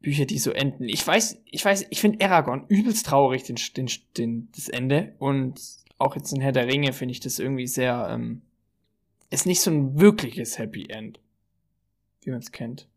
Bücher, 0.00 0.24
die 0.24 0.38
so 0.38 0.50
enden. 0.50 0.88
Ich 0.88 1.06
weiß, 1.06 1.42
ich 1.44 1.64
weiß, 1.64 1.86
ich 1.90 2.00
finde 2.00 2.24
Aragon 2.24 2.66
übelst 2.68 3.06
traurig, 3.06 3.44
den, 3.44 3.56
den, 3.76 3.88
den, 4.16 4.48
das 4.54 4.68
Ende. 4.68 5.14
Und 5.18 5.60
auch 5.98 6.14
jetzt 6.16 6.32
in 6.32 6.40
Herr 6.40 6.52
der 6.52 6.66
Ringe 6.66 6.92
finde 6.92 7.12
ich 7.12 7.20
das 7.20 7.38
irgendwie 7.38 7.66
sehr, 7.66 8.08
ähm, 8.10 8.42
ist 9.30 9.46
nicht 9.46 9.60
so 9.60 9.70
ein 9.70 9.98
wirkliches 9.98 10.58
Happy 10.58 10.88
End, 10.90 11.20
wie 12.22 12.30
man 12.30 12.40
es 12.40 12.52
kennt. 12.52 12.88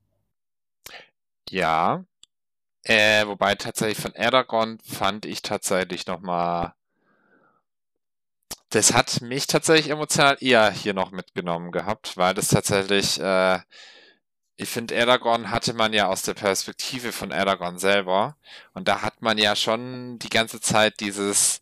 Ja, 1.50 2.06
äh, 2.86 3.26
wobei 3.26 3.56
tatsächlich 3.56 4.00
von 4.00 4.16
Aragon 4.16 4.80
fand 4.80 5.26
ich 5.26 5.42
tatsächlich 5.42 6.06
nochmal. 6.06 6.74
Das 8.70 8.94
hat 8.94 9.22
mich 9.22 9.48
tatsächlich 9.48 9.90
emotional 9.90 10.38
eher 10.40 10.70
hier 10.72 10.94
noch 10.94 11.12
mitgenommen 11.12 11.72
gehabt, 11.72 12.16
weil 12.18 12.34
das 12.36 12.50
tatsächlich, 12.50 13.20
äh, 13.20 13.60
ich 14.58 14.70
finde, 14.70 15.00
Aragorn 15.02 15.50
hatte 15.52 15.74
man 15.74 15.94
ja 15.94 16.08
aus 16.08 16.22
der 16.22 16.36
Perspektive 16.36 17.12
von 17.12 17.32
Aragorn 17.32 17.80
selber. 17.80 18.38
Und 18.74 18.88
da 18.88 19.02
hat 19.02 19.22
man 19.22 19.38
ja 19.38 19.56
schon 19.56 20.20
die 20.20 20.30
ganze 20.30 20.62
Zeit 20.62 21.00
dieses, 21.00 21.62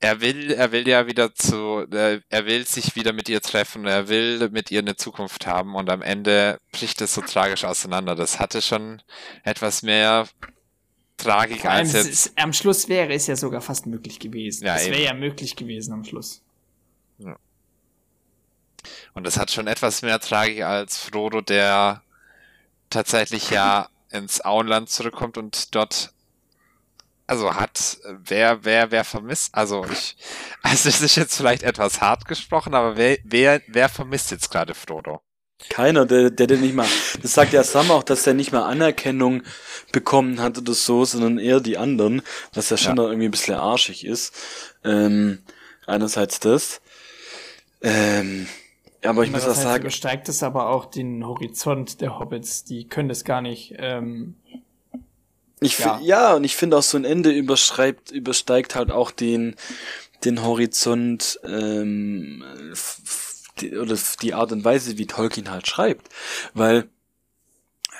er 0.00 0.20
will, 0.20 0.52
er 0.52 0.72
will 0.72 0.86
ja 0.86 1.06
wieder 1.06 1.34
zu, 1.34 1.86
er 1.90 2.46
will 2.46 2.66
sich 2.66 2.96
wieder 2.96 3.12
mit 3.12 3.28
ihr 3.28 3.40
treffen, 3.40 3.86
er 3.86 4.08
will 4.08 4.50
mit 4.50 4.70
ihr 4.70 4.80
eine 4.80 4.96
Zukunft 4.96 5.46
haben 5.46 5.74
und 5.74 5.88
am 5.88 6.02
Ende 6.02 6.58
bricht 6.72 7.00
es 7.00 7.14
so 7.14 7.22
tragisch 7.22 7.64
auseinander. 7.64 8.14
Das 8.14 8.38
hatte 8.38 8.60
schon 8.60 9.02
etwas 9.42 9.82
mehr 9.82 10.28
Tragik 11.16 11.64
als 11.64 11.94
jetzt. 11.94 12.08
Ist, 12.08 12.32
am 12.36 12.52
Schluss 12.52 12.88
wäre 12.88 13.12
es 13.14 13.26
ja 13.26 13.36
sogar 13.36 13.62
fast 13.62 13.86
möglich 13.86 14.18
gewesen. 14.18 14.66
Ja, 14.66 14.76
es 14.76 14.86
wäre 14.86 15.02
ja 15.02 15.14
möglich 15.14 15.56
gewesen 15.56 15.94
am 15.94 16.04
Schluss. 16.04 16.42
Ja. 17.18 17.38
Und 19.14 19.26
das 19.26 19.38
hat 19.38 19.50
schon 19.50 19.66
etwas 19.66 20.02
mehr 20.02 20.20
Tragik 20.20 20.62
als 20.62 20.98
Frodo, 20.98 21.40
der 21.40 22.02
tatsächlich 22.90 23.50
ja 23.50 23.88
ins 24.10 24.44
Auenland 24.44 24.90
zurückkommt 24.90 25.38
und 25.38 25.74
dort 25.74 26.12
also 27.26 27.54
hat 27.54 27.98
wer, 28.24 28.64
wer, 28.64 28.90
wer 28.90 29.04
vermisst, 29.04 29.54
also 29.54 29.84
ich, 29.90 30.16
also 30.62 30.88
es 30.88 31.00
ist 31.00 31.16
jetzt 31.16 31.36
vielleicht 31.36 31.62
etwas 31.62 32.00
hart 32.00 32.26
gesprochen, 32.26 32.74
aber 32.74 32.96
wer, 32.96 33.18
wer, 33.24 33.62
wer 33.66 33.88
vermisst 33.88 34.30
jetzt 34.30 34.50
gerade 34.50 34.74
Frodo? 34.74 35.20
Keiner, 35.70 36.04
der, 36.04 36.30
der, 36.30 36.46
der 36.46 36.58
nicht 36.58 36.74
mal, 36.74 36.86
das 37.22 37.32
sagt 37.32 37.54
ja 37.54 37.64
Sam 37.64 37.90
auch, 37.90 38.02
dass 38.02 38.26
er 38.26 38.34
nicht 38.34 38.52
mal 38.52 38.64
Anerkennung 38.64 39.42
bekommen 39.90 40.40
hat 40.40 40.58
oder 40.58 40.74
so, 40.74 41.04
sondern 41.06 41.38
eher 41.38 41.60
die 41.60 41.78
anderen, 41.78 42.20
was 42.52 42.68
ja 42.68 42.76
schon 42.76 42.98
ja. 42.98 43.04
irgendwie 43.04 43.28
ein 43.28 43.30
bisschen 43.30 43.54
arschig 43.54 44.04
ist. 44.04 44.34
Ähm, 44.84 45.38
einerseits 45.86 46.40
das. 46.40 46.82
Ähm, 47.80 48.46
aber 49.02 49.24
ich 49.24 49.30
muss 49.30 49.46
auch 49.46 49.54
sagen. 49.54 49.82
übersteigt 49.82 50.28
es 50.28 50.42
aber 50.42 50.68
auch 50.68 50.86
den 50.86 51.26
Horizont 51.26 52.00
der 52.00 52.18
Hobbits, 52.18 52.64
die 52.64 52.86
können 52.86 53.08
das 53.08 53.24
gar 53.24 53.40
nicht, 53.40 53.74
ähm, 53.78 54.36
ich 55.60 55.78
ja. 55.78 55.98
ja, 56.02 56.34
und 56.34 56.44
ich 56.44 56.56
finde 56.56 56.76
auch 56.76 56.82
so 56.82 56.96
ein 56.98 57.04
Ende 57.04 57.30
überschreibt, 57.30 58.10
übersteigt 58.10 58.74
halt 58.74 58.90
auch 58.90 59.10
den, 59.10 59.56
den 60.24 60.42
Horizont 60.42 61.40
ähm, 61.44 62.44
die, 63.60 63.76
oder 63.76 63.96
die 64.20 64.34
Art 64.34 64.52
und 64.52 64.64
Weise, 64.64 64.98
wie 64.98 65.06
Tolkien 65.06 65.50
halt 65.50 65.66
schreibt. 65.66 66.08
Weil 66.52 66.88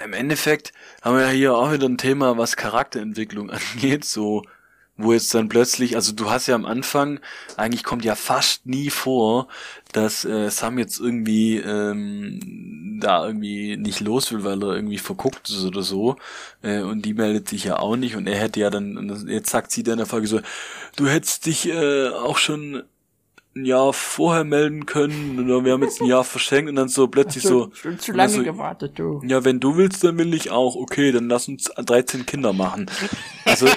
im 0.04 0.12
Endeffekt 0.12 0.72
haben 1.02 1.16
wir 1.16 1.24
ja 1.24 1.30
hier 1.30 1.56
auch 1.56 1.72
wieder 1.72 1.88
ein 1.88 1.98
Thema, 1.98 2.36
was 2.36 2.56
Charakterentwicklung 2.56 3.50
angeht, 3.74 4.04
so 4.04 4.42
wo 4.96 5.12
jetzt 5.12 5.34
dann 5.34 5.48
plötzlich, 5.48 5.94
also 5.94 6.12
du 6.12 6.30
hast 6.30 6.46
ja 6.46 6.54
am 6.54 6.64
Anfang, 6.64 7.20
eigentlich 7.56 7.84
kommt 7.84 8.04
ja 8.04 8.14
fast 8.14 8.66
nie 8.66 8.90
vor, 8.90 9.48
dass 9.92 10.24
äh, 10.24 10.50
Sam 10.50 10.78
jetzt 10.78 10.98
irgendwie 11.00 11.58
ähm, 11.58 12.98
da 13.00 13.26
irgendwie 13.26 13.76
nicht 13.76 14.00
los 14.00 14.32
will, 14.32 14.44
weil 14.44 14.62
er 14.62 14.74
irgendwie 14.74 14.98
verguckt 14.98 15.48
ist 15.48 15.64
oder 15.64 15.82
so. 15.82 16.16
Äh, 16.62 16.80
und 16.80 17.02
die 17.02 17.14
meldet 17.14 17.48
sich 17.48 17.64
ja 17.64 17.78
auch 17.78 17.96
nicht 17.96 18.16
und 18.16 18.26
er 18.26 18.38
hätte 18.38 18.60
ja 18.60 18.70
dann, 18.70 19.26
jetzt 19.28 19.50
sagt 19.50 19.70
sie 19.70 19.82
dann 19.82 19.94
in 19.94 19.98
der 19.98 20.06
Folge 20.06 20.26
so, 20.26 20.40
du 20.96 21.06
hättest 21.06 21.46
dich 21.46 21.68
äh, 21.68 22.08
auch 22.08 22.38
schon 22.38 22.82
ein 23.56 23.64
Jahr 23.64 23.92
vorher 23.92 24.44
melden 24.44 24.86
können 24.86 25.40
oder 25.40 25.64
wir 25.64 25.72
haben 25.72 25.82
jetzt 25.82 26.00
ein 26.00 26.06
Jahr 26.06 26.22
verschenkt 26.24 26.68
und 26.68 26.76
dann 26.76 26.88
so 26.88 27.08
plötzlich 27.08 27.42
so. 27.42 27.70
Schon 27.72 27.98
zu 27.98 28.12
lange 28.12 28.32
so, 28.32 28.44
gewartet, 28.44 28.98
du. 28.98 29.20
Ja, 29.24 29.44
wenn 29.44 29.58
du 29.60 29.76
willst, 29.76 30.04
dann 30.04 30.18
will 30.18 30.32
ich 30.34 30.50
auch. 30.50 30.76
Okay, 30.76 31.10
dann 31.10 31.28
lass 31.28 31.48
uns 31.48 31.64
13 31.64 32.26
Kinder 32.26 32.52
machen. 32.52 32.90
Also. 33.44 33.66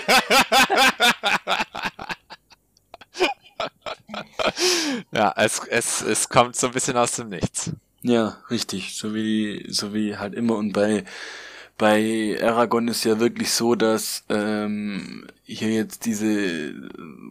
ja, 5.11 5.33
es, 5.37 5.61
es, 5.69 6.01
es 6.01 6.29
kommt 6.29 6.55
so 6.55 6.67
ein 6.67 6.73
bisschen 6.73 6.97
aus 6.97 7.13
dem 7.13 7.29
Nichts. 7.29 7.71
Ja, 8.01 8.37
richtig. 8.49 8.95
So 8.95 9.15
wie, 9.15 9.65
so 9.69 9.93
wie 9.93 10.17
halt 10.17 10.33
immer 10.35 10.57
und 10.57 10.73
bei, 10.73 11.05
bei 11.77 12.37
Aragon 12.41 12.89
ist 12.89 13.05
ja 13.05 13.19
wirklich 13.19 13.51
so, 13.51 13.75
dass 13.75 14.25
ähm, 14.29 15.27
hier 15.43 15.69
jetzt 15.69 16.05
diese 16.05 16.73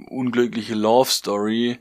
unglückliche 0.08 0.74
Love 0.74 1.10
Story 1.10 1.72
äh, 1.72 1.78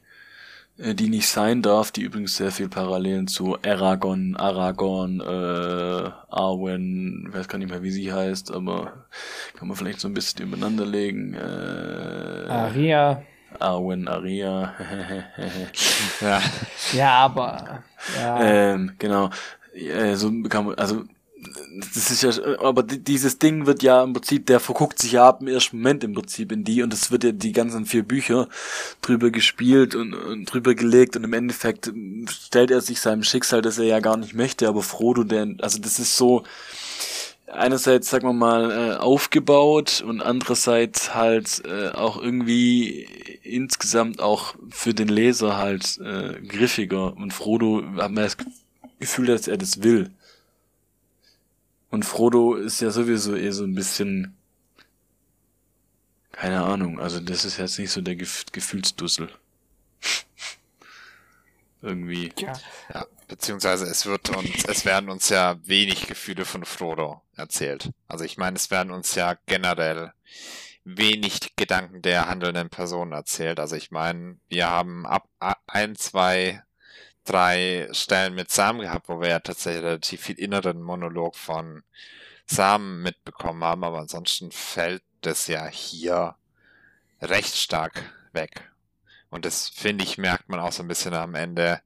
die 0.77 1.09
nicht 1.09 1.27
sein 1.27 1.61
darf, 1.61 1.91
die 1.91 2.01
übrigens 2.01 2.37
sehr 2.37 2.51
viel 2.51 2.69
Parallelen 2.69 3.27
zu 3.27 3.57
Aragon, 3.65 4.35
Aragorn, 4.35 5.21
äh, 5.21 6.09
Arwen, 6.29 7.29
weiß 7.31 7.47
gar 7.47 7.57
nicht 7.57 7.71
mehr, 7.71 7.81
wie 7.81 7.89
sie 7.89 8.13
heißt, 8.13 8.51
aber 8.51 9.07
kann 9.55 9.67
man 9.67 9.75
vielleicht 9.75 9.99
so 9.99 10.07
ein 10.07 10.13
bisschen 10.13 10.45
übereinander 10.45 10.85
legen. 10.85 11.33
Äh, 11.33 12.49
Aria. 12.49 13.23
Arwen, 13.59 14.07
Aria. 14.07 14.73
ja. 16.21 16.41
ja, 16.93 17.11
aber. 17.17 17.83
Ja. 18.15 18.43
Ähm, 18.43 18.93
genau. 18.99 19.31
Äh, 19.73 20.15
so 20.15 20.31
kann 20.43 20.67
man, 20.67 20.75
also 20.75 21.05
das 21.93 22.09
ist 22.09 22.23
ja, 22.23 22.59
aber 22.59 22.83
dieses 22.83 23.37
Ding 23.37 23.65
wird 23.65 23.83
ja 23.83 24.03
im 24.03 24.13
Prinzip, 24.13 24.47
der 24.47 24.59
verguckt 24.59 24.99
sich 24.99 25.13
ja 25.13 25.27
ab 25.27 25.41
im 25.41 25.47
ersten 25.47 25.77
Moment 25.77 26.03
im 26.03 26.13
Prinzip 26.13 26.51
in 26.51 26.63
die 26.63 26.81
und 26.81 26.93
es 26.93 27.11
wird 27.11 27.23
ja 27.23 27.31
die 27.31 27.51
ganzen 27.51 27.85
vier 27.85 28.03
Bücher 28.03 28.47
drüber 29.01 29.29
gespielt 29.29 29.93
und, 29.93 30.13
und 30.13 30.45
drüber 30.45 30.73
gelegt 30.73 31.15
und 31.15 31.23
im 31.23 31.33
Endeffekt 31.33 31.91
stellt 32.27 32.71
er 32.71 32.81
sich 32.81 33.01
seinem 33.01 33.23
Schicksal, 33.23 33.61
das 33.61 33.77
er 33.77 33.85
ja 33.85 33.99
gar 33.99 34.17
nicht 34.17 34.33
möchte, 34.33 34.67
aber 34.67 34.81
Frodo, 34.81 35.23
der, 35.23 35.47
also 35.59 35.79
das 35.79 35.99
ist 35.99 36.17
so, 36.17 36.43
einerseits, 37.51 38.09
sagen 38.09 38.27
wir 38.27 38.33
mal, 38.33 38.71
äh, 38.71 38.95
aufgebaut 38.97 40.03
und 40.05 40.21
andererseits 40.21 41.15
halt 41.15 41.63
äh, 41.65 41.89
auch 41.89 42.21
irgendwie 42.21 43.07
insgesamt 43.43 44.21
auch 44.21 44.55
für 44.69 44.93
den 44.93 45.07
Leser 45.07 45.57
halt 45.57 45.99
äh, 45.99 46.41
griffiger 46.41 47.15
und 47.15 47.33
Frodo 47.33 47.83
hat 47.97 48.11
man 48.11 48.23
das 48.23 48.37
Gefühl, 48.99 49.27
dass 49.27 49.47
er 49.47 49.57
das 49.57 49.83
will. 49.83 50.11
Und 51.89 52.03
Frodo 52.03 52.55
ist 52.55 52.81
ja 52.81 52.91
sowieso 52.91 53.35
eher 53.35 53.53
so 53.53 53.63
ein 53.63 53.75
bisschen, 53.75 54.35
keine 56.31 56.63
Ahnung, 56.63 56.99
also 56.99 57.19
das 57.19 57.45
ist 57.45 57.57
jetzt 57.57 57.79
nicht 57.79 57.91
so 57.91 58.01
der 58.01 58.15
Gef 58.15 58.45
Gefühlsdussel. 58.51 59.29
Irgendwie. 61.81 62.33
Ja. 62.39 62.53
ja. 62.93 63.05
Beziehungsweise 63.27 63.85
es 63.85 64.05
wird 64.05 64.29
uns, 64.35 64.65
es 64.65 64.85
werden 64.85 65.09
uns 65.09 65.29
ja 65.29 65.57
wenig 65.65 66.07
Gefühle 66.07 66.45
von 66.45 66.63
Frodo 66.65 67.21
erzählt. 67.35 67.91
Also 68.07 68.23
ich 68.23 68.37
meine, 68.37 68.55
es 68.55 68.71
werden 68.71 68.91
uns 68.91 69.15
ja 69.15 69.37
generell 69.45 70.13
wenig 70.85 71.55
Gedanken 71.57 72.01
der 72.01 72.27
handelnden 72.27 72.69
Person 72.69 73.11
erzählt. 73.11 73.59
Also 73.59 73.75
ich 73.75 73.91
meine, 73.91 74.37
wir 74.47 74.69
haben 74.69 75.05
ab 75.05 75.27
ein, 75.67 75.95
zwei 75.97 76.63
drei 77.27 77.87
Stellen 77.91 78.35
mit 78.35 78.51
Sam 78.51 78.79
gehabt, 78.79 79.09
wo 79.09 79.21
wir 79.21 79.29
ja 79.29 79.39
tatsächlich 79.39 79.83
relativ 79.83 80.21
viel 80.21 80.39
inneren 80.39 80.81
Monolog 80.81 81.35
von 81.35 81.83
Sam 82.45 83.01
mitbekommen 83.03 83.63
haben, 83.63 83.83
aber 83.83 83.99
ansonsten 83.99 84.51
fällt 84.51 85.03
das 85.21 85.47
ja 85.47 85.67
hier 85.67 86.35
recht 87.21 87.55
stark 87.55 88.03
weg. 88.31 88.71
Und 89.29 89.45
das 89.45 89.67
finde 89.69 90.03
ich, 90.03 90.17
merkt 90.17 90.49
man 90.49 90.59
auch 90.59 90.71
so 90.71 90.83
ein 90.83 90.87
bisschen 90.87 91.13
am 91.13 91.35
Ende. 91.35 91.81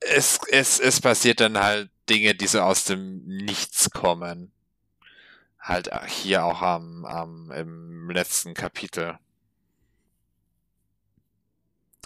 Es, 0.00 0.40
es, 0.50 0.80
es 0.80 1.00
passiert 1.00 1.40
dann 1.40 1.58
halt 1.58 1.90
Dinge, 2.08 2.34
die 2.34 2.46
so 2.46 2.60
aus 2.60 2.84
dem 2.84 3.24
Nichts 3.24 3.90
kommen. 3.90 4.52
Halt 5.60 5.90
hier 6.06 6.44
auch 6.44 6.62
am, 6.62 7.04
am 7.04 7.50
im 7.52 8.10
letzten 8.10 8.54
Kapitel. 8.54 9.18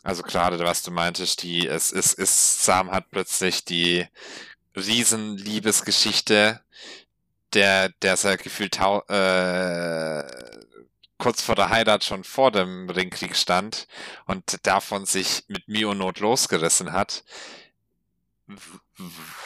Also 0.03 0.23
gerade 0.23 0.59
was 0.61 0.83
du 0.83 0.91
meintest, 0.91 1.43
die, 1.43 1.67
es 1.67 1.93
ist, 1.93 2.15
ist, 2.15 2.65
Sam 2.65 2.91
hat 2.91 3.11
plötzlich 3.11 3.65
die 3.65 4.07
Riesenliebesgeschichte, 4.77 6.61
der, 7.53 7.89
der 8.03 8.17
sei 8.17 8.37
gefühlt 8.37 8.79
äh, 8.79 10.23
kurz 11.19 11.43
vor 11.43 11.55
der 11.55 11.69
Heirat 11.69 12.05
schon 12.05 12.25
vor 12.25 12.51
dem 12.51 12.89
Ringkrieg 12.89 13.37
stand 13.37 13.87
und 14.27 14.67
davon 14.67 15.05
sich 15.05 15.45
mit 15.49 15.69
Mio-Not 15.69 16.21
losgerissen 16.21 16.93
hat. 16.93 17.25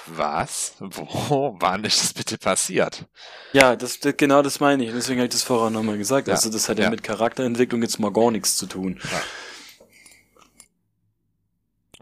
Was? 0.07 0.75
Wo? 0.79 1.57
Wann 1.61 1.85
ist 1.85 2.03
das 2.03 2.13
bitte 2.13 2.39
passiert? 2.39 3.07
Ja, 3.53 3.77
das, 3.77 3.99
genau 4.01 4.43
das 4.43 4.61
meine 4.61 4.85
ich. 4.85 4.93
Deswegen 4.93 5.21
habe 5.21 5.27
ich 5.27 5.33
das 5.33 5.43
vorher 5.43 5.71
nochmal 5.71 5.99
gesagt. 5.99 6.29
Ja, 6.29 6.35
also 6.35 6.51
das 6.51 6.69
hat 6.69 6.79
ja, 6.79 6.85
ja, 6.85 6.91
mit 6.91 7.03
Charakterentwicklung 7.03 7.83
jetzt 7.83 7.99
mal 7.99 8.13
gar 8.13 8.31
nichts 8.31 8.57
zu 8.57 8.67
tun. 8.67 9.01
Ja. 9.11 9.23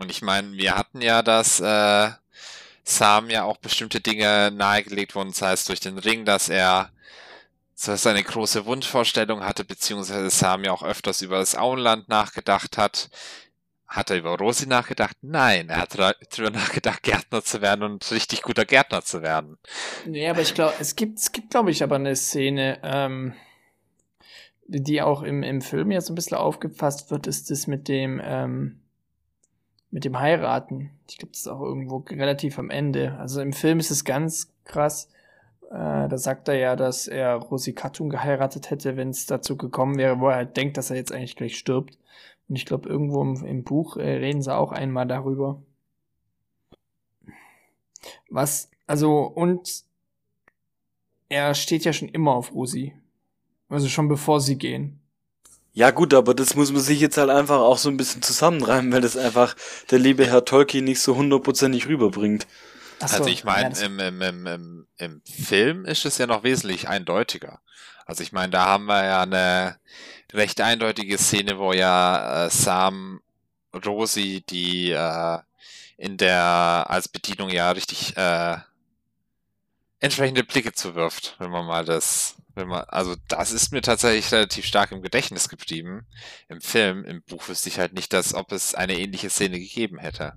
Und 0.03 0.11
ich 0.11 0.21
meine, 0.21 0.53
wir 0.55 0.75
hatten 0.75 1.01
ja 1.01 1.23
das 1.23 1.61
äh, 1.61 2.11
Sam 2.83 3.31
ja 3.31 3.45
auch 3.45 3.59
bestimmte 3.59 4.01
Dinge 4.01 4.51
nahegelegt 4.51 5.15
wurden, 5.15 5.31
das 5.31 5.43
heißt 5.43 5.69
durch 5.69 5.79
den 5.79 5.97
Ring, 5.97 6.25
dass 6.25 6.49
er 6.49 6.91
so 7.75 7.95
seine 7.95 8.23
große 8.23 8.67
Wunschvorstellung 8.67 9.45
hatte, 9.45 9.65
beziehungsweise 9.65 10.29
Sam 10.31 10.65
ja 10.65 10.73
auch 10.73 10.83
öfters 10.83 11.23
über 11.23 11.39
das 11.39 11.57
Auenland 11.57 12.09
nachgedacht 12.09 12.79
hat. 12.79 13.11
Hat 13.87 14.11
er 14.11 14.17
über 14.17 14.37
Rosi 14.37 14.67
nachgedacht? 14.67 15.17
Nein, 15.21 15.69
er 15.69 15.83
hat 15.83 15.97
darüber 15.97 16.51
nachgedacht, 16.51 17.03
Gärtner 17.05 17.45
zu 17.45 17.61
werden 17.61 17.85
und 17.85 18.11
richtig 18.11 18.43
guter 18.43 18.65
Gärtner 18.65 19.03
zu 19.03 19.23
werden. 19.23 19.59
Nee, 20.05 20.29
aber 20.29 20.41
ich 20.41 20.55
glaube, 20.55 20.75
es 20.81 20.97
gibt, 20.97 21.19
es 21.21 21.31
gibt, 21.31 21.51
glaube 21.51 21.71
ich, 21.71 21.83
aber 21.85 21.97
eine 21.97 22.17
Szene, 22.17 22.81
ähm, 22.83 23.35
die 24.67 25.01
auch 25.01 25.23
im, 25.23 25.45
im 25.45 25.61
Film 25.61 25.93
jetzt 25.93 26.09
ein 26.09 26.17
bisschen 26.17 26.39
aufgefasst 26.39 27.11
wird, 27.13 27.29
ist 27.29 27.51
das 27.51 27.69
mit 27.69 27.87
dem, 27.87 28.21
ähm, 28.25 28.82
mit 29.93 30.05
dem 30.05 30.19
Heiraten. 30.19 30.91
Ich 31.09 31.19
glaube, 31.19 31.33
das 31.33 31.43
ist 31.43 31.49
auch 31.49 31.61
irgendwo 31.61 31.99
relativ 32.09 32.59
am 32.59 32.71
Ende. 32.71 33.17
Also 33.19 33.41
im 33.41 33.53
Film 33.53 33.79
ist 33.79 33.91
es 33.91 34.05
ganz 34.05 34.51
krass. 34.65 35.09
Äh, 35.71 36.09
da 36.09 36.19
sagt 36.19 36.49
er 36.49 36.57
ja, 36.57 36.77
dass 36.77 37.07
er 37.07 37.35
Rosi 37.37 37.75
Katun 37.75 38.09
geheiratet 38.09 38.71
hätte, 38.71 38.97
wenn 38.97 39.11
es 39.11 39.27
dazu 39.27 39.57
gekommen 39.57 39.99
wäre, 39.99 40.19
wo 40.19 40.29
er 40.29 40.37
halt 40.37 40.57
denkt, 40.57 40.79
dass 40.79 40.91
er 40.91 40.97
jetzt 40.97 41.13
eigentlich 41.13 41.37
gleich 41.37 41.59
stirbt. 41.59 41.99
Und 42.49 42.57
ich 42.57 42.65
glaube, 42.65 42.89
irgendwo 42.89 43.23
im, 43.23 43.45
im 43.45 43.65
Buch 43.65 43.99
äh, 43.99 44.17
reden 44.17 44.41
sie 44.41 44.55
auch 44.55 44.73
einmal 44.73 45.07
darüber. 45.07 45.63
Was, 48.31 48.71
also, 48.87 49.21
und 49.25 49.85
er 51.29 51.55
steht 51.55 51.85
ja 51.85 51.93
schon 51.93 52.09
immer 52.09 52.35
auf 52.35 52.55
Rosi. 52.55 52.95
Also 53.69 53.89
schon 53.89 54.09
bevor 54.09 54.41
sie 54.41 54.57
gehen. 54.57 55.02
Ja 55.75 55.91
gut, 55.91 56.13
aber 56.13 56.35
das 56.35 56.55
muss 56.55 56.71
man 56.71 56.83
sich 56.83 57.01
jetzt 57.01 57.17
halt 57.17 57.31
einfach 57.31 57.59
auch 57.59 57.79
so 57.79 57.89
ein 57.89 57.97
bisschen 57.97 58.21
zusammenreimen, 58.23 58.93
weil 58.93 59.01
das 59.01 59.17
einfach 59.17 59.57
der 59.91 59.99
liebe 59.99 60.27
Herr 60.27 60.45
Tolkien 60.45 60.85
nicht 60.85 61.01
so 61.01 61.17
hundertprozentig 61.17 61.87
rüberbringt. 61.87 62.47
So, 63.01 63.17
also 63.17 63.31
ich 63.31 63.45
meine, 63.45 63.77
im, 63.81 63.99
im, 63.99 64.23
im, 64.23 64.47
im, 64.47 64.87
im 64.99 65.23
Film 65.25 65.87
ist 65.87 66.05
es 66.05 66.19
ja 66.19 66.27
noch 66.27 66.45
wesentlich 66.45 66.89
eindeutiger. 66.89 67.61
Also 68.05 68.23
ich 68.23 68.33
meine, 68.33 68.51
da 68.51 68.67
haben 68.67 68.85
wir 68.85 69.05
ja 69.05 69.23
eine 69.23 69.77
recht 70.33 70.61
eindeutige 70.61 71.19
Szene, 71.19 71.59
wo 71.59 71.73
ja 71.73 72.47
äh, 72.47 72.51
Sam 72.51 73.21
Rosi, 73.75 74.45
die 74.49 74.91
äh, 74.91 75.39
in 75.97 76.17
der 76.17 76.87
als 76.89 77.09
Bedienung 77.09 77.49
ja 77.49 77.71
richtig 77.71 78.17
äh, 78.17 78.57
entsprechende 80.03 80.45
Blicke 80.45 80.73
zuwirft, 80.73 81.37
wenn 81.39 81.51
man 81.51 81.65
mal 81.65 81.85
das 81.85 82.37
wenn 82.55 82.69
man, 82.69 82.85
also 82.89 83.15
das 83.29 83.53
ist 83.53 83.73
mir 83.73 83.81
tatsächlich 83.81 84.31
relativ 84.33 84.65
stark 84.65 84.93
im 84.93 85.03
Gedächtnis 85.03 85.49
geblieben. 85.49 86.07
Im 86.49 86.61
Film, 86.61 87.05
im 87.05 87.23
Buch 87.23 87.49
wüsste 87.49 87.69
ich 87.69 87.79
halt 87.79 87.95
nicht, 87.95 88.13
dass, 88.13 88.35
ob 88.35 88.53
es 88.53 88.75
eine 88.75 88.99
ähnliche 88.99 89.31
Szene 89.31 89.59
gegeben 89.59 89.99
hätte. 89.99 90.35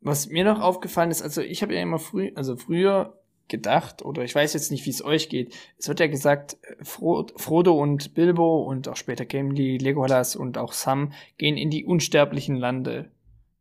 Was 0.00 0.28
mir 0.28 0.44
noch 0.44 0.60
aufgefallen 0.60 1.10
ist, 1.10 1.22
also 1.22 1.42
ich 1.42 1.62
habe 1.62 1.74
ja 1.74 1.82
immer 1.82 1.98
früh, 1.98 2.30
also 2.34 2.56
früher 2.56 3.18
gedacht, 3.48 4.02
oder 4.02 4.22
ich 4.22 4.34
weiß 4.34 4.54
jetzt 4.54 4.70
nicht, 4.70 4.86
wie 4.86 4.90
es 4.90 5.04
euch 5.04 5.28
geht. 5.28 5.52
Es 5.76 5.88
wird 5.88 5.98
ja 5.98 6.06
gesagt, 6.06 6.56
Frodo 6.82 7.74
und 7.74 8.14
Bilbo 8.14 8.62
und 8.62 8.86
auch 8.86 8.96
später 8.96 9.24
Gimli, 9.24 9.76
Legolas 9.76 10.36
und 10.36 10.56
auch 10.56 10.72
Sam 10.72 11.12
gehen 11.36 11.56
in 11.56 11.68
die 11.68 11.84
unsterblichen 11.84 12.56
Lande. 12.56 13.10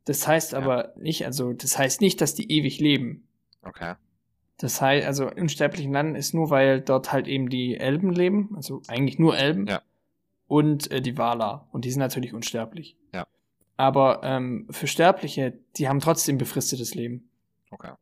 Das 0.06 0.28
heißt 0.28 0.54
ja. 0.54 0.60
aber 0.60 0.94
nicht, 0.96 1.26
also 1.26 1.54
das 1.54 1.78
heißt 1.78 2.02
nicht, 2.02 2.22
dass 2.22 2.36
die 2.36 2.52
ewig 2.52 2.80
leben. 2.80 3.28
Okay. 3.64 3.96
Das 4.60 4.82
heißt, 4.82 5.08
also 5.08 5.32
unsterblichen 5.32 5.94
Landen 5.94 6.16
ist 6.16 6.34
nur, 6.34 6.50
weil 6.50 6.82
dort 6.82 7.14
halt 7.14 7.28
eben 7.28 7.50
die 7.50 7.78
Elben 7.78 8.12
leben, 8.12 8.54
also 8.56 8.82
eigentlich 8.88 9.18
nur 9.18 9.38
Elben. 9.38 9.68
Ja. 9.68 9.82
Und 10.48 10.92
äh, 10.92 11.02
die 11.02 11.18
Wala. 11.18 11.68
Und 11.72 11.86
die 11.86 11.92
sind 11.92 12.00
natürlich 12.00 12.34
unsterblich. 12.34 12.98
Ja. 13.14 13.26
Aber 13.78 14.22
ähm, 14.24 14.68
für 14.70 14.88
Sterbliche, 14.88 15.58
die 15.78 15.88
haben 15.88 16.02
trotzdem 16.02 16.38
befristetes 16.38 16.94
Leben. 16.94 17.30
Okay. 17.72 17.94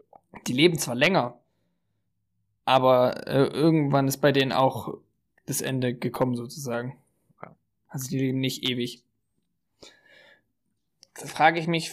Die 0.48 0.54
leben 0.54 0.80
zwar 0.80 0.96
länger, 0.96 1.40
aber 2.66 3.28
äh, 3.28 3.46
irgendwann 3.46 4.08
ist 4.08 4.18
bei 4.18 4.32
denen 4.32 4.52
auch 4.52 4.98
das 5.46 5.62
Ende 5.62 5.94
gekommen, 5.94 6.36
sozusagen. 6.36 6.98
Okay. 7.38 7.52
Also 7.88 8.10
die 8.10 8.18
leben 8.18 8.40
nicht 8.40 8.68
ewig. 8.68 9.04
Da 11.14 11.28
frage 11.28 11.60
ich 11.60 11.68
mich, 11.68 11.92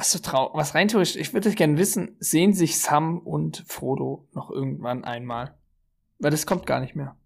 was 0.00 0.12
so 0.12 0.18
traurig, 0.18 0.54
was 0.54 0.74
rein 0.74 0.88
theoretisch, 0.88 1.16
ich 1.16 1.34
würde 1.34 1.54
gerne 1.54 1.76
wissen, 1.76 2.16
sehen 2.20 2.54
sich 2.54 2.78
Sam 2.78 3.18
und 3.18 3.64
Frodo 3.66 4.26
noch 4.32 4.50
irgendwann 4.50 5.04
einmal? 5.04 5.54
Weil 6.18 6.30
das 6.30 6.46
kommt 6.46 6.64
gar 6.64 6.80
nicht 6.80 6.96
mehr. 6.96 7.16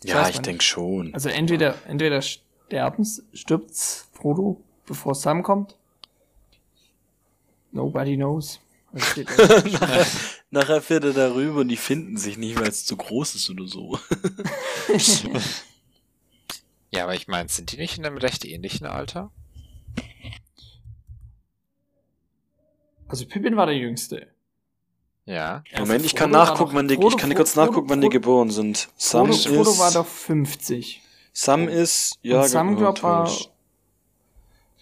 Das 0.00 0.10
ja, 0.10 0.28
ich 0.28 0.40
denke 0.40 0.64
schon. 0.64 1.14
Also 1.14 1.28
entweder, 1.28 1.76
entweder 1.86 2.20
sterben, 2.22 3.06
stirbt's 3.32 4.08
Frodo, 4.12 4.60
bevor 4.84 5.14
Sam 5.14 5.44
kommt. 5.44 5.76
Nobody 7.70 8.16
knows. 8.16 8.58
nachher, 8.92 10.06
nachher 10.50 10.82
fährt 10.82 11.04
er 11.04 11.12
darüber 11.12 11.60
und 11.60 11.68
die 11.68 11.76
finden 11.76 12.16
sich 12.16 12.36
nicht, 12.36 12.58
weil 12.58 12.68
es 12.68 12.84
zu 12.84 12.96
groß 12.96 13.36
ist 13.36 13.48
oder 13.48 13.68
so. 13.68 13.96
ja, 16.90 17.04
aber 17.04 17.14
ich 17.14 17.28
meine, 17.28 17.48
sind 17.48 17.70
die 17.70 17.76
nicht 17.76 17.96
in 17.96 18.04
einem 18.04 18.18
recht 18.18 18.44
ähnlichen 18.44 18.88
Alter? 18.88 19.30
Also 23.08 23.26
Pippin 23.26 23.56
war 23.56 23.66
der 23.66 23.76
Jüngste. 23.76 24.28
Ja. 25.26 25.62
Also 25.72 25.86
Moment, 25.86 26.04
ich 26.04 26.14
kann 26.14 26.30
nachgucken, 26.30 26.74
wann 26.74 26.88
die, 26.88 26.96
Frodo, 26.96 27.08
ich 27.08 27.16
kann 27.16 27.34
kurz 27.34 27.52
Frodo, 27.52 27.66
nachgucken, 27.66 27.88
wann 27.90 28.00
die 28.00 28.08
geboren 28.08 28.50
sind. 28.50 28.88
Sam 28.96 29.32
Frodo, 29.32 29.38
Frodo 29.38 29.70
ist, 29.70 29.78
war 29.78 29.92
doch 29.92 30.06
50. 30.06 31.02
Sam 31.32 31.68
ist, 31.68 32.18
ja, 32.22 32.42
und 32.42 32.48
Sam, 32.48 32.76
glaub, 32.76 33.02
war, 33.02 33.30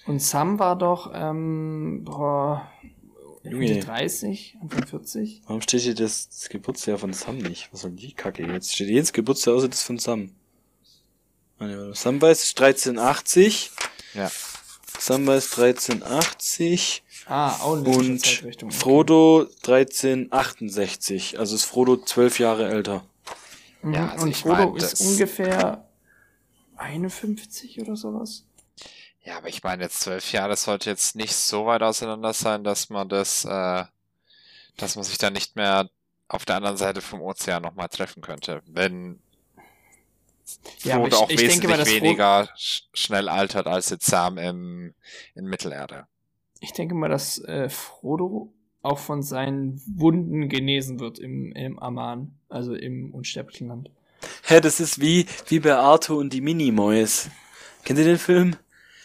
und 0.07 0.21
Sam 0.21 0.59
war 0.59 0.77
doch, 0.77 1.11
ähm, 1.15 2.03
boah, 2.05 2.69
Ende 3.45 3.81
30, 3.81 4.59
Anfang 4.61 4.87
40. 4.87 5.43
Warum 5.47 5.63
steht 5.63 5.81
hier 5.81 5.95
das, 5.95 6.29
das 6.29 6.49
Geburtsjahr 6.49 6.99
von 6.99 7.13
Sam 7.13 7.39
nicht? 7.39 7.69
Was 7.73 7.81
soll 7.81 7.93
die 7.93 8.13
Kacke 8.13 8.47
jetzt? 8.47 8.75
Steht 8.75 8.89
jedes 8.89 9.13
Geburtsjahr 9.13 9.57
außer 9.57 9.69
das 9.69 9.83
von 9.83 9.99
Sam. 9.99 10.33
Sam 11.93 12.21
weiß 12.21 12.55
1380. 12.57 13.71
Ja. 14.15 14.31
Sam 14.99 15.27
weiß 15.27 15.59
1380. 15.59 17.03
Ah, 17.27 17.57
auch 17.61 17.77
eine 17.77 17.89
Und. 17.89 18.27
Frodo 18.73 19.47
1368. 19.65 21.39
Also 21.39 21.55
ist 21.55 21.65
Frodo 21.65 21.97
zwölf 21.97 22.39
Jahre 22.39 22.69
älter. 22.69 23.05
Mhm. 23.83 23.95
Ja, 23.95 24.09
also 24.11 24.25
und 24.25 24.31
ich 24.31 24.39
Frodo 24.39 24.67
mein, 24.71 24.77
ist 24.77 24.93
das- 24.93 25.01
ungefähr 25.01 25.87
51 26.77 27.81
oder 27.81 27.97
sowas. 27.97 28.45
Ja, 29.25 29.37
aber 29.39 29.49
ich 29.49 29.63
meine, 29.63 29.85
jetzt 29.85 30.01
zwölf 30.01 30.33
Jahre, 30.33 30.49
das 30.51 30.65
sollte 30.65 30.91
jetzt 30.91 31.15
nicht 31.15 31.35
so 31.35 31.67
weit 31.67 31.83
auseinander 31.83 32.33
sein, 32.33 32.65
dass 32.65 32.91
man 32.91 33.09
das, 33.09 33.45
äh, 33.45 33.85
dass 34.77 34.97
man 34.97 35.05
sich 35.05 35.17
dann 35.19 35.33
nicht 35.33 35.55
mehr 35.55 35.89
auf 36.27 36.45
der 36.45 36.57
anderen 36.57 36.77
Seite 36.77 37.01
vom 37.01 37.21
Ozean 37.21 37.63
nochmal 37.63 37.89
treffen 37.89 38.21
könnte. 38.21 38.63
Wenn 38.67 39.21
Ja, 40.83 40.97
Frodo 40.97 41.07
ich- 41.09 41.15
auch 41.15 41.31
ich 41.31 41.37
denke 41.37 41.69
wesentlich 41.69 41.89
Frodo- 41.89 42.03
weniger 42.03 42.49
sch 42.57 42.83
schnell 42.95 43.29
altert 43.29 43.69
als 43.69 43.91
jetzt 43.91 44.07
Sam 44.07 44.39
im, 44.39 44.93
in 45.37 45.45
Mittelerde. 45.47 46.09
Ich 46.63 46.73
denke 46.73 46.95
mal, 46.95 47.09
dass 47.09 47.43
äh, 47.43 47.69
Frodo 47.69 48.53
auch 48.83 49.01
von 49.01 49.23
seinen 49.23 49.83
Wunden 49.85 50.49
genesen 50.49 51.01
wird 51.01 51.19
im, 51.19 51.51
im 51.53 51.77
Aman, 51.81 52.39
also 52.49 52.73
im 52.75 53.13
unsterblichen 53.13 53.67
Land. 53.67 53.91
Hä, 54.45 54.61
das 54.61 54.79
ist 54.79 55.01
wie, 55.01 55.27
wie 55.49 55.59
bei 55.59 55.75
Arthur 55.75 56.19
und 56.19 56.33
die 56.33 56.41
Minimoys. 56.41 57.31
Kennt 57.85 57.99
ihr 57.99 58.05
den 58.05 58.19
Film? 58.19 58.55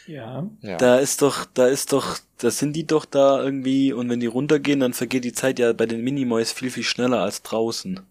Ja. 0.06 0.48
Ja. 0.62 0.78
Da 0.78 1.00
ist 1.00 1.24
doch, 1.24 1.46
da 1.46 1.66
ist 1.66 1.94
doch, 1.94 2.20
da 2.38 2.52
sind 2.52 2.76
die 2.76 2.86
doch 2.86 3.06
da 3.06 3.42
irgendwie 3.44 3.92
und 3.92 4.08
wenn 4.08 4.20
die 4.20 4.28
runtergehen, 4.28 4.80
dann 4.80 4.94
vergeht 4.94 5.24
die 5.24 5.34
Zeit 5.34 5.58
ja 5.58 5.74
bei 5.74 5.88
den 5.88 6.04
Minimoys 6.04 6.52
viel, 6.52 6.70
viel 6.70 6.84
schneller 6.84 7.22
als 7.24 7.42
draußen. 7.42 8.02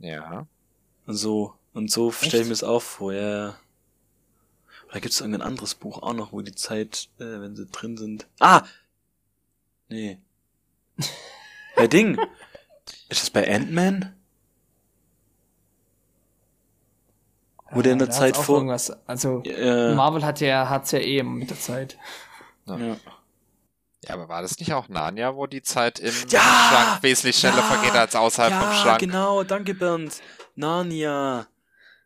ja. 0.00 0.46
Und 1.06 1.14
so, 1.14 1.54
und 1.72 1.90
so 1.90 2.12
stelle 2.12 2.42
ich 2.42 2.48
mir 2.48 2.52
das 2.52 2.62
auch 2.62 2.82
vor, 2.82 3.14
ja. 3.14 3.56
Ja. 4.88 4.92
Oder 4.92 5.00
gibt's 5.00 5.20
irgendein 5.20 5.42
anderes 5.46 5.74
Buch 5.74 6.02
auch 6.02 6.14
noch, 6.14 6.32
wo 6.32 6.40
die 6.40 6.54
Zeit, 6.54 7.08
äh, 7.18 7.40
wenn 7.40 7.56
sie 7.56 7.66
drin 7.66 7.96
sind. 7.96 8.26
Ah! 8.40 8.62
Nee. 9.88 10.18
bei 11.76 11.86
Ding. 11.86 12.18
Ist 13.08 13.22
das 13.22 13.30
bei 13.30 13.48
Ant-Man? 13.54 14.14
Wo 17.70 17.82
der 17.82 17.92
in 17.92 17.98
der 17.98 18.10
Zeit 18.10 18.36
vor. 18.36 18.56
Irgendwas, 18.56 18.90
also 19.06 19.42
Äh, 19.44 19.94
Marvel 19.94 20.24
hat 20.24 20.40
ja, 20.40 20.68
hat's 20.70 20.90
ja 20.92 21.00
eh 21.00 21.18
immer 21.18 21.32
mit 21.32 21.50
der 21.50 21.58
Zeit. 21.60 21.98
ja. 22.66 22.96
Ja, 24.04 24.14
aber 24.14 24.28
war 24.28 24.42
das 24.42 24.58
nicht 24.60 24.72
auch 24.72 24.88
Narnia, 24.88 25.34
wo 25.34 25.46
die 25.48 25.60
Zeit 25.60 25.98
im 25.98 26.14
Ja! 26.28 26.40
Schrank 26.40 27.02
wesentlich 27.02 27.36
schneller 27.36 27.56
Ja! 27.58 27.62
vergeht 27.64 27.92
als 27.94 28.14
außerhalb 28.14 28.52
ja, 28.52 28.60
vom 28.60 28.72
Schrank? 28.72 29.00
genau, 29.00 29.42
danke 29.42 29.74
Bernd. 29.74 30.22
Narnia. 30.54 31.48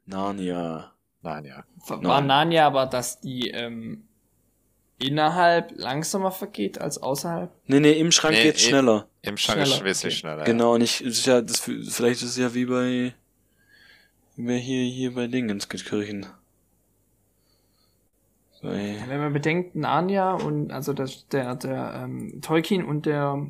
Narnia. 0.06 0.91
Narnia. 1.22 1.64
War 1.86 2.00
Nein. 2.00 2.26
Narnia 2.26 2.66
aber, 2.66 2.86
dass 2.86 3.20
die 3.20 3.48
ähm, 3.50 4.04
innerhalb 4.98 5.72
langsamer 5.76 6.30
vergeht 6.32 6.80
als 6.80 6.98
außerhalb? 6.98 7.50
Nee, 7.66 7.80
nee, 7.80 7.92
im 7.92 8.12
Schrank 8.12 8.34
Nee, 8.34 8.42
geht's 8.44 8.64
eh- 8.64 8.68
schneller. 8.68 9.08
Im 9.22 9.36
Schrank 9.36 9.60
ist 9.60 9.68
Schneller, 9.70 9.84
wesentlich 9.84 10.14
okay. 10.14 10.20
schneller. 10.20 10.44
Genau, 10.44 10.78
nicht, 10.78 11.00
ist 11.00 11.26
ja, 11.26 11.40
das, 11.40 11.60
vielleicht 11.60 12.22
ist 12.22 12.30
es 12.30 12.36
ja 12.38 12.52
wie 12.54 12.66
bei, 12.66 13.14
wie 14.36 14.46
bei 14.46 14.56
hier, 14.56 14.84
hier 14.84 15.14
bei 15.14 15.26
Dingenskirchen. 15.28 16.26
Bei, 18.62 18.96
Wenn 19.08 19.18
man 19.20 19.32
bedenkt, 19.32 19.74
Narnia 19.74 20.34
und 20.34 20.70
also 20.70 20.92
das, 20.92 21.26
der, 21.28 21.56
der 21.56 21.94
ähm, 22.04 22.40
Tolkien 22.42 22.84
und 22.84 23.06
der 23.06 23.44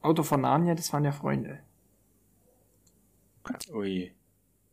Autor 0.00 0.24
von 0.24 0.40
Narnia, 0.40 0.74
das 0.74 0.92
waren 0.94 1.04
ja 1.04 1.12
Freunde. 1.12 1.58
ui, 3.72 4.12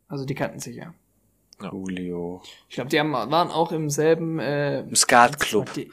Also 0.08 0.26
die 0.26 0.36
kannten 0.36 0.60
sich 0.60 0.78
ja. 0.78 0.94
Julio. 1.62 2.42
Ich 2.68 2.76
glaube, 2.76 2.90
die 2.90 3.00
haben, 3.00 3.12
waren 3.14 3.50
auch 3.52 3.72
im 3.72 3.90
selben 3.90 4.40
äh, 4.40 4.82
Im 4.82 4.96
Skatclub. 4.96 5.72
Die, 5.74 5.92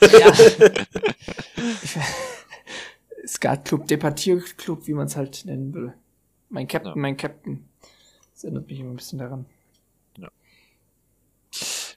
ja. 0.00 0.32
Skatclub, 3.26 3.86
Debattierclub, 3.86 4.86
wie 4.86 4.94
man 4.94 5.06
es 5.06 5.16
halt 5.16 5.44
nennen 5.46 5.72
will. 5.74 5.94
Mein 6.50 6.68
Captain, 6.68 6.90
Ja. 6.92 6.96
mein 6.96 7.16
Captain. 7.16 7.68
Das 8.32 8.44
erinnert 8.44 8.68
mich 8.68 8.80
immer 8.80 8.90
ein 8.90 8.96
bisschen 8.96 9.18
daran. 9.18 9.46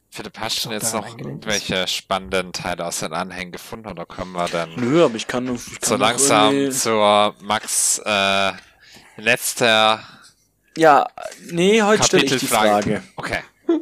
Philipp, 0.09 0.39
hast 0.39 0.65
du 0.65 0.71
jetzt 0.71 0.93
noch 0.95 1.07
irgendwelche 1.15 1.87
spannenden 1.87 2.51
Teile 2.51 2.87
aus 2.87 3.01
den 3.01 3.13
Anhängen 3.13 3.51
gefunden 3.51 3.87
oder 3.87 4.07
können 4.07 4.31
wir 4.31 4.47
dann 4.47 4.73
Nö, 4.75 5.05
aber 5.05 5.13
ich 5.13 5.27
kann, 5.27 5.45
ich 5.53 5.79
kann 5.79 5.79
so 5.83 5.93
noch 5.93 5.99
langsam 6.07 6.53
irgendwie- 6.55 6.75
zur 6.75 7.35
Max 7.41 8.01
äh, 8.03 8.51
letzter 9.17 9.99
Ja, 10.77 11.07
nee, 11.51 11.81
heute 11.81 12.03
stelle 12.03 12.23
ich 12.25 12.37
die. 12.37 12.45
Frage. 12.47 13.03
Okay. 13.15 13.39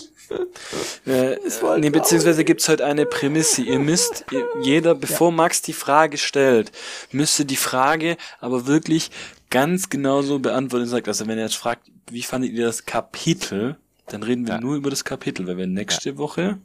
Äh, 1.05 1.37
nee, 1.77 1.91
beziehungsweise 1.91 2.43
gibt's 2.43 2.67
heute 2.67 2.83
eine 2.83 3.05
Prämisse. 3.05 3.61
Ihr 3.61 3.77
müsst, 3.77 4.25
jeder, 4.63 4.95
bevor 4.95 5.31
Max 5.31 5.61
die 5.61 5.71
Frage 5.73 6.17
stellt, 6.17 6.71
müsste 7.11 7.45
die 7.45 7.55
Frage 7.55 8.17
aber 8.39 8.65
wirklich 8.65 9.11
ganz 9.51 9.89
genauso 9.91 10.39
beantworten. 10.39 10.87
Sagt, 10.87 11.07
also 11.07 11.27
wenn 11.27 11.37
ihr 11.37 11.43
jetzt 11.43 11.55
fragt, 11.57 11.83
wie 12.09 12.23
fandet 12.23 12.53
ihr 12.53 12.65
das 12.65 12.87
Kapitel, 12.87 13.77
dann 14.07 14.23
reden 14.23 14.47
wir 14.47 14.55
Ja. 14.55 14.61
nur 14.61 14.75
über 14.75 14.89
das 14.89 15.03
Kapitel, 15.05 15.45
weil 15.45 15.57
wir 15.57 15.67
nächste 15.67 16.17
Woche 16.17 16.57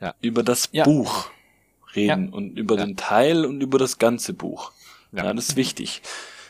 Ja. 0.00 0.14
über 0.20 0.42
das 0.42 0.68
Ja. 0.72 0.84
Buch 0.84 1.30
reden 1.96 2.28
und 2.28 2.58
über 2.58 2.76
Ja. 2.76 2.84
den 2.84 2.96
Teil 2.98 3.46
und 3.46 3.62
über 3.62 3.78
das 3.78 3.96
ganze 3.96 4.34
Buch. 4.34 4.72
Ja, 5.12 5.24
Ja. 5.24 5.32
das 5.32 5.48
ist 5.48 5.56
wichtig. 5.56 6.02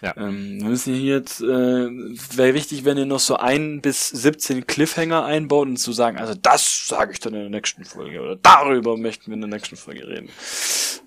Ja. 0.03 0.17
Ähm, 0.17 0.61
wir 0.63 0.69
müssen 0.71 0.95
hier 0.95 1.17
jetzt, 1.19 1.41
äh, 1.43 1.45
wäre 1.45 2.55
wichtig, 2.55 2.85
wenn 2.85 2.97
ihr 2.97 3.05
noch 3.07 3.21
so 3.21 3.37
ein 3.37 3.81
bis 3.83 4.09
17 4.09 4.67
Cliffhanger 4.67 5.25
einbaut 5.25 5.69
und 5.69 5.77
zu 5.77 5.93
sagen, 5.93 6.17
also 6.19 6.35
das 6.35 6.87
sage 6.87 7.13
ich 7.13 7.21
dann 7.21 7.35
in 7.35 7.41
der 7.41 7.51
nächsten 7.51 7.85
Folge 7.85 8.21
oder 8.21 8.37
darüber 8.37 8.97
möchten 8.97 9.27
wir 9.27 9.35
in 9.35 9.41
der 9.43 9.51
nächsten 9.51 9.77
Folge 9.77 10.07
reden. 10.09 10.31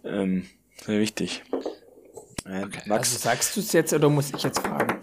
Ähm, 0.04 0.48
wäre 0.86 1.00
wichtig. 1.00 1.44
Äh, 1.52 2.64
Okay. 2.66 2.82
Max, 2.88 3.10
Also 3.14 3.18
sagst 3.20 3.56
du 3.56 3.62
es 3.62 3.72
jetzt 3.72 3.94
oder 3.94 4.10
muss 4.10 4.32
ich 4.36 4.44
jetzt 4.44 4.60
fragen? 4.60 5.00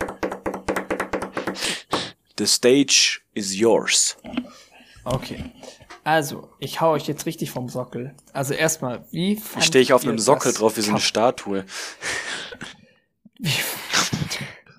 the 2.38 2.46
stage 2.46 3.20
is 3.34 3.54
yours. 3.58 4.16
Okay. 5.04 5.44
Also, 6.04 6.48
ich 6.58 6.80
hau 6.80 6.92
euch 6.92 7.06
jetzt 7.06 7.26
richtig 7.26 7.50
vom 7.50 7.68
Sockel. 7.68 8.14
Also 8.32 8.54
erstmal, 8.54 9.04
wie 9.10 9.40
stehe 9.60 9.82
ich 9.82 9.92
auf 9.92 10.04
einem 10.04 10.18
Sockel 10.18 10.52
drauf 10.52 10.76
wie 10.76 10.80
so 10.82 10.90
eine 10.90 11.00
Statue. 11.00 11.64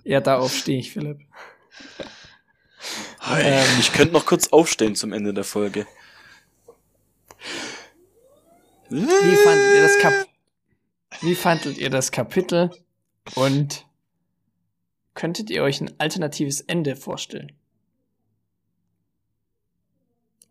Ja, 0.03 0.19
darauf 0.19 0.53
stehe 0.53 0.79
ich, 0.79 0.91
Philipp. 0.91 1.19
Ähm. 3.29 3.63
ich 3.79 3.93
könnte 3.93 4.13
noch 4.13 4.25
kurz 4.25 4.49
aufstehen 4.49 4.95
zum 4.95 5.13
Ende 5.13 5.33
der 5.33 5.43
Folge. 5.43 5.87
Wie 8.89 9.35
fandet 9.35 9.75
ihr 9.75 9.81
das 9.83 9.99
Kap 9.99 10.27
Wie 11.21 11.35
fandet 11.35 11.77
ihr 11.77 11.89
das 11.89 12.11
Kapitel 12.11 12.71
und 13.35 13.85
könntet 15.13 15.49
ihr 15.49 15.63
euch 15.63 15.79
ein 15.81 15.97
alternatives 15.99 16.61
Ende 16.61 16.95
vorstellen? 16.95 17.53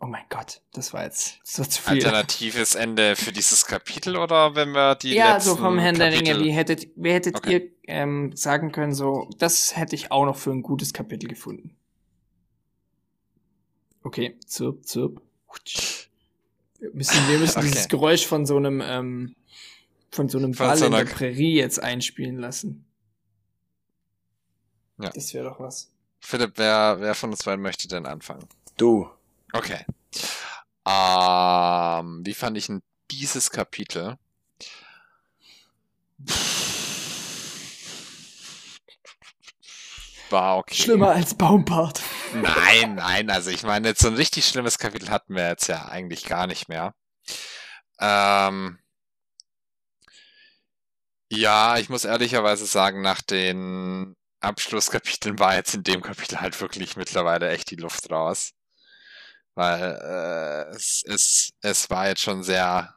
Oh 0.02 0.06
mein 0.06 0.24
Gott, 0.30 0.62
das 0.72 0.94
war 0.94 1.04
jetzt 1.04 1.40
das 1.42 1.58
war 1.58 1.68
zu 1.68 1.82
viel. 1.82 1.92
Alternatives 2.06 2.74
Ende 2.74 3.16
für 3.16 3.32
dieses 3.32 3.66
Kapitel 3.66 4.16
oder 4.16 4.54
wenn 4.54 4.70
wir 4.70 4.94
die 4.94 5.12
ja, 5.12 5.34
letzten 5.34 5.50
so 5.50 5.56
vom 5.56 5.78
Herrn 5.78 5.98
der 5.98 6.10
Kapitel... 6.10 6.36
Ringe, 6.36 6.44
wie 6.46 6.52
hättet, 6.52 6.88
wie 6.96 7.12
hättet 7.12 7.36
Okay. 7.36 7.52
ihr 7.52 7.70
ähm, 7.90 8.34
sagen 8.36 8.72
können, 8.72 8.94
so, 8.94 9.28
das 9.38 9.76
hätte 9.76 9.94
ich 9.94 10.10
auch 10.10 10.24
noch 10.24 10.36
für 10.36 10.50
ein 10.50 10.62
gutes 10.62 10.92
Kapitel 10.92 11.28
gefunden. 11.28 11.76
Okay, 14.02 14.38
zirp, 14.46 14.86
zirp. 14.86 15.20
Wir 16.78 16.90
müssen, 16.94 17.28
wir 17.28 17.38
müssen 17.38 17.58
Okay. 17.58 17.68
dieses 17.70 17.88
Geräusch 17.88 18.26
von 18.26 18.46
so 18.46 18.56
einem, 18.56 18.80
ähm, 18.82 19.34
von 20.10 20.28
so 20.28 20.38
einem 20.38 20.52
Ball 20.52 20.80
in 20.80 20.90
der 20.92 21.00
einer- 21.00 21.10
Prärie 21.10 21.54
jetzt 21.54 21.82
einspielen 21.82 22.38
lassen. 22.38 22.86
Ja. 24.98 25.10
Das 25.10 25.32
wäre 25.34 25.44
doch 25.50 25.60
was. 25.60 25.90
Philipp, 26.20 26.52
wer, 26.56 26.96
wer 27.00 27.14
von 27.14 27.30
uns 27.30 27.42
beiden 27.44 27.62
möchte 27.62 27.88
denn 27.88 28.06
anfangen? 28.06 28.46
Du. 28.76 29.08
Okay. 29.52 29.84
Ähm, 30.86 32.24
wie 32.24 32.34
fand 32.34 32.56
ich 32.56 32.68
ein 32.68 32.82
dieses 33.10 33.50
Kapitel? 33.50 34.16
War 40.30 40.58
okay. 40.58 40.74
Schlimmer 40.74 41.10
als 41.10 41.34
Baumpart. 41.34 42.00
Nein, 42.32 42.94
nein, 42.94 43.30
also 43.30 43.50
ich 43.50 43.64
meine, 43.64 43.94
so 43.96 44.08
ein 44.08 44.14
richtig 44.14 44.46
schlimmes 44.46 44.78
Kapitel 44.78 45.10
hatten 45.10 45.34
wir 45.34 45.48
jetzt 45.48 45.66
ja 45.66 45.86
eigentlich 45.86 46.24
gar 46.24 46.46
nicht 46.46 46.68
mehr. 46.68 46.94
Ähm, 48.00 48.78
ja, 51.32 51.78
ich 51.78 51.88
muss 51.88 52.04
ehrlicherweise 52.04 52.66
sagen, 52.66 53.02
nach 53.02 53.22
den 53.22 54.16
Abschlusskapiteln 54.40 55.38
war 55.38 55.54
jetzt 55.54 55.74
in 55.74 55.82
dem 55.82 56.02
Kapitel 56.02 56.40
halt 56.40 56.60
wirklich 56.60 56.96
mittlerweile 56.96 57.50
echt 57.50 57.70
die 57.70 57.76
Luft 57.76 58.10
raus. 58.10 58.52
Weil 59.54 59.98
äh, 60.02 60.74
es, 60.74 61.02
es, 61.06 61.50
es 61.60 61.90
war 61.90 62.08
jetzt 62.08 62.22
schon 62.22 62.42
sehr 62.42 62.94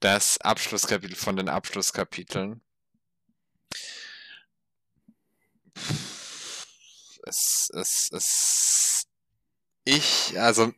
das 0.00 0.38
Abschlusskapitel 0.40 1.16
von 1.16 1.36
den 1.36 1.48
Abschlusskapiteln. 1.48 2.63
Es, 7.26 7.70
es, 7.72 8.10
es, 8.12 9.06
ich, 9.84 10.38
also, 10.38 10.72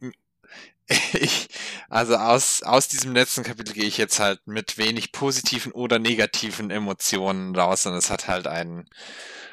ich, 1.12 1.48
also 1.89 2.16
aus, 2.16 2.62
aus 2.62 2.89
diesem 2.89 3.14
letzten 3.14 3.43
Kapitel 3.43 3.73
gehe 3.73 3.85
ich 3.85 3.98
jetzt 3.98 4.20
halt 4.20 4.47
mit 4.47 4.78
wenig 4.78 5.12
positiven 5.12 5.73
oder 5.73 5.98
negativen 5.98 6.70
Emotionen 6.70 7.55
raus 7.56 7.86
und 7.86 7.94
es 7.94 8.10
hat 8.10 8.28
halt 8.28 8.47
einen, 8.47 8.89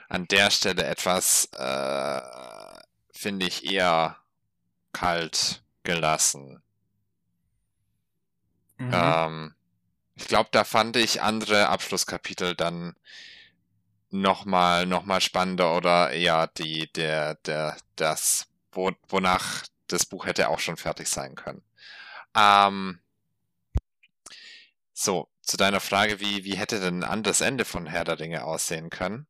an 0.10 0.28
der 0.28 0.52
Stelle 0.52 0.86
etwas, 0.86 1.50
äh, 1.54 2.22
finde 3.12 3.48
ich, 3.48 3.66
eher 3.66 4.18
kalt 4.92 5.64
gelassen. 5.84 6.62
Mhm. 8.78 8.92
Ähm, 8.94 9.56
ich 10.16 10.28
glaube, 10.28 10.50
da 10.52 10.64
fand 10.64 10.96
ich 10.96 11.22
andere 11.22 11.70
Abschlusskapitel 11.70 12.56
dann 12.56 12.96
nochmal 14.14 14.86
noch 14.86 15.06
mal 15.06 15.22
spannender 15.22 15.76
oder 15.76 16.12
eher 16.12 16.48
die, 16.48 16.92
der, 16.94 17.36
der, 17.36 17.76
das, 17.96 18.48
wo, 18.72 18.92
wonach 19.10 19.64
das 19.88 20.06
Buch 20.06 20.26
hätte 20.26 20.50
auch 20.50 20.60
schon 20.60 20.78
fertig 20.78 21.08
sein 21.10 21.36
können. 21.36 21.64
Ähm, 22.36 23.00
so, 24.94 25.28
zu 25.42 25.58
deiner 25.58 25.80
Frage, 25.80 26.20
wie, 26.20 26.44
wie 26.46 26.56
hätte 26.56 26.80
denn 26.80 27.00
ein 27.00 27.10
anderes 27.10 27.42
Ende 27.42 27.66
von 27.66 27.88
Herr 27.88 28.04
der 28.04 28.20
Ringe 28.20 28.44
aussehen 28.46 28.90
können? 28.90 29.28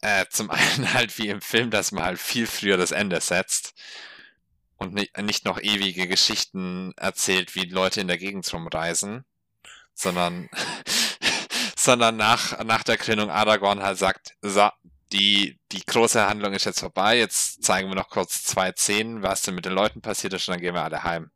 Äh, 0.00 0.26
zum 0.30 0.50
einen 0.50 0.92
halt 0.92 1.16
wie 1.18 1.28
im 1.28 1.40
Film, 1.40 1.70
dass 1.70 1.92
man 1.92 2.04
halt 2.04 2.18
viel 2.18 2.46
früher 2.46 2.76
das 2.76 2.90
Ende 2.90 3.20
setzt 3.20 3.74
und 4.76 4.94
nicht 4.94 5.44
noch 5.44 5.60
ewige 5.60 6.08
Geschichten 6.08 6.92
erzählt, 6.96 7.54
wie 7.54 7.66
Leute 7.66 8.00
in 8.00 8.08
der 8.08 8.18
Gegend 8.18 8.52
rumreisen, 8.52 9.24
sondern, 9.94 10.48
sondern 11.80 12.16
nach, 12.16 12.62
nach 12.64 12.82
der 12.82 12.98
Krönung 12.98 13.30
Aragorn 13.30 13.82
halt 13.82 13.98
sagt, 13.98 14.34
so, 14.42 14.68
die, 15.12 15.58
die 15.72 15.84
große 15.84 16.28
Handlung 16.28 16.52
ist 16.52 16.66
jetzt 16.66 16.80
vorbei, 16.80 17.18
jetzt 17.18 17.64
zeigen 17.64 17.88
wir 17.88 17.96
noch 17.96 18.10
kurz 18.10 18.44
zwei 18.44 18.72
Szenen, 18.72 19.22
was 19.22 19.42
denn 19.42 19.54
mit 19.54 19.64
den 19.64 19.72
Leuten 19.72 20.02
passiert 20.02 20.34
ist, 20.34 20.46
und 20.46 20.52
dann 20.54 20.60
gehen 20.60 20.74
wir 20.74 20.84
alle 20.84 21.02
heim 21.02 21.30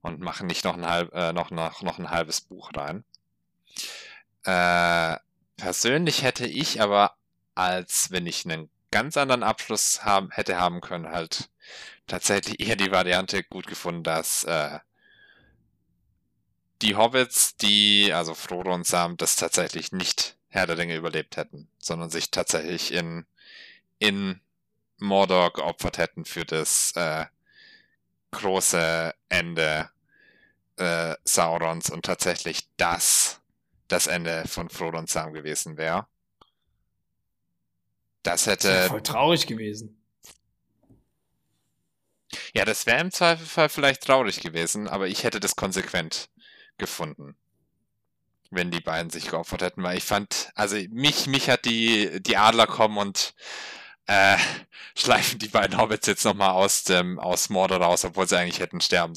und 0.00 0.20
machen 0.20 0.46
nicht 0.46 0.64
noch 0.64 0.74
ein, 0.74 0.86
halb, 0.86 1.12
äh, 1.14 1.32
noch, 1.32 1.50
noch, 1.50 1.82
noch 1.82 1.98
ein 1.98 2.10
halbes 2.10 2.40
Buch 2.40 2.70
rein. 2.74 3.04
Äh, 4.44 5.18
persönlich 5.56 6.22
hätte 6.22 6.46
ich 6.46 6.80
aber, 6.80 7.14
als 7.54 8.10
wenn 8.10 8.26
ich 8.26 8.44
einen 8.44 8.70
ganz 8.90 9.16
anderen 9.16 9.42
Abschluss 9.42 10.04
haben, 10.04 10.30
hätte 10.30 10.58
haben 10.58 10.80
können, 10.80 11.10
halt 11.10 11.50
tatsächlich 12.06 12.66
eher 12.66 12.76
die 12.76 12.90
Variante 12.90 13.44
gut 13.44 13.66
gefunden, 13.66 14.02
dass 14.02 14.44
äh, 14.44 14.78
die 16.82 16.96
Hobbits, 16.96 17.56
die, 17.56 18.12
also 18.12 18.34
Frodo 18.34 18.74
und 18.74 18.86
Sam, 18.86 19.16
das 19.16 19.36
tatsächlich 19.36 19.92
nicht 19.92 20.36
Herr 20.48 20.66
der 20.66 20.76
Ringe 20.76 20.96
überlebt 20.96 21.36
hätten, 21.36 21.68
sondern 21.78 22.10
sich 22.10 22.30
tatsächlich 22.30 22.92
in, 22.92 23.24
in 23.98 24.40
Mordor 24.98 25.52
geopfert 25.52 25.98
hätten 25.98 26.24
für 26.24 26.44
das 26.44 26.92
äh, 26.96 27.24
große 28.32 29.14
Ende 29.28 29.90
äh, 30.76 31.14
Saurons 31.24 31.90
und 31.90 32.04
tatsächlich 32.04 32.68
das 32.76 33.40
das 33.88 34.06
Ende 34.06 34.44
von 34.48 34.70
Frodo 34.70 34.98
und 34.98 35.10
Sam 35.10 35.34
gewesen 35.34 35.76
wäre. 35.76 36.06
Das 38.22 38.46
hätte. 38.46 38.68
Das 38.68 38.88
voll 38.88 39.02
traurig 39.02 39.46
gewesen. 39.46 39.98
Ja, 42.54 42.64
das 42.64 42.86
wäre 42.86 43.00
im 43.00 43.10
Zweifelfall 43.10 43.68
vielleicht 43.68 44.04
traurig 44.04 44.40
gewesen, 44.40 44.88
aber 44.88 45.08
ich 45.08 45.24
hätte 45.24 45.40
das 45.40 45.56
konsequent 45.56 46.30
gefunden. 46.82 47.36
Wenn 48.50 48.70
die 48.70 48.80
beiden 48.80 49.10
sich 49.10 49.28
geopfert 49.28 49.62
hätten, 49.62 49.82
weil 49.82 49.96
ich 49.96 50.04
fand, 50.04 50.50
also 50.54 50.76
mich, 50.90 51.26
mich 51.26 51.48
hat 51.48 51.64
die, 51.64 52.20
die 52.20 52.36
Adler 52.36 52.66
kommen 52.66 52.98
und 52.98 53.34
äh, 54.06 54.36
schleifen 54.96 55.38
die 55.38 55.48
beiden 55.48 55.78
Hobbits 55.78 56.06
jetzt 56.06 56.24
nochmal 56.24 56.50
aus 56.50 56.82
dem, 56.82 57.18
aus 57.18 57.48
Mordor 57.48 57.78
raus, 57.78 58.04
obwohl 58.04 58.28
sie 58.28 58.36
eigentlich 58.36 58.60
hätten 58.60 58.80
sterben. 58.80 59.14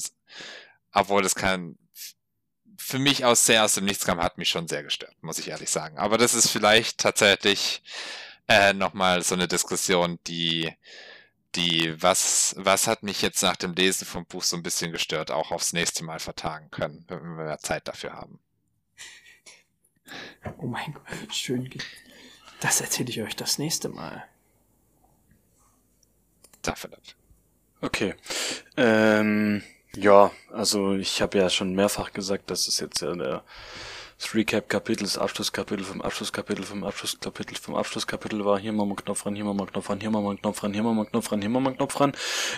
Obwohl 0.92 1.22
das 1.22 1.34
kann, 1.34 1.76
für 2.78 2.98
mich 2.98 3.24
aus 3.24 3.44
sehr 3.44 3.64
aus 3.64 3.74
dem 3.74 3.84
Nichts 3.84 4.06
kam, 4.06 4.22
hat 4.22 4.38
mich 4.38 4.48
schon 4.48 4.68
sehr 4.68 4.84
gestört, 4.84 5.16
muss 5.20 5.38
ich 5.38 5.48
ehrlich 5.48 5.70
sagen. 5.70 5.98
Aber 5.98 6.18
das 6.18 6.34
ist 6.34 6.48
vielleicht 6.48 6.98
tatsächlich 6.98 7.82
äh, 8.48 8.72
nochmal 8.72 9.22
so 9.22 9.34
eine 9.34 9.48
Diskussion, 9.48 10.18
die 10.26 10.72
die, 11.56 12.00
was, 12.02 12.54
was 12.58 12.86
hat 12.86 13.02
mich 13.02 13.22
jetzt 13.22 13.42
nach 13.42 13.56
dem 13.56 13.74
Lesen 13.74 14.06
vom 14.06 14.26
Buch 14.26 14.42
so 14.42 14.56
ein 14.56 14.62
bisschen 14.62 14.92
gestört, 14.92 15.30
auch 15.30 15.50
aufs 15.50 15.72
nächste 15.72 16.04
Mal 16.04 16.18
vertagen 16.18 16.70
können, 16.70 17.04
wenn 17.08 17.22
wir 17.22 17.44
mehr 17.44 17.58
Zeit 17.58 17.88
dafür 17.88 18.12
haben. 18.12 18.38
Oh 20.58 20.66
mein 20.66 20.94
Gott, 20.94 21.34
schön. 21.34 21.68
Das 22.60 22.80
erzähle 22.80 23.10
ich 23.10 23.20
euch 23.22 23.36
das 23.36 23.58
nächste 23.58 23.88
Mal. 23.88 24.24
Dafür, 26.62 26.90
dafür. 26.90 27.14
Okay. 27.80 28.14
Ähm, 28.76 29.62
ja, 29.94 30.30
also 30.52 30.94
ich 30.94 31.22
habe 31.22 31.38
ja 31.38 31.50
schon 31.50 31.74
mehrfach 31.74 32.12
gesagt, 32.12 32.50
dass 32.50 32.68
es 32.68 32.80
jetzt 32.80 33.00
ja 33.00 33.14
der 33.14 33.44
das 34.18 34.34
Recap-Kapitel, 34.34 35.04
das 35.04 35.18
Abschlusskapitel 35.18 35.84
vom 35.84 36.00
Abschlusskapitel 36.00 36.64
vom 36.64 36.84
Abschlusskapitel 36.84 37.54
vom 37.56 37.74
Abschlusskapitel 37.74 38.44
war. 38.44 38.58
Hier 38.58 38.72
machen 38.72 38.88
wir 38.88 38.92
einen 38.92 39.04
Knopf 39.04 39.26
ran, 39.26 39.34
hier 39.34 39.44
machen 39.44 39.56
wir 39.58 39.62
einen 39.62 39.72
Knopf 39.72 39.90
ran, 39.90 40.00
hier 40.00 40.10
machen 40.10 40.24
wir 40.24 40.30
einen 40.30 40.40
Knopf 40.40 40.62
ran, 40.62 40.72
hier 40.72 40.82
machen 40.82 40.96
wir 40.96 41.00
einen 41.02 41.10
Knopf 41.10 41.32
ran, 41.32 41.40
hier 41.40 41.50
machen 41.50 41.64
wir 41.64 41.68
einen 41.68 41.76
Knopf 41.76 42.00
ran. 42.00 42.12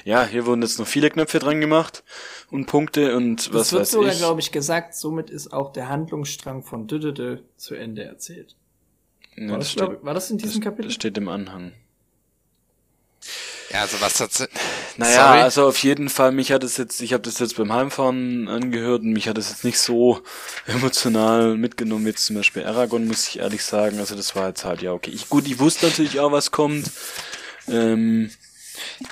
Ja, 0.04 0.24
hier 0.24 0.46
wurden 0.46 0.62
jetzt 0.62 0.78
noch 0.78 0.86
viele 0.86 1.10
Knöpfe 1.10 1.40
dran 1.40 1.60
gemacht 1.60 2.04
und 2.50 2.66
Punkte 2.66 3.16
und 3.16 3.52
was 3.52 3.72
weiß 3.72 3.72
ich. 3.72 3.72
Es 3.72 3.72
wird 3.72 3.86
sogar, 3.88 4.14
glaube 4.14 4.40
ich, 4.40 4.52
gesagt, 4.52 4.94
somit 4.94 5.30
ist 5.30 5.52
auch 5.52 5.72
der 5.72 5.88
Handlungsstrang 5.88 6.62
von 6.62 6.86
Düdede 6.86 7.42
zu 7.56 7.74
Ende 7.74 8.04
erzählt. 8.04 8.54
War, 9.36 9.58
das, 9.58 9.76
war 9.76 10.14
das 10.14 10.30
in 10.30 10.38
diesem 10.38 10.60
das, 10.60 10.64
Kapitel? 10.64 10.86
Das 10.86 10.94
steht 10.94 11.16
im 11.18 11.28
Anhang. 11.28 11.72
Ja, 13.70 13.82
also 13.82 14.00
was 14.00 14.18
hat 14.20 14.48
Naja, 14.96 15.28
Sorry. 15.28 15.40
also 15.40 15.68
auf 15.68 15.82
jeden 15.82 16.08
Fall, 16.08 16.32
mich 16.32 16.52
hat 16.52 16.64
es 16.64 16.78
jetzt, 16.78 17.02
ich 17.02 17.12
habe 17.12 17.22
das 17.22 17.38
jetzt 17.38 17.56
beim 17.56 17.72
Heimfahren 17.72 18.48
angehört 18.48 19.02
und 19.02 19.12
mich 19.12 19.28
hat 19.28 19.36
es 19.36 19.50
jetzt 19.50 19.64
nicht 19.64 19.78
so 19.78 20.22
emotional 20.66 21.56
mitgenommen, 21.56 22.06
jetzt 22.06 22.24
zum 22.24 22.36
Beispiel 22.36 22.64
Aragon, 22.64 23.06
muss 23.06 23.28
ich 23.28 23.40
ehrlich 23.40 23.62
sagen. 23.62 23.98
Also 23.98 24.16
das 24.16 24.34
war 24.34 24.48
jetzt 24.48 24.64
halt, 24.64 24.80
ja, 24.80 24.92
okay. 24.92 25.10
Ich, 25.10 25.28
gut, 25.28 25.46
ich 25.46 25.58
wusste 25.58 25.86
natürlich 25.86 26.18
auch, 26.18 26.32
was 26.32 26.50
kommt. 26.50 26.90
Ähm, 27.68 28.30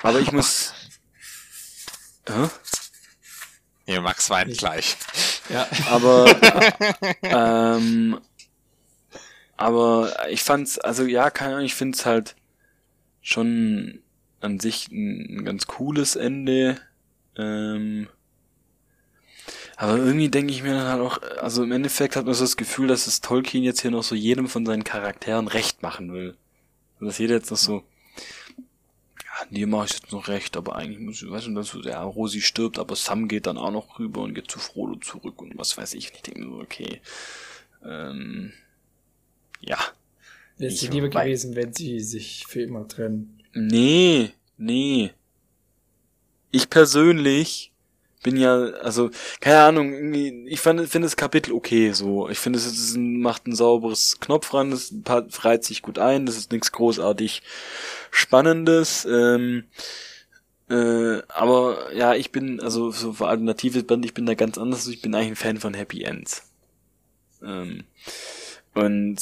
aber 0.02 0.20
ich 0.20 0.32
muss. 0.32 0.72
Hä? 2.26 2.48
Hier, 3.84 4.00
Max 4.00 4.30
weint 4.30 4.56
gleich. 4.56 4.96
Ja. 5.50 5.68
Aber 5.90 6.34
ähm, 7.22 8.20
aber 9.56 10.28
ich 10.30 10.42
fand's, 10.42 10.78
also 10.78 11.04
ja, 11.04 11.30
keine 11.30 11.54
Ahnung, 11.54 11.66
ich 11.66 11.74
find's 11.74 12.04
halt 12.04 12.36
schon 13.22 14.02
an 14.46 14.60
sich 14.60 14.88
ein, 14.90 15.44
ganz 15.44 15.66
cooles 15.66 16.16
Ende. 16.16 16.80
Ähm, 17.36 18.08
aber 19.76 19.98
irgendwie 19.98 20.30
denke 20.30 20.52
ich 20.52 20.62
mir 20.62 20.72
dann 20.72 20.88
halt 20.88 21.02
auch, 21.02 21.20
also 21.38 21.62
im 21.62 21.72
Endeffekt 21.72 22.16
hat 22.16 22.24
man 22.24 22.34
so 22.34 22.44
das 22.44 22.56
Gefühl, 22.56 22.88
dass 22.88 23.06
es 23.06 23.20
Tolkien 23.20 23.62
jetzt 23.62 23.82
hier 23.82 23.90
noch 23.90 24.02
so 24.02 24.14
jedem 24.14 24.48
von 24.48 24.64
seinen 24.64 24.84
Charakteren 24.84 25.48
recht 25.48 25.82
machen 25.82 26.12
will. 26.12 26.34
Dass 26.98 27.18
jeder 27.18 27.34
jetzt 27.34 27.50
noch 27.50 27.58
so, 27.58 27.84
ja, 29.22 29.46
dir 29.50 29.66
mache 29.66 29.86
ich 29.86 29.92
jetzt 29.92 30.12
noch 30.12 30.28
recht, 30.28 30.56
aber 30.56 30.76
eigentlich 30.76 30.98
muss 30.98 31.22
ich, 31.22 31.30
weißt 31.30 31.48
du, 31.48 31.54
dass 31.54 31.68
so, 31.68 31.82
ja, 31.82 32.02
Rosi 32.02 32.40
stirbt, 32.40 32.78
aber 32.78 32.96
Sam 32.96 33.28
geht 33.28 33.46
dann 33.46 33.58
auch 33.58 33.70
noch 33.70 33.98
rüber 33.98 34.22
und 34.22 34.34
geht 34.34 34.50
zu 34.50 34.58
Frodo 34.58 34.96
zurück 34.96 35.42
und 35.42 35.58
was 35.58 35.76
weiß 35.76 35.92
ich. 35.92 36.08
Und 36.08 36.16
ich 36.16 36.22
denke 36.22 36.40
mir 36.40 36.56
so, 36.56 36.62
okay, 36.62 37.02
ähm, 37.84 38.52
ja. 39.60 39.78
Wäre 40.56 40.72
es 40.72 40.80
die 40.80 40.88
Liebe 40.88 41.10
gewesen, 41.10 41.54
wenn 41.54 41.74
sie 41.74 42.00
sich 42.00 42.46
für 42.46 42.62
immer 42.62 42.88
trennen. 42.88 43.35
Nee, 43.58 44.32
nee. 44.58 45.12
Ich 46.50 46.68
persönlich 46.68 47.72
bin 48.22 48.36
ja, 48.36 48.54
also, 48.54 49.10
keine 49.40 49.60
Ahnung, 49.60 50.12
ich 50.12 50.60
finde 50.60 50.84
das 50.84 51.16
Kapitel 51.16 51.52
okay, 51.52 51.92
so. 51.92 52.28
Ich 52.28 52.38
finde, 52.38 52.58
es 52.58 52.66
ist 52.66 52.96
ein, 52.96 53.20
macht 53.20 53.46
ein 53.46 53.54
sauberes 53.54 54.18
Knopf 54.20 54.52
ran, 54.52 54.72
es 54.72 54.92
reiht 55.40 55.64
sich 55.64 55.80
gut 55.80 55.98
ein, 55.98 56.26
das 56.26 56.36
ist 56.36 56.52
nichts 56.52 56.70
großartig 56.72 57.42
Spannendes, 58.10 59.06
ähm, 59.06 59.64
äh, 60.68 61.22
aber 61.28 61.94
ja, 61.94 62.14
ich 62.14 62.32
bin, 62.32 62.60
also 62.60 62.90
so 62.90 63.14
für 63.14 63.28
alternative 63.28 63.84
Band, 63.84 64.04
ich 64.04 64.12
bin 64.12 64.26
da 64.26 64.34
ganz 64.34 64.58
anders, 64.58 64.86
ich 64.86 65.00
bin 65.00 65.14
eigentlich 65.14 65.28
ein 65.28 65.36
Fan 65.36 65.56
von 65.58 65.72
Happy 65.72 66.02
Ends. 66.02 66.42
Ähm, 67.42 67.84
und 68.74 69.16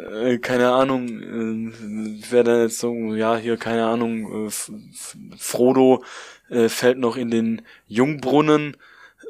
äh, 0.00 0.38
keine 0.38 0.70
Ahnung, 0.70 1.08
äh, 1.08 2.22
wer 2.30 2.44
da 2.44 2.62
jetzt 2.62 2.78
so, 2.78 3.14
ja, 3.14 3.36
hier, 3.36 3.56
keine 3.56 3.86
Ahnung, 3.86 4.48
äh, 4.48 4.50
Frodo 5.38 6.04
äh, 6.48 6.68
fällt 6.68 6.98
noch 6.98 7.16
in 7.16 7.30
den 7.30 7.62
Jungbrunnen 7.86 8.76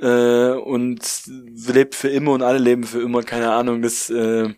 äh, 0.01 0.51
und 0.52 1.01
lebt 1.26 1.94
für 1.94 2.09
immer 2.09 2.32
und 2.32 2.42
alle 2.42 2.59
leben 2.59 2.84
für 2.84 3.01
immer, 3.02 3.22
keine 3.22 3.52
Ahnung, 3.52 3.82
das 3.82 4.10
äh, 4.10 4.55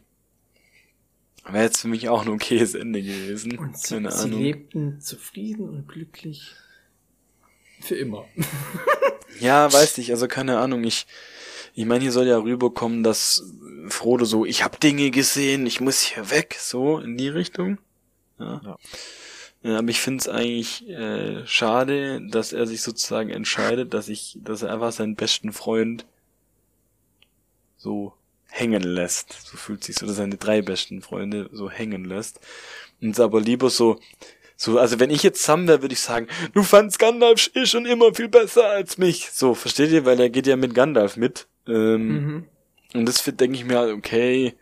wäre 1.50 1.64
jetzt 1.64 1.80
für 1.80 1.88
mich 1.88 2.08
auch 2.08 2.22
ein 2.22 2.28
okayes 2.28 2.74
Ende 2.74 3.02
gewesen. 3.02 3.58
Und 3.58 3.76
sie, 3.76 3.94
keine 3.94 4.12
sie 4.12 4.30
lebten 4.30 5.00
zufrieden 5.00 5.68
und 5.68 5.88
glücklich 5.88 6.54
für 7.80 7.96
immer. 7.96 8.26
ja, 9.40 9.72
weiß 9.72 9.98
ich, 9.98 10.12
also 10.12 10.28
keine 10.28 10.58
Ahnung, 10.58 10.84
ich 10.84 11.06
ich 11.74 11.86
meine, 11.86 12.02
hier 12.02 12.12
soll 12.12 12.26
ja 12.26 12.38
rüberkommen, 12.38 13.02
dass 13.02 13.52
Frodo 13.88 14.24
so, 14.24 14.44
ich 14.44 14.62
hab 14.62 14.80
Dinge 14.80 15.10
gesehen, 15.10 15.66
ich 15.66 15.80
muss 15.80 16.00
hier 16.00 16.30
weg, 16.30 16.56
so 16.58 16.98
in 16.98 17.16
die 17.16 17.28
Richtung. 17.28 17.78
Ja. 18.38 18.60
ja. 18.64 18.78
ja 19.62 19.78
aber 19.78 19.88
ich 19.88 20.00
finde 20.00 20.20
es 20.20 20.28
eigentlich 20.28 20.88
äh, 20.88 21.46
schade, 21.46 22.20
dass 22.28 22.52
er 22.52 22.66
sich 22.66 22.82
sozusagen 22.82 23.30
entscheidet, 23.30 23.94
dass 23.94 24.08
ich, 24.08 24.38
dass 24.42 24.62
er 24.62 24.72
einfach 24.72 24.92
seinen 24.92 25.16
besten 25.16 25.52
Freund 25.52 26.04
so 27.76 28.12
hängen 28.48 28.82
lässt. 28.82 29.32
So 29.44 29.56
fühlt 29.56 29.82
sich 29.82 29.96
so, 29.96 30.04
oder 30.04 30.14
seine 30.14 30.36
drei 30.36 30.60
besten 30.60 31.00
Freunde 31.00 31.48
so 31.52 31.70
hängen 31.70 32.04
lässt. 32.04 32.40
Und 33.00 33.18
aber 33.18 33.40
lieber 33.40 33.70
so, 33.70 33.98
so, 34.56 34.78
also 34.78 35.00
wenn 35.00 35.10
ich 35.10 35.22
jetzt 35.22 35.42
Sam 35.42 35.66
wäre, 35.66 35.82
würde 35.82 35.94
ich 35.94 36.00
sagen, 36.00 36.28
du 36.52 36.62
fandst 36.62 36.98
Gandalf 36.98 37.50
eh 37.54 37.66
schon 37.66 37.86
immer 37.86 38.14
viel 38.14 38.28
besser 38.28 38.68
als 38.68 38.98
mich. 38.98 39.30
So, 39.32 39.54
versteht 39.54 39.90
ihr? 39.90 40.04
Weil 40.04 40.20
er 40.20 40.30
geht 40.30 40.46
ja 40.46 40.56
mit 40.56 40.74
Gandalf 40.74 41.16
mit. 41.16 41.48
Ähm, 41.66 42.08
mhm. 42.08 42.44
Und 42.94 43.06
das 43.06 43.22
denke 43.24 43.56
ich 43.56 43.64
mir 43.64 43.78
halt, 43.78 43.92
okay, 43.92 44.54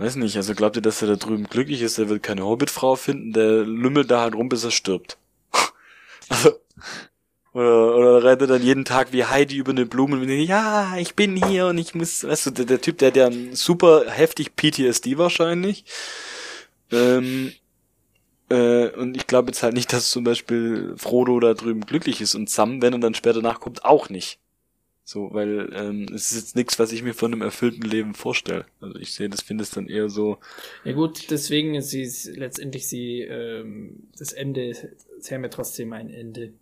weiß 0.00 0.16
nicht, 0.16 0.36
also 0.36 0.54
glaubt 0.54 0.76
ihr, 0.76 0.82
dass 0.82 1.02
er 1.02 1.08
da 1.08 1.16
drüben 1.16 1.44
glücklich 1.44 1.82
ist? 1.82 1.98
Er 1.98 2.08
wird 2.08 2.22
keine 2.22 2.44
Hobbitfrau 2.44 2.96
finden, 2.96 3.32
der 3.32 3.64
lümmelt 3.64 4.10
da 4.10 4.22
halt 4.22 4.34
rum, 4.34 4.48
bis 4.48 4.64
er 4.64 4.70
stirbt. 4.70 5.18
also, 6.28 6.52
oder, 7.52 7.96
oder 7.96 8.24
reitet 8.24 8.50
dann 8.50 8.62
jeden 8.62 8.84
Tag 8.84 9.12
wie 9.12 9.24
Heidi 9.24 9.56
über 9.56 9.72
eine 9.72 9.86
Blume 9.86 10.16
und 10.16 10.26
denkt, 10.26 10.48
ja, 10.48 10.96
ich 10.96 11.14
bin 11.14 11.36
hier 11.44 11.66
und 11.66 11.78
ich 11.78 11.94
muss, 11.94 12.24
weißt 12.24 12.46
du, 12.46 12.50
der, 12.50 12.64
der 12.64 12.80
Typ, 12.80 12.98
der 12.98 13.08
hat 13.08 13.16
ja 13.16 13.30
super 13.52 14.04
heftig 14.08 14.56
PTSD 14.56 15.18
wahrscheinlich. 15.18 15.84
Ähm, 16.92 17.52
äh, 18.48 18.88
und 18.88 19.16
ich 19.16 19.26
glaube 19.26 19.48
jetzt 19.48 19.62
halt 19.62 19.74
nicht, 19.74 19.92
dass 19.92 20.10
zum 20.10 20.24
Beispiel 20.24 20.94
Frodo 20.96 21.38
da 21.40 21.54
drüben 21.54 21.82
glücklich 21.82 22.20
ist 22.20 22.34
und 22.34 22.48
Sam, 22.48 22.80
wenn 22.82 22.94
er 22.94 22.98
dann 23.00 23.14
später 23.14 23.42
nachkommt, 23.42 23.84
auch 23.84 24.08
nicht. 24.08 24.39
So, 25.12 25.28
weil 25.32 25.72
ähm, 25.74 26.06
es 26.14 26.30
ist 26.30 26.36
jetzt 26.36 26.56
nichts, 26.56 26.78
was 26.78 26.92
ich 26.92 27.02
mir 27.02 27.14
von 27.14 27.32
einem 27.32 27.42
erfüllten 27.42 27.82
Leben 27.82 28.14
vorstelle. 28.14 28.64
Also 28.80 28.96
ich 29.00 29.12
sehe, 29.12 29.28
das 29.28 29.40
finde 29.40 29.64
es 29.64 29.72
dann 29.72 29.88
eher 29.88 30.08
so. 30.08 30.38
Ja 30.84 30.92
gut, 30.92 31.32
deswegen 31.32 31.74
ist 31.74 31.90
sie 31.90 32.08
letztendlich 32.36 32.86
sie 32.86 33.22
ähm, 33.22 34.04
das 34.16 34.32
Ende, 34.32 34.72
sie 35.18 35.34
haben 35.34 35.42
ja 35.42 35.48
trotzdem 35.48 35.92
ein 35.94 36.10
Ende. 36.10 36.52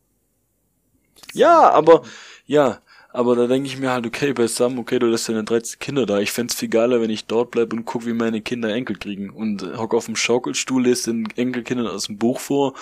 Ja, 1.35 1.69
aber 1.69 2.05
ja, 2.47 2.81
aber 3.12 3.37
da 3.37 3.49
denke 3.49 3.69
ich 3.69 3.79
mir 3.79 3.91
halt, 3.91 4.07
okay, 4.07 4.33
bei 4.33 4.47
Sam, 4.47 4.79
okay, 4.79 4.99
du 4.99 5.09
lässt 5.09 5.29
deine 5.29 5.45
13 5.45 5.79
Kinder 5.79 6.07
da. 6.07 6.19
Ich 6.19 6.33
fände 6.33 6.55
viel 6.55 6.70
geiler, 6.70 7.03
wenn 7.03 7.11
ich 7.11 7.27
dort 7.27 7.51
bleib 7.51 7.75
und 7.75 7.85
guck, 7.85 8.07
wie 8.07 8.15
meine 8.15 8.41
Kinder 8.41 8.73
Enkel 8.73 8.97
kriegen. 8.97 9.29
Und 9.29 9.77
hock 9.77 9.93
auf 9.93 10.07
dem 10.07 10.16
Schaukelstuhl, 10.16 10.85
lese 10.85 11.12
den 11.12 11.29
Enkelkindern 11.37 11.89
aus 11.89 12.07
dem 12.07 12.16
Buch 12.16 12.41
vor 12.41 12.73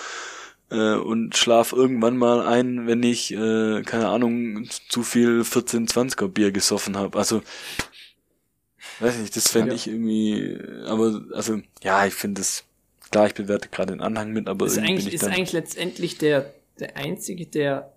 äh, 0.69 0.95
und 0.95 1.35
schlaf 1.35 1.73
irgendwann 1.73 2.17
mal 2.17 2.45
ein, 2.45 2.87
wenn 2.87 3.03
ich, 3.03 3.33
äh, 3.33 3.81
keine 3.83 4.09
Ahnung, 4.09 4.67
zu 4.89 5.03
viel 5.03 5.43
14, 5.43 5.87
20er 5.87 6.27
Bier 6.27 6.51
gesoffen 6.51 6.97
habe. 6.97 7.17
Also, 7.17 7.41
weiß 8.99 9.17
nicht, 9.17 9.35
das 9.35 9.49
fände 9.49 9.69
ja. 9.69 9.75
ich 9.75 9.87
irgendwie, 9.87 10.57
aber, 10.85 11.21
also, 11.33 11.59
ja, 11.83 12.05
ich 12.05 12.13
finde 12.13 12.41
das, 12.41 12.63
klar, 13.11 13.27
ich 13.27 13.33
bewerte 13.33 13.69
gerade 13.69 13.93
den 13.93 14.01
Anhang 14.01 14.31
mit, 14.31 14.47
aber 14.47 14.65
ist 14.65 14.77
eigentlich, 14.77 15.13
ist 15.13 15.23
eigentlich 15.23 15.53
letztendlich 15.53 16.17
der, 16.17 16.53
der 16.79 16.97
einzige, 16.97 17.45
der, 17.45 17.93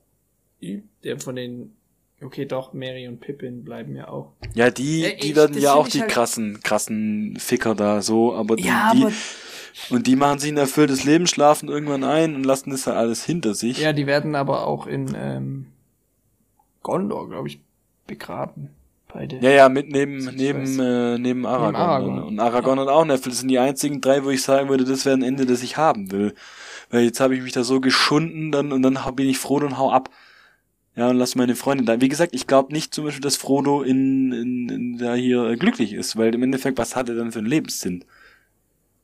der 1.03 1.19
von 1.19 1.37
den 1.37 1.75
Okay, 2.23 2.45
doch, 2.45 2.75
Mary 2.75 3.09
und 3.09 3.21
Pippin 3.21 3.65
bleiben 3.65 3.97
ja 3.97 4.09
auch. 4.09 4.33
Ja, 4.55 4.71
die, 4.71 5.05
äh, 5.05 5.17
die 5.17 5.35
werden 5.35 5.59
ja 5.59 5.73
auch 5.73 5.89
die 5.89 6.03
halt 6.03 6.11
krassen, 6.11 6.61
krassen 6.63 7.39
Ficker 7.39 7.75
da 7.75 8.03
so, 8.03 8.35
aber 8.35 8.57
die, 8.57 8.65
ja, 8.65 8.93
die 8.95 9.05
aber 9.05 9.13
und 9.91 10.07
die 10.07 10.17
machen 10.17 10.39
sich 10.39 10.53
ein 10.53 10.57
erfülltes 10.57 11.05
Leben, 11.05 11.27
schlafen 11.27 11.69
irgendwann 11.69 12.05
ein 12.05 12.35
und 12.35 12.45
lassen 12.45 12.71
das 12.71 12.87
halt 12.87 12.97
alles 12.97 13.25
hinter 13.25 13.55
sich. 13.55 13.79
Ja, 13.79 13.93
die 13.93 14.07
werden 14.07 14.35
aber 14.35 14.67
auch 14.67 14.87
in 14.87 15.15
ähm, 15.17 15.67
Gondor, 16.83 17.29
glaube 17.29 17.49
ich, 17.49 17.61
begraben. 18.07 18.71
Beide. 19.13 19.39
Ja, 19.41 19.51
ja, 19.51 19.69
mit 19.69 19.91
neben, 19.91 20.19
neben, 20.37 20.79
äh, 20.79 21.19
neben 21.19 21.45
Aragorn. 21.45 21.73
Neben 21.73 21.77
Aragorn. 21.77 22.23
Und 22.23 22.41
Aragorn 22.41 22.79
ja. 22.79 22.85
hat 22.85 22.91
auch 22.91 23.03
einen 23.03 23.11
Äpfel. 23.11 23.31
Das 23.31 23.41
sind 23.41 23.49
die 23.49 23.59
einzigen 23.59 24.01
drei, 24.01 24.25
wo 24.25 24.31
ich 24.31 24.43
sagen 24.43 24.69
würde, 24.69 24.85
das 24.85 25.05
wäre 25.05 25.17
ein 25.17 25.23
Ende, 25.23 25.47
das 25.47 25.63
ich 25.63 25.77
haben 25.77 26.13
will. 26.13 26.35
Weil 26.91 27.05
jetzt 27.05 27.21
habe 27.21 27.35
ich 27.35 27.43
mich 27.43 27.53
da 27.53 27.65
so 27.65 27.81
geschunden 27.81 28.53
dann 28.53 28.73
und 28.73 28.83
dann 28.83 28.99
bin 29.17 29.29
ich 29.29 29.39
froh 29.39 29.57
und 29.57 29.79
hau 29.79 29.91
ab. 29.91 30.11
Ja, 30.97 31.09
und 31.09 31.17
lass 31.17 31.35
meine 31.35 31.57
Freundin 31.57 31.87
da. 31.87 32.01
Wie 32.01 32.09
gesagt, 32.09 32.35
ich 32.35 32.47
glaube 32.47 32.73
nicht 32.73 32.93
zum 32.93 33.05
Beispiel, 33.05 33.23
dass 33.23 33.37
Frodo 33.37 33.83
in, 33.83 34.33
in, 34.33 34.69
in 34.69 34.99
da 34.99 35.15
hier 35.15 35.45
äh, 35.45 35.57
glücklich 35.57 35.93
ist, 35.93 36.17
weil 36.17 36.35
im 36.35 36.43
Endeffekt, 36.43 36.79
was 36.79 36.97
hat 36.97 37.09
er 37.09 37.15
dann 37.15 37.33
für 37.33 37.39
einen 37.39 37.49
Lebenssinn? 37.49 38.05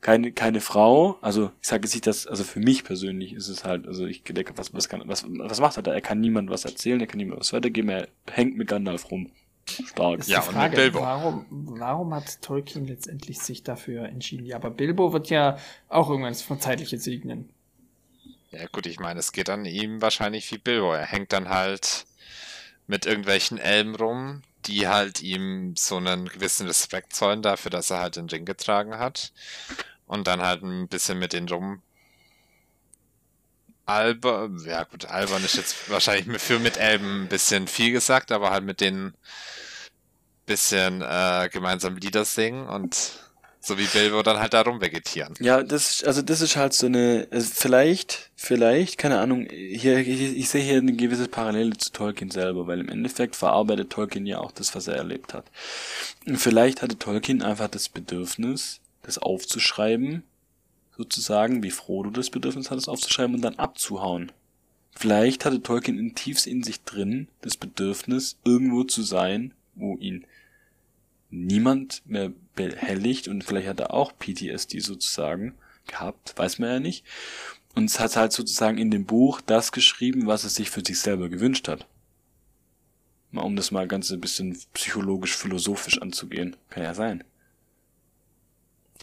Keine, 0.06 0.30
keine 0.30 0.60
Frau, 0.60 1.18
also 1.20 1.50
ich 1.60 1.66
sage 1.66 1.82
jetzt 1.82 1.94
nicht, 1.94 2.06
dass, 2.06 2.28
also 2.28 2.44
für 2.44 2.60
mich 2.60 2.84
persönlich 2.84 3.32
ist 3.32 3.48
es 3.48 3.64
halt, 3.64 3.88
also 3.88 4.06
ich 4.06 4.22
denke, 4.22 4.56
was, 4.56 4.72
was 4.72 4.88
kann, 4.88 5.02
was, 5.06 5.24
was 5.26 5.58
macht 5.58 5.76
er 5.78 5.82
da? 5.82 5.92
Er 5.92 6.00
kann 6.00 6.20
niemand 6.20 6.48
was 6.48 6.64
erzählen, 6.64 7.00
er 7.00 7.08
kann 7.08 7.16
niemand 7.16 7.40
was 7.40 7.52
weitergeben, 7.52 7.88
er 7.88 8.06
hängt 8.30 8.56
mit 8.56 8.68
Gandalf 8.68 9.10
rum. 9.10 9.32
Stark. 9.68 10.24
ja, 10.28 10.42
und 10.42 10.52
Frage, 10.52 10.68
mit 10.68 10.76
Bilbo. 10.76 11.00
Warum, 11.00 11.46
warum 11.50 12.14
hat 12.14 12.40
Tolkien 12.40 12.86
letztendlich 12.86 13.40
sich 13.40 13.64
dafür 13.64 14.04
entschieden? 14.04 14.46
Ja, 14.46 14.54
aber 14.54 14.70
Bilbo 14.70 15.12
wird 15.12 15.28
ja 15.28 15.58
auch 15.88 16.08
irgendwann 16.08 16.36
von 16.36 16.60
zeitliche 16.60 16.98
segnen. 16.98 17.48
Ja 18.52 18.64
gut, 18.70 18.86
ich 18.86 19.00
meine, 19.00 19.18
es 19.18 19.32
geht 19.32 19.50
an 19.50 19.64
ihm 19.64 20.00
wahrscheinlich 20.02 20.52
wie 20.52 20.58
Bilbo. 20.58 20.92
Er 20.92 21.06
hängt 21.06 21.32
dann 21.32 21.48
halt 21.48 22.06
mit 22.86 23.06
irgendwelchen 23.06 23.58
Elben 23.58 23.96
rum, 23.96 24.42
die 24.66 24.86
halt 24.86 25.20
ihm 25.20 25.74
so 25.76 25.96
einen 25.96 26.28
gewissen 26.28 26.68
Respekt 26.68 27.12
zollen 27.12 27.42
dafür, 27.42 27.72
dass 27.72 27.90
er 27.90 27.98
halt 27.98 28.14
den 28.14 28.28
Ring 28.28 28.44
getragen 28.44 28.98
hat. 28.98 29.32
Und 30.06 30.26
dann 30.26 30.42
halt 30.42 30.62
ein 30.62 30.88
bisschen 30.88 31.18
mit 31.18 31.32
den 31.32 31.48
rum. 31.48 31.82
Alber, 33.84 34.50
ja 34.64 34.82
gut, 34.84 35.06
albern 35.06 35.44
ist 35.44 35.56
jetzt 35.56 35.90
wahrscheinlich 35.90 36.40
für 36.40 36.58
mit 36.58 36.76
Elben 36.76 37.24
ein 37.24 37.28
bisschen 37.28 37.68
viel 37.68 37.92
gesagt, 37.92 38.32
aber 38.32 38.50
halt 38.50 38.64
mit 38.64 38.80
denen 38.80 39.14
bisschen 40.46 41.02
äh, 41.02 41.48
gemeinsam 41.52 41.96
Lieder 41.96 42.24
singen 42.24 42.66
und 42.68 43.20
so 43.60 43.78
wie 43.78 43.86
Bilbo 43.86 44.22
dann 44.22 44.38
halt 44.38 44.54
da 44.54 44.62
rumvegetieren. 44.62 45.34
Ja, 45.40 45.62
das, 45.62 46.04
also 46.04 46.22
das 46.22 46.40
ist 46.40 46.56
halt 46.56 46.72
so 46.72 46.86
eine, 46.86 47.26
also 47.32 47.50
vielleicht, 47.52 48.30
vielleicht, 48.36 48.96
keine 48.96 49.18
Ahnung, 49.18 49.48
hier, 49.50 49.98
ich, 49.98 50.36
ich 50.36 50.48
sehe 50.48 50.62
hier 50.62 50.78
eine 50.78 50.92
gewisse 50.92 51.26
Parallele 51.26 51.76
zu 51.76 51.90
Tolkien 51.90 52.30
selber, 52.30 52.68
weil 52.68 52.78
im 52.78 52.88
Endeffekt 52.88 53.34
verarbeitet 53.34 53.90
Tolkien 53.90 54.24
ja 54.24 54.38
auch 54.38 54.52
das, 54.52 54.76
was 54.76 54.86
er 54.86 54.94
erlebt 54.94 55.34
hat. 55.34 55.46
Und 56.26 56.36
vielleicht 56.36 56.80
hatte 56.80 56.96
Tolkien 56.96 57.42
einfach 57.42 57.68
das 57.68 57.88
Bedürfnis, 57.88 58.78
das 59.06 59.18
aufzuschreiben, 59.18 60.24
sozusagen, 60.96 61.62
wie 61.62 61.70
Frodo 61.70 62.10
das 62.10 62.30
Bedürfnis 62.30 62.70
hat, 62.70 62.78
es 62.78 62.88
aufzuschreiben 62.88 63.36
und 63.36 63.42
dann 63.42 63.54
abzuhauen. 63.54 64.32
Vielleicht 64.90 65.44
hatte 65.44 65.62
Tolkien 65.62 65.98
in 65.98 66.14
tiefst 66.14 66.46
in 66.46 66.62
sich 66.62 66.82
drin 66.82 67.28
das 67.42 67.56
Bedürfnis, 67.56 68.38
irgendwo 68.44 68.82
zu 68.84 69.02
sein, 69.02 69.54
wo 69.74 69.96
ihn 69.98 70.26
niemand 71.30 72.02
mehr 72.06 72.32
behelligt 72.54 73.28
und 73.28 73.44
vielleicht 73.44 73.68
hat 73.68 73.80
er 73.80 73.92
auch 73.92 74.12
PTSD 74.18 74.80
sozusagen 74.80 75.54
gehabt, 75.86 76.36
weiß 76.36 76.58
man 76.58 76.70
ja 76.70 76.80
nicht. 76.80 77.04
Und 77.74 77.84
es 77.84 78.00
hat 78.00 78.16
halt 78.16 78.32
sozusagen 78.32 78.78
in 78.78 78.90
dem 78.90 79.04
Buch 79.04 79.40
das 79.42 79.70
geschrieben, 79.70 80.26
was 80.26 80.44
er 80.44 80.50
sich 80.50 80.70
für 80.70 80.82
sich 80.84 80.98
selber 80.98 81.28
gewünscht 81.28 81.68
hat. 81.68 81.86
Mal 83.30 83.42
um 83.42 83.54
das 83.54 83.70
mal 83.70 83.86
ganz 83.86 84.10
ein 84.10 84.20
bisschen 84.20 84.58
psychologisch, 84.72 85.36
philosophisch 85.36 86.00
anzugehen. 86.00 86.56
Kann 86.70 86.84
ja 86.84 86.94
sein. 86.94 87.22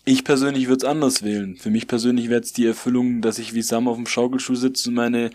Ich 0.05 0.23
persönlich 0.25 0.67
würde 0.67 0.85
es 0.85 0.89
anders 0.89 1.23
wählen. 1.23 1.55
Für 1.55 1.69
mich 1.69 1.87
persönlich 1.87 2.29
wäre 2.29 2.41
es 2.41 2.51
die 2.51 2.65
Erfüllung, 2.65 3.21
dass 3.21 3.39
ich 3.39 3.53
wie 3.53 3.61
Sam 3.61 3.87
auf 3.87 3.95
dem 3.95 4.05
Schaukelstuhl 4.05 4.57
sitze 4.57 4.89
und 4.89 4.95
meine 4.95 5.31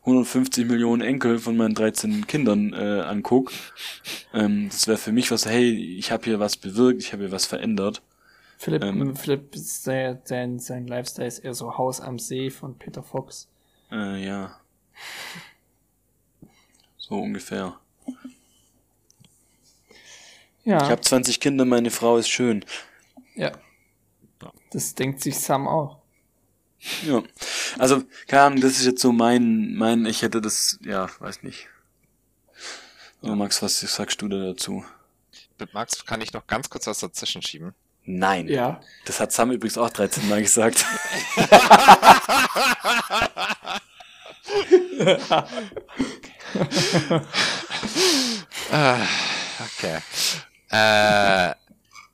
150 0.00 0.66
Millionen 0.66 1.02
Enkel 1.02 1.38
von 1.38 1.56
meinen 1.56 1.74
13 1.74 2.26
Kindern 2.26 2.72
äh, 2.72 3.02
anguck. 3.02 3.52
Ähm, 4.32 4.68
das 4.70 4.88
wäre 4.88 4.98
für 4.98 5.12
mich 5.12 5.30
was, 5.30 5.46
hey, 5.46 5.72
ich 5.98 6.10
habe 6.10 6.24
hier 6.24 6.40
was 6.40 6.56
bewirkt, 6.56 7.02
ich 7.02 7.12
habe 7.12 7.24
hier 7.24 7.32
was 7.32 7.46
verändert. 7.46 8.02
Philipp, 8.56 8.82
ähm, 8.82 9.14
Philipp 9.14 9.50
sein, 9.54 10.18
sein, 10.24 10.58
sein 10.58 10.88
Lifestyle 10.88 11.28
ist 11.28 11.38
eher 11.38 11.54
so 11.54 11.78
Haus 11.78 12.00
am 12.00 12.18
See 12.18 12.50
von 12.50 12.76
Peter 12.76 13.04
Fox. 13.04 13.48
Äh, 13.92 14.24
ja. 14.24 14.58
So 16.96 17.14
ungefähr. 17.20 17.78
Ja. 20.64 20.82
Ich 20.82 20.90
habe 20.90 21.00
20 21.00 21.38
Kinder, 21.38 21.64
meine 21.64 21.90
Frau 21.90 22.18
ist 22.18 22.28
schön. 22.28 22.64
Ja. 23.36 23.52
Das 24.70 24.94
denkt 24.94 25.22
sich 25.22 25.38
Sam 25.38 25.66
auch. 25.66 25.98
Ja. 27.04 27.22
Also, 27.78 28.02
keine 28.26 28.42
Ahnung, 28.42 28.60
das 28.60 28.72
ist 28.72 28.86
jetzt 28.86 29.02
so 29.02 29.12
mein, 29.12 29.74
mein, 29.74 30.06
ich 30.06 30.22
hätte 30.22 30.40
das, 30.40 30.78
ja, 30.82 31.08
weiß 31.18 31.42
nicht. 31.42 31.68
Aber 33.22 33.34
Max, 33.34 33.62
was 33.62 33.80
sagst 33.80 34.22
du 34.22 34.28
da 34.28 34.38
dazu? 34.38 34.84
Mit 35.58 35.74
Max 35.74 36.04
kann 36.06 36.20
ich 36.20 36.32
noch 36.32 36.46
ganz 36.46 36.70
kurz 36.70 36.86
was 36.86 37.00
dazwischen 37.00 37.42
schieben. 37.42 37.74
Nein. 38.04 38.48
Ja. 38.48 38.80
Das 39.04 39.20
hat 39.20 39.32
Sam 39.32 39.50
übrigens 39.50 39.76
auch 39.76 39.90
13 39.90 40.28
Mal 40.28 40.42
gesagt. 40.42 40.84
Ah, 48.70 49.06
okay. 49.60 49.98
Äh, 50.70 51.54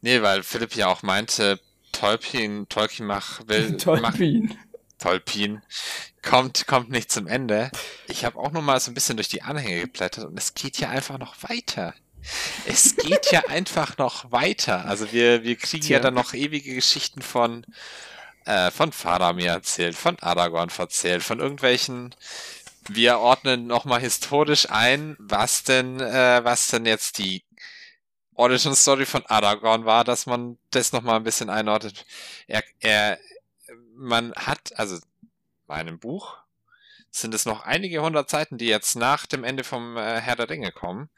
nee, 0.02 0.22
weil 0.22 0.42
Philipp 0.42 0.74
ja 0.74 0.88
auch 0.88 1.02
meinte, 1.02 1.60
Tolkien, 2.04 2.68
Tolkien 2.68 3.06
mach, 3.06 3.40
will, 3.46 3.76
Tolkien. 3.78 4.48
Mach, 4.48 4.98
Tolkien 4.98 5.62
kommt, 6.22 6.66
kommt 6.66 6.90
nicht 6.90 7.10
zum 7.10 7.26
Ende. 7.26 7.70
Ich 8.08 8.26
habe 8.26 8.38
auch 8.38 8.52
noch 8.52 8.60
mal 8.60 8.78
so 8.78 8.90
ein 8.90 8.94
bisschen 8.94 9.16
durch 9.16 9.28
die 9.28 9.40
Anhänge 9.40 9.80
geblättert 9.80 10.26
und 10.26 10.38
es 10.38 10.52
geht 10.52 10.78
ja 10.78 10.90
einfach 10.90 11.18
noch 11.18 11.34
weiter. 11.48 11.94
Es 12.66 12.96
geht 12.96 13.32
ja 13.32 13.44
einfach 13.48 13.96
noch 13.96 14.30
weiter. 14.32 14.84
Also 14.84 15.12
wir, 15.12 15.44
wir 15.44 15.56
kriegen 15.56 15.82
Tja. 15.82 15.96
ja 15.96 16.02
dann 16.02 16.12
noch 16.12 16.34
ewige 16.34 16.74
Geschichten 16.74 17.22
von, 17.22 17.64
äh, 18.44 18.70
von 18.70 18.92
Faramir 18.92 19.52
erzählt, 19.52 19.94
von 19.94 20.18
Aragorn 20.18 20.70
erzählt, 20.76 21.22
von 21.22 21.40
irgendwelchen. 21.40 22.14
Wir 22.86 23.18
ordnen 23.18 23.66
nochmal 23.66 24.00
historisch 24.00 24.68
ein, 24.68 25.16
was 25.18 25.62
denn, 25.62 26.00
äh, 26.00 26.44
was 26.44 26.68
denn 26.68 26.84
jetzt 26.84 27.16
die 27.16 27.44
Origin 28.34 28.74
Story 28.74 29.06
von 29.06 29.24
Aragorn 29.26 29.84
war, 29.84 30.04
dass 30.04 30.26
man 30.26 30.58
das 30.70 30.92
nochmal 30.92 31.16
ein 31.16 31.24
bisschen 31.24 31.50
einordnet. 31.50 32.04
Er, 32.46 32.62
er, 32.80 33.18
man 33.94 34.32
hat, 34.34 34.72
also 34.76 34.98
bei 35.66 35.76
einem 35.76 35.98
Buch 35.98 36.36
sind 37.10 37.32
es 37.32 37.46
noch 37.46 37.62
einige 37.62 38.02
hundert 38.02 38.28
Seiten, 38.28 38.58
die 38.58 38.66
jetzt 38.66 38.96
nach 38.96 39.26
dem 39.26 39.44
Ende 39.44 39.62
vom 39.62 39.96
äh, 39.96 40.20
Herr 40.20 40.36
der 40.36 40.50
Ringe 40.50 40.72
kommen, 40.72 41.08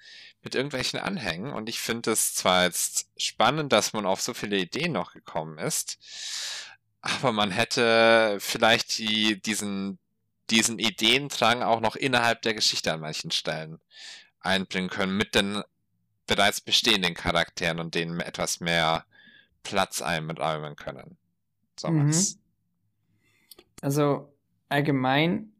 mit 0.43 0.55
irgendwelchen 0.55 1.01
Anhängen. 1.01 1.53
Und 1.53 1.69
ich 1.69 1.81
finde 1.81 2.13
es 2.13 2.35
zwar 2.35 2.65
jetzt 2.65 3.09
spannend, 3.17 3.73
dass 3.73 3.95
man 3.95 4.05
auf 4.05 4.21
so 4.21 4.35
viele 4.35 4.59
Ideen 4.59 4.93
noch 4.93 5.13
gekommen 5.13 5.59
ist, 5.59 5.99
aber 7.01 7.33
man 7.33 7.51
hätte 7.51 8.37
vielleicht 8.41 8.99
die, 8.99 9.41
diesen, 9.41 9.99
diesen 10.51 10.79
Ideendrang 10.79 11.63
auch 11.63 11.81
noch 11.81 11.97
innerhalb 11.97 12.43
der 12.43 12.55
Geschichte 12.55 12.93
an 12.93 13.01
manchen 13.01 13.31
Stellen 13.31 13.81
einbringen 14.41 14.91
können, 14.91 15.17
mit 15.17 15.35
den 15.35 15.63
bereits 16.27 16.61
bestehenden 16.61 17.15
Charakteren 17.15 17.79
und 17.79 17.95
denen 17.95 18.21
etwas 18.21 18.61
mehr 18.61 19.07
Platz 19.63 20.03
einräumen 20.03 20.77
können. 20.77 21.17
So, 21.79 21.89
mhm. 21.89 22.13
Also 23.81 24.31
allgemein, 24.69 25.53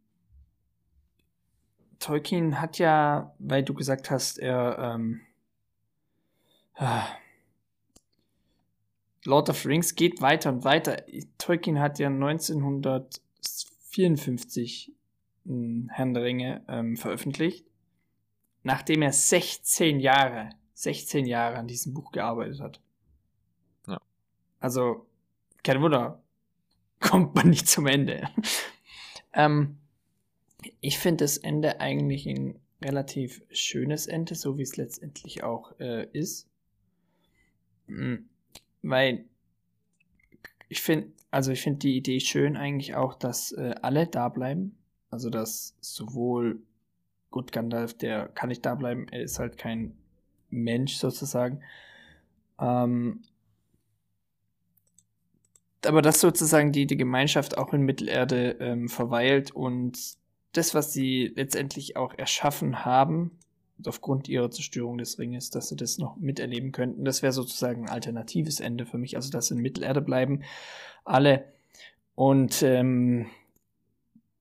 Tolkien 1.99 2.61
hat 2.61 2.79
ja, 2.79 3.35
weil 3.39 3.63
du 3.63 3.73
gesagt 3.75 4.11
hast, 4.11 4.39
er 4.39 4.79
ähm, 4.79 5.21
ah, 6.75 7.07
Lord 9.25 9.49
of 9.51 9.67
Rings 9.67 9.95
geht 9.95 10.21
weiter 10.21 10.51
und 10.51 10.65
weiter. 10.65 11.05
Tolkien 11.39 11.79
hat 11.81 11.99
ja 11.99 12.09
1954 12.09 14.93
Herrn 15.45 16.15
der 16.15 16.23
Ringe 16.23 16.63
ähm, 16.69 16.97
veröffentlicht, 16.97 17.67
nachdem 18.67 19.03
er 19.03 19.13
16 19.13 20.01
Jahre, 20.01 20.51
16 20.75 21.25
Jahre 21.25 21.57
an 21.57 21.69
diesem 21.69 21.95
Buch 21.95 22.11
gearbeitet 22.11 22.59
hat. 22.59 22.81
Ja. 23.87 24.01
Also, 24.59 25.07
kein 25.63 25.81
Wunder, 25.81 26.21
kommt 27.01 27.37
man 27.37 27.49
nicht 27.49 27.69
zum 27.69 27.87
Ende. 27.87 28.29
ähm, 29.33 29.77
ich 30.81 30.99
finde 30.99 31.23
das 31.23 31.37
Ende 31.37 31.81
eigentlich 31.81 32.27
ein 32.27 32.59
relativ 32.83 33.41
schönes 33.51 34.09
Ende, 34.09 34.35
so 34.35 34.59
wie 34.59 34.63
es 34.63 34.77
letztendlich 34.77 35.45
auch 35.45 35.79
äh, 35.79 36.09
ist. 36.11 36.49
Mhm. 37.87 38.29
Weil 38.83 39.27
ich 40.69 40.83
finde, 40.83 41.13
also 41.31 41.53
ich 41.53 41.63
finde 41.63 41.79
die 41.79 41.97
Idee 41.97 42.19
schön 42.19 42.57
eigentlich 42.57 42.97
auch, 42.97 43.15
dass 43.15 43.53
äh, 43.53 43.77
alle 43.81 44.09
da 44.09 44.29
bleiben. 44.29 44.77
Also 45.09 45.31
dass 45.31 45.77
sowohl 45.81 46.66
gut 47.37 47.53
Gandalf, 47.53 47.93
der 47.93 48.29
kann 48.29 48.49
nicht 48.49 48.65
da 48.65 48.75
bleiben, 48.75 49.09
er 49.11 49.21
ist 49.21 49.39
halt 49.39 49.59
kein 49.59 49.95
Mensch 50.49 50.95
sozusagen. 50.95 51.61
Ähm, 52.59 53.21
aber 55.85 56.01
dass 56.01 56.19
sozusagen 56.19 56.73
die, 56.73 56.87
die 56.87 56.97
Gemeinschaft 56.97 57.59
auch 57.59 57.75
in 57.75 57.83
Mittelerde 57.83 58.57
ähm, 58.59 58.89
verweilt 58.89 59.51
und 59.51 59.99
das, 60.53 60.75
was 60.75 60.95
sie 60.95 61.31
letztendlich 61.37 61.99
auch 61.99 62.15
erschaffen 62.17 62.87
haben, 62.87 63.33
aufgrund 63.85 64.31
ihrer 64.31 64.51
Zerstörung 64.51 64.97
des 64.97 65.19
Ringes, 65.19 65.51
dass 65.51 65.69
sie 65.69 65.77
das 65.77 65.99
noch 65.99 66.17
miterleben 66.17 66.73
könnten. 66.73 67.05
Das 67.05 67.23
wäre 67.23 67.35
sozusagen 67.35 67.83
ein 67.83 67.91
alternatives 67.91 68.61
Ende 68.61 68.87
für 68.87 68.97
mich, 68.97 69.15
also 69.15 69.31
dass 69.31 69.49
sie 69.49 69.57
in 69.57 69.61
Mittelerde 69.61 70.01
bleiben, 70.01 70.43
alle. 71.05 71.53
Und 72.15 72.63
ähm, 72.63 73.27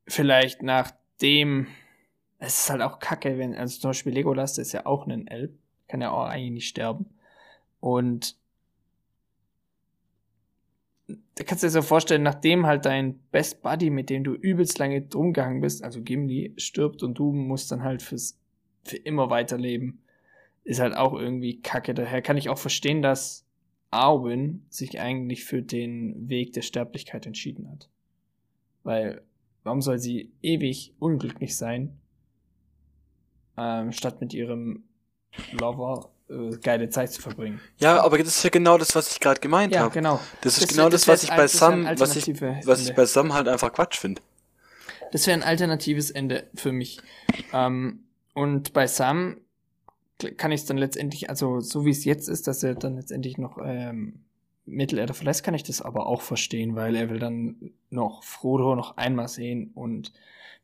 vielleicht 0.07 0.63
nachdem, 0.63 1.67
es 2.45 2.59
ist 2.59 2.69
halt 2.69 2.81
auch 2.81 2.99
kacke, 2.99 3.37
wenn, 3.37 3.55
also 3.55 3.79
zum 3.79 3.89
Beispiel 3.89 4.13
Legolas, 4.13 4.53
der 4.53 4.63
ist 4.63 4.71
ja 4.71 4.85
auch 4.85 5.07
ein 5.07 5.27
Elb, 5.27 5.57
kann 5.87 6.01
ja 6.01 6.11
auch 6.11 6.25
eigentlich 6.25 6.51
nicht 6.51 6.67
sterben. 6.67 7.07
Und 7.79 8.37
da 11.07 11.43
kannst 11.43 11.63
du 11.63 11.67
dir 11.67 11.71
so 11.71 11.81
vorstellen, 11.81 12.23
nachdem 12.23 12.65
halt 12.65 12.85
dein 12.85 13.19
Best 13.31 13.61
Buddy, 13.61 13.89
mit 13.89 14.09
dem 14.09 14.23
du 14.23 14.33
übelst 14.33 14.79
lange 14.79 15.01
drumgehangen 15.01 15.61
bist, 15.61 15.83
also 15.83 16.01
Gimli, 16.01 16.53
stirbt 16.57 17.03
und 17.03 17.15
du 17.19 17.31
musst 17.31 17.71
dann 17.71 17.83
halt 17.83 18.01
fürs, 18.01 18.39
für 18.83 18.97
immer 18.97 19.29
weiterleben, 19.29 20.01
ist 20.63 20.79
halt 20.79 20.95
auch 20.95 21.13
irgendwie 21.13 21.61
kacke. 21.61 21.93
Daher 21.93 22.21
kann 22.21 22.37
ich 22.37 22.49
auch 22.49 22.57
verstehen, 22.57 23.01
dass 23.01 23.45
Arwen 23.91 24.65
sich 24.69 24.99
eigentlich 24.99 25.45
für 25.45 25.61
den 25.61 26.29
Weg 26.29 26.53
der 26.53 26.63
Sterblichkeit 26.63 27.25
entschieden 27.25 27.69
hat. 27.69 27.89
Weil, 28.83 29.21
warum 29.63 29.81
soll 29.81 29.99
sie 29.99 30.31
ewig 30.41 30.93
unglücklich 30.99 31.55
sein, 31.55 31.97
ähm, 33.57 33.91
statt 33.91 34.21
mit 34.21 34.33
ihrem 34.33 34.83
Lover 35.51 36.09
äh, 36.29 36.57
geile 36.57 36.89
Zeit 36.89 37.11
zu 37.11 37.21
verbringen. 37.21 37.59
Ja, 37.77 38.03
aber 38.03 38.17
das 38.17 38.27
ist 38.37 38.43
ja 38.43 38.49
genau 38.49 38.77
das, 38.77 38.95
was 38.95 39.11
ich 39.11 39.19
gerade 39.19 39.39
gemeint 39.39 39.75
habe. 39.75 39.87
Ja, 39.87 39.93
genau. 39.93 40.19
Das, 40.41 40.55
das 40.55 40.63
ist 40.63 40.69
genau 40.69 40.89
das, 40.89 41.01
das 41.01 41.07
was 41.07 41.23
ich 41.23 41.29
bei 41.29 41.47
Sam, 41.47 41.85
was 41.97 42.15
ich, 42.15 42.41
was 42.41 42.81
ich 42.87 42.95
bei 42.95 43.05
Sam 43.05 43.33
halt 43.33 43.47
einfach 43.47 43.71
Quatsch 43.71 43.97
finde. 43.97 44.21
Das 45.11 45.27
wäre 45.27 45.37
ein 45.37 45.43
alternatives 45.43 46.11
Ende 46.11 46.49
für 46.55 46.71
mich. 46.71 46.99
Ähm, 47.53 48.05
und 48.33 48.73
bei 48.73 48.87
Sam 48.87 49.37
kann 50.37 50.51
ich 50.51 50.61
es 50.61 50.65
dann 50.65 50.77
letztendlich, 50.77 51.29
also 51.29 51.59
so 51.59 51.85
wie 51.85 51.91
es 51.91 52.05
jetzt 52.05 52.27
ist, 52.27 52.47
dass 52.47 52.63
er 52.63 52.75
dann 52.75 52.95
letztendlich 52.95 53.37
noch 53.37 53.57
ähm, 53.63 54.25
Mittelerde 54.65 55.13
verlässt, 55.13 55.43
kann 55.43 55.53
ich 55.53 55.63
das 55.63 55.81
aber 55.81 56.07
auch 56.07 56.21
verstehen, 56.21 56.75
weil 56.75 56.95
er 56.95 57.09
will 57.09 57.19
dann 57.19 57.73
noch 57.89 58.23
Frodo 58.23 58.75
noch 58.75 58.97
einmal 58.97 59.27
sehen 59.27 59.71
und 59.75 60.11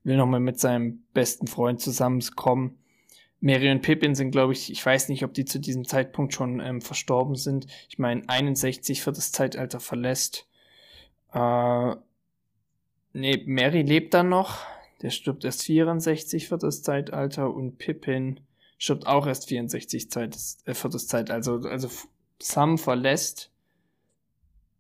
will 0.04 0.18
noch 0.18 0.26
mal 0.26 0.40
mit 0.40 0.60
seinem 0.60 1.04
besten 1.14 1.48
Freund 1.48 1.82
zusammenkommen. 1.82 2.78
Mary 3.42 3.72
und 3.72 3.82
Pippin 3.82 4.14
sind, 4.14 4.32
glaube 4.32 4.54
ich, 4.54 4.72
ich 4.72 4.86
weiß 4.86 5.10
nicht, 5.10 5.26
ob 5.26 5.34
die 5.34 5.46
zu 5.46 5.60
diesem 5.60 5.86
Zeitpunkt 5.86 6.34
schon 6.34 6.60
ähm, 6.60 6.80
verstorben 6.80 7.36
sind. 7.36 7.66
Ich 7.90 7.98
meine, 7.98 8.22
61 8.28 9.04
wird 9.06 9.18
das 9.18 9.32
Zeitalter 9.32 9.80
verlässt. 9.80 10.48
Äh, 11.34 11.96
nee, 13.14 13.44
Mary 13.46 13.82
lebt 13.82 14.14
dann 14.14 14.30
noch. 14.30 14.60
Der 15.02 15.10
stirbt 15.10 15.44
erst 15.44 15.64
64 15.64 16.48
für 16.48 16.60
das 16.60 16.84
Zeitalter 16.84 17.52
und 17.52 17.80
Pippin 17.80 18.40
stirbt 18.78 19.08
auch 19.08 19.26
erst 19.26 19.50
64 19.50 20.12
Zeit, 20.12 20.38
äh, 20.66 20.76
für 20.76 20.90
das 20.90 21.08
Zeitalter. 21.08 21.34
Also, 21.34 21.68
also 21.68 21.90
Sam 22.40 22.78
verlässt 22.78 23.52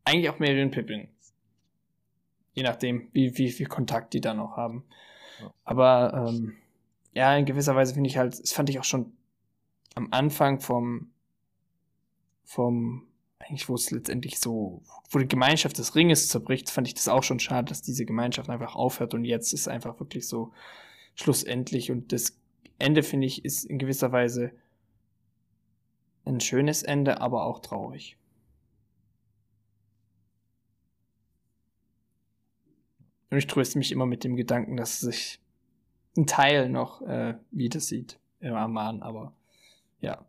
eigentlich 0.03 0.29
auch 0.29 0.39
Mary 0.39 0.61
und 0.61 0.71
Pippin. 0.71 1.07
Je 2.53 2.61
nachdem, 2.61 3.09
wie, 3.11 3.35
wie 3.39 3.49
viel 3.49 3.67
Kontakt 3.67 4.13
die 4.13 4.21
da 4.21 4.35
noch 4.35 4.55
haben. 4.55 4.83
Aber 5.63 6.27
ähm, 6.29 6.57
ja, 7.13 7.35
in 7.35 7.45
gewisser 7.45 7.75
Weise 7.75 7.93
finde 7.93 8.09
ich 8.09 8.17
halt, 8.17 8.39
das 8.41 8.53
fand 8.53 8.69
ich 8.69 8.79
auch 8.79 8.83
schon 8.83 9.13
am 9.95 10.07
Anfang 10.11 10.59
vom, 10.59 11.11
vom, 12.43 13.07
eigentlich 13.39 13.67
wo 13.67 13.75
es 13.75 13.91
letztendlich 13.91 14.39
so, 14.39 14.81
wo 15.09 15.19
die 15.19 15.27
Gemeinschaft 15.27 15.77
des 15.77 15.95
Ringes 15.95 16.29
zerbricht, 16.29 16.69
fand 16.69 16.87
ich 16.87 16.93
das 16.93 17.07
auch 17.07 17.23
schon 17.23 17.39
schade, 17.39 17.69
dass 17.69 17.81
diese 17.81 18.05
Gemeinschaft 18.05 18.49
einfach 18.49 18.75
aufhört 18.75 19.13
und 19.13 19.25
jetzt 19.25 19.53
ist 19.53 19.67
einfach 19.67 19.99
wirklich 19.99 20.27
so 20.27 20.53
schlussendlich 21.15 21.91
und 21.91 22.11
das 22.13 22.37
Ende, 22.79 23.03
finde 23.03 23.27
ich, 23.27 23.45
ist 23.45 23.65
in 23.65 23.77
gewisser 23.77 24.11
Weise 24.11 24.51
ein 26.25 26.39
schönes 26.39 26.83
Ende, 26.83 27.21
aber 27.21 27.45
auch 27.45 27.59
traurig. 27.59 28.17
Und 33.29 33.37
ich 33.37 33.47
tröste 33.47 33.77
mich 33.77 33.91
immer 33.91 34.05
mit 34.05 34.23
dem 34.23 34.35
Gedanken, 34.35 34.77
dass 34.77 34.99
sich 34.99 35.39
ein 36.17 36.27
Teil 36.27 36.69
noch 36.69 37.01
äh, 37.01 37.35
wieder 37.51 37.79
sieht 37.79 38.19
im 38.39 38.55
Roman, 38.55 39.01
aber 39.01 39.33
ja. 39.99 40.25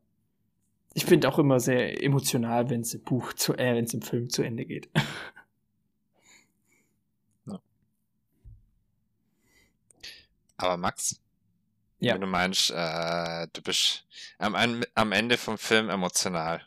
Ich 0.94 1.06
bin 1.06 1.24
auch 1.24 1.38
immer 1.38 1.58
sehr 1.58 2.02
emotional, 2.02 2.68
wenn 2.68 2.82
es 2.82 2.94
im 2.94 3.02
Buch 3.02 3.32
zu, 3.32 3.54
äh, 3.54 3.74
wenn 3.74 3.84
es 3.84 3.94
im 3.94 4.02
Film 4.02 4.28
zu 4.28 4.42
Ende 4.42 4.66
geht. 4.66 4.90
ja. 7.46 7.60
Aber 10.58 10.76
Max, 10.76 11.20
ja. 11.98 12.14
wenn 12.14 12.20
du 12.20 12.26
meinst, 12.26 12.70
äh, 12.70 13.48
du 13.52 13.62
bist 13.62 14.06
am, 14.38 14.84
am 14.94 15.12
Ende 15.12 15.38
vom 15.38 15.56
Film 15.56 15.88
emotional. 15.88 16.62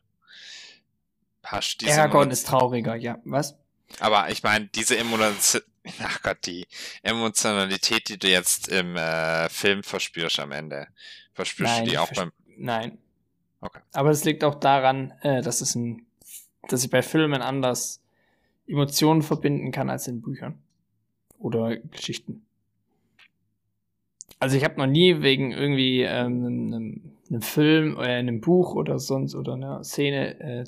Hast 1.43 1.81
diese 1.81 1.93
Aragorn 1.93 2.31
ist 2.31 2.47
trauriger, 2.47 2.95
ja. 2.95 3.19
Was? 3.23 3.55
Aber 3.99 4.31
ich 4.31 4.41
meine, 4.41 4.65
diese 4.67 4.97
Emotion, 4.97 5.61
ach 6.01 6.21
Gott, 6.21 6.37
die 6.45 6.67
Emotionalität, 7.03 8.09
die 8.09 8.17
du 8.17 8.27
jetzt 8.27 8.67
im 8.67 8.95
äh, 8.95 9.49
Film 9.49 9.83
verspürst 9.83 10.39
am 10.39 10.51
Ende, 10.51 10.87
verspürst 11.33 11.73
Nein, 11.73 11.85
du 11.85 11.91
die 11.91 11.97
auch 11.97 12.11
beim. 12.13 12.31
Nein. 12.57 12.97
Okay. 13.61 13.79
Aber 13.93 14.09
es 14.09 14.23
liegt 14.23 14.43
auch 14.43 14.55
daran, 14.55 15.11
äh, 15.21 15.41
dass 15.41 15.61
es 15.61 15.75
ein, 15.75 16.05
dass 16.69 16.83
ich 16.83 16.89
bei 16.89 17.01
Filmen 17.01 17.41
anders 17.41 18.01
Emotionen 18.67 19.21
verbinden 19.21 19.71
kann 19.71 19.89
als 19.89 20.07
in 20.07 20.21
Büchern 20.21 20.59
oder 21.37 21.77
Geschichten. 21.77 22.45
Also 24.39 24.57
ich 24.57 24.63
habe 24.63 24.77
noch 24.77 24.87
nie 24.87 25.21
wegen 25.21 25.51
irgendwie 25.51 26.01
ähm, 26.01 26.45
einem, 26.45 27.11
einem 27.29 27.41
Film 27.41 27.95
oder 27.97 28.07
einem 28.07 28.41
Buch 28.41 28.75
oder 28.75 28.99
sonst 28.99 29.35
oder 29.35 29.53
einer 29.53 29.83
Szene 29.83 30.39
äh, 30.39 30.63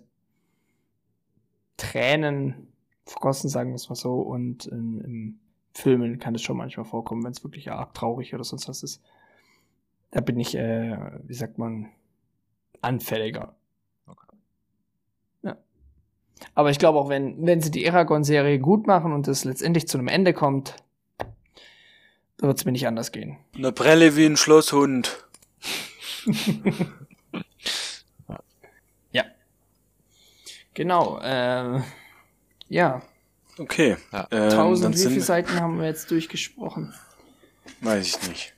Tränen 1.75 2.67
vergossen, 3.07 3.49
sagen 3.49 3.71
wir 3.71 3.75
es 3.75 3.89
mal 3.89 3.95
so. 3.95 4.15
Und 4.15 4.69
ähm, 4.71 5.01
im 5.03 5.39
Filmen 5.73 6.19
kann 6.19 6.35
es 6.35 6.41
schon 6.41 6.57
manchmal 6.57 6.85
vorkommen, 6.85 7.23
wenn 7.23 7.31
es 7.31 7.43
wirklich 7.43 7.71
arg 7.71 7.93
traurig 7.93 8.33
oder 8.33 8.43
sonst 8.43 8.67
was 8.67 8.83
ist. 8.83 9.01
Da 10.11 10.21
bin 10.21 10.39
ich, 10.39 10.55
äh, 10.55 10.97
wie 11.23 11.33
sagt 11.33 11.57
man, 11.57 11.89
anfälliger. 12.81 13.55
Okay. 14.05 14.35
Ja. 15.43 15.57
Aber 16.55 16.69
ich 16.71 16.79
glaube 16.79 16.99
auch, 16.99 17.09
wenn, 17.09 17.45
wenn 17.45 17.61
sie 17.61 17.71
die 17.71 17.89
Aragon-Serie 17.89 18.59
gut 18.59 18.87
machen 18.87 19.11
und 19.11 19.27
es 19.27 19.43
letztendlich 19.43 19.87
zu 19.87 19.97
einem 19.97 20.07
Ende 20.07 20.33
kommt, 20.33 20.75
da 22.37 22.47
wird 22.47 22.59
es 22.59 22.65
mir 22.65 22.71
nicht 22.71 22.87
anders 22.87 23.11
gehen. 23.11 23.37
Eine 23.55 23.71
Brille 23.71 24.15
wie 24.15 24.25
ein 24.25 24.37
Schlosshund. 24.37 25.27
ja. 29.11 29.25
Genau. 30.75 31.19
Äh, 31.19 31.81
ja. 32.69 33.01
Okay. 33.57 33.97
Ja. 34.11 34.27
Ähm, 34.31 34.49
Tausend, 34.49 34.95
wie 34.95 35.03
viele 35.03 35.21
Seiten 35.21 35.59
haben 35.59 35.79
wir 35.79 35.87
jetzt 35.87 36.11
durchgesprochen? 36.11 36.93
Weiß 37.81 38.07
ich 38.07 38.27
nicht. 38.27 38.53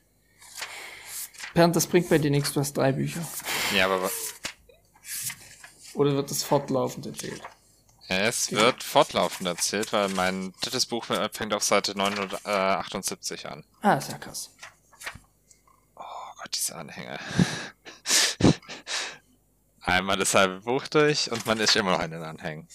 Bernd, 1.53 1.75
das 1.75 1.87
bringt 1.87 2.09
bei 2.09 2.17
dir 2.17 2.31
nichts, 2.31 2.53
du 2.53 2.59
hast 2.59 2.73
drei 2.73 2.91
Bücher. 2.91 3.21
Ja, 3.75 3.85
aber. 3.87 4.11
Oder 5.93 6.15
wird 6.15 6.29
das 6.29 6.43
fortlaufend 6.43 7.05
erzählt? 7.05 7.41
Es 8.07 8.49
ja. 8.49 8.57
wird 8.59 8.83
fortlaufend 8.83 9.47
erzählt, 9.47 9.93
weil 9.93 10.09
mein 10.09 10.53
drittes 10.61 10.85
Buch 10.85 11.05
fängt 11.05 11.53
auf 11.53 11.63
Seite 11.63 11.95
978 11.97 13.47
an. 13.47 13.63
Ah, 13.81 13.95
ist 13.95 14.11
ja 14.11 14.17
krass. 14.17 14.51
Oh 15.95 16.01
Gott, 16.37 16.49
diese 16.55 16.75
Anhänge. 16.75 17.19
Einmal 19.81 20.17
das 20.17 20.33
halbe 20.33 20.61
Buch 20.61 20.87
durch 20.87 21.31
und 21.31 21.45
man 21.45 21.59
ist 21.59 21.75
immer 21.75 21.91
noch 21.91 22.03
in 22.03 22.11
den 22.11 22.23
Anhängen. 22.23 22.67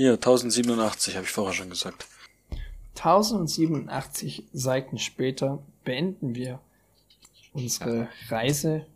Hier, 0.00 0.14
1087, 0.14 1.14
habe 1.14 1.26
ich 1.26 1.30
vorher 1.30 1.52
schon 1.52 1.68
gesagt. 1.68 2.06
1087 2.96 4.44
Seiten 4.50 4.96
später 4.96 5.62
beenden 5.84 6.34
wir 6.34 6.58
unsere 7.52 8.04
ja. 8.04 8.08
Reise 8.30 8.86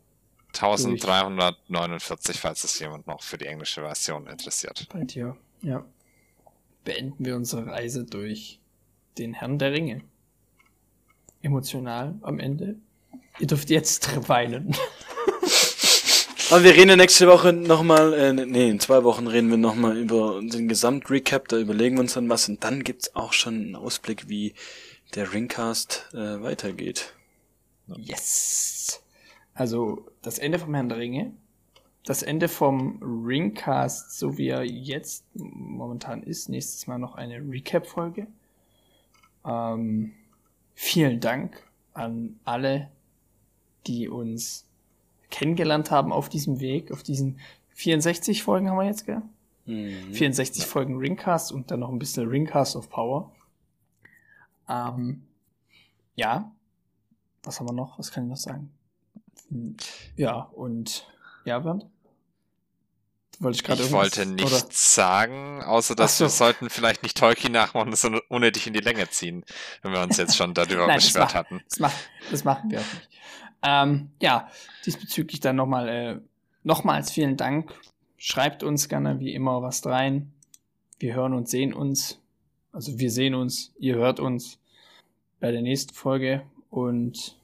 1349, 0.55 2.41
falls 2.41 2.65
es 2.65 2.79
jemand 2.79 3.07
noch 3.07 3.23
für 3.23 3.37
die 3.37 3.45
englische 3.45 3.83
Version 3.83 4.27
interessiert. 4.29 4.89
Bei 4.91 5.05
dir, 5.05 5.37
ja. 5.61 5.85
Beenden 6.85 7.23
wir 7.23 7.37
unsere 7.37 7.67
Reise 7.67 8.05
durch 8.05 8.59
den 9.19 9.35
Herrn 9.35 9.59
der 9.59 9.73
Ringe. 9.73 10.01
Emotional 11.43 12.15
am 12.23 12.39
Ende. 12.39 12.77
Ihr 13.41 13.47
dürft 13.47 13.69
jetzt 13.69 14.27
weinen. 14.31 14.75
Aber 16.55 16.63
wir 16.63 16.77
reden 16.77 16.97
nächste 16.99 17.27
Woche 17.27 17.53
nochmal, 17.53 18.13
äh, 18.13 18.33
nee, 18.33 18.71
in 18.71 18.79
zwei 18.79 19.03
Wochen 19.03 19.27
reden 19.27 19.51
wir 19.51 19.57
nochmal 19.57 19.97
über 19.97 20.41
den 20.41 20.69
Gesamtrecap, 20.69 21.49
da 21.49 21.59
überlegen 21.59 21.97
wir 21.97 22.03
uns 22.03 22.15
dann 22.15 22.29
was 22.29 22.49
und 22.49 22.63
dann 22.63 22.85
gibt's 22.85 23.17
auch 23.17 23.33
schon 23.33 23.55
einen 23.55 23.75
Ausblick, 23.75 24.29
wie 24.29 24.55
der 25.17 25.33
Ringcast 25.33 26.11
äh, 26.15 26.41
weitergeht. 26.45 27.13
Yes! 27.97 29.03
Also 29.53 30.07
das 30.23 30.39
Ende 30.39 30.61
vom 30.61 30.73
Herrn 30.75 30.89
der 30.89 30.99
Ringe, 30.99 31.33
das 32.05 32.23
Ende 32.23 32.47
vom 32.47 33.03
Ringcast, 33.03 34.17
so 34.17 34.39
wie 34.39 34.51
er 34.51 34.63
jetzt 34.63 35.25
momentan 35.35 36.23
ist. 36.23 36.49
Nächstes 36.49 36.87
Mal 36.87 36.99
noch 36.99 37.17
eine 37.17 37.41
Recap-Folge. 37.41 38.29
Ähm, 39.45 40.13
vielen 40.77 41.19
Dank 41.19 41.61
an 41.95 42.39
alle, 42.45 42.93
die 43.89 44.09
uns 44.09 44.64
kennengelernt 45.35 45.91
haben 45.91 46.13
auf 46.13 46.29
diesem 46.29 46.61
Weg, 46.61 46.93
auf 46.93 47.03
diesen 47.03 47.41
64 47.71 48.45
Folgen 48.45 48.71
haben 48.71 48.77
wir 48.77 48.85
jetzt, 48.85 49.05
gell? 49.05 49.21
Mhm. 49.67 50.15
64 50.15 50.65
Folgen 50.65 50.99
Ringcast 50.99 51.51
und 51.51 51.73
dann 51.73 51.81
noch 51.81 51.89
ein 51.89 51.99
bisschen 51.99 52.29
Ringcast 52.29 52.77
of 52.77 52.89
Power. 52.89 53.33
Ähm, 54.69 55.25
ja. 56.15 56.53
Was 57.43 57.59
haben 57.59 57.69
wir 57.69 57.73
noch? 57.73 57.99
Was 57.99 58.13
kann 58.13 58.25
ich 58.25 58.31
noch 58.31 58.37
sagen? 58.37 58.71
Ja, 60.17 60.51
und 60.55 61.09
ja, 61.45 61.59
Bernd? 61.59 61.87
Wollte 63.41 63.75
ich 63.75 63.81
Ich 63.81 63.91
wollte 63.91 64.27
nichts 64.27 64.53
oder? 64.53 64.65
sagen, 64.71 65.63
außer 65.63 65.97
dass 65.97 66.19
so. 66.19 66.27
wir 66.27 66.29
sollten 66.29 66.71
vielleicht 66.71 67.03
nicht 67.03 67.17
Tolkien 67.17 67.53
nachmachen 67.53 67.93
und 67.93 68.23
unnötig 68.29 68.69
in 68.69 68.73
die 68.73 68.81
Länge 68.81 69.11
ziehen, 69.11 69.45
wenn 69.83 69.93
wir 69.93 70.01
uns 70.01 70.17
jetzt 70.17 70.37
schon 70.37 70.55
darüber 70.55 70.87
Nein, 70.87 70.97
beschwert 70.99 71.31
das 71.31 71.35
hatten. 71.35 71.61
Das, 71.69 71.81
mach, 71.81 71.93
das 72.31 72.45
machen 72.45 72.71
wir 72.71 72.79
auch 72.79 72.95
nicht. 72.95 73.09
Ähm, 73.65 74.11
ja, 74.21 74.49
diesbezüglich 74.85 75.41
dann 75.41 75.57
nochmal, 75.57 75.89
äh, 75.89 76.21
nochmals 76.63 77.11
vielen 77.11 77.37
Dank. 77.37 77.73
Schreibt 78.17 78.63
uns 78.63 78.89
gerne 78.89 79.21
wie 79.21 79.35
immer 79.35 79.63
was 79.63 79.85
rein. 79.87 80.33
Wir 80.99 81.15
hören 81.15 81.35
und 81.35 81.49
sehen 81.49 81.75
uns. 81.75 82.21
Also 82.73 82.99
wir 82.99 83.11
sehen 83.11 83.35
uns, 83.35 83.73
ihr 83.79 83.95
hört 83.95 84.21
uns 84.21 84.59
bei 85.41 85.51
der 85.51 85.63
nächsten 85.63 85.95
Folge 85.95 86.43
und 86.71 87.37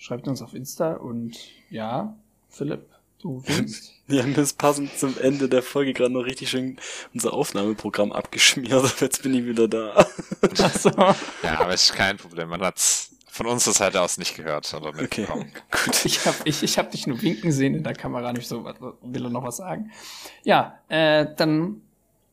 Schreibt 0.00 0.28
uns 0.28 0.42
auf 0.42 0.54
Insta 0.54 0.92
und 0.92 1.36
ja, 1.70 2.16
Philipp, 2.48 2.86
du 3.20 3.42
willst. 3.44 3.94
Wir 4.06 4.22
haben 4.22 4.32
das 4.32 4.52
passend 4.52 4.96
zum 4.96 5.18
Ende 5.18 5.48
der 5.48 5.62
Folge 5.62 5.92
gerade 5.92 6.12
noch 6.12 6.24
richtig 6.24 6.50
schön 6.50 6.78
unser 7.12 7.32
Aufnahmeprogramm 7.32 8.12
abgeschmiert. 8.12 8.94
Jetzt 9.00 9.24
bin 9.24 9.34
ich 9.34 9.44
wieder 9.44 9.66
da. 9.66 10.06
Ach 10.62 10.74
so. 10.78 10.90
Ja, 11.42 11.58
aber 11.60 11.74
ist 11.74 11.92
kein 11.94 12.16
Problem. 12.16 12.48
Man 12.48 12.60
hat's 12.60 13.10
von 13.38 13.46
unserer 13.46 13.72
Seite 13.72 14.02
aus 14.02 14.18
nicht 14.18 14.36
gehört 14.36 14.74
oder 14.74 14.92
mitbekommen. 14.92 15.52
Okay, 15.70 15.84
gut. 15.84 16.04
Ich 16.04 16.26
habe 16.26 16.36
ich, 16.44 16.64
ich 16.64 16.76
hab 16.76 16.90
dich 16.90 17.06
nur 17.06 17.22
winken 17.22 17.52
sehen 17.52 17.76
in 17.76 17.84
der 17.84 17.94
Kamera, 17.94 18.32
nicht 18.32 18.48
so, 18.48 18.64
will 18.64 19.24
er 19.24 19.30
noch 19.30 19.44
was 19.44 19.58
sagen? 19.58 19.92
Ja, 20.42 20.80
äh, 20.88 21.24
dann 21.36 21.80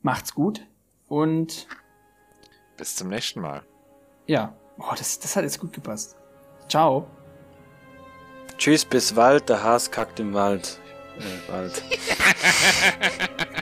macht's 0.02 0.34
gut 0.34 0.66
und 1.08 1.68
bis 2.76 2.96
zum 2.96 3.10
nächsten 3.10 3.40
Mal. 3.40 3.62
Ja, 4.26 4.56
oh, 4.80 4.94
das, 4.98 5.20
das 5.20 5.36
hat 5.36 5.44
jetzt 5.44 5.60
gut 5.60 5.74
gepasst. 5.74 6.16
Ciao. 6.68 7.06
Tschüss, 8.58 8.84
bis 8.84 9.16
Wald, 9.16 9.48
der 9.48 9.62
Haas 9.62 9.92
kackt 9.92 10.20
im 10.20 10.34
Wald. 10.34 10.80
Äh, 11.20 11.52
Wald. 11.52 11.84